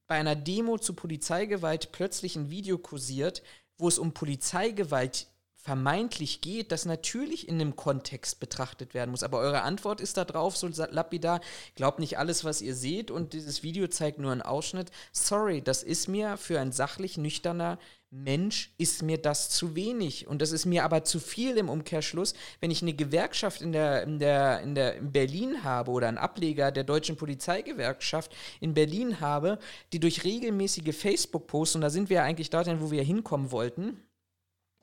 bei 0.06 0.16
einer 0.16 0.36
Demo 0.36 0.78
zu 0.78 0.94
Polizeigewalt 0.94 1.92
plötzlich 1.92 2.36
ein 2.36 2.50
Video 2.50 2.78
kursiert, 2.78 3.42
wo 3.78 3.88
es 3.88 3.98
um 3.98 4.12
Polizeigewalt 4.12 5.28
vermeintlich 5.64 6.42
geht, 6.42 6.72
das 6.72 6.84
natürlich 6.84 7.48
in 7.48 7.54
einem 7.54 7.74
Kontext 7.74 8.38
betrachtet 8.38 8.92
werden 8.92 9.10
muss. 9.10 9.22
Aber 9.22 9.38
eure 9.38 9.62
Antwort 9.62 10.02
ist 10.02 10.18
da 10.18 10.26
drauf 10.26 10.58
so 10.58 10.68
lapidar, 10.68 11.40
glaubt 11.74 12.00
nicht 12.00 12.18
alles, 12.18 12.44
was 12.44 12.60
ihr 12.60 12.74
seht 12.74 13.10
und 13.10 13.32
dieses 13.32 13.62
Video 13.62 13.86
zeigt 13.86 14.18
nur 14.18 14.30
einen 14.30 14.42
Ausschnitt. 14.42 14.90
Sorry, 15.10 15.62
das 15.62 15.82
ist 15.82 16.06
mir 16.06 16.36
für 16.36 16.60
ein 16.60 16.70
sachlich 16.70 17.16
nüchterner 17.16 17.78
Mensch, 18.10 18.74
ist 18.76 19.02
mir 19.02 19.16
das 19.16 19.48
zu 19.48 19.74
wenig. 19.74 20.26
Und 20.26 20.42
das 20.42 20.52
ist 20.52 20.66
mir 20.66 20.84
aber 20.84 21.02
zu 21.02 21.18
viel 21.18 21.56
im 21.56 21.70
Umkehrschluss, 21.70 22.34
wenn 22.60 22.70
ich 22.70 22.82
eine 22.82 22.92
Gewerkschaft 22.92 23.62
in 23.62 23.72
der, 23.72 24.02
in 24.02 24.18
der, 24.18 24.60
in 24.60 24.74
der 24.74 24.96
in 24.96 25.12
Berlin 25.12 25.64
habe 25.64 25.92
oder 25.92 26.08
einen 26.08 26.18
Ableger 26.18 26.72
der 26.72 26.84
deutschen 26.84 27.16
Polizeigewerkschaft 27.16 28.36
in 28.60 28.74
Berlin 28.74 29.20
habe, 29.20 29.58
die 29.94 29.98
durch 29.98 30.24
regelmäßige 30.24 30.94
Facebook-Posts, 30.94 31.76
und 31.76 31.80
da 31.80 31.88
sind 31.88 32.10
wir 32.10 32.18
ja 32.18 32.24
eigentlich 32.24 32.50
dorthin, 32.50 32.82
wo 32.82 32.90
wir 32.90 33.02
hinkommen 33.02 33.50
wollten, 33.50 34.02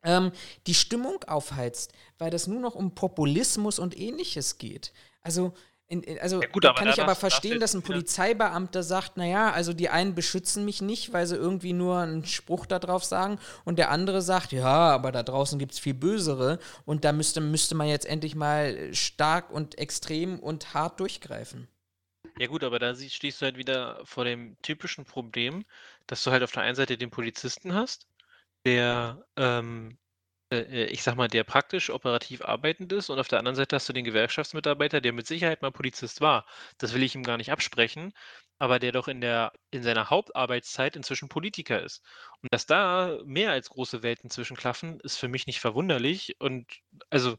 ähm, 0.03 0.32
die 0.68 0.73
Stimmung 0.73 1.23
aufheizt, 1.26 1.94
weil 2.18 2.32
das 2.32 2.48
nur 2.48 2.60
noch 2.60 2.76
um 2.76 2.95
Populismus 2.95 3.80
und 3.80 3.98
ähnliches 3.98 4.57
geht. 4.57 4.94
Also 5.22 5.53
in, 5.91 6.03
in, 6.03 6.19
also 6.19 6.41
ja 6.41 6.48
gut, 6.48 6.64
da 6.64 6.72
kann 6.72 6.88
ich 6.88 7.02
aber 7.02 7.15
verstehen, 7.15 7.60
dass 7.60 7.73
ein 7.73 7.82
Polizeibeamter 7.82 8.82
sagt, 8.82 9.18
naja, 9.18 9.52
also 9.52 9.73
die 9.73 9.90
einen 9.90 10.15
beschützen 10.15 10.64
mich 10.64 10.82
nicht, 10.82 11.11
weil 11.11 11.28
sie 11.28 11.36
irgendwie 11.36 11.73
nur 11.73 11.98
einen 11.98 12.26
Spruch 12.26 12.65
darauf 12.65 13.03
sagen 13.03 13.40
und 13.65 13.78
der 13.78 13.91
andere 13.91 14.22
sagt, 14.22 14.53
ja, 14.53 14.64
aber 14.65 15.11
da 15.11 15.22
draußen 15.22 15.60
gibt 15.60 15.73
es 15.73 15.80
viel 15.80 15.94
Bösere 15.94 16.60
und 16.86 17.03
da 17.03 17.11
müsste, 17.11 17.41
müsste 17.41 17.76
man 17.76 17.90
jetzt 17.90 18.06
endlich 18.06 18.36
mal 18.36 18.94
stark 18.94 19.52
und 19.52 19.78
extrem 19.78 20.40
und 20.40 20.73
hart 20.73 21.02
durchgreifen. 21.02 21.68
Ja 22.40 22.48
gut, 22.48 22.64
aber 22.64 22.80
da 22.80 22.95
stehst 22.95 23.41
du 23.41 23.45
halt 23.45 23.57
wieder 23.57 23.99
vor 24.06 24.23
dem 24.23 24.56
typischen 24.61 25.03
Problem, 25.03 25.65
dass 26.07 26.23
du 26.23 26.32
halt 26.32 26.41
auf 26.41 26.53
der 26.53 26.64
einen 26.64 26.76
Seite 26.76 26.98
den 26.98 27.10
Polizisten 27.10 27.73
hast, 27.73 28.07
der 28.66 29.26
ähm, 29.38 29.98
äh, 30.52 30.84
äh, 30.84 30.86
ich 30.86 31.02
sag 31.02 31.16
mal, 31.16 31.28
der 31.30 31.44
praktisch 31.44 31.90
operativ 31.90 32.44
arbeitend 32.44 32.92
ist 32.92 33.10
und 33.10 33.20
auf 33.20 33.28
der 33.28 33.40
anderen 33.40 33.56
Seite 33.56 33.76
hast 33.78 33.88
du 33.90 33.94
den 33.94 34.04
Gewerkschaftsmitarbeiter, 34.06 35.02
der 35.02 35.14
mit 35.14 35.26
Sicherheit 35.26 35.62
mal 35.62 35.72
Polizist 35.72 36.22
war. 36.22 36.46
Das 36.78 36.94
will 36.94 37.04
ich 37.04 37.16
ihm 37.16 37.24
gar 37.24 37.38
nicht 37.38 37.52
absprechen, 37.52 38.14
aber 38.60 38.78
der 38.78 38.92
doch 38.92 39.08
in 39.08 39.22
der 39.22 39.54
in 39.72 39.82
seiner 39.82 40.10
Hauptarbeitszeit 40.10 40.96
inzwischen 40.96 41.30
Politiker 41.30 41.82
ist. 41.82 42.04
Und 42.42 42.54
dass 42.54 42.66
da 42.66 43.18
mehr 43.24 43.52
als 43.52 43.70
große 43.70 44.04
Welten 44.04 44.30
zwischenklaffen, 44.30 45.00
ist 45.00 45.18
für 45.18 45.30
mich 45.30 45.48
nicht 45.48 45.62
verwunderlich 45.62 46.36
und 46.40 46.68
also 47.10 47.38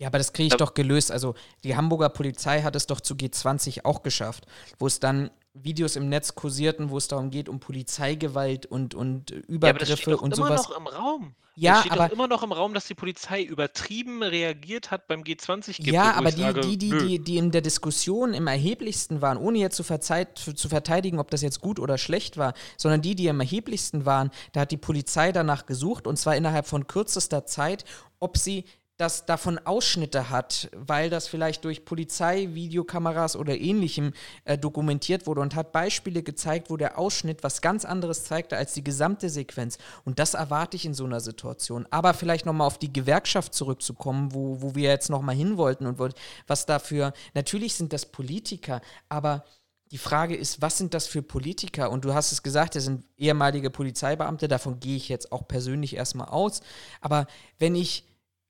ja, 0.00 0.06
aber 0.06 0.18
das 0.18 0.32
kriege 0.32 0.46
ich 0.46 0.54
doch 0.54 0.74
gelöst. 0.74 1.10
Also 1.10 1.34
die 1.64 1.76
Hamburger 1.76 2.08
Polizei 2.08 2.62
hat 2.62 2.76
es 2.76 2.86
doch 2.86 3.00
zu 3.00 3.14
G20 3.14 3.84
auch 3.84 4.02
geschafft, 4.04 4.46
wo 4.78 4.86
es 4.86 5.00
dann 5.00 5.32
Videos 5.62 5.96
im 5.96 6.08
Netz 6.08 6.34
kursierten, 6.34 6.90
wo 6.90 6.98
es 6.98 7.08
darum 7.08 7.30
geht, 7.30 7.48
um 7.48 7.60
Polizeigewalt 7.60 8.66
und, 8.66 8.94
und 8.94 9.30
Übergriffe 9.30 9.66
ja, 9.66 9.70
aber 9.70 9.78
das 9.78 9.98
steht 9.98 10.14
und 10.14 10.36
immer 10.36 10.50
noch 10.50 10.76
im 10.76 10.86
Raum. 10.86 11.34
Ja, 11.60 11.74
es 11.74 11.80
steht 11.80 11.92
aber 11.92 12.12
immer 12.12 12.28
noch 12.28 12.44
im 12.44 12.52
Raum, 12.52 12.72
dass 12.72 12.86
die 12.86 12.94
Polizei 12.94 13.42
übertrieben 13.42 14.22
reagiert 14.22 14.92
hat 14.92 15.08
beim 15.08 15.22
G20-Gipfel. 15.22 15.92
Ja, 15.92 16.12
aber 16.14 16.30
die, 16.30 16.42
sage, 16.42 16.60
die, 16.60 16.78
die, 16.78 16.90
die, 16.90 17.18
die 17.18 17.36
in 17.36 17.50
der 17.50 17.62
Diskussion 17.62 18.32
im 18.32 18.46
erheblichsten 18.46 19.20
waren, 19.22 19.38
ohne 19.38 19.58
jetzt 19.58 19.76
zu, 19.76 20.54
zu 20.54 20.68
verteidigen, 20.68 21.18
ob 21.18 21.32
das 21.32 21.42
jetzt 21.42 21.60
gut 21.60 21.80
oder 21.80 21.98
schlecht 21.98 22.36
war, 22.36 22.54
sondern 22.76 23.02
die, 23.02 23.16
die 23.16 23.28
am 23.28 23.40
erheblichsten 23.40 24.06
waren, 24.06 24.30
da 24.52 24.60
hat 24.60 24.70
die 24.70 24.76
Polizei 24.76 25.32
danach 25.32 25.66
gesucht 25.66 26.06
und 26.06 26.16
zwar 26.16 26.36
innerhalb 26.36 26.66
von 26.66 26.86
kürzester 26.86 27.44
Zeit, 27.44 27.84
ob 28.20 28.36
sie 28.36 28.64
das 28.98 29.26
davon 29.26 29.58
Ausschnitte 29.58 30.28
hat, 30.28 30.70
weil 30.74 31.08
das 31.08 31.28
vielleicht 31.28 31.64
durch 31.64 31.84
Polizei, 31.84 32.48
Videokameras 32.52 33.36
oder 33.36 33.56
ähnlichem 33.56 34.12
äh, 34.44 34.58
dokumentiert 34.58 35.28
wurde 35.28 35.40
und 35.40 35.54
hat 35.54 35.70
Beispiele 35.70 36.24
gezeigt, 36.24 36.68
wo 36.68 36.76
der 36.76 36.98
Ausschnitt 36.98 37.44
was 37.44 37.62
ganz 37.62 37.84
anderes 37.84 38.24
zeigte 38.24 38.56
als 38.56 38.74
die 38.74 38.82
gesamte 38.82 39.30
Sequenz. 39.30 39.78
Und 40.04 40.18
das 40.18 40.34
erwarte 40.34 40.76
ich 40.76 40.84
in 40.84 40.94
so 40.94 41.04
einer 41.04 41.20
Situation. 41.20 41.86
Aber 41.90 42.12
vielleicht 42.12 42.44
nochmal 42.44 42.66
auf 42.66 42.78
die 42.78 42.92
Gewerkschaft 42.92 43.54
zurückzukommen, 43.54 44.34
wo, 44.34 44.62
wo 44.62 44.74
wir 44.74 44.90
jetzt 44.90 45.10
nochmal 45.10 45.36
hin 45.36 45.56
wollten 45.56 45.86
und 45.86 46.00
was 46.48 46.66
dafür, 46.66 47.12
natürlich 47.34 47.74
sind 47.74 47.92
das 47.92 48.04
Politiker, 48.04 48.80
aber 49.08 49.44
die 49.92 49.98
Frage 49.98 50.34
ist, 50.34 50.60
was 50.60 50.76
sind 50.76 50.92
das 50.92 51.06
für 51.06 51.22
Politiker? 51.22 51.90
Und 51.90 52.04
du 52.04 52.14
hast 52.14 52.32
es 52.32 52.42
gesagt, 52.42 52.74
das 52.74 52.84
sind 52.84 53.04
ehemalige 53.16 53.70
Polizeibeamte, 53.70 54.48
davon 54.48 54.80
gehe 54.80 54.96
ich 54.96 55.08
jetzt 55.08 55.32
auch 55.32 55.46
persönlich 55.48 55.96
erstmal 55.96 56.28
aus. 56.28 56.60
Aber 57.00 57.26
wenn 57.58 57.74
ich 57.74 58.07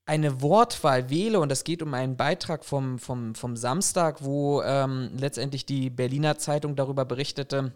eine 0.09 0.40
Wortwahl 0.40 1.10
wähle, 1.10 1.39
und 1.39 1.51
das 1.51 1.64
geht 1.64 1.82
um 1.82 1.93
einen 1.93 2.16
Beitrag 2.16 2.64
vom, 2.64 2.98
vom, 2.98 3.35
vom 3.35 3.56
Samstag, 3.56 4.24
wo 4.24 4.62
ähm, 4.62 5.10
letztendlich 5.18 5.66
die 5.66 5.90
Berliner 5.90 6.39
Zeitung 6.39 6.76
darüber 6.76 7.05
berichtete, 7.05 7.72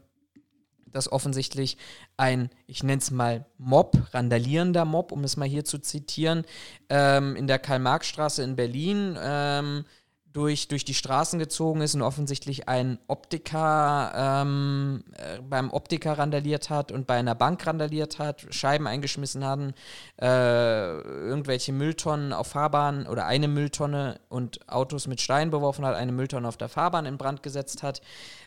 dass 0.86 1.12
offensichtlich 1.12 1.76
ein, 2.16 2.48
ich 2.66 2.82
nenne 2.82 3.00
es 3.00 3.10
mal 3.10 3.44
Mob, 3.58 3.98
randalierender 4.12 4.86
Mob, 4.86 5.12
um 5.12 5.24
es 5.24 5.36
mal 5.36 5.46
hier 5.46 5.66
zu 5.66 5.78
zitieren, 5.78 6.46
ähm, 6.88 7.36
in 7.36 7.46
der 7.46 7.58
Karl-Marx-Straße 7.58 8.42
in 8.42 8.56
Berlin 8.56 9.18
ähm, 9.20 9.84
durch, 10.32 10.68
durch 10.68 10.84
die 10.84 10.94
Straßen 10.94 11.38
gezogen 11.38 11.82
ist 11.82 11.94
und 11.94 12.02
offensichtlich 12.02 12.68
ein 12.68 12.98
Optiker 13.06 14.12
ähm, 14.14 15.04
äh, 15.16 15.40
beim 15.42 15.70
Optiker 15.70 16.18
randaliert 16.18 16.70
hat 16.70 16.90
und 16.90 17.06
bei 17.06 17.16
einer 17.16 17.34
Bank 17.34 17.66
randaliert 17.66 18.18
hat, 18.18 18.46
Scheiben 18.50 18.86
eingeschmissen 18.86 19.44
hatten, 19.44 19.74
äh, 20.20 20.96
irgendwelche 21.00 21.72
Mülltonnen 21.72 22.32
auf 22.32 22.48
Fahrbahn 22.48 23.06
oder 23.06 23.26
eine 23.26 23.48
Mülltonne 23.48 24.20
und 24.28 24.68
Autos 24.68 25.06
mit 25.06 25.20
Steinen 25.20 25.50
beworfen 25.50 25.84
hat, 25.84 25.94
eine 25.94 26.12
Mülltonne 26.12 26.48
auf 26.48 26.56
der 26.56 26.68
Fahrbahn 26.68 27.06
in 27.06 27.18
Brand 27.18 27.42
gesetzt 27.42 27.82
hat, 27.82 28.00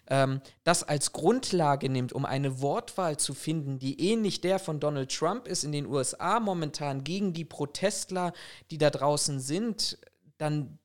ähm, 0.08 0.42
das 0.64 0.84
als 0.84 1.12
Grundlage 1.12 1.90
nimmt, 1.90 2.14
um 2.14 2.26
eine 2.26 2.62
Wortwahl 2.62 3.18
zu 3.18 3.34
finden, 3.34 3.78
die 3.78 4.12
ähnlich 4.12 4.42
der 4.42 4.58
von 4.58 4.80
Donald 4.80 5.16
Trump 5.16 5.48
ist 5.48 5.64
in 5.64 5.72
den 5.72 5.86
USA 5.86 6.40
momentan 6.40 7.04
gegen 7.04 7.34
die 7.34 7.46
Protestler, 7.46 8.34
die 8.72 8.78
da 8.80 8.90
draußen 8.90 9.40
sind, 9.40 10.00
dann 10.38 10.80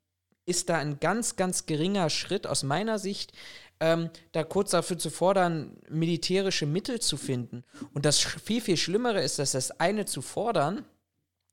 ist 0.50 0.68
da 0.68 0.76
ein 0.76 1.00
ganz, 1.00 1.36
ganz 1.36 1.66
geringer 1.66 2.10
Schritt 2.10 2.46
aus 2.46 2.62
meiner 2.62 2.98
Sicht, 2.98 3.32
ähm, 3.80 4.10
da 4.32 4.44
kurz 4.44 4.72
dafür 4.72 4.98
zu 4.98 5.08
fordern, 5.08 5.76
militärische 5.88 6.66
Mittel 6.66 7.00
zu 7.00 7.16
finden. 7.16 7.64
Und 7.94 8.04
das 8.04 8.18
viel, 8.18 8.60
viel 8.60 8.76
Schlimmere 8.76 9.22
ist, 9.22 9.38
dass 9.38 9.52
das 9.52 9.70
eine 9.80 10.04
zu 10.04 10.20
fordern, 10.20 10.84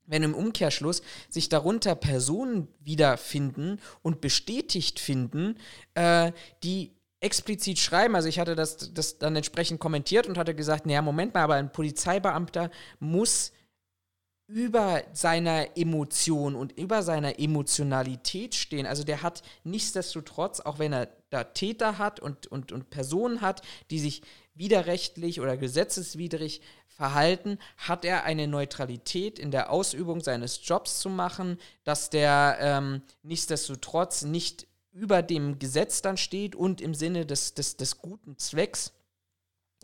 wenn 0.04 0.22
im 0.22 0.34
Umkehrschluss 0.34 1.02
sich 1.28 1.48
darunter 1.48 1.94
Personen 1.94 2.68
wiederfinden 2.80 3.80
und 4.02 4.20
bestätigt 4.20 5.00
finden, 5.00 5.58
äh, 5.94 6.32
die 6.62 6.92
explizit 7.20 7.78
schreiben, 7.78 8.14
also 8.14 8.28
ich 8.28 8.38
hatte 8.38 8.54
das, 8.54 8.94
das 8.94 9.18
dann 9.18 9.34
entsprechend 9.36 9.80
kommentiert 9.80 10.26
und 10.26 10.38
hatte 10.38 10.54
gesagt, 10.54 10.86
naja, 10.86 11.02
Moment 11.02 11.34
mal, 11.34 11.42
aber 11.42 11.54
ein 11.54 11.72
Polizeibeamter 11.72 12.70
muss 13.00 13.52
über 14.48 15.02
seiner 15.12 15.76
Emotion 15.76 16.56
und 16.56 16.72
über 16.72 17.02
seiner 17.02 17.38
Emotionalität 17.38 18.54
stehen. 18.54 18.86
Also 18.86 19.04
der 19.04 19.22
hat 19.22 19.42
nichtsdestotrotz, 19.62 20.60
auch 20.60 20.78
wenn 20.78 20.94
er 20.94 21.08
da 21.28 21.44
Täter 21.44 21.98
hat 21.98 22.18
und, 22.18 22.46
und, 22.46 22.72
und 22.72 22.88
Personen 22.88 23.42
hat, 23.42 23.60
die 23.90 24.00
sich 24.00 24.22
widerrechtlich 24.54 25.40
oder 25.42 25.58
gesetzeswidrig 25.58 26.62
verhalten, 26.86 27.58
hat 27.76 28.06
er 28.06 28.24
eine 28.24 28.48
Neutralität 28.48 29.38
in 29.38 29.50
der 29.50 29.70
Ausübung 29.70 30.22
seines 30.22 30.66
Jobs 30.66 30.98
zu 30.98 31.10
machen, 31.10 31.58
dass 31.84 32.08
der 32.08 32.56
ähm, 32.60 33.02
nichtsdestotrotz 33.22 34.22
nicht 34.22 34.66
über 34.92 35.22
dem 35.22 35.58
Gesetz 35.58 36.00
dann 36.00 36.16
steht 36.16 36.56
und 36.56 36.80
im 36.80 36.94
Sinne 36.94 37.26
des, 37.26 37.52
des, 37.52 37.76
des 37.76 37.98
guten 37.98 38.38
Zwecks 38.38 38.92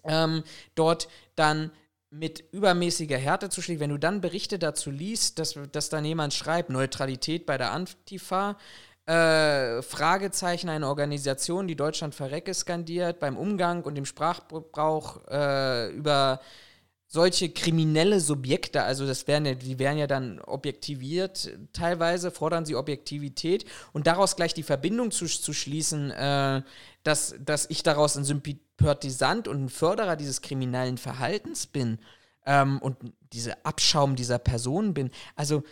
ähm, 0.05 0.43
dort 0.75 1.09
dann 1.37 1.71
mit 2.19 2.45
übermäßiger 2.53 3.19
Härte 3.19 3.49
zuschlägt, 3.49 3.81
wenn 3.81 3.91
du 3.91 3.99
dann 3.99 4.21
Berichte 4.21 4.59
dazu 4.59 4.91
liest, 4.91 5.39
dass, 5.39 5.59
dass 5.73 5.89
dann 5.89 6.05
jemand 6.05 6.33
schreibt, 6.33 6.71
Neutralität 6.71 7.45
bei 7.45 7.59
der 7.59 7.73
Antifa, 7.73 8.57
äh, 9.07 9.83
Fragezeichen, 9.83 10.69
eine 10.69 10.89
Organisation, 10.89 11.67
die 11.67 11.77
Deutschland 11.77 12.15
verrecke 12.15 12.55
skandiert, 12.55 13.19
beim 13.19 13.37
Umgang 13.37 13.83
und 13.83 13.97
dem 13.97 14.07
Sprachgebrauch 14.07 15.27
äh, 15.29 15.91
über 15.91 16.41
solche 17.07 17.51
kriminelle 17.51 18.19
Subjekte, 18.19 18.83
also 18.83 19.07
das 19.07 19.27
wären 19.29 19.47
ja, 19.47 19.55
die 19.55 19.79
wären 19.79 19.99
ja 19.99 20.07
dann 20.07 20.41
objektiviert, 20.41 21.51
teilweise 21.73 22.31
fordern 22.31 22.65
sie 22.65 22.77
Objektivität 22.77 23.67
und 23.93 24.07
daraus 24.07 24.37
gleich 24.37 24.55
die 24.55 24.63
Verbindung 24.63 25.11
zu, 25.11 25.27
zu 25.27 25.53
schließen, 25.53 26.11
äh, 26.11 26.63
dass, 27.05 27.37
dass 27.39 27.69
ich 27.71 27.83
daraus 27.83 28.17
ein 28.17 28.25
Sympathisant 28.25 29.47
und 29.47 29.65
ein 29.65 29.69
Förderer 29.69 30.17
dieses 30.17 30.41
kriminellen 30.43 30.99
Verhaltens 30.99 31.67
bin 31.67 32.01
ähm, 32.47 32.81
und 32.81 32.97
diese 33.33 33.65
Abschaum 33.65 34.17
dieser 34.17 34.39
Personen 34.39 34.95
bin. 34.95 35.11
Also, 35.37 35.63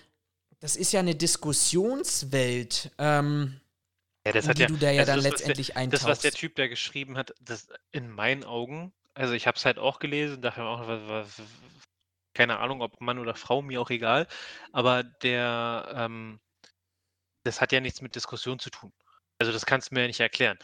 das 0.60 0.76
ist 0.76 0.92
ja 0.92 1.00
eine 1.00 1.16
Diskussionswelt. 1.16 2.92
Ähm, 2.98 3.60
ja, 4.24 4.32
das 4.32 4.46
hat 4.46 4.58
die 4.58 4.62
ja, 4.62 4.68
du 4.68 4.76
da 4.76 4.90
ja 4.90 5.00
also 5.00 5.12
dann 5.12 5.22
das, 5.22 5.30
letztendlich 5.30 5.68
der, 5.68 5.76
eintauchst. 5.78 6.04
Das, 6.04 6.10
was 6.10 6.20
der 6.20 6.32
Typ 6.32 6.54
da 6.54 6.68
geschrieben 6.68 7.16
hat, 7.16 7.34
das 7.40 7.66
in 7.90 8.10
meinen 8.10 8.44
Augen, 8.44 8.92
also 9.14 9.32
ich 9.32 9.46
habe 9.46 9.56
es 9.56 9.64
halt 9.64 9.78
auch 9.78 9.98
gelesen, 9.98 10.42
dachte 10.42 10.60
mir 10.60 10.68
auch, 10.68 10.86
was, 10.86 11.00
was, 11.08 11.42
keine 12.34 12.58
Ahnung, 12.58 12.82
ob 12.82 13.00
Mann 13.00 13.18
oder 13.18 13.34
Frau, 13.34 13.62
mir 13.62 13.80
auch 13.80 13.90
egal, 13.90 14.28
aber 14.70 15.02
der, 15.02 15.92
ähm, 15.96 16.40
das 17.42 17.60
hat 17.60 17.72
ja 17.72 17.80
nichts 17.80 18.02
mit 18.02 18.14
Diskussion 18.14 18.58
zu 18.58 18.70
tun. 18.70 18.92
Also 19.38 19.50
das 19.50 19.66
kannst 19.66 19.90
du 19.90 19.94
mir 19.94 20.02
ja 20.02 20.06
nicht 20.06 20.20
erklären 20.20 20.58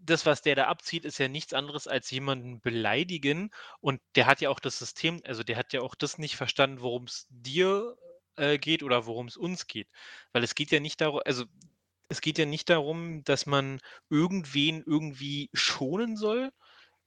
das, 0.00 0.26
was 0.26 0.42
der 0.42 0.54
da 0.54 0.66
abzieht, 0.66 1.04
ist 1.04 1.18
ja 1.18 1.28
nichts 1.28 1.52
anderes 1.52 1.86
als 1.86 2.10
jemanden 2.10 2.60
beleidigen. 2.60 3.50
Und 3.80 4.00
der 4.16 4.26
hat 4.26 4.40
ja 4.40 4.50
auch 4.50 4.60
das 4.60 4.78
System, 4.78 5.20
also 5.24 5.42
der 5.42 5.56
hat 5.56 5.72
ja 5.72 5.80
auch 5.80 5.94
das 5.94 6.18
nicht 6.18 6.36
verstanden, 6.36 6.80
worum 6.80 7.04
es 7.04 7.26
dir 7.30 7.96
äh, 8.36 8.58
geht 8.58 8.82
oder 8.82 9.06
worum 9.06 9.26
es 9.26 9.36
uns 9.36 9.66
geht. 9.66 9.88
Weil 10.32 10.44
es 10.44 10.54
geht 10.54 10.70
ja 10.70 10.80
nicht 10.80 11.00
darum, 11.00 11.20
also 11.24 11.44
es 12.08 12.20
geht 12.20 12.38
ja 12.38 12.46
nicht 12.46 12.70
darum, 12.70 13.24
dass 13.24 13.46
man 13.46 13.80
irgendwen 14.10 14.82
irgendwie 14.86 15.50
schonen 15.54 16.16
soll, 16.16 16.52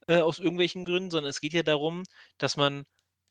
äh, 0.08 0.20
aus 0.20 0.38
irgendwelchen 0.38 0.84
Gründen, 0.84 1.10
sondern 1.10 1.30
es 1.30 1.40
geht 1.40 1.52
ja 1.54 1.62
darum, 1.62 2.04
dass 2.38 2.56
man 2.56 2.84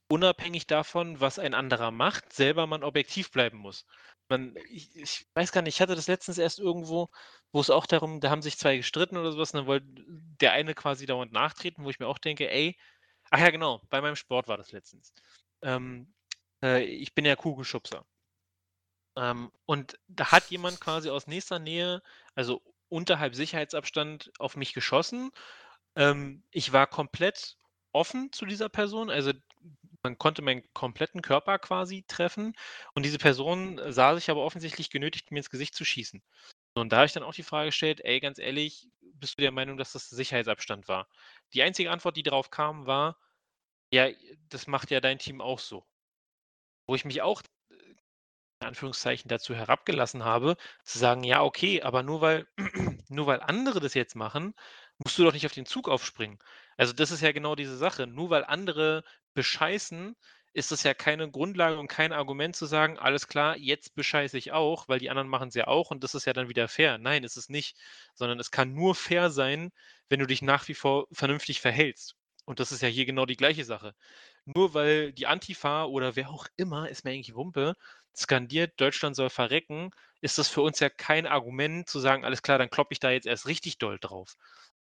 unabhängig 0.10 0.68
davon, 0.68 1.20
was 1.20 1.40
ein 1.40 1.54
anderer 1.54 1.92
macht, 1.92 2.34
selber 2.34 2.68
man 2.68 2.84
objektiv 2.84 3.32
bleiben 3.32 3.58
muss. 3.58 3.86
Man, 4.30 4.56
ich, 4.70 4.96
ich 4.96 5.26
weiß 5.36 5.52
gar 5.52 5.62
nicht, 5.62 5.76
ich 5.76 5.82
hatte 5.82 5.96
das 5.96 6.08
letztens 6.08 6.38
erst 6.38 6.60
irgendwo, 6.60 7.10
wo 7.52 7.62
es 7.62 7.70
auch 7.70 7.86
darum, 7.86 8.20
da 8.20 8.30
haben 8.30 8.42
sich 8.42 8.58
zwei 8.58 8.78
gestritten 8.78 9.18
oder 9.18 9.32
sowas, 9.32 9.54
und 9.54 9.60
dann 9.60 9.68
wollte 9.68 9.88
der 10.42 10.52
eine 10.54 10.74
quasi 10.76 11.06
dauernd 11.06 11.32
nachtreten, 11.32 11.86
wo 11.86 11.90
ich 11.90 12.00
mir 12.00 12.08
auch 12.08 12.18
denke, 12.18 12.50
ey, 12.52 12.78
ach 13.32 13.40
ja, 13.40 13.50
genau, 13.52 13.82
bei 13.90 14.02
meinem 14.02 14.16
Sport 14.18 14.48
war 14.48 14.58
das 14.58 14.72
letztens. 14.72 15.14
Ähm, 15.62 16.14
äh, 16.64 16.84
ich 16.84 17.14
bin 17.16 17.26
ja 17.26 17.36
Kugelschubser. 17.36 18.06
Ähm, 19.18 19.52
und 19.66 19.98
da 20.08 20.32
hat 20.32 20.50
jemand 20.52 20.80
quasi 20.80 21.10
aus 21.10 21.28
nächster 21.28 21.60
Nähe, 21.60 22.02
also 22.36 22.62
unterhalb 22.90 23.36
Sicherheitsabstand, 23.36 24.32
auf 24.40 24.56
mich 24.56 24.74
geschossen. 24.74 25.32
Ähm, 25.96 26.44
ich 26.52 26.74
war 26.74 26.88
komplett 26.88 27.58
offen 27.94 28.32
zu 28.32 28.46
dieser 28.46 28.70
Person, 28.70 29.10
also 29.10 29.34
man 30.04 30.18
konnte 30.18 30.42
meinen 30.42 30.64
kompletten 30.74 31.22
Körper 31.22 31.60
quasi 31.60 32.06
treffen 32.08 32.54
und 32.94 33.04
diese 33.06 33.18
Person 33.18 33.80
sah 33.92 34.16
sich 34.16 34.30
aber 34.30 34.44
offensichtlich 34.44 34.90
genötigt, 34.90 35.32
mir 35.32 35.40
ins 35.40 35.50
Gesicht 35.50 35.76
zu 35.76 35.86
schießen. 35.86 36.22
Und 36.76 36.92
da 36.92 36.98
habe 36.98 37.08
ich 37.08 37.14
dann 37.14 37.24
auch 37.24 37.34
die 37.34 37.44
Frage 37.44 37.70
gestellt, 37.70 38.02
ey, 38.04 38.20
ganz 38.20 38.40
ehrlich, 38.40 38.88
bist 39.02 39.38
du 39.38 39.42
der 39.42 39.52
Meinung, 39.52 39.78
dass 39.78 39.94
das 39.94 40.10
Sicherheitsabstand 40.10 40.88
war? 40.88 41.08
Die 41.54 41.64
einzige 41.64 41.92
Antwort, 41.92 42.18
die 42.18 42.24
darauf 42.24 42.52
kam, 42.52 42.86
war, 42.86 43.18
ja, 43.92 44.10
das 44.50 44.68
macht 44.68 44.92
ja 44.92 45.02
dein 45.02 45.20
Team 45.20 45.42
auch 45.42 45.60
so. 45.60 45.86
Wo 46.88 46.96
ich 46.96 47.06
mich 47.06 47.22
auch 47.22 47.42
in 48.60 48.68
Anführungszeichen 48.68 49.30
dazu 49.30 49.54
herabgelassen 49.54 50.24
habe, 50.24 50.58
zu 50.84 50.98
sagen, 50.98 51.24
ja, 51.24 51.44
okay, 51.44 51.82
aber 51.82 52.04
nur 52.04 52.22
weil, 52.22 52.48
nur 53.10 53.28
weil 53.28 53.42
andere 53.42 53.80
das 53.80 53.94
jetzt 53.94 54.16
machen, 54.16 54.54
musst 54.98 55.18
du 55.18 55.24
doch 55.24 55.34
nicht 55.34 55.46
auf 55.46 55.54
den 55.54 55.66
Zug 55.66 55.90
aufspringen. 55.90 56.40
Also 56.78 56.94
das 56.94 57.12
ist 57.12 57.22
ja 57.22 57.32
genau 57.32 57.56
diese 57.56 57.78
Sache. 57.78 58.08
Nur 58.08 58.30
weil 58.30 58.44
andere 58.46 59.04
bescheißen, 59.34 60.16
ist 60.54 60.72
das 60.72 60.84
ja 60.84 60.94
keine 60.94 61.30
Grundlage 61.30 61.78
und 61.78 61.88
kein 61.88 62.14
Argument 62.14 62.56
zu 62.56 62.66
sagen, 62.66 62.98
alles 62.98 63.28
klar, 63.28 63.58
jetzt 63.58 63.94
bescheiße 63.96 64.38
ich 64.38 64.52
auch, 64.54 64.88
weil 64.88 65.00
die 65.00 65.10
anderen 65.10 65.28
machen 65.30 65.50
es 65.50 65.56
ja 65.56 65.68
auch 65.68 65.92
und 65.92 66.04
das 66.04 66.16
ist 66.16 66.26
ja 66.26 66.34
dann 66.34 66.50
wieder 66.50 66.68
fair. 66.68 66.98
Nein, 66.98 67.24
ist 67.24 67.38
es 67.38 67.50
nicht, 67.50 67.78
sondern 68.16 68.40
es 68.40 68.50
kann 68.52 68.74
nur 68.74 68.96
fair 68.96 69.30
sein, 69.30 69.72
wenn 70.10 70.20
du 70.20 70.26
dich 70.26 70.42
nach 70.42 70.68
wie 70.68 70.74
vor 70.74 71.08
vernünftig 71.12 71.62
verhältst. 71.62 72.16
Und 72.46 72.60
das 72.60 72.72
ist 72.72 72.82
ja 72.82 72.88
hier 72.88 73.06
genau 73.06 73.26
die 73.26 73.36
gleiche 73.38 73.66
Sache. 73.66 73.94
Nur 74.46 74.74
weil 74.74 75.14
die 75.14 75.28
Antifa 75.28 75.86
oder 75.86 76.16
wer 76.16 76.30
auch 76.30 76.48
immer, 76.58 76.90
ist 76.90 77.04
mir 77.06 77.12
eigentlich 77.12 77.36
Wumpe, 77.36 77.76
skandiert, 78.16 78.80
Deutschland 78.82 79.16
soll 79.16 79.30
verrecken, 79.30 79.92
ist 80.22 80.38
das 80.40 80.48
für 80.48 80.62
uns 80.62 80.80
ja 80.80 80.90
kein 80.90 81.28
Argument 81.28 81.88
zu 81.90 82.00
sagen, 82.00 82.26
alles 82.26 82.42
klar, 82.42 82.58
dann 82.58 82.70
kloppe 82.70 82.94
ich 82.94 83.00
da 83.00 83.12
jetzt 83.12 83.28
erst 83.28 83.46
richtig 83.48 83.78
doll 83.78 84.00
drauf. 84.00 84.36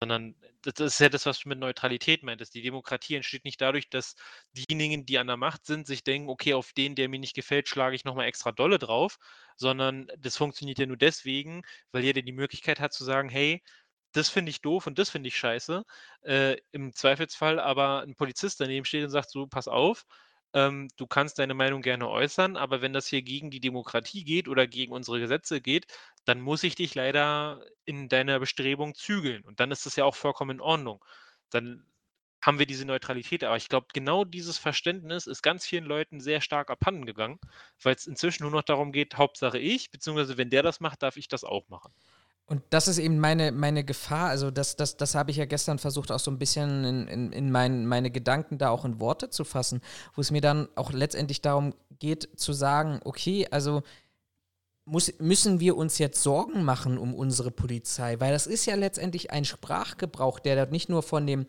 Sondern 0.04 0.34
das 0.60 0.80
ist 0.80 0.98
ja 1.00 1.08
das, 1.08 1.24
was 1.24 1.38
du 1.38 1.48
mit 1.48 1.58
Neutralität 1.58 2.22
meintest. 2.22 2.54
Die 2.54 2.60
Demokratie 2.60 3.14
entsteht 3.14 3.44
nicht 3.46 3.58
dadurch, 3.62 3.88
dass 3.88 4.16
diejenigen, 4.52 5.06
die 5.06 5.16
an 5.18 5.28
der 5.28 5.38
Macht 5.38 5.64
sind, 5.64 5.86
sich 5.86 6.04
denken, 6.04 6.28
okay, 6.28 6.52
auf 6.52 6.74
den, 6.74 6.94
der 6.94 7.08
mir 7.08 7.18
nicht 7.18 7.34
gefällt, 7.34 7.68
schlage 7.70 7.96
ich 7.96 8.04
nochmal 8.04 8.26
extra 8.26 8.52
dolle 8.52 8.78
drauf, 8.78 9.18
sondern 9.56 10.08
das 10.18 10.36
funktioniert 10.36 10.78
ja 10.78 10.84
nur 10.84 10.98
deswegen, 10.98 11.62
weil 11.90 12.04
jeder 12.04 12.20
die 12.20 12.32
Möglichkeit 12.32 12.80
hat 12.80 12.92
zu 12.92 13.02
sagen, 13.02 13.30
hey, 13.30 13.62
das 14.12 14.28
finde 14.28 14.50
ich 14.50 14.60
doof 14.60 14.86
und 14.86 14.98
das 14.98 15.08
finde 15.08 15.28
ich 15.28 15.38
scheiße. 15.38 15.84
Äh, 16.22 16.56
Im 16.72 16.92
Zweifelsfall 16.92 17.58
aber 17.58 18.02
ein 18.02 18.14
Polizist 18.14 18.60
daneben 18.60 18.84
steht 18.84 19.04
und 19.04 19.10
sagt 19.10 19.30
so, 19.30 19.46
pass 19.46 19.68
auf, 19.68 20.04
ähm, 20.54 20.88
du 20.96 21.06
kannst 21.06 21.38
deine 21.38 21.54
Meinung 21.54 21.82
gerne 21.82 22.08
äußern, 22.08 22.56
aber 22.56 22.80
wenn 22.82 22.92
das 22.92 23.06
hier 23.08 23.22
gegen 23.22 23.50
die 23.50 23.60
Demokratie 23.60 24.24
geht 24.24 24.48
oder 24.48 24.66
gegen 24.66 24.92
unsere 24.92 25.20
Gesetze 25.20 25.60
geht, 25.60 25.86
dann 26.24 26.40
muss 26.40 26.62
ich 26.64 26.74
dich 26.76 26.94
leider 26.94 27.64
in 27.84 28.08
deiner 28.08 28.38
Bestrebung 28.40 28.94
zügeln. 28.94 29.44
Und 29.44 29.60
dann 29.60 29.70
ist 29.70 29.86
das 29.86 29.96
ja 29.96 30.04
auch 30.04 30.14
vollkommen 30.14 30.52
in 30.52 30.60
Ordnung. 30.60 31.04
Dann 31.50 31.86
haben 32.42 32.58
wir 32.58 32.66
diese 32.66 32.84
Neutralität. 32.86 33.42
Aber 33.44 33.56
ich 33.56 33.68
glaube, 33.68 33.88
genau 33.94 34.24
dieses 34.24 34.58
Verständnis 34.58 35.26
ist 35.26 35.42
ganz 35.42 35.66
vielen 35.66 35.84
Leuten 35.84 36.20
sehr 36.20 36.40
stark 36.40 36.70
abhanden 36.70 37.06
gegangen, 37.06 37.38
weil 37.82 37.94
es 37.94 38.06
inzwischen 38.06 38.42
nur 38.44 38.52
noch 38.52 38.62
darum 38.62 38.92
geht, 38.92 39.16
Hauptsache 39.16 39.58
ich, 39.58 39.90
beziehungsweise 39.90 40.36
wenn 40.38 40.50
der 40.50 40.62
das 40.62 40.80
macht, 40.80 41.02
darf 41.02 41.16
ich 41.16 41.28
das 41.28 41.44
auch 41.44 41.68
machen. 41.68 41.92
Und 42.46 42.62
das 42.70 42.88
ist 42.88 42.98
eben 42.98 43.18
meine, 43.18 43.52
meine 43.52 43.84
Gefahr. 43.84 44.28
Also, 44.28 44.50
das, 44.50 44.76
das, 44.76 44.96
das 44.96 45.14
habe 45.14 45.30
ich 45.30 45.38
ja 45.38 45.46
gestern 45.46 45.78
versucht, 45.78 46.12
auch 46.12 46.18
so 46.18 46.30
ein 46.30 46.38
bisschen 46.38 46.84
in, 46.84 47.08
in, 47.08 47.32
in 47.32 47.50
mein, 47.50 47.86
meine 47.86 48.10
Gedanken 48.10 48.58
da 48.58 48.68
auch 48.68 48.84
in 48.84 49.00
Worte 49.00 49.30
zu 49.30 49.44
fassen, 49.44 49.80
wo 50.14 50.20
es 50.20 50.30
mir 50.30 50.42
dann 50.42 50.68
auch 50.74 50.92
letztendlich 50.92 51.40
darum 51.40 51.74
geht, 51.98 52.28
zu 52.38 52.52
sagen: 52.52 53.00
Okay, 53.04 53.48
also 53.50 53.82
muss, 54.84 55.12
müssen 55.18 55.60
wir 55.60 55.76
uns 55.76 55.98
jetzt 55.98 56.22
Sorgen 56.22 56.64
machen 56.64 56.98
um 56.98 57.14
unsere 57.14 57.50
Polizei? 57.50 58.20
Weil 58.20 58.32
das 58.32 58.46
ist 58.46 58.66
ja 58.66 58.74
letztendlich 58.74 59.30
ein 59.30 59.46
Sprachgebrauch, 59.46 60.38
der 60.38 60.56
dort 60.56 60.72
nicht 60.72 60.90
nur 60.90 61.02
von 61.02 61.26
dem 61.26 61.46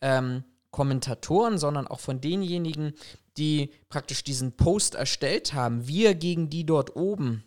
ähm, 0.00 0.44
Kommentatoren, 0.70 1.58
sondern 1.58 1.88
auch 1.88 2.00
von 2.00 2.20
denjenigen, 2.20 2.94
die 3.36 3.70
praktisch 3.88 4.22
diesen 4.22 4.52
Post 4.52 4.94
erstellt 4.94 5.54
haben, 5.54 5.88
wir 5.88 6.14
gegen 6.14 6.48
die 6.50 6.64
dort 6.64 6.94
oben 6.96 7.44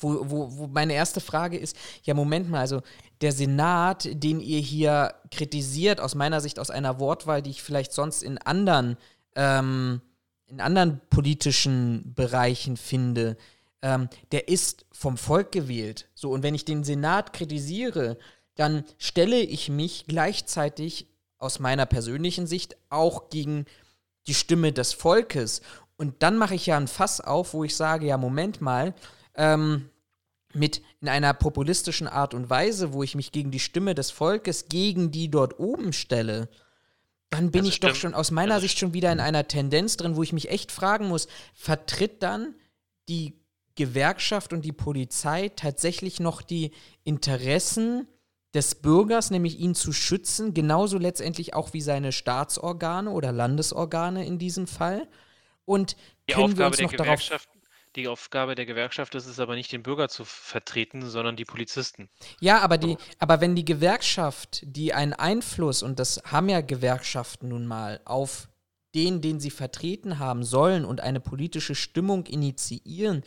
wo, 0.00 0.30
wo, 0.30 0.58
wo 0.58 0.66
meine 0.66 0.94
erste 0.94 1.20
Frage 1.20 1.56
ist, 1.56 1.76
ja, 2.02 2.14
Moment 2.14 2.50
mal, 2.50 2.60
also 2.60 2.82
der 3.20 3.32
Senat, 3.32 4.08
den 4.10 4.40
ihr 4.40 4.60
hier 4.60 5.14
kritisiert, 5.30 6.00
aus 6.00 6.14
meiner 6.14 6.40
Sicht 6.40 6.58
aus 6.58 6.70
einer 6.70 6.98
Wortwahl, 6.98 7.42
die 7.42 7.50
ich 7.50 7.62
vielleicht 7.62 7.92
sonst 7.92 8.22
in 8.22 8.38
anderen, 8.38 8.96
ähm, 9.36 10.00
in 10.46 10.60
anderen 10.60 11.00
politischen 11.10 12.14
Bereichen 12.14 12.76
finde, 12.76 13.36
ähm, 13.82 14.08
der 14.32 14.48
ist 14.48 14.86
vom 14.92 15.16
Volk 15.16 15.52
gewählt. 15.52 16.08
So, 16.14 16.30
und 16.30 16.42
wenn 16.42 16.54
ich 16.54 16.64
den 16.64 16.84
Senat 16.84 17.32
kritisiere, 17.32 18.18
dann 18.54 18.84
stelle 18.98 19.40
ich 19.40 19.68
mich 19.68 20.06
gleichzeitig 20.06 21.06
aus 21.38 21.58
meiner 21.58 21.86
persönlichen 21.86 22.46
Sicht 22.46 22.76
auch 22.90 23.30
gegen 23.30 23.64
die 24.26 24.34
Stimme 24.34 24.72
des 24.72 24.92
Volkes. 24.92 25.62
Und 25.96 26.22
dann 26.22 26.36
mache 26.36 26.54
ich 26.54 26.66
ja 26.66 26.76
ein 26.76 26.88
Fass 26.88 27.20
auf, 27.20 27.54
wo 27.54 27.64
ich 27.64 27.76
sage, 27.76 28.06
ja, 28.06 28.16
Moment 28.16 28.60
mal, 28.60 28.94
ähm, 29.34 29.89
mit 30.52 30.82
in 31.00 31.08
einer 31.08 31.32
populistischen 31.34 32.08
Art 32.08 32.34
und 32.34 32.50
Weise, 32.50 32.92
wo 32.92 33.02
ich 33.02 33.14
mich 33.14 33.32
gegen 33.32 33.50
die 33.50 33.60
Stimme 33.60 33.94
des 33.94 34.10
Volkes, 34.10 34.66
gegen 34.68 35.10
die 35.10 35.30
dort 35.30 35.58
oben 35.58 35.92
stelle, 35.92 36.48
dann 37.30 37.50
bin 37.50 37.60
also 37.60 37.68
ich 37.68 37.76
stimmt. 37.76 37.92
doch 37.92 37.96
schon 37.96 38.14
aus 38.14 38.30
meiner 38.30 38.54
also 38.54 38.66
Sicht 38.66 38.78
schon 38.78 38.92
wieder 38.92 39.12
in 39.12 39.20
einer 39.20 39.46
Tendenz 39.46 39.96
drin, 39.96 40.16
wo 40.16 40.22
ich 40.22 40.32
mich 40.32 40.50
echt 40.50 40.72
fragen 40.72 41.08
muss, 41.08 41.28
vertritt 41.54 42.22
dann 42.22 42.54
die 43.08 43.40
Gewerkschaft 43.76 44.52
und 44.52 44.64
die 44.64 44.72
Polizei 44.72 45.48
tatsächlich 45.48 46.20
noch 46.20 46.42
die 46.42 46.72
Interessen 47.04 48.08
des 48.52 48.74
Bürgers, 48.74 49.30
nämlich 49.30 49.60
ihn 49.60 49.76
zu 49.76 49.92
schützen, 49.92 50.54
genauso 50.54 50.98
letztendlich 50.98 51.54
auch 51.54 51.72
wie 51.72 51.80
seine 51.80 52.10
Staatsorgane 52.10 53.10
oder 53.10 53.30
Landesorgane 53.30 54.26
in 54.26 54.38
diesem 54.38 54.66
Fall? 54.66 55.08
Und 55.64 55.96
die 56.28 56.34
können 56.34 56.52
Aufgabe 56.52 56.76
wir 56.76 56.84
uns 56.84 56.92
noch 56.92 56.98
darauf 56.98 57.22
die 57.96 58.08
Aufgabe 58.08 58.54
der 58.54 58.66
Gewerkschaft 58.66 59.14
ist 59.14 59.26
es 59.26 59.40
aber 59.40 59.54
nicht, 59.54 59.72
den 59.72 59.82
Bürger 59.82 60.08
zu 60.08 60.24
vertreten, 60.24 61.08
sondern 61.08 61.36
die 61.36 61.44
Polizisten. 61.44 62.08
Ja, 62.40 62.60
aber, 62.60 62.78
die, 62.78 62.96
aber 63.18 63.40
wenn 63.40 63.56
die 63.56 63.64
Gewerkschaft, 63.64 64.62
die 64.64 64.94
einen 64.94 65.12
Einfluss, 65.12 65.82
und 65.82 65.98
das 65.98 66.22
haben 66.24 66.48
ja 66.48 66.60
Gewerkschaften 66.60 67.48
nun 67.48 67.66
mal, 67.66 68.00
auf 68.04 68.48
den, 68.94 69.20
den 69.20 69.40
sie 69.40 69.50
vertreten 69.50 70.18
haben 70.18 70.44
sollen 70.44 70.84
und 70.84 71.00
eine 71.00 71.20
politische 71.20 71.74
Stimmung 71.74 72.26
initiieren, 72.26 73.22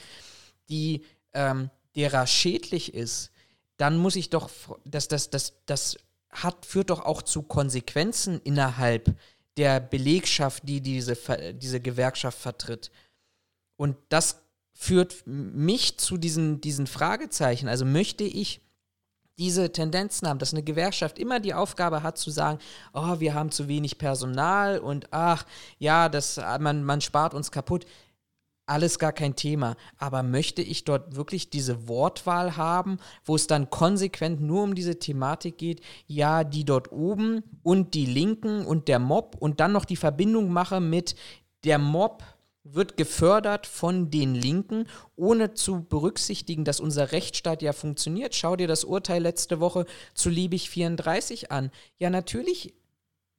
die 0.69 1.05
ähm, 1.33 1.69
derer 1.95 2.27
schädlich 2.27 2.93
ist, 2.93 3.31
dann 3.77 3.97
muss 3.97 4.15
ich 4.15 4.29
doch, 4.29 4.49
das, 4.85 5.07
das, 5.07 5.29
das, 5.29 5.53
das 5.65 5.97
hat, 6.29 6.65
führt 6.65 6.89
doch 6.89 7.01
auch 7.05 7.21
zu 7.21 7.43
Konsequenzen 7.43 8.39
innerhalb 8.43 9.15
der 9.57 9.79
Belegschaft, 9.79 10.63
die 10.67 10.81
diese, 10.81 11.17
diese 11.53 11.79
Gewerkschaft 11.79 12.39
vertritt. 12.39 12.91
Und 13.75 13.97
das 14.09 14.42
führt 14.73 15.23
mich 15.25 15.97
zu 15.97 16.17
diesen, 16.17 16.59
diesen 16.59 16.87
Fragezeichen. 16.87 17.67
Also 17.67 17.85
möchte 17.85 18.23
ich 18.23 18.61
diese 19.37 19.71
Tendenzen 19.71 20.27
haben, 20.27 20.39
dass 20.39 20.53
eine 20.53 20.63
Gewerkschaft 20.63 21.17
immer 21.17 21.39
die 21.39 21.53
Aufgabe 21.53 22.03
hat 22.03 22.17
zu 22.17 22.29
sagen, 22.29 22.59
oh, 22.93 23.19
wir 23.19 23.33
haben 23.33 23.51
zu 23.51 23.67
wenig 23.67 23.97
Personal 23.97 24.79
und 24.79 25.07
ach, 25.11 25.45
ja, 25.79 26.09
das, 26.09 26.39
man, 26.59 26.83
man 26.83 27.01
spart 27.01 27.33
uns 27.33 27.51
kaputt. 27.51 27.85
Alles 28.65 28.97
gar 28.97 29.11
kein 29.11 29.35
Thema. 29.35 29.75
Aber 29.97 30.23
möchte 30.23 30.61
ich 30.61 30.85
dort 30.85 31.15
wirklich 31.15 31.49
diese 31.49 31.89
Wortwahl 31.89 32.55
haben, 32.55 32.97
wo 33.25 33.35
es 33.35 33.45
dann 33.45 33.69
konsequent 33.69 34.39
nur 34.39 34.63
um 34.63 34.73
diese 34.73 34.99
Thematik 34.99 35.57
geht, 35.57 35.81
ja, 36.07 36.45
die 36.45 36.63
dort 36.63 36.91
oben 36.91 37.43
und 37.61 37.93
die 37.93 38.05
Linken 38.05 38.65
und 38.65 38.87
der 38.87 38.99
Mob 38.99 39.35
und 39.37 39.59
dann 39.59 39.73
noch 39.73 39.83
die 39.83 39.97
Verbindung 39.97 40.53
mache 40.53 40.79
mit 40.79 41.15
der 41.65 41.77
Mob 41.77 42.23
wird 42.63 42.95
gefördert 42.97 43.67
von 43.67 44.09
den 44.09 44.35
Linken, 44.35 44.87
ohne 45.15 45.53
zu 45.53 45.83
berücksichtigen, 45.83 46.63
dass 46.63 46.79
unser 46.79 47.11
Rechtsstaat 47.11 47.61
ja 47.61 47.73
funktioniert. 47.73 48.35
Schau 48.35 48.55
dir 48.55 48.67
das 48.67 48.83
Urteil 48.85 49.21
letzte 49.21 49.59
Woche 49.59 49.85
zu 50.13 50.29
Liebig 50.29 50.69
34 50.69 51.51
an. 51.51 51.71
Ja, 51.97 52.09
natürlich 52.09 52.73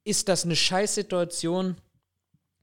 ist 0.03 0.29
das 0.29 0.45
eine 0.45 0.55
Scheißsituation 0.55 1.77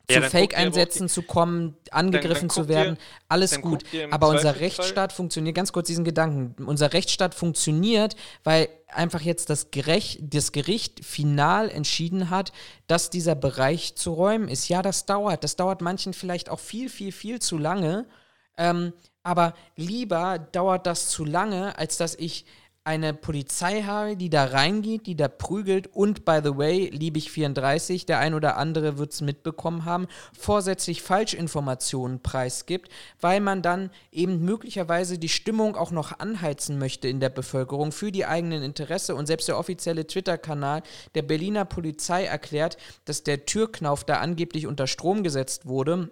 zu 0.08 0.14
dann 0.14 0.24
auch 0.24 0.30
Fake-Einsätzen 0.30 1.08
zu 1.08 1.22
kommen, 1.22 1.76
angegriffen 1.90 2.48
guck 2.48 2.54
zu 2.56 2.62
dir- 2.62 2.68
werden, 2.68 2.98
alles 3.28 3.52
dann 3.52 3.60
gut. 3.62 3.84
Aber 4.10 4.28
unser 4.28 4.60
Rechtsstaat 4.60 5.12
funktioniert, 5.12 5.54
ganz 5.54 5.72
kurz 5.72 5.86
diesen 5.86 6.04
Gedanken, 6.04 6.64
unser 6.64 6.92
Rechtsstaat 6.92 7.34
funktioniert, 7.34 8.16
weil 8.44 8.68
einfach 8.88 9.20
jetzt 9.20 9.48
das, 9.48 9.70
Gerecht, 9.70 10.18
das 10.34 10.52
Gericht 10.52 11.04
final 11.04 11.70
entschieden 11.70 12.30
hat, 12.30 12.52
dass 12.86 13.10
dieser 13.10 13.34
Bereich 13.34 13.94
zu 13.94 14.12
räumen 14.12 14.48
ist. 14.48 14.68
Ja, 14.68 14.82
das 14.82 15.06
dauert. 15.06 15.44
Das 15.44 15.56
dauert 15.56 15.80
manchen 15.80 16.12
vielleicht 16.12 16.50
auch 16.50 16.60
viel, 16.60 16.88
viel, 16.88 17.12
viel 17.12 17.40
zu 17.40 17.56
lange. 17.56 18.06
Ähm, 18.58 18.92
aber 19.22 19.54
lieber 19.76 20.38
dauert 20.38 20.86
das 20.86 21.08
zu 21.08 21.24
lange, 21.24 21.78
als 21.78 21.96
dass 21.96 22.14
ich 22.16 22.44
eine 22.84 23.14
Polizei 23.14 23.82
habe, 23.82 24.16
die 24.16 24.28
da 24.28 24.44
reingeht, 24.44 25.06
die 25.06 25.14
da 25.14 25.28
prügelt. 25.28 25.86
Und, 25.86 26.24
by 26.24 26.40
the 26.42 26.56
way, 26.56 26.88
Liebig 26.88 27.30
34, 27.30 28.06
der 28.06 28.18
ein 28.18 28.34
oder 28.34 28.56
andere 28.56 28.98
wird 28.98 29.12
es 29.12 29.20
mitbekommen 29.20 29.84
haben, 29.84 30.08
vorsätzlich 30.36 31.02
Falschinformationen 31.02 32.20
preisgibt, 32.20 32.90
weil 33.20 33.40
man 33.40 33.62
dann 33.62 33.90
eben 34.10 34.44
möglicherweise 34.44 35.18
die 35.18 35.28
Stimmung 35.28 35.76
auch 35.76 35.92
noch 35.92 36.18
anheizen 36.18 36.78
möchte 36.78 37.06
in 37.06 37.20
der 37.20 37.30
Bevölkerung 37.30 37.92
für 37.92 38.10
die 38.10 38.26
eigenen 38.26 38.64
Interesse. 38.64 39.14
Und 39.14 39.26
selbst 39.26 39.46
der 39.46 39.58
offizielle 39.58 40.06
Twitter-Kanal 40.06 40.82
der 41.14 41.22
Berliner 41.22 41.64
Polizei 41.64 42.24
erklärt, 42.24 42.76
dass 43.04 43.22
der 43.22 43.46
Türknauf 43.46 44.02
da 44.02 44.18
angeblich 44.18 44.66
unter 44.66 44.88
Strom 44.88 45.22
gesetzt 45.22 45.66
wurde 45.66 46.10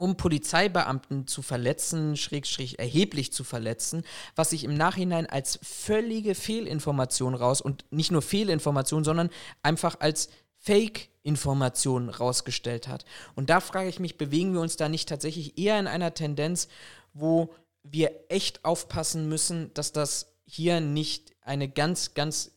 um 0.00 0.16
Polizeibeamten 0.16 1.26
zu 1.26 1.42
verletzen, 1.42 2.16
schrägstrich 2.16 2.78
erheblich 2.78 3.34
zu 3.34 3.44
verletzen, 3.44 4.02
was 4.34 4.50
sich 4.50 4.64
im 4.64 4.72
Nachhinein 4.74 5.26
als 5.26 5.58
völlige 5.62 6.34
Fehlinformation 6.34 7.34
raus 7.34 7.60
und 7.60 7.84
nicht 7.90 8.10
nur 8.10 8.22
Fehlinformation, 8.22 9.04
sondern 9.04 9.28
einfach 9.62 10.00
als 10.00 10.30
Fake-Information 10.56 12.08
rausgestellt 12.08 12.88
hat. 12.88 13.04
Und 13.34 13.50
da 13.50 13.60
frage 13.60 13.90
ich 13.90 14.00
mich, 14.00 14.16
bewegen 14.16 14.54
wir 14.54 14.62
uns 14.62 14.76
da 14.76 14.88
nicht 14.88 15.06
tatsächlich 15.06 15.58
eher 15.58 15.78
in 15.78 15.86
einer 15.86 16.14
Tendenz, 16.14 16.68
wo 17.12 17.54
wir 17.82 18.24
echt 18.30 18.64
aufpassen 18.64 19.28
müssen, 19.28 19.70
dass 19.74 19.92
das 19.92 20.32
hier 20.46 20.80
nicht 20.80 21.34
eine 21.42 21.68
ganz, 21.68 22.14
ganz 22.14 22.52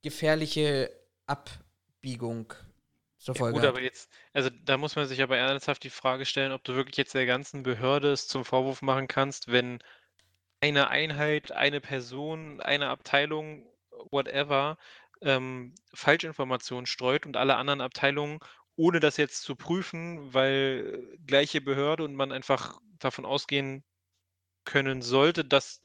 gefährliche 0.00 0.90
Abbiegung 1.26 2.54
zur 3.18 3.36
Ja, 3.36 3.50
gut, 3.50 3.64
aber 3.64 3.82
jetzt, 3.82 4.10
also 4.32 4.50
da 4.64 4.76
muss 4.76 4.96
man 4.96 5.06
sich 5.06 5.22
aber 5.22 5.36
ernsthaft 5.36 5.84
die 5.84 5.90
Frage 5.90 6.24
stellen, 6.26 6.52
ob 6.52 6.64
du 6.64 6.74
wirklich 6.74 6.96
jetzt 6.96 7.14
der 7.14 7.26
ganzen 7.26 7.62
Behörde 7.62 8.12
es 8.12 8.28
zum 8.28 8.44
Vorwurf 8.44 8.82
machen 8.82 9.08
kannst, 9.08 9.50
wenn 9.50 9.80
eine 10.60 10.88
Einheit, 10.88 11.52
eine 11.52 11.80
Person, 11.80 12.60
eine 12.60 12.88
Abteilung, 12.88 13.66
whatever, 14.10 14.78
ähm, 15.22 15.74
Falschinformationen 15.94 16.86
streut 16.86 17.26
und 17.26 17.36
alle 17.36 17.56
anderen 17.56 17.80
Abteilungen, 17.80 18.40
ohne 18.76 19.00
das 19.00 19.16
jetzt 19.16 19.42
zu 19.42 19.56
prüfen, 19.56 20.32
weil 20.32 21.16
gleiche 21.26 21.60
Behörde 21.60 22.04
und 22.04 22.14
man 22.14 22.32
einfach 22.32 22.80
davon 22.98 23.24
ausgehen 23.26 23.84
können 24.64 25.02
sollte, 25.02 25.44
dass 25.44 25.82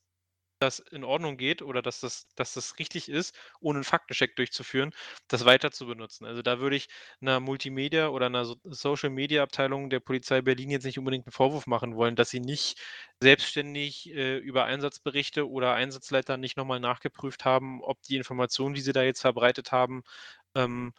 das 0.64 0.80
in 0.80 1.04
Ordnung 1.04 1.38
geht 1.38 1.62
oder 1.62 1.82
dass 1.82 2.00
das, 2.00 2.28
dass 2.36 2.54
das 2.54 2.80
richtig 2.80 3.10
ist, 3.10 3.36
ohne 3.60 3.78
einen 3.80 3.84
Faktencheck 3.84 4.36
durchzuführen, 4.36 4.92
das 5.28 5.46
weiter 5.46 5.72
zu 5.72 5.86
benutzen. 5.86 6.26
Also 6.26 6.42
da 6.42 6.60
würde 6.60 6.76
ich 6.76 6.88
einer 7.22 7.40
Multimedia 7.40 8.10
oder 8.10 8.28
einer 8.28 8.46
so 8.46 8.56
Social 8.64 9.10
Media 9.10 9.44
Abteilung 9.44 9.90
der 9.90 10.00
Polizei 10.00 10.42
Berlin 10.42 10.70
jetzt 10.72 10.86
nicht 10.86 11.00
unbedingt 11.00 11.28
einen 11.28 11.32
Vorwurf 11.34 11.68
machen 11.68 11.96
wollen, 11.96 12.16
dass 12.16 12.30
sie 12.30 12.40
nicht 12.40 12.80
selbstständig 13.20 14.10
äh, 14.14 14.38
über 14.38 14.66
Einsatzberichte 14.66 15.50
oder 15.50 15.74
Einsatzleiter 15.74 16.38
nicht 16.38 16.58
nochmal 16.58 16.80
nachgeprüft 16.80 17.46
haben, 17.46 17.82
ob 17.82 18.02
die 18.04 18.18
Information, 18.18 18.74
die 18.74 18.82
sie 18.82 18.94
da 18.94 19.04
jetzt 19.04 19.22
verbreitet 19.22 19.72
haben, 19.72 20.04
ähm, 20.56 20.94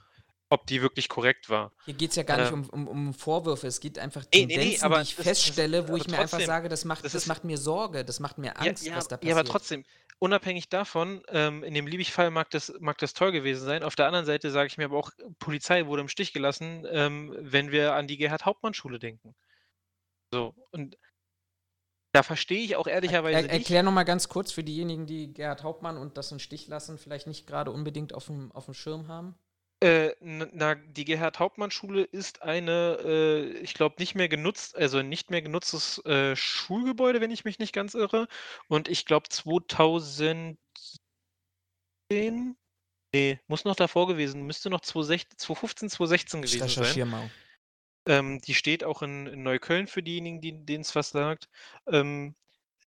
ob 0.54 0.66
die 0.66 0.80
wirklich 0.82 1.08
korrekt 1.08 1.50
war. 1.50 1.72
Hier 1.84 1.94
geht 1.94 2.10
es 2.10 2.16
ja 2.16 2.22
gar 2.22 2.38
nicht 2.38 2.52
Ähm, 2.52 2.68
um, 2.70 2.88
um, 2.88 3.06
um 3.08 3.14
Vorwürfe, 3.14 3.66
es 3.66 3.80
geht 3.80 3.98
einfach 3.98 4.22
Nee, 4.32 4.46
nee, 4.46 4.46
nee, 4.46 4.54
Tendenzen, 4.56 4.84
aber 4.84 4.96
die 4.96 5.02
ich 5.02 5.08
das- 5.16 5.16
das- 5.16 5.26
feststelle, 5.42 5.82
wo 5.88 5.92
aber 5.92 5.96
ich 5.98 6.06
mir 6.08 6.18
einfach 6.18 6.30
trotzdem, 6.38 6.46
sage, 6.46 6.68
das 6.68 6.84
macht, 6.84 7.04
das 7.04 7.12
das 7.12 7.22
ist- 7.22 7.28
macht 7.28 7.44
mir 7.44 7.58
Sorge, 7.58 8.04
das 8.04 8.20
macht 8.20 8.38
mir 8.38 8.58
Angst, 8.58 8.84
ja, 8.84 8.92
ja, 8.92 8.96
was 8.96 9.08
da 9.08 9.14
ja, 9.16 9.18
passiert. 9.18 9.36
aber 9.38 9.44
trotzdem, 9.44 9.84
unabhängig 10.20 10.68
davon, 10.68 11.22
ähm, 11.28 11.62
in 11.64 11.74
dem 11.74 11.86
Liebig-Fall 11.86 12.30
mag 12.30 12.48
das, 12.50 12.72
mag 12.80 12.96
das 12.98 13.12
toll 13.14 13.32
gewesen 13.32 13.64
sein. 13.66 13.82
Auf 13.82 13.96
der 13.96 14.06
anderen 14.06 14.24
Seite 14.26 14.50
sage 14.50 14.68
ich 14.68 14.78
mir 14.78 14.86
aber 14.86 14.96
auch, 14.98 15.10
Polizei 15.38 15.86
wurde 15.86 16.02
im 16.02 16.08
Stich 16.08 16.32
gelassen, 16.32 16.86
ähm, 16.90 17.34
wenn 17.40 17.70
wir 17.72 17.94
an 17.94 18.06
die 18.06 18.16
Gerhard-Hauptmann-Schule 18.16 18.98
denken. 18.98 19.34
So, 20.32 20.54
und 20.70 20.96
da 22.12 22.22
verstehe 22.22 22.62
ich 22.62 22.76
auch 22.76 22.86
ehrlicherweise 22.86 23.36
Er, 23.38 23.42
nicht. 23.42 23.52
erklär 23.52 23.82
nochmal 23.82 24.04
ganz 24.04 24.28
kurz 24.28 24.52
für 24.52 24.62
diejenigen, 24.62 25.04
die 25.06 25.32
Gerhard 25.34 25.64
Hauptmann 25.64 25.96
und 25.98 26.16
das 26.16 26.30
in 26.30 26.38
Stich 26.38 26.68
lassen, 26.68 26.96
vielleicht 26.96 27.26
nicht 27.26 27.44
gerade 27.46 27.72
unbedingt 27.72 28.14
auf 28.14 28.26
dem, 28.26 28.52
auf 28.52 28.66
dem 28.66 28.74
Schirm 28.74 29.08
haben. 29.08 29.34
Äh, 29.84 30.14
na, 30.20 30.76
die 30.76 31.04
Gerhard-Hauptmann-Schule 31.04 32.04
ist 32.04 32.40
eine, 32.40 32.96
äh, 33.04 33.58
ich 33.58 33.74
glaube, 33.74 33.96
nicht 33.98 34.14
mehr 34.14 34.30
genutzt, 34.30 34.74
also 34.76 35.02
nicht 35.02 35.30
mehr 35.30 35.42
genutztes 35.42 35.98
äh, 36.06 36.34
Schulgebäude, 36.34 37.20
wenn 37.20 37.30
ich 37.30 37.44
mich 37.44 37.58
nicht 37.58 37.74
ganz 37.74 37.92
irre. 37.92 38.26
Und 38.68 38.88
ich 38.88 39.04
glaube 39.04 39.28
2010, 39.28 40.56
nee, 43.14 43.40
muss 43.46 43.64
noch 43.64 43.76
davor 43.76 44.06
gewesen, 44.06 44.42
müsste 44.46 44.70
noch 44.70 44.80
2016, 44.80 45.38
2015, 45.38 45.90
2016 45.90 46.42
Ich 46.44 46.50
gewesen 46.52 46.74
sein. 46.74 47.04
Ähm, 48.06 48.40
die 48.40 48.54
steht 48.54 48.84
auch 48.84 49.02
in, 49.02 49.26
in 49.26 49.42
Neukölln 49.42 49.86
für 49.86 50.02
diejenigen, 50.02 50.40
die- 50.40 50.64
denen 50.64 50.82
es 50.82 50.94
was 50.94 51.10
sagt. 51.10 51.48
Ähm, 51.86 52.34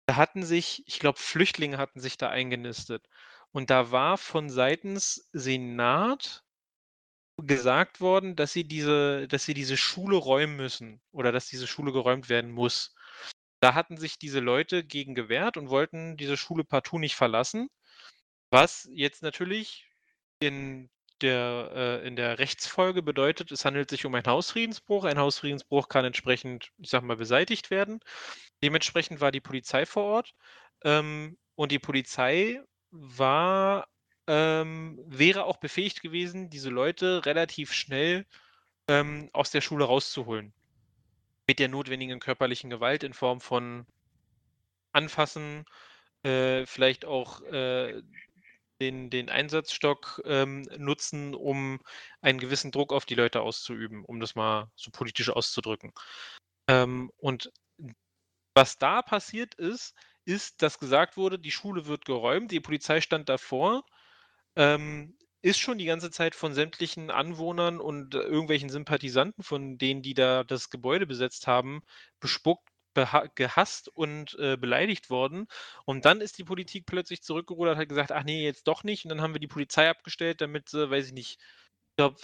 da 0.07 0.17
hatten 0.17 0.45
sich, 0.45 0.85
ich 0.87 1.01
glaube, 1.01 1.19
Flüchtlinge 1.21 1.79
hatten 1.79 2.01
sich 2.01 2.17
da 2.19 2.31
eingenistet. 2.31 3.09
Und 3.53 3.71
da 3.71 3.91
war 3.93 4.19
von 4.19 4.51
seitens 4.51 5.29
Senat 5.33 6.46
gesagt 7.39 8.01
worden, 8.01 8.37
dass 8.37 8.53
sie 8.53 8.65
diese, 8.65 9.29
dass 9.29 9.45
sie 9.45 9.55
diese 9.55 9.77
Schule 9.77 10.17
räumen 10.17 10.57
müssen 10.57 11.01
oder 11.13 11.33
dass 11.33 11.49
diese 11.49 11.67
Schule 11.67 11.93
geräumt 11.93 12.29
werden 12.29 12.51
muss. 12.51 12.95
Da 13.61 13.75
hatten 13.75 13.97
sich 13.99 14.19
diese 14.19 14.41
Leute 14.41 14.85
gegen 14.85 15.15
gewehrt 15.15 15.57
und 15.57 15.71
wollten 15.71 16.17
diese 16.17 16.37
Schule 16.37 16.65
partout 16.65 16.99
nicht 16.99 17.17
verlassen. 17.17 17.69
Was 18.51 18.89
jetzt 18.93 19.23
natürlich 19.23 19.87
in 20.41 20.91
der, 21.23 21.71
äh, 21.75 22.07
in 22.07 22.17
der 22.17 22.39
Rechtsfolge 22.39 23.03
bedeutet, 23.03 23.51
es 23.53 23.65
handelt 23.65 23.91
sich 23.91 24.05
um 24.07 24.15
einen 24.15 24.27
Hausfriedensbruch. 24.27 25.05
Ein 25.05 25.19
Hausfriedensbruch 25.19 25.89
kann 25.89 26.05
entsprechend, 26.05 26.73
ich 26.79 26.91
sag 26.91 27.03
mal, 27.03 27.17
beseitigt 27.17 27.71
werden. 27.71 28.01
Dementsprechend 28.63 29.21
war 29.21 29.33
die 29.33 29.41
Polizei 29.41 29.87
vor 29.87 30.05
Ort 30.05 30.35
ähm, 30.85 31.39
und 31.55 31.73
die 31.73 31.79
Polizei 31.79 32.63
war, 32.91 33.89
ähm, 34.27 34.99
wäre 35.07 35.45
auch 35.45 35.59
befähigt 35.59 36.03
gewesen, 36.03 36.51
diese 36.51 36.71
Leute 36.71 37.25
relativ 37.27 37.73
schnell 37.73 38.27
ähm, 38.89 39.31
aus 39.33 39.51
der 39.51 39.61
Schule 39.61 39.85
rauszuholen. 39.85 40.53
Mit 41.47 41.59
der 41.59 41.69
notwendigen 41.69 42.21
körperlichen 42.21 42.71
Gewalt 42.71 43.05
in 43.05 43.13
Form 43.13 43.41
von 43.41 43.87
Anfassen, 44.93 45.65
äh, 46.23 46.67
vielleicht 46.67 47.05
auch 47.05 47.41
äh, 47.43 48.03
den, 48.81 49.11
den 49.11 49.31
Einsatzstock 49.31 50.23
ähm, 50.25 50.63
nutzen, 50.77 51.35
um 51.35 51.81
einen 52.21 52.39
gewissen 52.39 52.73
Druck 52.73 52.93
auf 52.93 53.07
die 53.07 53.15
Leute 53.15 53.41
auszuüben, 53.41 54.05
um 54.05 54.21
das 54.21 54.35
mal 54.35 54.71
so 54.75 54.91
politisch 54.91 55.31
auszudrücken. 55.31 55.93
Ähm, 56.69 57.11
und 57.17 57.51
was 58.55 58.79
da 58.79 59.03
passiert 59.03 59.55
ist, 59.55 59.95
ist, 60.25 60.63
dass 60.63 60.79
gesagt 60.79 61.17
wurde, 61.17 61.39
die 61.39 61.51
Schule 61.53 61.87
wird 61.87 62.05
geräumt, 62.05 62.51
die 62.51 62.61
Polizei 62.61 63.01
stand 63.01 63.29
davor, 63.29 63.85
ähm, 64.57 65.17
ist 65.43 65.59
schon 65.59 65.79
die 65.79 65.85
ganze 65.87 66.11
Zeit 66.11 66.35
von 66.35 66.55
sämtlichen 66.55 67.11
Anwohnern 67.11 67.81
und 67.81 68.15
äh, 68.15 68.19
irgendwelchen 68.19 68.69
Sympathisanten 68.71 69.43
von 69.45 69.79
denen, 69.79 70.03
die 70.03 70.15
da 70.15 70.45
das 70.45 70.71
Gebäude 70.71 71.07
besetzt 71.07 71.47
haben, 71.47 71.83
bespuckt, 72.21 72.69
gehasst 73.35 73.89
und 73.89 74.35
äh, 74.39 74.57
beleidigt 74.57 75.11
worden. 75.11 75.47
Und 75.85 76.07
dann 76.07 76.21
ist 76.23 76.39
die 76.39 76.45
Politik 76.45 76.87
plötzlich 76.87 77.23
zurückgerudert, 77.23 77.77
hat 77.77 77.89
gesagt, 77.91 78.11
ach 78.13 78.25
nee, 78.25 78.43
jetzt 78.43 78.67
doch 78.67 78.85
nicht. 78.85 79.05
Und 79.05 79.11
dann 79.11 79.21
haben 79.21 79.35
wir 79.35 79.41
die 79.41 79.47
Polizei 79.49 79.89
abgestellt, 79.91 80.41
damit 80.41 80.71
sie, 80.71 80.91
weiß 80.91 81.09
ich 81.09 81.13
nicht, 81.13 81.39
ich 81.91 81.97
glaube, 81.97 82.19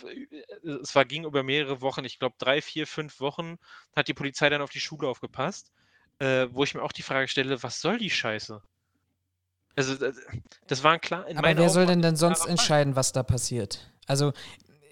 es 0.83 0.95
war, 0.95 1.05
ging 1.05 1.25
über 1.25 1.43
mehrere 1.43 1.81
Wochen, 1.81 2.05
ich 2.05 2.19
glaube 2.19 2.37
drei, 2.39 2.61
vier, 2.63 2.87
fünf 2.87 3.21
Wochen, 3.21 3.57
hat 3.97 4.09
die 4.09 4.15
Polizei 4.15 4.49
dann 4.51 4.63
auf 4.63 4.71
die 4.71 4.81
Schule 4.81 5.09
aufgepasst, 5.09 5.73
äh, 6.19 6.49
wo 6.51 6.65
ich 6.65 6.75
mir 6.75 6.83
auch 6.83 6.93
die 6.93 7.03
Frage 7.03 7.29
stelle, 7.29 7.63
was 7.63 7.81
soll 7.81 7.99
die 7.99 8.11
Scheiße? 8.11 8.63
Also, 9.77 9.95
das, 9.97 10.17
das 10.67 10.85
war 10.85 10.93
ein 10.93 11.01
klar. 11.01 11.27
In 11.29 11.39
Aber 11.39 11.57
wer 11.57 11.71
soll 11.71 11.87
denn 11.87 12.03
dann 12.03 12.17
sonst 12.17 12.47
entscheiden, 12.47 12.97
was 12.97 13.13
da 13.13 13.23
passiert? 13.23 13.91
Also, 14.07 14.33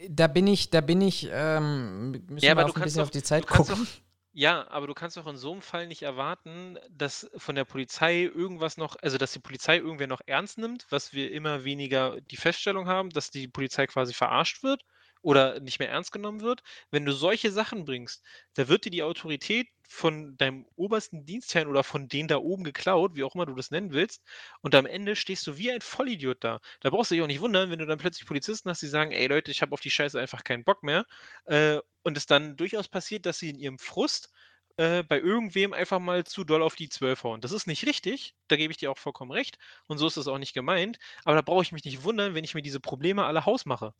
da 0.08 0.26
bin 0.26 0.46
ich, 0.46 0.70
da 0.70 0.80
bin 0.80 1.00
ich, 1.00 1.28
ähm, 1.30 2.12
müssen 2.28 2.44
Ja, 2.46 2.56
wir 2.56 2.62
aber 2.62 2.64
du 2.64 2.68
ein 2.68 2.72
kannst 2.74 2.84
bisschen 2.84 3.00
doch, 3.00 3.04
auf 3.06 3.10
die 3.10 3.22
Zeit 3.22 3.46
gucken. 3.46 3.86
doch, 3.86 3.86
ja, 4.32 4.66
aber 4.70 4.86
du 4.86 4.94
kannst 4.94 5.16
doch 5.16 5.26
in 5.26 5.36
so 5.36 5.52
einem 5.52 5.60
Fall 5.62 5.86
nicht 5.86 6.02
erwarten, 6.02 6.78
dass 6.90 7.28
von 7.36 7.54
der 7.56 7.64
Polizei 7.64 8.22
irgendwas 8.22 8.76
noch, 8.76 8.96
also 9.02 9.18
dass 9.18 9.32
die 9.32 9.40
Polizei 9.40 9.76
irgendwer 9.78 10.06
noch 10.06 10.20
ernst 10.26 10.56
nimmt, 10.58 10.86
was 10.90 11.12
wir 11.12 11.32
immer 11.32 11.64
weniger 11.64 12.20
die 12.20 12.36
Feststellung 12.36 12.86
haben, 12.86 13.10
dass 13.10 13.30
die 13.30 13.48
Polizei 13.48 13.86
quasi 13.86 14.14
verarscht 14.14 14.62
wird 14.62 14.82
oder 15.22 15.60
nicht 15.60 15.78
mehr 15.78 15.90
ernst 15.90 16.12
genommen 16.12 16.40
wird. 16.40 16.62
Wenn 16.90 17.04
du 17.04 17.12
solche 17.12 17.50
Sachen 17.50 17.84
bringst, 17.84 18.22
da 18.54 18.68
wird 18.68 18.84
dir 18.84 18.90
die 18.90 19.02
Autorität 19.02 19.68
von 19.88 20.36
deinem 20.36 20.66
obersten 20.76 21.26
Dienstherrn 21.26 21.68
oder 21.68 21.82
von 21.82 22.08
denen 22.08 22.28
da 22.28 22.36
oben 22.38 22.62
geklaut, 22.64 23.16
wie 23.16 23.24
auch 23.24 23.34
immer 23.34 23.46
du 23.46 23.54
das 23.54 23.70
nennen 23.72 23.92
willst. 23.92 24.22
Und 24.60 24.74
am 24.74 24.86
Ende 24.86 25.16
stehst 25.16 25.46
du 25.46 25.56
wie 25.58 25.70
ein 25.72 25.80
Vollidiot 25.80 26.44
da. 26.44 26.60
Da 26.80 26.90
brauchst 26.90 27.10
du 27.10 27.16
dich 27.16 27.22
auch 27.22 27.26
nicht 27.26 27.40
wundern, 27.40 27.70
wenn 27.70 27.80
du 27.80 27.86
dann 27.86 27.98
plötzlich 27.98 28.26
Polizisten 28.26 28.70
hast, 28.70 28.82
die 28.82 28.86
sagen, 28.86 29.10
ey 29.12 29.26
Leute, 29.26 29.50
ich 29.50 29.62
habe 29.62 29.72
auf 29.72 29.80
die 29.80 29.90
Scheiße 29.90 30.18
einfach 30.18 30.44
keinen 30.44 30.64
Bock 30.64 30.82
mehr. 30.84 31.06
Äh, 31.46 31.80
und 32.02 32.16
es 32.16 32.26
dann 32.26 32.56
durchaus 32.56 32.88
passiert, 32.88 33.26
dass 33.26 33.38
sie 33.38 33.50
in 33.50 33.58
ihrem 33.58 33.78
Frust 33.78 34.30
äh, 34.76 35.02
bei 35.02 35.18
irgendwem 35.18 35.72
einfach 35.72 35.98
mal 35.98 36.24
zu 36.24 36.44
doll 36.44 36.62
auf 36.62 36.76
die 36.76 36.88
12 36.88 37.24
hauen. 37.24 37.40
Das 37.40 37.52
ist 37.52 37.66
nicht 37.66 37.84
richtig, 37.86 38.34
da 38.48 38.56
gebe 38.56 38.70
ich 38.72 38.78
dir 38.78 38.90
auch 38.90 38.98
vollkommen 38.98 39.32
recht. 39.32 39.58
Und 39.86 39.98
so 39.98 40.06
ist 40.06 40.16
es 40.16 40.28
auch 40.28 40.38
nicht 40.38 40.54
gemeint. 40.54 40.98
Aber 41.24 41.34
da 41.34 41.42
brauche 41.42 41.62
ich 41.62 41.72
mich 41.72 41.84
nicht 41.84 42.04
wundern, 42.04 42.34
wenn 42.34 42.44
ich 42.44 42.54
mir 42.54 42.62
diese 42.62 42.80
Probleme 42.80 43.24
alle 43.24 43.44
Haus 43.44 43.66
mache. 43.66 43.92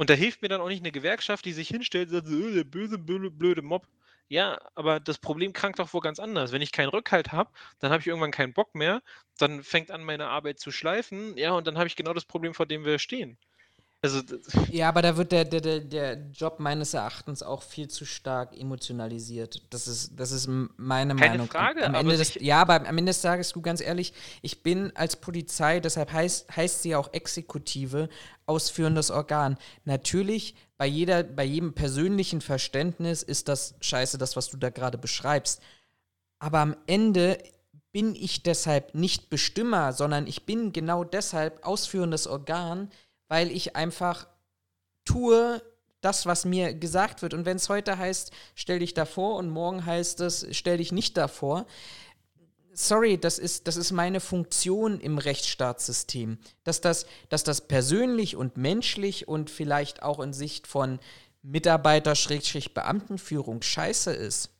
Und 0.00 0.08
da 0.08 0.14
hilft 0.14 0.40
mir 0.40 0.48
dann 0.48 0.62
auch 0.62 0.68
nicht 0.68 0.80
eine 0.80 0.92
Gewerkschaft, 0.92 1.44
die 1.44 1.52
sich 1.52 1.68
hinstellt 1.68 2.08
und 2.08 2.14
sagt, 2.14 2.28
der 2.28 2.64
böse, 2.64 2.96
blöde, 2.98 3.30
blöde 3.30 3.60
Mob. 3.60 3.86
Ja, 4.28 4.58
aber 4.74 4.98
das 4.98 5.18
Problem 5.18 5.52
krankt 5.52 5.78
doch 5.78 5.92
wohl 5.92 6.00
ganz 6.00 6.18
anders. 6.18 6.52
Wenn 6.52 6.62
ich 6.62 6.72
keinen 6.72 6.88
Rückhalt 6.88 7.32
habe, 7.32 7.50
dann 7.80 7.90
habe 7.92 8.00
ich 8.00 8.06
irgendwann 8.06 8.30
keinen 8.30 8.54
Bock 8.54 8.74
mehr, 8.74 9.02
dann 9.36 9.62
fängt 9.62 9.90
an, 9.90 10.02
meine 10.02 10.28
Arbeit 10.28 10.58
zu 10.58 10.70
schleifen, 10.72 11.36
ja, 11.36 11.52
und 11.52 11.66
dann 11.66 11.76
habe 11.76 11.86
ich 11.86 11.96
genau 11.96 12.14
das 12.14 12.24
Problem, 12.24 12.54
vor 12.54 12.64
dem 12.64 12.86
wir 12.86 12.98
stehen. 12.98 13.36
Also, 14.02 14.22
ja, 14.70 14.88
aber 14.88 15.02
da 15.02 15.18
wird 15.18 15.30
der, 15.30 15.44
der, 15.44 15.80
der, 15.80 16.14
Job 16.32 16.58
meines 16.58 16.94
Erachtens 16.94 17.42
auch 17.42 17.62
viel 17.62 17.88
zu 17.88 18.06
stark 18.06 18.58
emotionalisiert. 18.58 19.62
Das 19.68 19.86
ist, 19.86 20.18
das 20.18 20.32
ist 20.32 20.48
meine 20.48 21.14
Keine 21.16 21.32
Meinung. 21.32 21.48
Frage, 21.48 21.84
am 21.84 21.94
Ende 21.94 22.16
des, 22.16 22.34
ja, 22.36 22.62
aber 22.62 22.76
am 22.88 22.96
Ende 22.96 23.10
des 23.10 23.20
Tages, 23.20 23.52
du 23.52 23.60
ganz 23.60 23.82
ehrlich, 23.82 24.14
ich 24.40 24.62
bin 24.62 24.90
als 24.96 25.16
Polizei, 25.16 25.80
deshalb 25.80 26.14
heißt, 26.14 26.56
heißt 26.56 26.82
sie 26.82 26.96
auch 26.96 27.12
Exekutive, 27.12 28.08
ausführendes 28.46 29.10
Organ. 29.10 29.58
Natürlich, 29.84 30.54
bei, 30.78 30.86
jeder, 30.86 31.22
bei 31.22 31.44
jedem 31.44 31.74
persönlichen 31.74 32.40
Verständnis 32.40 33.22
ist 33.22 33.48
das 33.48 33.74
scheiße, 33.82 34.16
das, 34.16 34.34
was 34.34 34.48
du 34.48 34.56
da 34.56 34.70
gerade 34.70 34.96
beschreibst. 34.96 35.60
Aber 36.38 36.60
am 36.60 36.74
Ende 36.86 37.36
bin 37.92 38.14
ich 38.14 38.42
deshalb 38.44 38.94
nicht 38.94 39.28
Bestimmer, 39.28 39.92
sondern 39.92 40.26
ich 40.26 40.46
bin 40.46 40.72
genau 40.72 41.04
deshalb 41.04 41.66
ausführendes 41.66 42.26
Organ, 42.26 42.90
weil 43.30 43.50
ich 43.50 43.74
einfach 43.76 44.26
tue 45.06 45.62
das, 46.02 46.26
was 46.26 46.44
mir 46.44 46.74
gesagt 46.74 47.22
wird. 47.22 47.32
Und 47.32 47.46
wenn 47.46 47.56
es 47.56 47.68
heute 47.68 47.96
heißt, 47.96 48.32
stell 48.56 48.80
dich 48.80 48.92
davor 48.92 49.36
und 49.36 49.48
morgen 49.48 49.86
heißt 49.86 50.18
es, 50.20 50.46
stell 50.50 50.78
dich 50.78 50.90
nicht 50.92 51.16
davor, 51.16 51.64
sorry, 52.72 53.18
das 53.18 53.38
ist, 53.38 53.68
das 53.68 53.76
ist 53.76 53.92
meine 53.92 54.18
Funktion 54.20 54.98
im 55.00 55.18
Rechtsstaatssystem. 55.18 56.38
Dass 56.64 56.80
das, 56.80 57.06
dass 57.28 57.44
das 57.44 57.68
persönlich 57.68 58.34
und 58.34 58.56
menschlich 58.56 59.28
und 59.28 59.48
vielleicht 59.48 60.02
auch 60.02 60.18
in 60.18 60.32
Sicht 60.32 60.66
von 60.66 60.98
Mitarbeiter-Beamtenführung 61.42 63.62
scheiße 63.62 64.12
ist. 64.12 64.50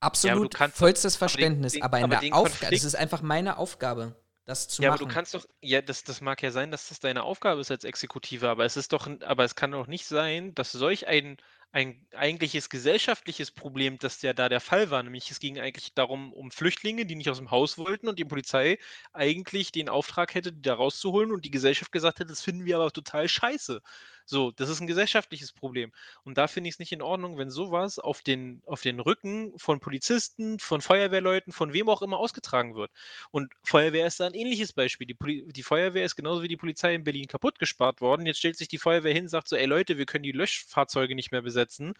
Absolut 0.00 0.58
ja, 0.58 0.68
vollstes 0.68 1.16
Verständnis, 1.16 1.74
aber, 1.80 1.98
den, 1.98 2.04
aber 2.04 2.22
in 2.22 2.30
der 2.30 2.38
Aufgabe, 2.38 2.74
das 2.74 2.84
ist 2.84 2.96
einfach 2.96 3.20
meine 3.22 3.58
Aufgabe 3.58 4.16
das 4.52 4.68
zu 4.68 4.82
Ja, 4.82 4.90
aber 4.90 4.98
du 4.98 5.06
kannst 5.06 5.34
doch, 5.34 5.46
ja, 5.60 5.82
das, 5.82 6.04
das 6.04 6.20
mag 6.20 6.42
ja 6.42 6.50
sein, 6.50 6.70
dass 6.70 6.88
das 6.88 7.00
deine 7.00 7.22
Aufgabe 7.24 7.60
ist 7.60 7.70
als 7.70 7.84
Exekutive, 7.84 8.48
aber 8.48 8.64
es 8.64 8.76
ist 8.76 8.92
doch, 8.92 9.08
aber 9.22 9.44
es 9.44 9.54
kann 9.56 9.72
doch 9.72 9.86
nicht 9.86 10.06
sein, 10.06 10.54
dass 10.54 10.72
solch 10.72 11.06
ein, 11.08 11.38
ein 11.72 12.06
eigentliches 12.14 12.68
gesellschaftliches 12.68 13.50
Problem, 13.50 13.98
das 13.98 14.20
ja 14.22 14.34
da 14.34 14.48
der 14.48 14.60
Fall 14.60 14.90
war, 14.90 15.02
nämlich 15.02 15.30
es 15.30 15.40
ging 15.40 15.58
eigentlich 15.58 15.94
darum, 15.94 16.32
um 16.32 16.50
Flüchtlinge, 16.50 17.06
die 17.06 17.14
nicht 17.14 17.30
aus 17.30 17.38
dem 17.38 17.50
Haus 17.50 17.78
wollten 17.78 18.08
und 18.08 18.18
die 18.18 18.24
Polizei 18.24 18.78
eigentlich 19.12 19.72
den 19.72 19.88
Auftrag 19.88 20.34
hätte, 20.34 20.52
die 20.52 20.62
da 20.62 20.74
rauszuholen 20.74 21.32
und 21.32 21.44
die 21.44 21.50
Gesellschaft 21.50 21.90
gesagt 21.90 22.20
hätte, 22.20 22.28
das 22.28 22.42
finden 22.42 22.66
wir 22.66 22.76
aber 22.76 22.90
total 22.92 23.28
scheiße. 23.28 23.80
So, 24.24 24.50
das 24.52 24.68
ist 24.68 24.80
ein 24.80 24.86
gesellschaftliches 24.86 25.52
Problem. 25.52 25.92
Und 26.24 26.38
da 26.38 26.46
finde 26.46 26.68
ich 26.68 26.76
es 26.76 26.78
nicht 26.78 26.92
in 26.92 27.02
Ordnung, 27.02 27.38
wenn 27.38 27.50
sowas 27.50 27.98
auf 27.98 28.22
den, 28.22 28.62
auf 28.66 28.82
den 28.82 29.00
Rücken 29.00 29.52
von 29.58 29.80
Polizisten, 29.80 30.58
von 30.58 30.80
Feuerwehrleuten, 30.80 31.52
von 31.52 31.72
wem 31.72 31.88
auch 31.88 32.02
immer 32.02 32.18
ausgetragen 32.18 32.74
wird. 32.74 32.90
Und 33.30 33.52
Feuerwehr 33.64 34.06
ist 34.06 34.20
da 34.20 34.26
ein 34.26 34.34
ähnliches 34.34 34.72
Beispiel. 34.72 35.06
Die, 35.06 35.14
Poli 35.14 35.46
die 35.52 35.62
Feuerwehr 35.62 36.04
ist 36.04 36.16
genauso 36.16 36.42
wie 36.42 36.48
die 36.48 36.56
Polizei 36.56 36.94
in 36.94 37.04
Berlin 37.04 37.26
kaputt 37.26 37.58
gespart 37.58 38.00
worden. 38.00 38.26
Jetzt 38.26 38.38
stellt 38.38 38.56
sich 38.56 38.68
die 38.68 38.78
Feuerwehr 38.78 39.12
hin 39.12 39.28
sagt 39.28 39.48
so, 39.48 39.56
ey 39.56 39.66
Leute, 39.66 39.98
wir 39.98 40.06
können 40.06 40.24
die 40.24 40.32
Löschfahrzeuge 40.32 41.14
nicht 41.14 41.32
mehr 41.32 41.42
besetzen. 41.42 41.94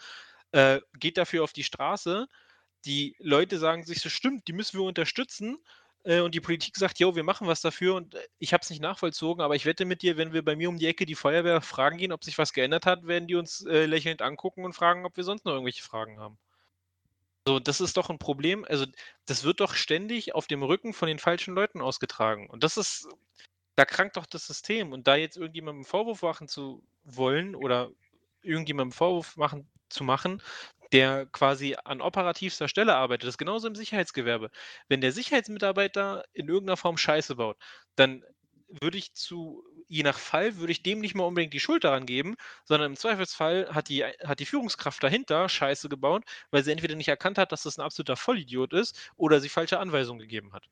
Äh, 0.52 0.80
geht 0.98 1.16
dafür 1.18 1.44
auf 1.44 1.52
die 1.52 1.64
Straße. 1.64 2.28
Die 2.84 3.16
Leute 3.18 3.58
sagen 3.58 3.84
sich 3.84 4.00
so, 4.00 4.08
stimmt, 4.08 4.48
die 4.48 4.52
müssen 4.52 4.78
wir 4.78 4.84
unterstützen 4.84 5.58
und 6.04 6.34
die 6.34 6.40
Politik 6.40 6.76
sagt, 6.76 6.98
jo, 6.98 7.14
wir 7.14 7.22
machen 7.22 7.46
was 7.46 7.60
dafür 7.60 7.94
und 7.94 8.14
äh, 8.14 8.26
ich 8.38 8.52
habe 8.52 8.62
es 8.62 8.70
nicht 8.70 8.82
nachvollzogen, 8.82 9.42
aber 9.42 9.54
ich 9.54 9.66
wette 9.66 9.84
mit 9.84 10.02
dir, 10.02 10.16
wenn 10.16 10.32
wir 10.32 10.44
bei 10.44 10.56
mir 10.56 10.68
um 10.68 10.78
die 10.78 10.86
Ecke 10.86 11.06
die 11.06 11.14
Feuerwehr 11.14 11.60
fragen 11.60 11.96
gehen, 11.98 12.12
ob 12.12 12.24
sich 12.24 12.38
was 12.38 12.52
geändert 12.52 12.86
hat, 12.86 13.06
werden 13.06 13.28
die 13.28 13.36
uns 13.36 13.64
äh, 13.66 13.86
lächelnd 13.86 14.22
angucken 14.22 14.64
und 14.64 14.72
fragen, 14.72 15.06
ob 15.06 15.16
wir 15.16 15.24
sonst 15.24 15.44
noch 15.44 15.52
irgendwelche 15.52 15.82
Fragen 15.82 16.18
haben. 16.18 16.38
So, 17.46 17.58
das 17.58 17.80
ist 17.80 17.96
doch 17.96 18.08
ein 18.10 18.18
Problem. 18.18 18.64
Also, 18.68 18.86
das 19.26 19.42
wird 19.44 19.60
doch 19.60 19.74
ständig 19.74 20.34
auf 20.34 20.46
dem 20.46 20.62
Rücken 20.62 20.92
von 20.92 21.08
den 21.08 21.18
falschen 21.18 21.54
Leuten 21.54 21.80
ausgetragen. 21.80 22.48
Und 22.48 22.62
das 22.62 22.76
ist, 22.76 23.08
da 23.74 23.84
krankt 23.84 24.16
doch 24.16 24.26
das 24.26 24.46
System. 24.46 24.92
Und 24.92 25.08
da 25.08 25.16
jetzt 25.16 25.36
irgendjemandem 25.36 25.84
Vorwurf 25.84 26.22
machen 26.22 26.46
zu 26.46 26.84
wollen 27.04 27.56
oder 27.56 27.90
irgendjemandem 28.42 28.92
Vorwurf 28.92 29.36
machen 29.36 29.68
zu 29.88 30.04
machen, 30.04 30.40
der 30.92 31.26
quasi 31.26 31.76
an 31.84 32.00
operativster 32.00 32.68
Stelle 32.68 32.94
arbeitet. 32.94 33.24
Das 33.24 33.34
ist 33.34 33.38
genauso 33.38 33.66
im 33.68 33.74
Sicherheitsgewerbe. 33.74 34.50
Wenn 34.88 35.00
der 35.00 35.12
Sicherheitsmitarbeiter 35.12 36.24
in 36.34 36.48
irgendeiner 36.48 36.76
Form 36.76 36.96
Scheiße 36.98 37.36
baut, 37.36 37.56
dann 37.96 38.22
würde 38.68 38.98
ich 38.98 39.14
zu, 39.14 39.64
je 39.88 40.02
nach 40.02 40.18
Fall, 40.18 40.56
würde 40.56 40.72
ich 40.72 40.82
dem 40.82 41.00
nicht 41.00 41.14
mal 41.14 41.24
unbedingt 41.24 41.52
die 41.54 41.60
Schuld 41.60 41.84
daran 41.84 42.06
geben, 42.06 42.36
sondern 42.64 42.92
im 42.92 42.96
Zweifelsfall 42.96 43.68
hat 43.74 43.88
die, 43.88 44.04
hat 44.04 44.40
die 44.40 44.46
Führungskraft 44.46 45.02
dahinter 45.02 45.48
Scheiße 45.48 45.88
gebaut, 45.88 46.24
weil 46.50 46.64
sie 46.64 46.72
entweder 46.72 46.94
nicht 46.96 47.08
erkannt 47.08 47.38
hat, 47.38 47.52
dass 47.52 47.62
das 47.64 47.78
ein 47.78 47.82
absoluter 47.84 48.16
Vollidiot 48.16 48.72
ist 48.72 48.98
oder 49.16 49.40
sie 49.40 49.48
falsche 49.50 49.78
Anweisungen 49.78 50.20
gegeben 50.20 50.52
hat. 50.52 50.66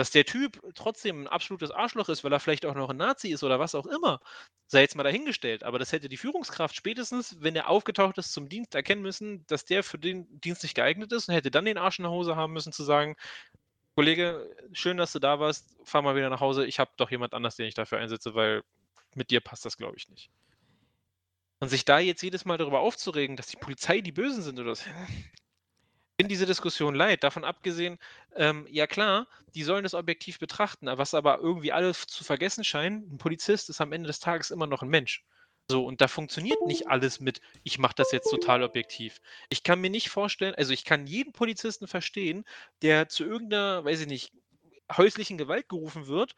Dass 0.00 0.10
der 0.10 0.24
Typ 0.24 0.58
trotzdem 0.74 1.24
ein 1.24 1.28
absolutes 1.28 1.70
Arschloch 1.70 2.08
ist, 2.08 2.24
weil 2.24 2.32
er 2.32 2.40
vielleicht 2.40 2.64
auch 2.64 2.74
noch 2.74 2.88
ein 2.88 2.96
Nazi 2.96 3.28
ist 3.28 3.44
oder 3.44 3.60
was 3.60 3.74
auch 3.74 3.84
immer, 3.84 4.18
sei 4.66 4.80
jetzt 4.80 4.96
mal 4.96 5.02
dahingestellt. 5.02 5.62
Aber 5.62 5.78
das 5.78 5.92
hätte 5.92 6.08
die 6.08 6.16
Führungskraft 6.16 6.74
spätestens, 6.74 7.36
wenn 7.40 7.54
er 7.54 7.68
aufgetaucht 7.68 8.16
ist 8.16 8.32
zum 8.32 8.48
Dienst, 8.48 8.74
erkennen 8.74 9.02
müssen, 9.02 9.44
dass 9.46 9.66
der 9.66 9.84
für 9.84 9.98
den 9.98 10.26
Dienst 10.40 10.62
nicht 10.62 10.74
geeignet 10.74 11.12
ist 11.12 11.28
und 11.28 11.34
hätte 11.34 11.50
dann 11.50 11.66
den 11.66 11.76
Arsch 11.76 11.98
in 11.98 12.04
der 12.04 12.12
Hose 12.12 12.34
haben 12.34 12.54
müssen, 12.54 12.72
zu 12.72 12.82
sagen: 12.82 13.14
Kollege, 13.94 14.56
schön, 14.72 14.96
dass 14.96 15.12
du 15.12 15.18
da 15.18 15.38
warst, 15.38 15.76
fahr 15.84 16.00
mal 16.00 16.16
wieder 16.16 16.30
nach 16.30 16.40
Hause. 16.40 16.64
Ich 16.64 16.78
habe 16.78 16.92
doch 16.96 17.10
jemand 17.10 17.34
anders, 17.34 17.56
den 17.56 17.66
ich 17.66 17.74
dafür 17.74 17.98
einsetze, 17.98 18.34
weil 18.34 18.62
mit 19.14 19.30
dir 19.30 19.40
passt 19.40 19.66
das, 19.66 19.76
glaube 19.76 19.98
ich, 19.98 20.08
nicht. 20.08 20.30
Und 21.58 21.68
sich 21.68 21.84
da 21.84 21.98
jetzt 21.98 22.22
jedes 22.22 22.46
Mal 22.46 22.56
darüber 22.56 22.80
aufzuregen, 22.80 23.36
dass 23.36 23.48
die 23.48 23.58
Polizei 23.58 24.00
die 24.00 24.12
Bösen 24.12 24.42
sind 24.42 24.58
oder 24.58 24.74
so, 24.74 24.86
bin 26.20 26.28
diese 26.28 26.44
Diskussion 26.44 26.94
leid. 26.94 27.24
Davon 27.24 27.44
abgesehen, 27.44 27.98
ähm, 28.36 28.66
ja 28.70 28.86
klar, 28.86 29.26
die 29.54 29.62
sollen 29.62 29.84
das 29.84 29.94
objektiv 29.94 30.38
betrachten, 30.38 30.86
was 30.86 31.14
aber 31.14 31.38
irgendwie 31.38 31.72
alle 31.72 31.94
zu 31.94 32.24
vergessen 32.24 32.62
scheinen, 32.62 33.10
ein 33.10 33.16
Polizist 33.16 33.70
ist 33.70 33.80
am 33.80 33.92
Ende 33.92 34.06
des 34.06 34.20
Tages 34.20 34.50
immer 34.50 34.66
noch 34.66 34.82
ein 34.82 34.90
Mensch. 34.90 35.24
So, 35.70 35.86
und 35.86 36.02
da 36.02 36.08
funktioniert 36.08 36.60
nicht 36.66 36.88
alles 36.88 37.20
mit, 37.20 37.40
ich 37.62 37.78
mache 37.78 37.94
das 37.96 38.12
jetzt 38.12 38.28
total 38.28 38.62
objektiv. 38.62 39.22
Ich 39.48 39.62
kann 39.62 39.80
mir 39.80 39.88
nicht 39.88 40.10
vorstellen, 40.10 40.54
also 40.56 40.74
ich 40.74 40.84
kann 40.84 41.06
jeden 41.06 41.32
Polizisten 41.32 41.86
verstehen, 41.86 42.44
der 42.82 43.08
zu 43.08 43.24
irgendeiner, 43.24 43.82
weiß 43.86 44.02
ich 44.02 44.06
nicht, 44.06 44.30
häuslichen 44.94 45.38
Gewalt 45.38 45.70
gerufen 45.70 46.06
wird, 46.06 46.36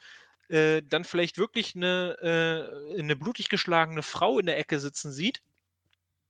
äh, 0.48 0.82
dann 0.88 1.02
vielleicht 1.02 1.38
wirklich 1.38 1.74
eine, 1.74 2.16
äh, 2.22 3.00
eine 3.00 3.16
blutig 3.16 3.48
geschlagene 3.48 4.04
Frau 4.04 4.38
in 4.38 4.46
der 4.46 4.58
Ecke 4.58 4.78
sitzen 4.78 5.10
sieht 5.10 5.42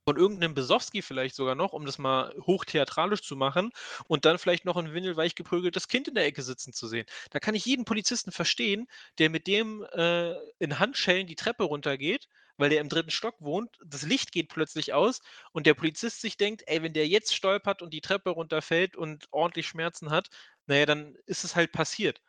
von 0.05 0.17
irgendeinem 0.17 0.55
Besowski 0.55 1.03
vielleicht 1.03 1.35
sogar 1.37 1.55
noch, 1.55 1.73
um 1.73 1.87
das 1.87 1.99
mal 1.99 2.35
hochtheatralisch 2.41 3.23
zu 3.23 3.37
machen 3.37 3.71
und 4.07 4.25
dann 4.25 4.39
vielleicht 4.39 4.65
noch 4.65 4.77
ein 4.77 4.93
windelweich 4.95 5.35
geprügeltes 5.35 5.89
Kind 5.89 6.09
in 6.09 6.15
der 6.15 6.25
Ecke 6.27 6.43
sitzen 6.43 6.73
zu 6.73 6.89
sehen. 6.89 7.07
Da 7.31 7.39
kann 7.41 7.55
ich 7.55 7.65
jeden 7.65 7.85
Polizisten 7.85 8.33
verstehen, 8.33 8.87
der 9.19 9.31
mit 9.31 9.47
dem 9.47 9.85
äh, 9.93 10.35
in 10.59 10.79
Handschellen 10.79 11.27
die 11.27 11.37
Treppe 11.37 11.65
runtergeht, 11.65 12.29
weil 12.57 12.71
der 12.71 12.81
im 12.81 12.89
dritten 12.89 13.11
Stock 13.11 13.37
wohnt, 13.41 13.77
das 13.85 14.03
Licht 14.03 14.33
geht 14.33 14.49
plötzlich 14.49 14.93
aus 14.93 15.21
und 15.53 15.67
der 15.67 15.75
Polizist 15.75 16.21
sich 16.21 16.37
denkt, 16.37 16.63
ey, 16.67 16.83
wenn 16.83 16.93
der 16.93 17.09
jetzt 17.09 17.35
stolpert 17.35 17.83
und 17.83 17.93
die 17.95 18.01
Treppe 18.01 18.31
runterfällt 18.31 18.97
und 18.97 19.27
ordentlich 19.31 19.67
Schmerzen 19.67 20.11
hat, 20.11 20.29
naja, 20.67 20.87
dann 20.87 21.17
ist 21.27 21.45
es 21.45 21.57
halt 21.57 21.73
passiert. 21.73 22.21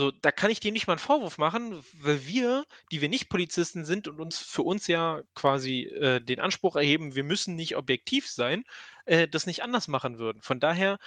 So, 0.00 0.10
da 0.10 0.32
kann 0.32 0.50
ich 0.50 0.60
dem 0.60 0.72
nicht 0.72 0.86
mal 0.86 0.94
einen 0.94 0.98
Vorwurf 0.98 1.36
machen, 1.36 1.84
weil 1.92 2.26
wir, 2.26 2.64
die 2.90 3.02
wir 3.02 3.10
nicht 3.10 3.28
Polizisten 3.28 3.84
sind 3.84 4.08
und 4.08 4.18
uns 4.18 4.38
für 4.38 4.62
uns 4.62 4.86
ja 4.86 5.20
quasi 5.34 5.82
äh, 5.82 6.22
den 6.22 6.40
Anspruch 6.40 6.76
erheben, 6.76 7.14
wir 7.16 7.22
müssen 7.22 7.54
nicht 7.54 7.76
objektiv 7.76 8.26
sein, 8.26 8.64
äh, 9.04 9.28
das 9.28 9.44
nicht 9.44 9.62
anders 9.62 9.88
machen 9.88 10.16
würden. 10.16 10.40
Von 10.40 10.58
daher 10.58 10.98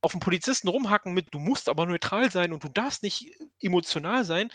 auf 0.00 0.14
einen 0.14 0.20
Polizisten 0.20 0.68
rumhacken 0.68 1.12
mit, 1.12 1.34
du 1.34 1.38
musst 1.38 1.68
aber 1.68 1.84
neutral 1.84 2.30
sein 2.30 2.54
und 2.54 2.64
du 2.64 2.70
darfst 2.70 3.02
nicht 3.02 3.30
emotional 3.60 4.24
sein, 4.24 4.50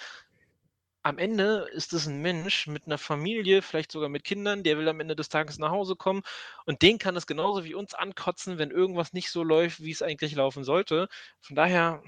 am 1.07 1.17
Ende 1.17 1.67
ist 1.71 1.93
es 1.93 2.05
ein 2.05 2.21
Mensch 2.21 2.67
mit 2.67 2.85
einer 2.85 2.97
Familie, 2.97 3.61
vielleicht 3.61 3.93
sogar 3.93 4.09
mit 4.09 4.25
Kindern, 4.25 4.63
der 4.63 4.77
will 4.77 4.89
am 4.89 4.99
Ende 4.99 5.15
des 5.15 5.29
Tages 5.29 5.57
nach 5.57 5.71
Hause 5.71 5.95
kommen 5.95 6.21
und 6.65 6.81
den 6.81 6.97
kann 6.97 7.15
es 7.15 7.25
genauso 7.25 7.63
wie 7.63 7.75
uns 7.75 7.93
ankotzen, 7.93 8.57
wenn 8.57 8.71
irgendwas 8.71 9.13
nicht 9.13 9.31
so 9.31 9.41
läuft, 9.41 9.81
wie 9.81 9.91
es 9.91 10.01
eigentlich 10.01 10.35
laufen 10.35 10.65
sollte. 10.65 11.07
Von 11.39 11.55
daher, 11.55 12.03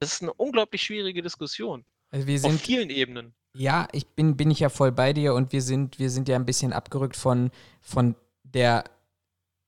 das 0.00 0.12
ist 0.12 0.22
eine 0.22 0.34
unglaublich 0.34 0.82
schwierige 0.82 1.22
Diskussion. 1.22 1.86
Also 2.10 2.26
wir 2.26 2.38
sind, 2.38 2.54
auf 2.54 2.60
vielen 2.60 2.90
Ebenen. 2.90 3.34
Ja, 3.54 3.88
ich 3.92 4.06
bin, 4.06 4.36
bin 4.36 4.50
ich 4.50 4.60
ja 4.60 4.68
voll 4.68 4.92
bei 4.92 5.14
dir 5.14 5.32
und 5.32 5.52
wir 5.52 5.62
sind, 5.62 5.98
wir 5.98 6.10
sind 6.10 6.28
ja 6.28 6.36
ein 6.36 6.44
bisschen 6.44 6.74
abgerückt 6.74 7.16
von, 7.16 7.50
von 7.80 8.16
der 8.42 8.84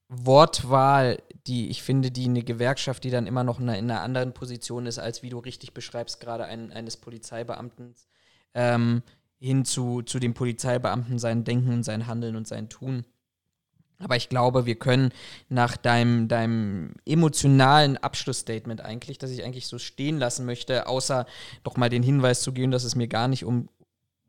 Wortwahl, 0.09 1.23
die 1.47 1.70
ich 1.70 1.82
finde, 1.82 2.11
die 2.11 2.27
eine 2.27 2.43
Gewerkschaft, 2.43 3.03
die 3.05 3.11
dann 3.11 3.27
immer 3.27 3.45
noch 3.45 3.61
in 3.61 3.70
einer, 3.70 4.03
anderen 4.03 4.35
Position 4.35 4.85
ist, 4.85 4.99
als 4.99 5.23
wie 5.23 5.31
du 5.31 5.39
richtig 5.39 5.73
beschreibst, 5.73 6.20
gerade 6.20 6.45
ein, 6.45 6.70
eines 6.70 6.99
Polizeibeamten, 6.99 7.95
ähm, 8.54 9.02
hin 9.38 9.64
zu, 9.64 10.02
zu 10.02 10.18
dem 10.18 10.34
Polizeibeamten, 10.34 11.18
sein 11.18 11.44
Denken 11.44 11.72
und 11.72 11.82
sein 11.82 12.06
Handeln 12.06 12.36
und 12.36 12.46
sein 12.48 12.68
Tun. 12.68 13.04
Aber 14.00 14.16
ich 14.16 14.28
glaube, 14.28 14.64
wir 14.64 14.76
können 14.76 15.10
nach 15.48 15.76
deinem, 15.76 16.28
deinem 16.28 16.94
emotionalen 17.04 17.96
Abschlussstatement 17.96 18.80
eigentlich, 18.80 19.18
das 19.18 19.30
ich 19.30 19.44
eigentlich 19.44 19.66
so 19.66 19.78
stehen 19.78 20.18
lassen 20.18 20.46
möchte, 20.46 20.86
außer 20.86 21.26
doch 21.64 21.76
mal 21.76 21.88
den 21.88 22.04
Hinweis 22.04 22.42
zu 22.42 22.52
geben, 22.52 22.70
dass 22.70 22.84
es 22.84 22.94
mir 22.94 23.08
gar 23.08 23.26
nicht 23.26 23.44
um, 23.44 23.68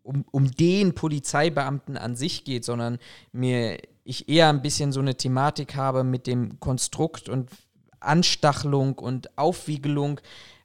um, 0.01 0.25
um 0.31 0.49
den 0.49 0.95
Polizeibeamten 0.95 1.97
an 1.97 2.15
sich 2.15 2.45
geht, 2.45 2.65
sondern 2.65 2.97
mir 3.31 3.77
ich 4.03 4.27
eher 4.27 4.49
ein 4.49 4.63
bisschen 4.63 4.91
so 4.91 5.01
eine 5.01 5.15
Thematik 5.15 5.75
habe 5.75 6.03
mit 6.03 6.25
dem 6.25 6.59
Konstrukt 6.59 7.29
und 7.29 7.51
Anstachelung 7.99 8.97
und 8.97 9.37
Aufwiegelung, 9.37 10.19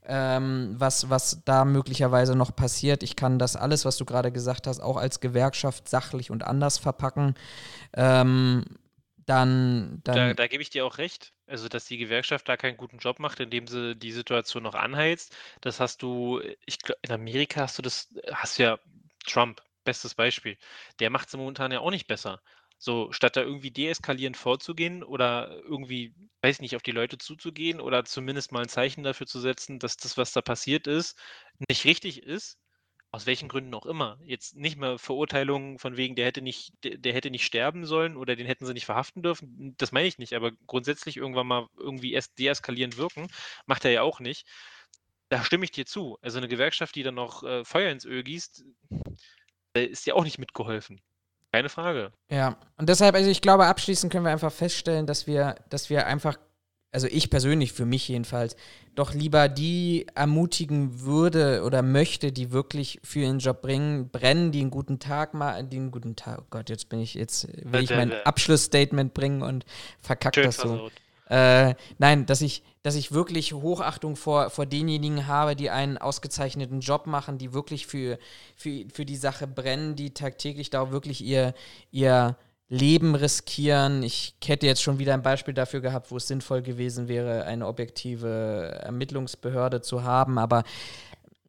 ähm, 0.07 0.75
was, 0.79 1.11
was 1.11 1.43
da 1.45 1.65
möglicherweise 1.65 2.37
noch 2.37 2.55
passiert. 2.55 3.03
Ich 3.03 3.17
kann 3.17 3.39
das 3.39 3.57
alles, 3.57 3.85
was 3.85 3.97
du 3.97 4.05
gerade 4.05 4.33
gesagt 4.33 4.67
hast, 4.67 4.81
auch 4.81 4.97
als 4.97 5.21
Gewerkschaft 5.21 5.89
sachlich 5.89 6.31
und 6.31 6.45
anders 6.45 6.79
verpacken. 6.79 7.35
Ähm, 7.95 8.65
dann, 9.27 10.01
dann 10.05 10.15
da, 10.17 10.35
da 10.35 10.47
gebe 10.47 10.63
ich 10.63 10.71
dir 10.71 10.85
auch 10.85 10.99
recht. 10.99 11.33
Also, 11.47 11.69
dass 11.69 11.87
die 11.87 11.99
Gewerkschaft 11.99 12.49
da 12.49 12.57
keinen 12.57 12.77
guten 12.77 12.99
Job 12.99 13.19
macht, 13.19 13.41
indem 13.41 13.67
sie 13.67 13.97
die 13.97 14.13
Situation 14.13 14.63
noch 14.63 14.75
anheizt. 14.75 15.37
Das 15.61 15.81
hast 15.81 16.03
du, 16.03 16.41
ich 16.65 16.79
glaube, 16.79 16.99
in 17.03 17.13
Amerika 17.13 17.63
hast 17.63 17.79
du 17.79 17.83
das, 17.83 18.15
hast 18.33 18.59
ja 18.59 18.79
Trump, 19.27 19.63
bestes 19.85 20.15
Beispiel. 20.15 20.57
Der 21.01 21.11
macht 21.11 21.29
es 21.29 21.37
momentan 21.37 21.73
ja 21.73 21.81
auch 21.81 21.91
nicht 21.91 22.07
besser. 22.07 22.41
So, 22.85 23.11
statt 23.13 23.37
da 23.37 23.41
irgendwie 23.41 23.71
deeskalierend 23.71 24.37
vorzugehen 24.37 25.03
oder 25.03 25.59
irgendwie, 25.63 26.15
weiß 26.43 26.61
nicht, 26.61 26.77
auf 26.77 26.83
die 26.83 26.91
Leute 26.91 27.17
zuzugehen 27.17 27.81
oder 27.81 28.05
zumindest 28.05 28.53
mal 28.53 28.61
ein 28.63 28.69
Zeichen 28.69 29.03
dafür 29.03 29.27
zu 29.27 29.41
setzen, 29.41 29.79
dass 29.79 29.97
das, 29.97 30.19
was 30.19 30.33
da 30.33 30.43
passiert 30.43 30.87
ist, 30.87 31.19
nicht 31.67 31.87
richtig 31.87 32.23
ist, 32.23 32.59
aus 33.11 33.25
welchen 33.27 33.49
Gründen 33.49 33.73
auch 33.75 33.87
immer. 33.87 34.19
Jetzt 34.23 34.57
nicht 34.57 34.77
mehr 34.77 34.99
Verurteilungen 34.99 35.79
von 35.79 35.97
wegen, 35.97 36.15
der 36.15 36.27
hätte 36.27 36.43
nicht, 36.43 36.75
der, 36.85 36.99
der 36.99 37.15
hätte 37.15 37.31
nicht 37.31 37.47
sterben 37.47 37.87
sollen 37.87 38.19
oder 38.19 38.37
den 38.37 38.47
hätten 38.47 38.67
sie 38.67 38.75
nicht 38.75 38.85
verhaften 38.87 39.23
dürfen. 39.23 39.75
Das 39.79 39.93
meine 39.93 40.09
ich 40.09 40.19
nicht, 40.19 40.35
aber 40.35 40.53
grundsätzlich 40.67 41.17
irgendwann 41.17 41.47
mal 41.47 41.69
irgendwie 41.79 42.13
erst 42.13 42.39
deeskalierend 42.39 42.99
wirken, 42.99 43.29
macht 43.67 43.87
er 43.87 43.93
ja 43.93 44.03
auch 44.03 44.21
nicht. 44.21 44.47
Da 45.31 45.43
stimme 45.43 45.65
ich 45.65 45.71
dir 45.73 45.87
zu. 45.87 46.19
Also 46.21 46.37
eine 46.39 46.49
Gewerkschaft, 46.49 46.95
die 46.97 47.03
dann 47.03 47.15
noch 47.15 47.45
äh, 47.45 47.65
Feuer 47.65 47.91
ins 47.91 48.05
Öl 48.05 48.23
gießt, 48.25 48.63
äh, 49.77 49.85
ist 49.87 50.07
ja 50.07 50.15
auch 50.15 50.25
nicht 50.25 50.39
mitgeholfen. 50.39 51.01
Keine 51.55 51.69
Frage. 51.69 52.11
Ja, 52.29 52.57
und 52.79 52.89
deshalb, 52.89 53.15
also 53.15 53.31
ich 53.31 53.41
glaube, 53.41 53.67
abschließend 53.67 54.13
können 54.13 54.25
wir 54.25 54.33
einfach 54.33 54.53
feststellen, 54.53 55.07
dass 55.07 55.29
wir, 55.29 55.55
dass 55.71 55.89
wir 55.89 56.07
einfach 56.07 56.37
also 56.95 57.09
ich 57.09 57.29
persönlich, 57.29 57.73
für 57.73 57.87
mich 57.87 58.07
jedenfalls, 58.07 58.55
doch 58.95 59.15
lieber 59.15 59.49
die 59.49 60.07
ermutigen 60.15 61.01
würde 61.01 61.65
oder 61.65 61.83
möchte, 61.83 62.31
die 62.31 62.53
wirklich 62.53 63.01
für 63.03 63.19
ihren 63.21 63.41
Job 63.41 63.63
bringen, 63.63 64.11
brennen, 64.11 64.53
die 64.53 64.61
einen 64.61 64.71
guten 64.71 65.01
Tag 65.01 65.35
machen, 65.35 65.69
die 65.71 65.79
einen 65.79 65.91
guten 65.91 66.15
Tag, 66.15 66.43
oh 66.43 66.47
Gott, 66.51 66.71
jetzt 66.71 66.89
bin 66.89 67.01
ich, 67.01 67.15
jetzt 67.15 67.49
will 67.65 67.83
ich 67.83 67.91
mein 67.91 68.13
Abschlussstatement 68.25 69.13
bringen 69.13 69.43
und 69.43 69.65
verkackt 70.01 70.37
das 70.37 70.57
so. 70.57 70.89
Äh, 71.29 71.75
nein, 71.99 72.27
dass 72.27 72.43
ich, 72.43 72.63
dass 72.83 72.95
ich 72.95 73.13
wirklich 73.13 73.53
Hochachtung 73.55 74.17
vor, 74.17 74.51
vor 74.51 74.67
denjenigen 74.67 75.27
habe, 75.27 75.57
die 75.57 75.71
einen 75.71 75.97
ausgezeichneten 75.97 76.81
Job 76.81 77.07
machen, 77.07 77.39
die 77.39 77.55
wirklich 77.55 77.87
für, 77.87 78.19
für, 78.57 78.85
für 78.93 79.07
die 79.07 79.17
Sache 79.17 79.47
brennen, 79.47 79.97
die 79.97 80.13
tagtäglich 80.13 80.71
da 80.71 80.91
wirklich 80.91 81.23
ihr, 81.25 81.55
ihr 81.91 82.37
Leben 82.69 83.15
riskieren. 83.15 84.03
Ich 84.03 84.35
hätte 84.45 84.67
jetzt 84.67 84.83
schon 84.83 84.99
wieder 84.99 85.15
ein 85.15 85.23
Beispiel 85.23 85.55
dafür 85.55 85.81
gehabt, 85.81 86.11
wo 86.11 86.17
es 86.17 86.29
sinnvoll 86.29 86.63
gewesen 86.63 87.09
wäre, 87.09 87.45
eine 87.45 87.67
objektive 87.67 88.81
Ermittlungsbehörde 88.83 89.81
zu 89.81 90.03
haben, 90.03 90.39
aber 90.39 90.65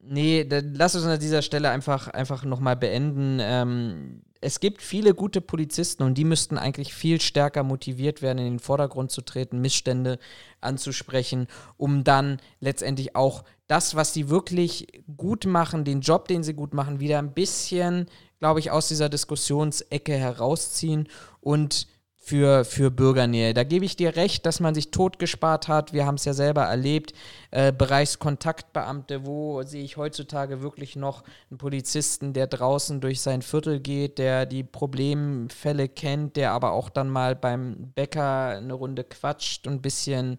nee, 0.07 0.48
lass 0.49 0.95
uns 0.95 1.06
an 1.06 1.19
dieser 1.19 1.41
Stelle 1.41 1.69
einfach, 1.69 2.07
einfach 2.07 2.44
nochmal 2.45 2.76
beenden. 2.76 3.40
Ähm, 3.41 4.22
es 4.41 4.60
gibt 4.60 4.82
viele 4.82 5.14
gute 5.14 5.41
Polizisten 5.41 6.03
und 6.03 6.18
die 6.18 6.23
müssten 6.23 6.57
eigentlich 6.57 6.94
viel 6.94 7.19
stärker 7.19 7.64
motiviert 7.64 8.22
werden, 8.22 8.38
in 8.40 8.45
den 8.45 8.60
Vordergrund 8.60 9.11
zu 9.11 9.22
treten, 9.22 9.60
Missstände 9.60 10.19
anzusprechen, 10.61 11.48
um 11.77 12.03
dann 12.03 12.38
letztendlich 12.60 13.15
auch 13.15 13.44
das, 13.68 13.95
was 13.95 14.14
sie 14.14 14.30
wirklich 14.30 14.88
gut 15.18 15.45
machen, 15.45 15.84
den 15.84 16.02
Job, 16.02 16.27
den 16.27 16.44
sie 16.44 16.53
gut 16.53 16.73
machen, 16.73 16.99
wieder 16.99 17.18
ein 17.18 17.34
bisschen 17.34 18.07
glaube 18.40 18.60
ich, 18.60 18.72
aus 18.72 18.88
dieser 18.88 19.10
Diskussionsecke 19.10 20.14
herausziehen 20.14 21.07
und 21.41 21.88
für, 22.26 22.66
für 22.66 22.90
Bürgernähe. 22.90 23.54
Da 23.54 23.64
gebe 23.64 23.86
ich 23.86 23.96
dir 23.96 24.16
recht, 24.16 24.48
dass 24.48 24.60
man 24.60 24.74
sich 24.74 24.90
totgespart 24.90 25.68
hat. 25.68 25.94
Wir 25.94 26.08
haben 26.08 26.16
es 26.16 26.26
ja 26.26 26.34
selber 26.34 26.64
erlebt. 26.64 27.14
Äh, 27.52 27.72
Bereichskontaktbeamte, 27.72 29.28
wo 29.28 29.62
sehe 29.62 29.84
ich 29.84 29.96
heutzutage 29.96 30.64
wirklich 30.64 30.96
noch 30.96 31.24
einen 31.52 31.60
Polizisten, 31.60 32.34
der 32.34 32.48
draußen 32.48 33.00
durch 33.00 33.22
sein 33.22 33.44
Viertel 33.44 33.80
geht, 33.80 34.18
der 34.18 34.48
die 34.48 34.64
Problemfälle 34.64 35.88
kennt, 35.88 36.36
der 36.36 36.54
aber 36.54 36.72
auch 36.72 36.90
dann 36.90 37.12
mal 37.12 37.36
beim 37.36 37.92
Bäcker 37.94 38.58
eine 38.58 38.74
Runde 38.74 39.04
quatscht 39.04 39.68
und 39.68 39.74
ein 39.74 39.82
bisschen 39.84 40.38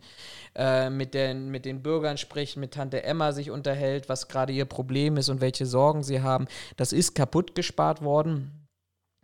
äh, 0.57 0.91
mit, 0.91 1.15
den, 1.15 1.51
mit 1.53 1.65
den 1.65 1.85
Bürgern 1.85 2.19
spricht, 2.19 2.57
mit 2.57 2.75
Tante 2.75 3.05
Emma 3.05 3.31
sich 3.31 3.53
unterhält, 3.53 4.09
was 4.09 4.27
gerade 4.27 4.53
ihr 4.53 4.65
Problem 4.65 5.19
ist 5.19 5.29
und 5.29 5.41
welche 5.41 5.67
Sorgen 5.67 6.03
sie 6.03 6.21
haben. 6.21 6.49
Das 6.77 6.93
ist 6.93 7.15
kaputt 7.15 7.55
gespart 7.55 8.03
worden 8.03 8.66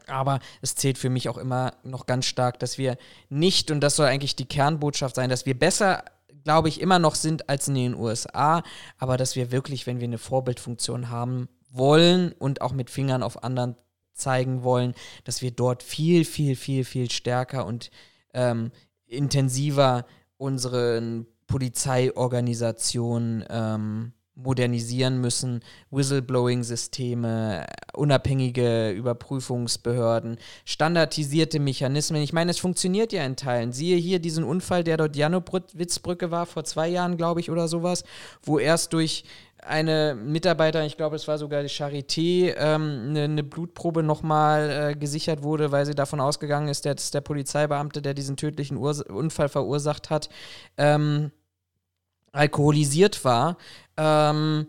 aber 0.06 0.40
es 0.60 0.74
zählt 0.74 0.98
für 0.98 1.10
mich 1.10 1.28
auch 1.28 1.38
immer 1.38 1.74
noch 1.82 2.06
ganz 2.06 2.26
stark, 2.26 2.58
dass 2.58 2.78
wir 2.78 2.96
nicht, 3.28 3.70
und 3.70 3.80
das 3.80 3.96
soll 3.96 4.06
eigentlich 4.06 4.36
die 4.36 4.46
Kernbotschaft 4.46 5.16
sein, 5.16 5.30
dass 5.30 5.46
wir 5.46 5.58
besser, 5.58 6.04
glaube 6.44 6.68
ich, 6.68 6.80
immer 6.80 6.98
noch 6.98 7.14
sind 7.14 7.48
als 7.48 7.68
in 7.68 7.74
den 7.74 7.94
USA, 7.94 8.62
aber 8.98 9.16
dass 9.16 9.36
wir 9.36 9.52
wirklich, 9.52 9.86
wenn 9.86 10.00
wir 10.00 10.08
eine 10.08 10.18
Vorbildfunktion 10.18 11.08
haben 11.08 11.48
wollen 11.70 12.32
und 12.32 12.60
auch 12.60 12.72
mit 12.72 12.90
Fingern 12.90 13.22
auf 13.22 13.44
anderen 13.44 13.76
zeigen 14.14 14.62
wollen, 14.62 14.94
dass 15.24 15.42
wir 15.42 15.50
dort 15.50 15.82
viel, 15.82 16.24
viel, 16.24 16.56
viel, 16.56 16.84
viel 16.84 17.10
stärker 17.10 17.66
und 17.66 17.90
ähm, 18.34 18.70
intensiver 19.06 20.06
unseren 20.36 21.26
Polizeiorganisationen 21.46 23.44
ähm, 23.48 24.12
modernisieren 24.42 25.20
müssen, 25.20 25.60
Whistleblowing-Systeme, 25.90 27.66
unabhängige 27.94 28.90
Überprüfungsbehörden, 28.90 30.38
standardisierte 30.64 31.60
Mechanismen. 31.60 32.22
Ich 32.22 32.32
meine, 32.32 32.50
es 32.50 32.58
funktioniert 32.58 33.12
ja 33.12 33.24
in 33.24 33.36
Teilen. 33.36 33.72
Siehe 33.72 33.96
hier 33.96 34.18
diesen 34.18 34.44
Unfall, 34.44 34.84
der 34.84 34.96
dort 34.96 35.16
Janowitz-Brücke 35.16 36.30
war, 36.30 36.46
vor 36.46 36.64
zwei 36.64 36.88
Jahren, 36.88 37.16
glaube 37.16 37.40
ich, 37.40 37.50
oder 37.50 37.68
sowas, 37.68 38.04
wo 38.42 38.58
erst 38.58 38.92
durch 38.92 39.24
eine 39.64 40.14
Mitarbeiter, 40.14 40.84
ich 40.84 40.96
glaube, 40.96 41.16
es 41.16 41.28
war 41.28 41.38
sogar 41.38 41.62
die 41.62 41.68
Charité, 41.68 42.54
ähm, 42.56 43.06
eine, 43.10 43.22
eine, 43.24 43.42
Blutprobe 43.44 44.02
nochmal 44.02 44.70
äh, 44.70 44.96
gesichert 44.96 45.42
wurde, 45.42 45.70
weil 45.70 45.86
sie 45.86 45.94
davon 45.94 46.20
ausgegangen 46.20 46.68
ist, 46.68 46.84
dass 46.84 47.12
der 47.12 47.20
Polizeibeamte, 47.20 48.02
der 48.02 48.14
diesen 48.14 48.36
tödlichen 48.36 48.76
Urs 48.76 49.02
Unfall 49.02 49.48
verursacht 49.48 50.10
hat, 50.10 50.28
ähm, 50.76 51.30
alkoholisiert 52.32 53.24
war. 53.24 53.56
Ähm, 53.96 54.66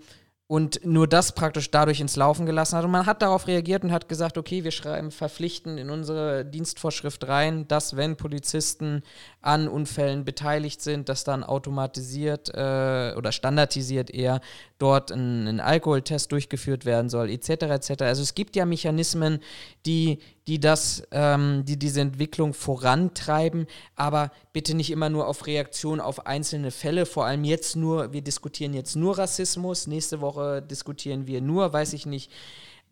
und 0.53 0.85
nur 0.85 1.07
das 1.07 1.33
praktisch 1.33 1.71
dadurch 1.71 1.99
ins 1.99 2.15
Laufen 2.15 2.45
gelassen 2.45 2.77
hat. 2.77 2.85
Und 2.85 2.91
man 2.91 3.07
hat 3.07 3.23
darauf 3.23 3.47
reagiert 3.47 3.83
und 3.83 3.91
hat 3.91 4.07
gesagt, 4.07 4.37
okay, 4.37 4.63
wir 4.63 4.71
schreiben 4.71 5.09
verpflichtend 5.09 5.79
in 5.79 5.89
unsere 5.89 6.45
Dienstvorschrift 6.45 7.27
rein, 7.27 7.67
dass 7.67 7.95
wenn 7.95 8.17
Polizisten 8.17 9.01
an 9.41 9.67
Unfällen 9.67 10.25
beteiligt 10.25 10.81
sind, 10.81 11.09
dass 11.09 11.23
dann 11.23 11.43
automatisiert 11.43 12.49
äh, 12.49 13.15
oder 13.17 13.31
standardisiert 13.31 14.11
eher 14.11 14.41
dort 14.77 15.11
ein, 15.11 15.47
ein, 15.47 15.59
Alkoholtest 15.59 16.31
durchgeführt 16.31 16.85
werden 16.85 17.09
soll, 17.09 17.31
etc. 17.31 17.49
etc. 17.49 18.03
Also 18.03 18.21
es 18.21 18.35
gibt 18.35 18.55
ja 18.55 18.65
Mechanismen, 18.65 19.39
die, 19.85 20.19
die 20.47 20.59
das, 20.59 21.03
ähm, 21.11 21.63
die 21.65 21.77
diese 21.77 22.01
Entwicklung 22.01 22.53
vorantreiben, 22.53 23.67
aber 23.95 24.31
bitte 24.51 24.75
nicht 24.75 24.91
immer 24.91 25.09
nur 25.09 25.27
auf 25.27 25.47
Reaktion 25.47 26.01
auf 26.01 26.25
einzelne 26.25 26.71
Fälle, 26.71 27.05
vor 27.05 27.25
allem 27.25 27.43
jetzt 27.43 27.75
nur, 27.75 28.11
wir 28.13 28.21
diskutieren 28.21 28.73
jetzt 28.73 28.95
nur 28.95 29.17
Rassismus, 29.17 29.87
nächste 29.87 30.21
Woche 30.21 30.61
diskutieren 30.61 31.27
wir 31.27 31.41
nur, 31.41 31.71
weiß 31.71 31.93
ich 31.93 32.05
nicht, 32.05 32.31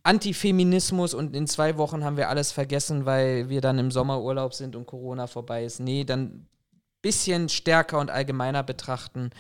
Antifeminismus 0.04 1.14
und 1.14 1.36
in 1.36 1.46
zwei 1.48 1.78
Wochen 1.78 2.04
haben 2.04 2.18
wir 2.18 2.30
alles 2.30 2.52
vergessen, 2.52 3.06
weil 3.06 3.50
wir 3.50 3.62
dann 3.62 3.78
im 3.78 3.92
Sommerurlaub 3.92 4.54
sind 4.54 4.76
und 4.76 4.88
Corona 4.88 5.28
vorbei 5.28 5.64
ist. 5.64 5.80
Nee, 5.80 6.06
dann 6.06 6.48
bisschen 7.02 7.50
stärker 7.50 8.00
und 8.00 8.12
allgemeiner 8.12 8.64
betrachten. 8.64 9.32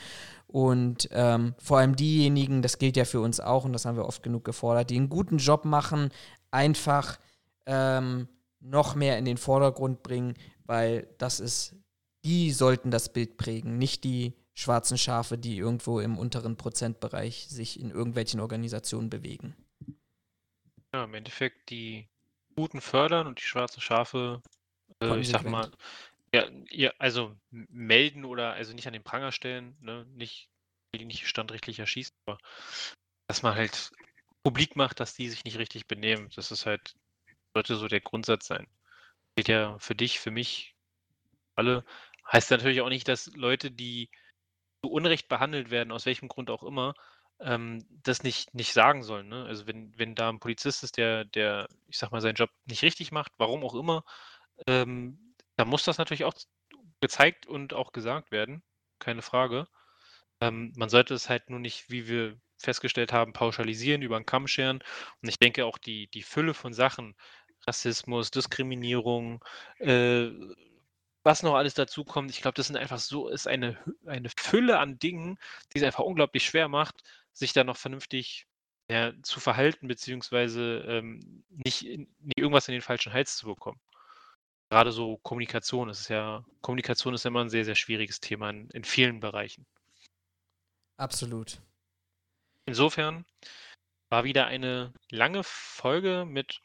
Und 0.48 1.08
ähm, 1.12 1.56
vor 1.60 1.78
allem 1.78 1.96
diejenigen, 1.96 2.62
das 2.62 2.78
gilt 2.78 2.98
ja 2.98 3.06
für 3.06 3.22
uns 3.22 3.40
auch 3.40 3.64
und 3.64 3.74
das 3.74 3.86
haben 3.86 3.96
wir 3.96 4.06
oft 4.06 4.22
genug 4.22 4.44
gefordert, 4.44 4.90
die 4.90 4.98
einen 4.98 5.10
guten 5.10 5.38
Job 5.38 5.64
machen, 5.64 6.10
einfach 6.52 7.20
ähm, 7.66 8.28
noch 8.60 8.96
mehr 8.96 9.18
in 9.18 9.26
den 9.26 9.38
Vordergrund 9.38 10.04
bringen, 10.04 10.36
weil 10.66 11.08
das 11.18 11.40
ist, 11.40 11.76
die 12.24 12.52
sollten 12.52 12.92
das 12.92 13.12
Bild 13.12 13.38
prägen, 13.38 13.78
nicht 13.78 14.04
die 14.04 14.34
schwarzen 14.54 14.98
Schafe, 14.98 15.38
die 15.38 15.58
irgendwo 15.58 16.00
im 16.00 16.18
unteren 16.18 16.58
Prozentbereich 16.58 17.48
sich 17.50 17.80
in 17.80 17.90
irgendwelchen 17.90 18.40
Organisationen 18.40 19.10
bewegen. 19.10 19.56
Ja, 20.94 21.06
im 21.06 21.14
Endeffekt 21.14 21.70
die 21.70 22.08
Guten 22.56 22.82
fördern 22.82 23.28
und 23.28 23.40
die 23.40 23.44
schwarzen 23.46 23.82
Schafe, 23.82 24.42
äh, 25.02 25.20
ich 25.20 25.30
sag 25.30 25.46
mal, 25.46 25.72
ja, 26.34 26.50
ja, 26.70 26.92
also 27.00 27.36
melden 27.50 28.26
oder 28.26 28.54
also 28.54 28.74
nicht 28.74 28.88
an 28.88 28.94
den 28.94 29.04
Pranger 29.04 29.32
stellen, 29.32 29.76
ne? 29.82 30.06
Nicht, 30.14 30.50
die 30.94 31.06
nicht 31.06 31.28
standrechtlich 31.28 31.80
erschießen, 31.80 32.16
aber 32.26 32.38
dass 33.28 33.42
man 33.42 33.56
halt 33.56 33.92
publik 34.44 34.76
macht, 34.76 35.00
dass 35.00 35.14
die 35.14 35.30
sich 35.30 35.44
nicht 35.46 35.58
richtig 35.58 35.88
benehmen. 35.88 36.30
Das 36.36 36.52
ist 36.52 36.66
halt, 36.66 36.96
sollte 37.54 37.76
so 37.76 37.88
der 37.88 38.02
Grundsatz 38.02 38.48
sein. 38.48 38.68
Geht 39.36 39.48
ja 39.48 39.78
für 39.80 39.96
dich, 39.96 40.20
für 40.20 40.32
mich, 40.32 40.76
alle. 41.56 41.86
Heißt 42.32 42.52
natürlich 42.52 42.82
auch 42.82 42.90
nicht, 42.90 43.08
dass 43.08 43.28
Leute, 43.36 43.72
die 43.72 44.10
zu 44.84 44.92
Unrecht 44.92 45.28
behandelt 45.28 45.72
werden, 45.72 45.92
aus 45.92 46.06
welchem 46.06 46.28
Grund 46.28 46.50
auch 46.50 46.64
immer, 46.64 46.94
ähm, 47.40 47.86
das 48.04 48.24
nicht, 48.24 48.54
nicht 48.54 48.74
sagen 48.74 49.04
sollen. 49.04 49.28
Ne? 49.28 49.46
Also 49.46 49.68
wenn, 49.68 49.98
wenn 49.98 50.16
da 50.16 50.30
ein 50.30 50.40
Polizist 50.40 50.84
ist, 50.84 50.98
der, 50.98 51.26
der, 51.26 51.68
ich 51.88 51.98
sag 51.98 52.12
mal, 52.12 52.22
seinen 52.22 52.36
Job 52.36 52.52
nicht 52.66 52.84
richtig 52.84 53.12
macht, 53.12 53.34
warum 53.38 53.64
auch 53.64 53.76
immer, 53.76 54.04
ähm, 54.68 55.36
dann 55.58 55.68
muss 55.68 55.84
das 55.84 55.98
natürlich 55.98 56.24
auch 56.24 56.34
gezeigt 57.02 57.48
und 57.48 57.74
auch 57.74 57.92
gesagt 57.94 58.32
werden. 58.32 58.64
Keine 59.00 59.22
Frage. 59.22 59.68
Ähm, 60.42 60.74
man 60.76 60.90
sollte 60.90 61.14
es 61.14 61.30
halt 61.30 61.50
nur 61.50 61.60
nicht, 61.60 61.90
wie 61.90 62.08
wir 62.08 62.38
festgestellt 62.58 63.12
haben, 63.14 63.34
pauschalisieren, 63.34 64.02
über 64.02 64.20
den 64.20 64.26
Kamm 64.26 64.48
scheren. 64.48 64.84
Und 65.22 65.30
ich 65.30 65.40
denke 65.40 65.66
auch 65.66 65.78
die, 65.78 66.08
die 66.12 66.24
Fülle 66.24 66.54
von 66.54 66.74
Sachen, 66.74 67.16
Rassismus, 67.68 68.32
Diskriminierung, 68.32 69.44
äh, 69.80 70.30
was 71.24 71.44
noch 71.44 71.56
alles 71.56 71.76
dazu 71.76 72.04
kommt, 72.04 72.32
ich 72.32 72.42
glaube, 72.42 72.56
das 72.56 72.68
sind 72.68 72.78
einfach 72.78 73.00
so, 73.00 73.30
ist 73.30 73.48
eine, 73.48 73.78
eine 74.06 74.30
Fülle 74.36 74.80
an 74.80 74.98
Dingen, 74.98 75.38
die 75.74 75.78
es 75.78 75.84
einfach 75.84 76.04
unglaublich 76.04 76.44
schwer 76.46 76.68
macht, 76.68 77.04
sich 77.34 77.54
da 77.54 77.64
noch 77.64 77.78
vernünftig 77.78 78.48
ja, 78.90 79.14
zu 79.22 79.40
verhalten, 79.40 79.88
beziehungsweise 79.88 80.84
ähm, 80.88 81.44
nicht, 81.50 81.84
nicht 81.84 82.38
irgendwas 82.38 82.68
in 82.68 82.74
den 82.74 82.82
falschen 82.82 83.14
Hals 83.14 83.38
zu 83.38 83.46
bekommen. 83.46 83.80
Gerade 84.70 84.92
so 84.92 85.18
Kommunikation 85.18 85.90
ist 85.90 86.08
ja, 86.10 86.46
Kommunikation 86.62 87.14
ist 87.14 87.26
immer 87.26 87.42
ein 87.42 87.50
sehr, 87.50 87.66
sehr 87.66 87.76
schwieriges 87.76 88.20
Thema 88.20 88.50
in, 88.50 88.70
in 88.72 88.84
vielen 88.84 89.20
Bereichen. 89.20 89.66
Absolut. 90.98 91.62
Insofern 92.66 93.26
war 94.10 94.24
wieder 94.24 94.46
eine 94.48 94.94
lange 95.10 95.44
Folge 95.44 96.26
mit 96.26 96.62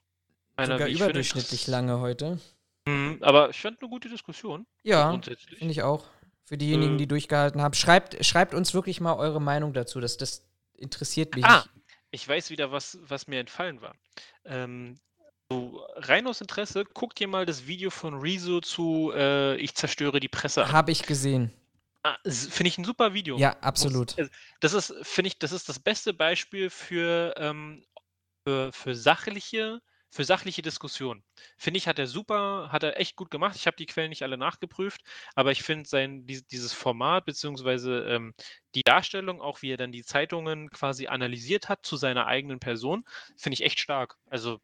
einer 0.57 0.75
Sogar 0.75 0.89
überdurchschnittlich 0.89 1.65
finde, 1.65 1.71
lange 1.73 2.01
heute. 2.01 2.41
Mhm, 2.87 3.19
aber 3.21 3.51
ich 3.51 3.61
fand 3.61 3.81
eine 3.81 3.91
gute 3.91 4.09
Diskussion. 4.09 4.67
Ja, 4.83 5.11
finde 5.13 5.73
ich 5.73 5.83
auch. 5.83 6.07
Für 6.45 6.57
diejenigen, 6.57 6.95
äh, 6.95 6.99
die 6.99 7.09
durchgehalten 7.09 7.61
haben. 7.61 7.75
Schreibt, 7.75 8.25
schreibt 8.25 8.55
uns 8.55 8.73
wirklich 8.73 9.01
mal 9.01 9.15
eure 9.15 9.41
Meinung 9.41 9.73
dazu. 9.73 10.01
Das, 10.01 10.17
das 10.17 10.47
interessiert 10.75 11.35
mich. 11.35 11.45
Ah, 11.45 11.65
ich 12.13 12.27
weiß 12.27 12.51
wieder, 12.51 12.71
was, 12.71 12.99
was 13.03 13.27
mir 13.27 13.41
entfallen 13.41 13.81
war. 13.81 13.97
Ähm, 14.45 15.01
so, 15.51 15.85
rein 15.97 16.27
aus 16.27 16.41
Interesse, 16.41 16.85
guckt 16.85 17.19
dir 17.19 17.29
mal 17.29 17.47
das 17.47 17.67
Video 17.67 17.91
von 17.91 18.15
Rezo 18.15 18.61
zu 18.61 19.13
äh, 19.15 19.57
Ich 19.57 19.75
zerstöre 19.75 20.21
die 20.21 20.29
Presse 20.29 20.65
an. 20.65 20.73
Habe 20.73 20.93
ich 20.93 21.03
gesehen. 21.03 21.53
Ah, 22.05 22.17
finde 22.25 22.69
ich 22.69 22.79
ein 22.79 22.85
super 22.85 23.15
Video. 23.15 23.37
Ja, 23.37 23.57
absolut. 23.61 24.17
Äh, 24.17 24.29
das 24.61 24.73
ist, 24.73 24.95
finde 25.03 25.29
ich, 25.29 25.39
das 25.41 25.51
ist 25.51 25.69
das 25.69 25.81
beste 25.81 26.15
Beispiel 26.15 26.71
für, 26.71 27.35
ähm, 27.37 27.85
für, 28.45 28.73
für 28.73 28.95
sachliche 28.95 29.81
für 30.11 30.25
sachliche 30.25 30.63
Diskussion. 30.63 31.23
Finde 31.57 31.79
ich, 31.79 31.89
hat 31.89 31.99
er 31.99 32.07
super, 32.07 32.71
hat 32.73 32.83
er 32.83 32.99
echt 32.99 33.17
gut 33.17 33.31
gemacht. 33.31 33.57
Ich 33.57 33.67
habe 33.67 33.77
die 33.77 33.87
Quellen 33.87 34.11
nicht 34.11 34.23
alle 34.23 34.39
nachgeprüft, 34.39 35.03
aber 35.35 35.53
ich 35.53 35.63
finde 35.63 35.89
sein 35.89 36.27
dieses 36.27 36.73
Format 36.73 37.25
beziehungsweise 37.27 38.01
ähm, 38.09 38.35
die 38.75 38.83
Darstellung, 38.83 39.41
auch 39.41 39.63
wie 39.63 39.73
er 39.73 39.77
dann 39.77 39.93
die 39.93 40.05
Zeitungen 40.05 40.71
quasi 40.71 41.07
analysiert 41.09 41.69
hat 41.69 41.85
zu 41.85 41.97
seiner 41.97 42.27
eigenen 42.27 42.61
Person, 42.61 43.05
finde 43.37 43.55
ich 43.55 43.63
echt 43.63 43.81
stark. 43.81 44.17
Also 44.31 44.61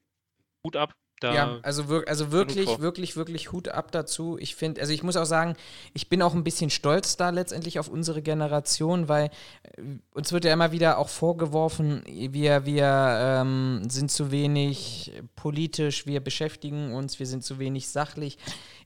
Hut 0.64 0.76
ab. 0.76 0.94
Da 1.22 1.32
ja, 1.32 1.58
also, 1.62 1.88
wir, 1.88 2.02
also 2.08 2.32
wirklich, 2.32 2.80
wirklich, 2.80 3.16
wirklich 3.16 3.52
Hut 3.52 3.68
ab 3.68 3.92
dazu. 3.92 4.38
Ich 4.40 4.56
finde, 4.56 4.80
also 4.80 4.92
ich 4.92 5.04
muss 5.04 5.16
auch 5.16 5.24
sagen, 5.24 5.54
ich 5.94 6.08
bin 6.08 6.20
auch 6.20 6.34
ein 6.34 6.42
bisschen 6.42 6.68
stolz 6.68 7.16
da 7.16 7.30
letztendlich 7.30 7.78
auf 7.78 7.86
unsere 7.88 8.22
Generation, 8.22 9.08
weil 9.08 9.30
äh, 9.62 9.82
uns 10.14 10.32
wird 10.32 10.44
ja 10.44 10.52
immer 10.52 10.72
wieder 10.72 10.98
auch 10.98 11.08
vorgeworfen, 11.08 12.02
wir, 12.06 12.66
wir 12.66 13.18
ähm, 13.20 13.82
sind 13.88 14.10
zu 14.10 14.32
wenig 14.32 15.12
politisch, 15.36 16.06
wir 16.06 16.18
beschäftigen 16.18 16.92
uns, 16.92 17.20
wir 17.20 17.26
sind 17.26 17.44
zu 17.44 17.60
wenig 17.60 17.88
sachlich. 17.88 18.36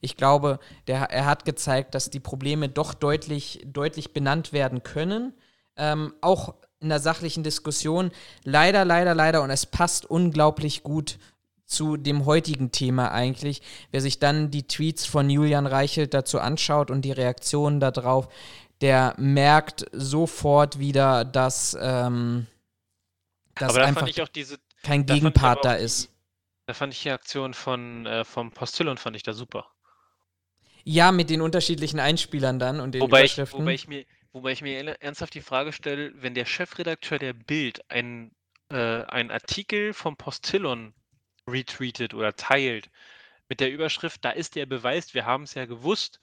Ich 0.02 0.18
glaube, 0.18 0.58
der, 0.88 1.10
er 1.10 1.24
hat 1.24 1.46
gezeigt, 1.46 1.94
dass 1.94 2.10
die 2.10 2.20
Probleme 2.20 2.68
doch 2.68 2.92
deutlich, 2.92 3.62
deutlich 3.64 4.12
benannt 4.12 4.52
werden 4.52 4.82
können. 4.82 5.32
Ähm, 5.78 6.12
auch 6.20 6.54
in 6.80 6.90
der 6.90 7.00
sachlichen 7.00 7.42
Diskussion. 7.42 8.10
Leider, 8.44 8.84
leider, 8.84 9.14
leider, 9.14 9.42
und 9.42 9.48
es 9.48 9.64
passt 9.64 10.04
unglaublich 10.04 10.82
gut 10.82 11.18
zu 11.66 11.96
dem 11.96 12.24
heutigen 12.24 12.70
Thema 12.70 13.10
eigentlich. 13.10 13.60
Wer 13.90 14.00
sich 14.00 14.18
dann 14.18 14.50
die 14.50 14.66
Tweets 14.66 15.04
von 15.04 15.28
Julian 15.28 15.66
Reichelt 15.66 16.14
dazu 16.14 16.38
anschaut 16.38 16.90
und 16.90 17.02
die 17.02 17.12
Reaktionen 17.12 17.80
darauf, 17.80 18.28
der 18.80 19.14
merkt 19.18 19.86
sofort 19.92 20.78
wieder, 20.78 21.24
dass, 21.24 21.76
ähm, 21.80 22.46
dass 23.56 23.74
da 23.74 23.84
einfach 23.84 24.08
diese, 24.28 24.58
kein 24.82 25.06
Gegenpart 25.06 25.64
da 25.64 25.74
ist. 25.74 26.10
Da 26.66 26.74
fand 26.74 26.92
ich 26.94 27.02
die 27.02 27.10
Aktion 27.10 27.54
von, 27.54 28.06
äh, 28.06 28.24
vom 28.24 28.52
Postillon 28.52 28.98
fand 28.98 29.16
ich 29.16 29.22
da 29.22 29.32
super. 29.32 29.68
Ja, 30.84 31.10
mit 31.10 31.30
den 31.30 31.40
unterschiedlichen 31.40 31.98
Einspielern 31.98 32.58
dann 32.58 32.80
und 32.80 32.92
den 32.92 33.02
wobei 33.02 33.20
Überschriften. 33.20 33.60
Ich, 33.60 33.62
wobei, 33.62 33.74
ich 33.74 33.88
mir, 33.88 34.04
wobei 34.32 34.52
ich 34.52 34.62
mir 34.62 35.00
ernsthaft 35.00 35.34
die 35.34 35.40
Frage 35.40 35.72
stelle, 35.72 36.12
wenn 36.14 36.34
der 36.34 36.44
Chefredakteur 36.44 37.18
der 37.18 37.32
Bild 37.32 37.88
einen, 37.90 38.32
äh, 38.68 39.02
einen 39.04 39.30
Artikel 39.30 39.94
vom 39.94 40.16
Postillon 40.16 40.94
retweetet 41.48 42.14
oder 42.14 42.34
teilt 42.36 42.90
mit 43.48 43.60
der 43.60 43.72
Überschrift, 43.72 44.24
da 44.24 44.30
ist 44.30 44.56
der 44.56 44.66
Beweis, 44.66 45.14
wir 45.14 45.24
haben 45.24 45.44
es 45.44 45.54
ja 45.54 45.66
gewusst, 45.66 46.20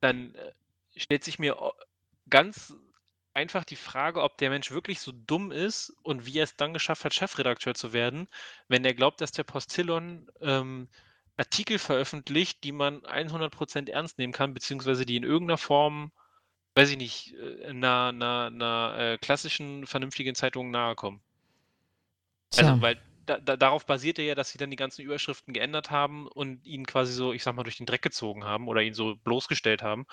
dann 0.00 0.34
äh, 0.34 0.52
stellt 0.96 1.24
sich 1.24 1.38
mir 1.38 1.56
ganz 2.28 2.74
einfach 3.34 3.64
die 3.64 3.76
Frage, 3.76 4.22
ob 4.22 4.38
der 4.38 4.50
Mensch 4.50 4.70
wirklich 4.70 5.00
so 5.00 5.12
dumm 5.12 5.52
ist 5.52 5.90
und 6.02 6.26
wie 6.26 6.38
er 6.38 6.44
es 6.44 6.56
dann 6.56 6.72
geschafft 6.72 7.04
hat, 7.04 7.14
Chefredakteur 7.14 7.74
zu 7.74 7.92
werden, 7.92 8.28
wenn 8.68 8.84
er 8.84 8.94
glaubt, 8.94 9.20
dass 9.20 9.32
der 9.32 9.44
Postillon 9.44 10.30
ähm, 10.40 10.88
Artikel 11.36 11.78
veröffentlicht, 11.78 12.64
die 12.64 12.72
man 12.72 13.00
100% 13.00 13.88
ernst 13.88 14.18
nehmen 14.18 14.32
kann, 14.32 14.52
beziehungsweise 14.52 15.06
die 15.06 15.16
in 15.16 15.22
irgendeiner 15.22 15.58
Form, 15.58 16.12
weiß 16.74 16.90
ich 16.90 16.96
nicht, 16.96 17.34
äh, 17.34 17.66
einer, 17.66 18.08
einer, 18.08 18.46
einer 18.46 18.98
äh, 18.98 19.18
klassischen, 19.18 19.86
vernünftigen 19.86 20.34
Zeitung 20.34 20.70
nahe 20.70 20.94
kommen. 20.96 21.20
Also, 22.56 22.82
weil 22.82 23.00
da, 23.30 23.38
da, 23.38 23.56
darauf 23.56 23.86
basierte 23.86 24.22
ja, 24.22 24.34
dass 24.34 24.50
sie 24.50 24.58
dann 24.58 24.70
die 24.70 24.76
ganzen 24.76 25.02
Überschriften 25.02 25.54
geändert 25.54 25.90
haben 25.90 26.26
und 26.26 26.64
ihn 26.66 26.84
quasi 26.84 27.12
so, 27.12 27.32
ich 27.32 27.44
sag 27.44 27.54
mal, 27.54 27.62
durch 27.62 27.76
den 27.76 27.86
Dreck 27.86 28.02
gezogen 28.02 28.44
haben 28.44 28.66
oder 28.66 28.82
ihn 28.82 28.94
so 28.94 29.14
bloßgestellt 29.22 29.82
haben. 29.82 30.06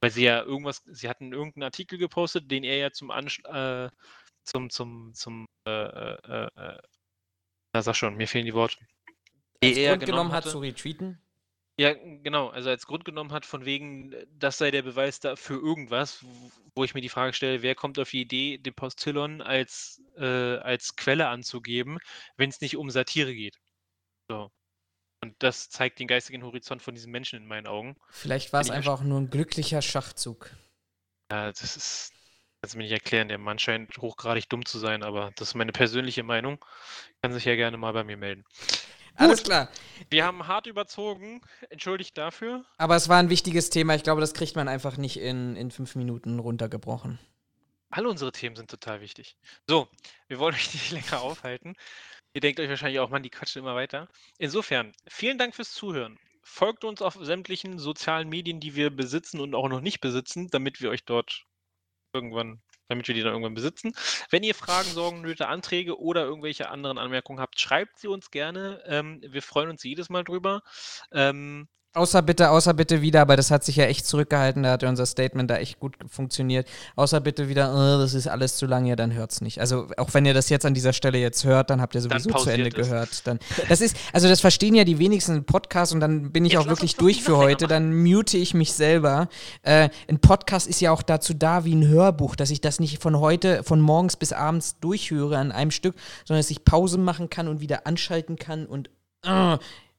Weil 0.00 0.10
sie 0.10 0.24
ja 0.24 0.42
irgendwas, 0.42 0.82
sie 0.86 1.08
hatten 1.08 1.32
irgendeinen 1.32 1.64
Artikel 1.64 1.98
gepostet, 1.98 2.50
den 2.50 2.64
er 2.64 2.76
ja 2.78 2.90
zum 2.90 3.10
Ansch 3.10 3.40
äh, 3.44 3.90
zum, 4.44 4.70
zum, 4.70 5.12
zum, 5.14 5.46
äh, 5.66 5.70
äh, 5.70 6.48
äh, 6.56 6.78
na 7.72 7.82
sag 7.82 7.96
schon, 7.96 8.16
mir 8.16 8.28
fehlen 8.28 8.46
die 8.46 8.54
Worte. 8.54 8.78
Grund 9.60 9.74
genommen, 9.74 10.00
genommen 10.00 10.32
hat 10.32 10.44
zu 10.44 10.58
retweeten? 10.58 11.23
Ja, 11.76 11.92
genau, 11.92 12.50
also 12.50 12.70
als 12.70 12.86
Grund 12.86 13.04
genommen 13.04 13.32
hat, 13.32 13.44
von 13.44 13.64
wegen, 13.64 14.12
äh, 14.12 14.26
das 14.38 14.58
sei 14.58 14.70
der 14.70 14.82
Beweis 14.82 15.18
da 15.18 15.34
für 15.34 15.54
irgendwas, 15.54 16.24
wo 16.74 16.84
ich 16.84 16.94
mir 16.94 17.00
die 17.00 17.08
Frage 17.08 17.32
stelle, 17.32 17.62
wer 17.62 17.74
kommt 17.74 17.98
auf 17.98 18.10
die 18.10 18.20
Idee, 18.20 18.58
den 18.58 18.74
Postillon 18.74 19.42
als, 19.42 20.00
äh, 20.16 20.24
als 20.58 20.94
Quelle 20.94 21.28
anzugeben, 21.28 21.98
wenn 22.36 22.50
es 22.50 22.60
nicht 22.60 22.76
um 22.76 22.90
Satire 22.90 23.34
geht. 23.34 23.58
So. 24.28 24.50
Und 25.20 25.34
das 25.38 25.68
zeigt 25.70 25.98
den 25.98 26.06
geistigen 26.06 26.44
Horizont 26.44 26.82
von 26.82 26.94
diesen 26.94 27.10
Menschen 27.10 27.38
in 27.38 27.46
meinen 27.46 27.66
Augen. 27.66 27.96
Vielleicht 28.10 28.52
war 28.52 28.60
es 28.60 28.70
einfach 28.70 29.00
auch 29.00 29.02
nur 29.02 29.20
ein 29.20 29.30
glücklicher 29.30 29.82
Schachzug. 29.82 30.50
Ja, 31.32 31.48
das 31.48 31.76
ist. 31.76 32.12
Kannst 32.60 32.74
du 32.74 32.78
mir 32.78 32.84
nicht 32.84 32.92
erklären, 32.92 33.28
der 33.28 33.38
Mann 33.38 33.58
scheint 33.58 33.98
hochgradig 33.98 34.48
dumm 34.48 34.64
zu 34.64 34.78
sein, 34.78 35.02
aber 35.02 35.32
das 35.36 35.48
ist 35.48 35.54
meine 35.54 35.72
persönliche 35.72 36.22
Meinung. 36.22 36.64
Kann 37.20 37.32
sich 37.32 37.44
ja 37.44 37.56
gerne 37.56 37.76
mal 37.76 37.92
bei 37.92 38.04
mir 38.04 38.16
melden. 38.16 38.44
Alles 39.16 39.42
klar. 39.42 39.68
Wir 40.10 40.24
haben 40.24 40.46
hart 40.46 40.66
überzogen. 40.66 41.40
Entschuldigt 41.70 42.18
dafür. 42.18 42.64
Aber 42.78 42.96
es 42.96 43.08
war 43.08 43.18
ein 43.18 43.30
wichtiges 43.30 43.70
Thema. 43.70 43.94
Ich 43.94 44.02
glaube, 44.02 44.20
das 44.20 44.34
kriegt 44.34 44.56
man 44.56 44.68
einfach 44.68 44.96
nicht 44.96 45.18
in, 45.18 45.56
in 45.56 45.70
fünf 45.70 45.94
Minuten 45.94 46.38
runtergebrochen. 46.38 47.18
Alle 47.90 48.08
unsere 48.08 48.32
Themen 48.32 48.56
sind 48.56 48.70
total 48.70 49.00
wichtig. 49.00 49.36
So, 49.68 49.88
wir 50.26 50.38
wollen 50.38 50.54
euch 50.54 50.72
nicht 50.74 50.90
länger 50.90 51.20
aufhalten. 51.22 51.76
Ihr 52.32 52.40
denkt 52.40 52.58
euch 52.58 52.68
wahrscheinlich 52.68 52.98
auch, 52.98 53.10
man, 53.10 53.22
die 53.22 53.30
quatschen 53.30 53.62
immer 53.62 53.76
weiter. 53.76 54.08
Insofern, 54.38 54.92
vielen 55.06 55.38
Dank 55.38 55.54
fürs 55.54 55.72
Zuhören. 55.72 56.18
Folgt 56.42 56.84
uns 56.84 57.00
auf 57.00 57.16
sämtlichen 57.20 57.78
sozialen 57.78 58.28
Medien, 58.28 58.58
die 58.58 58.74
wir 58.74 58.90
besitzen 58.90 59.40
und 59.40 59.54
auch 59.54 59.68
noch 59.68 59.80
nicht 59.80 60.00
besitzen, 60.00 60.50
damit 60.50 60.80
wir 60.80 60.90
euch 60.90 61.04
dort 61.04 61.46
irgendwann 62.12 62.60
damit 62.88 63.08
wir 63.08 63.14
die 63.14 63.22
dann 63.22 63.32
irgendwann 63.32 63.54
besitzen. 63.54 63.92
Wenn 64.30 64.42
ihr 64.42 64.54
Fragen, 64.54 64.88
Sorgen, 64.90 65.22
Nöte, 65.22 65.48
Anträge 65.48 65.98
oder 65.98 66.24
irgendwelche 66.24 66.68
anderen 66.68 66.98
Anmerkungen 66.98 67.40
habt, 67.40 67.58
schreibt 67.60 67.98
sie 67.98 68.08
uns 68.08 68.30
gerne. 68.30 68.82
Ähm, 68.86 69.20
wir 69.26 69.42
freuen 69.42 69.70
uns 69.70 69.82
jedes 69.82 70.10
Mal 70.10 70.24
drüber. 70.24 70.62
Ähm, 71.12 71.68
Außer 71.96 72.22
bitte, 72.22 72.50
außer 72.50 72.74
bitte 72.74 73.02
wieder, 73.02 73.20
aber 73.20 73.36
das 73.36 73.52
hat 73.52 73.62
sich 73.62 73.76
ja 73.76 73.84
echt 73.84 74.04
zurückgehalten, 74.04 74.64
da 74.64 74.72
hat 74.72 74.82
ja 74.82 74.88
unser 74.88 75.06
Statement 75.06 75.48
da 75.48 75.58
echt 75.58 75.78
gut 75.78 75.94
funktioniert. 76.08 76.66
Außer 76.96 77.20
bitte 77.20 77.48
wieder, 77.48 77.72
oh, 77.72 78.00
das 78.00 78.14
ist 78.14 78.26
alles 78.26 78.56
zu 78.56 78.66
lang, 78.66 78.84
ja, 78.84 78.96
dann 78.96 79.12
hört's 79.12 79.40
nicht. 79.40 79.60
Also 79.60 79.86
auch 79.96 80.12
wenn 80.12 80.26
ihr 80.26 80.34
das 80.34 80.48
jetzt 80.48 80.66
an 80.66 80.74
dieser 80.74 80.92
Stelle 80.92 81.18
jetzt 81.18 81.44
hört, 81.44 81.70
dann 81.70 81.80
habt 81.80 81.94
ihr 81.94 82.00
sowieso 82.00 82.30
zu 82.32 82.50
Ende 82.50 82.70
es. 82.70 82.74
gehört. 82.74 83.24
Dann, 83.28 83.38
das 83.68 83.80
ist, 83.80 83.96
also 84.12 84.28
das 84.28 84.40
verstehen 84.40 84.74
ja 84.74 84.82
die 84.82 84.98
wenigsten 84.98 85.36
im 85.36 85.44
Podcast 85.44 85.92
und 85.92 86.00
dann 86.00 86.32
bin 86.32 86.44
ich 86.44 86.54
jetzt 86.54 86.62
auch 86.62 86.66
wirklich 86.66 86.96
durch 86.96 87.22
für 87.22 87.36
heute, 87.36 87.68
dann 87.68 88.02
mute 88.02 88.38
ich 88.38 88.54
mich 88.54 88.72
selber. 88.72 89.28
Äh, 89.62 89.88
ein 90.08 90.18
Podcast 90.18 90.66
ist 90.66 90.80
ja 90.80 90.90
auch 90.90 91.02
dazu 91.02 91.32
da 91.32 91.64
wie 91.64 91.76
ein 91.76 91.86
Hörbuch, 91.86 92.34
dass 92.34 92.50
ich 92.50 92.60
das 92.60 92.80
nicht 92.80 93.00
von 93.00 93.20
heute, 93.20 93.62
von 93.62 93.80
morgens 93.80 94.16
bis 94.16 94.32
abends 94.32 94.80
durchhöre 94.80 95.38
an 95.38 95.52
einem 95.52 95.70
Stück, 95.70 95.94
sondern 96.24 96.40
dass 96.40 96.50
ich 96.50 96.64
Pause 96.64 96.98
machen 96.98 97.30
kann 97.30 97.46
und 97.46 97.60
wieder 97.60 97.86
anschalten 97.86 98.34
kann 98.34 98.66
und 98.66 98.90
uh, 99.24 99.58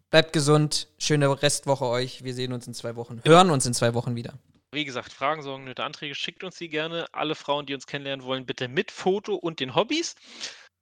Bleibt 0.10 0.34
gesund, 0.34 0.88
schöne 0.98 1.42
Restwoche 1.42 1.86
euch. 1.86 2.24
Wir 2.24 2.34
sehen 2.34 2.54
uns 2.54 2.68
in 2.68 2.74
zwei 2.74 2.96
Wochen, 2.96 3.22
hören 3.26 3.50
uns 3.50 3.66
in 3.66 3.74
zwei 3.74 3.94
Wochen 3.94 4.16
wieder. 4.16 4.34
Wie 4.72 4.86
gesagt, 4.86 5.14
Fragen, 5.14 5.42
Sorgen, 5.42 5.64
Nöte, 5.64 5.84
Anträge, 5.84 6.16
schickt 6.16 6.44
uns 6.44 6.58
die 6.58 6.70
gerne. 6.70 7.06
Alle 7.14 7.36
Frauen, 7.36 7.66
die 7.66 7.74
uns 7.74 7.88
kennenlernen 7.88 8.26
wollen, 8.26 8.46
bitte 8.46 8.68
mit 8.68 8.92
Foto 8.92 9.36
und 9.36 9.60
den 9.60 9.74
Hobbys. 9.74 10.16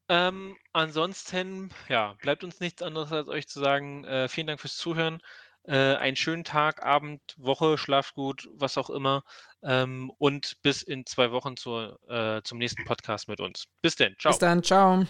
Ähm, 0.10 0.58
ansonsten, 0.74 1.72
ja, 1.90 2.16
bleibt 2.22 2.44
uns 2.44 2.60
nichts 2.60 2.82
anderes 2.82 3.12
als 3.12 3.28
euch 3.28 3.48
zu 3.48 3.60
sagen. 3.60 4.04
Äh, 4.06 4.28
vielen 4.28 4.48
Dank 4.48 4.60
fürs 4.60 4.78
Zuhören. 4.78 5.22
Äh, 5.66 5.95
einen 5.95 6.18
schönen 6.18 6.44
Tag, 6.44 6.84
Abend, 6.84 7.22
Woche, 7.38 7.78
schlaft 7.78 8.16
gut, 8.16 8.50
was 8.54 8.78
auch 8.78 8.90
immer. 8.90 9.24
Ähm, 9.62 10.12
und 10.18 10.62
bis 10.62 10.82
in 10.82 11.06
zwei 11.06 11.32
Wochen 11.32 11.56
zur, 11.56 12.00
äh, 12.10 12.41
zum 12.44 12.58
nächsten 12.58 12.84
Podcast 12.84 13.30
mit 13.30 13.40
uns. 13.40 13.66
Bis 13.82 13.95
denn. 13.95 14.16
Ciao. 14.20 14.32
Bis 14.32 14.40
dann. 14.40 14.62
Ciao. 14.64 15.06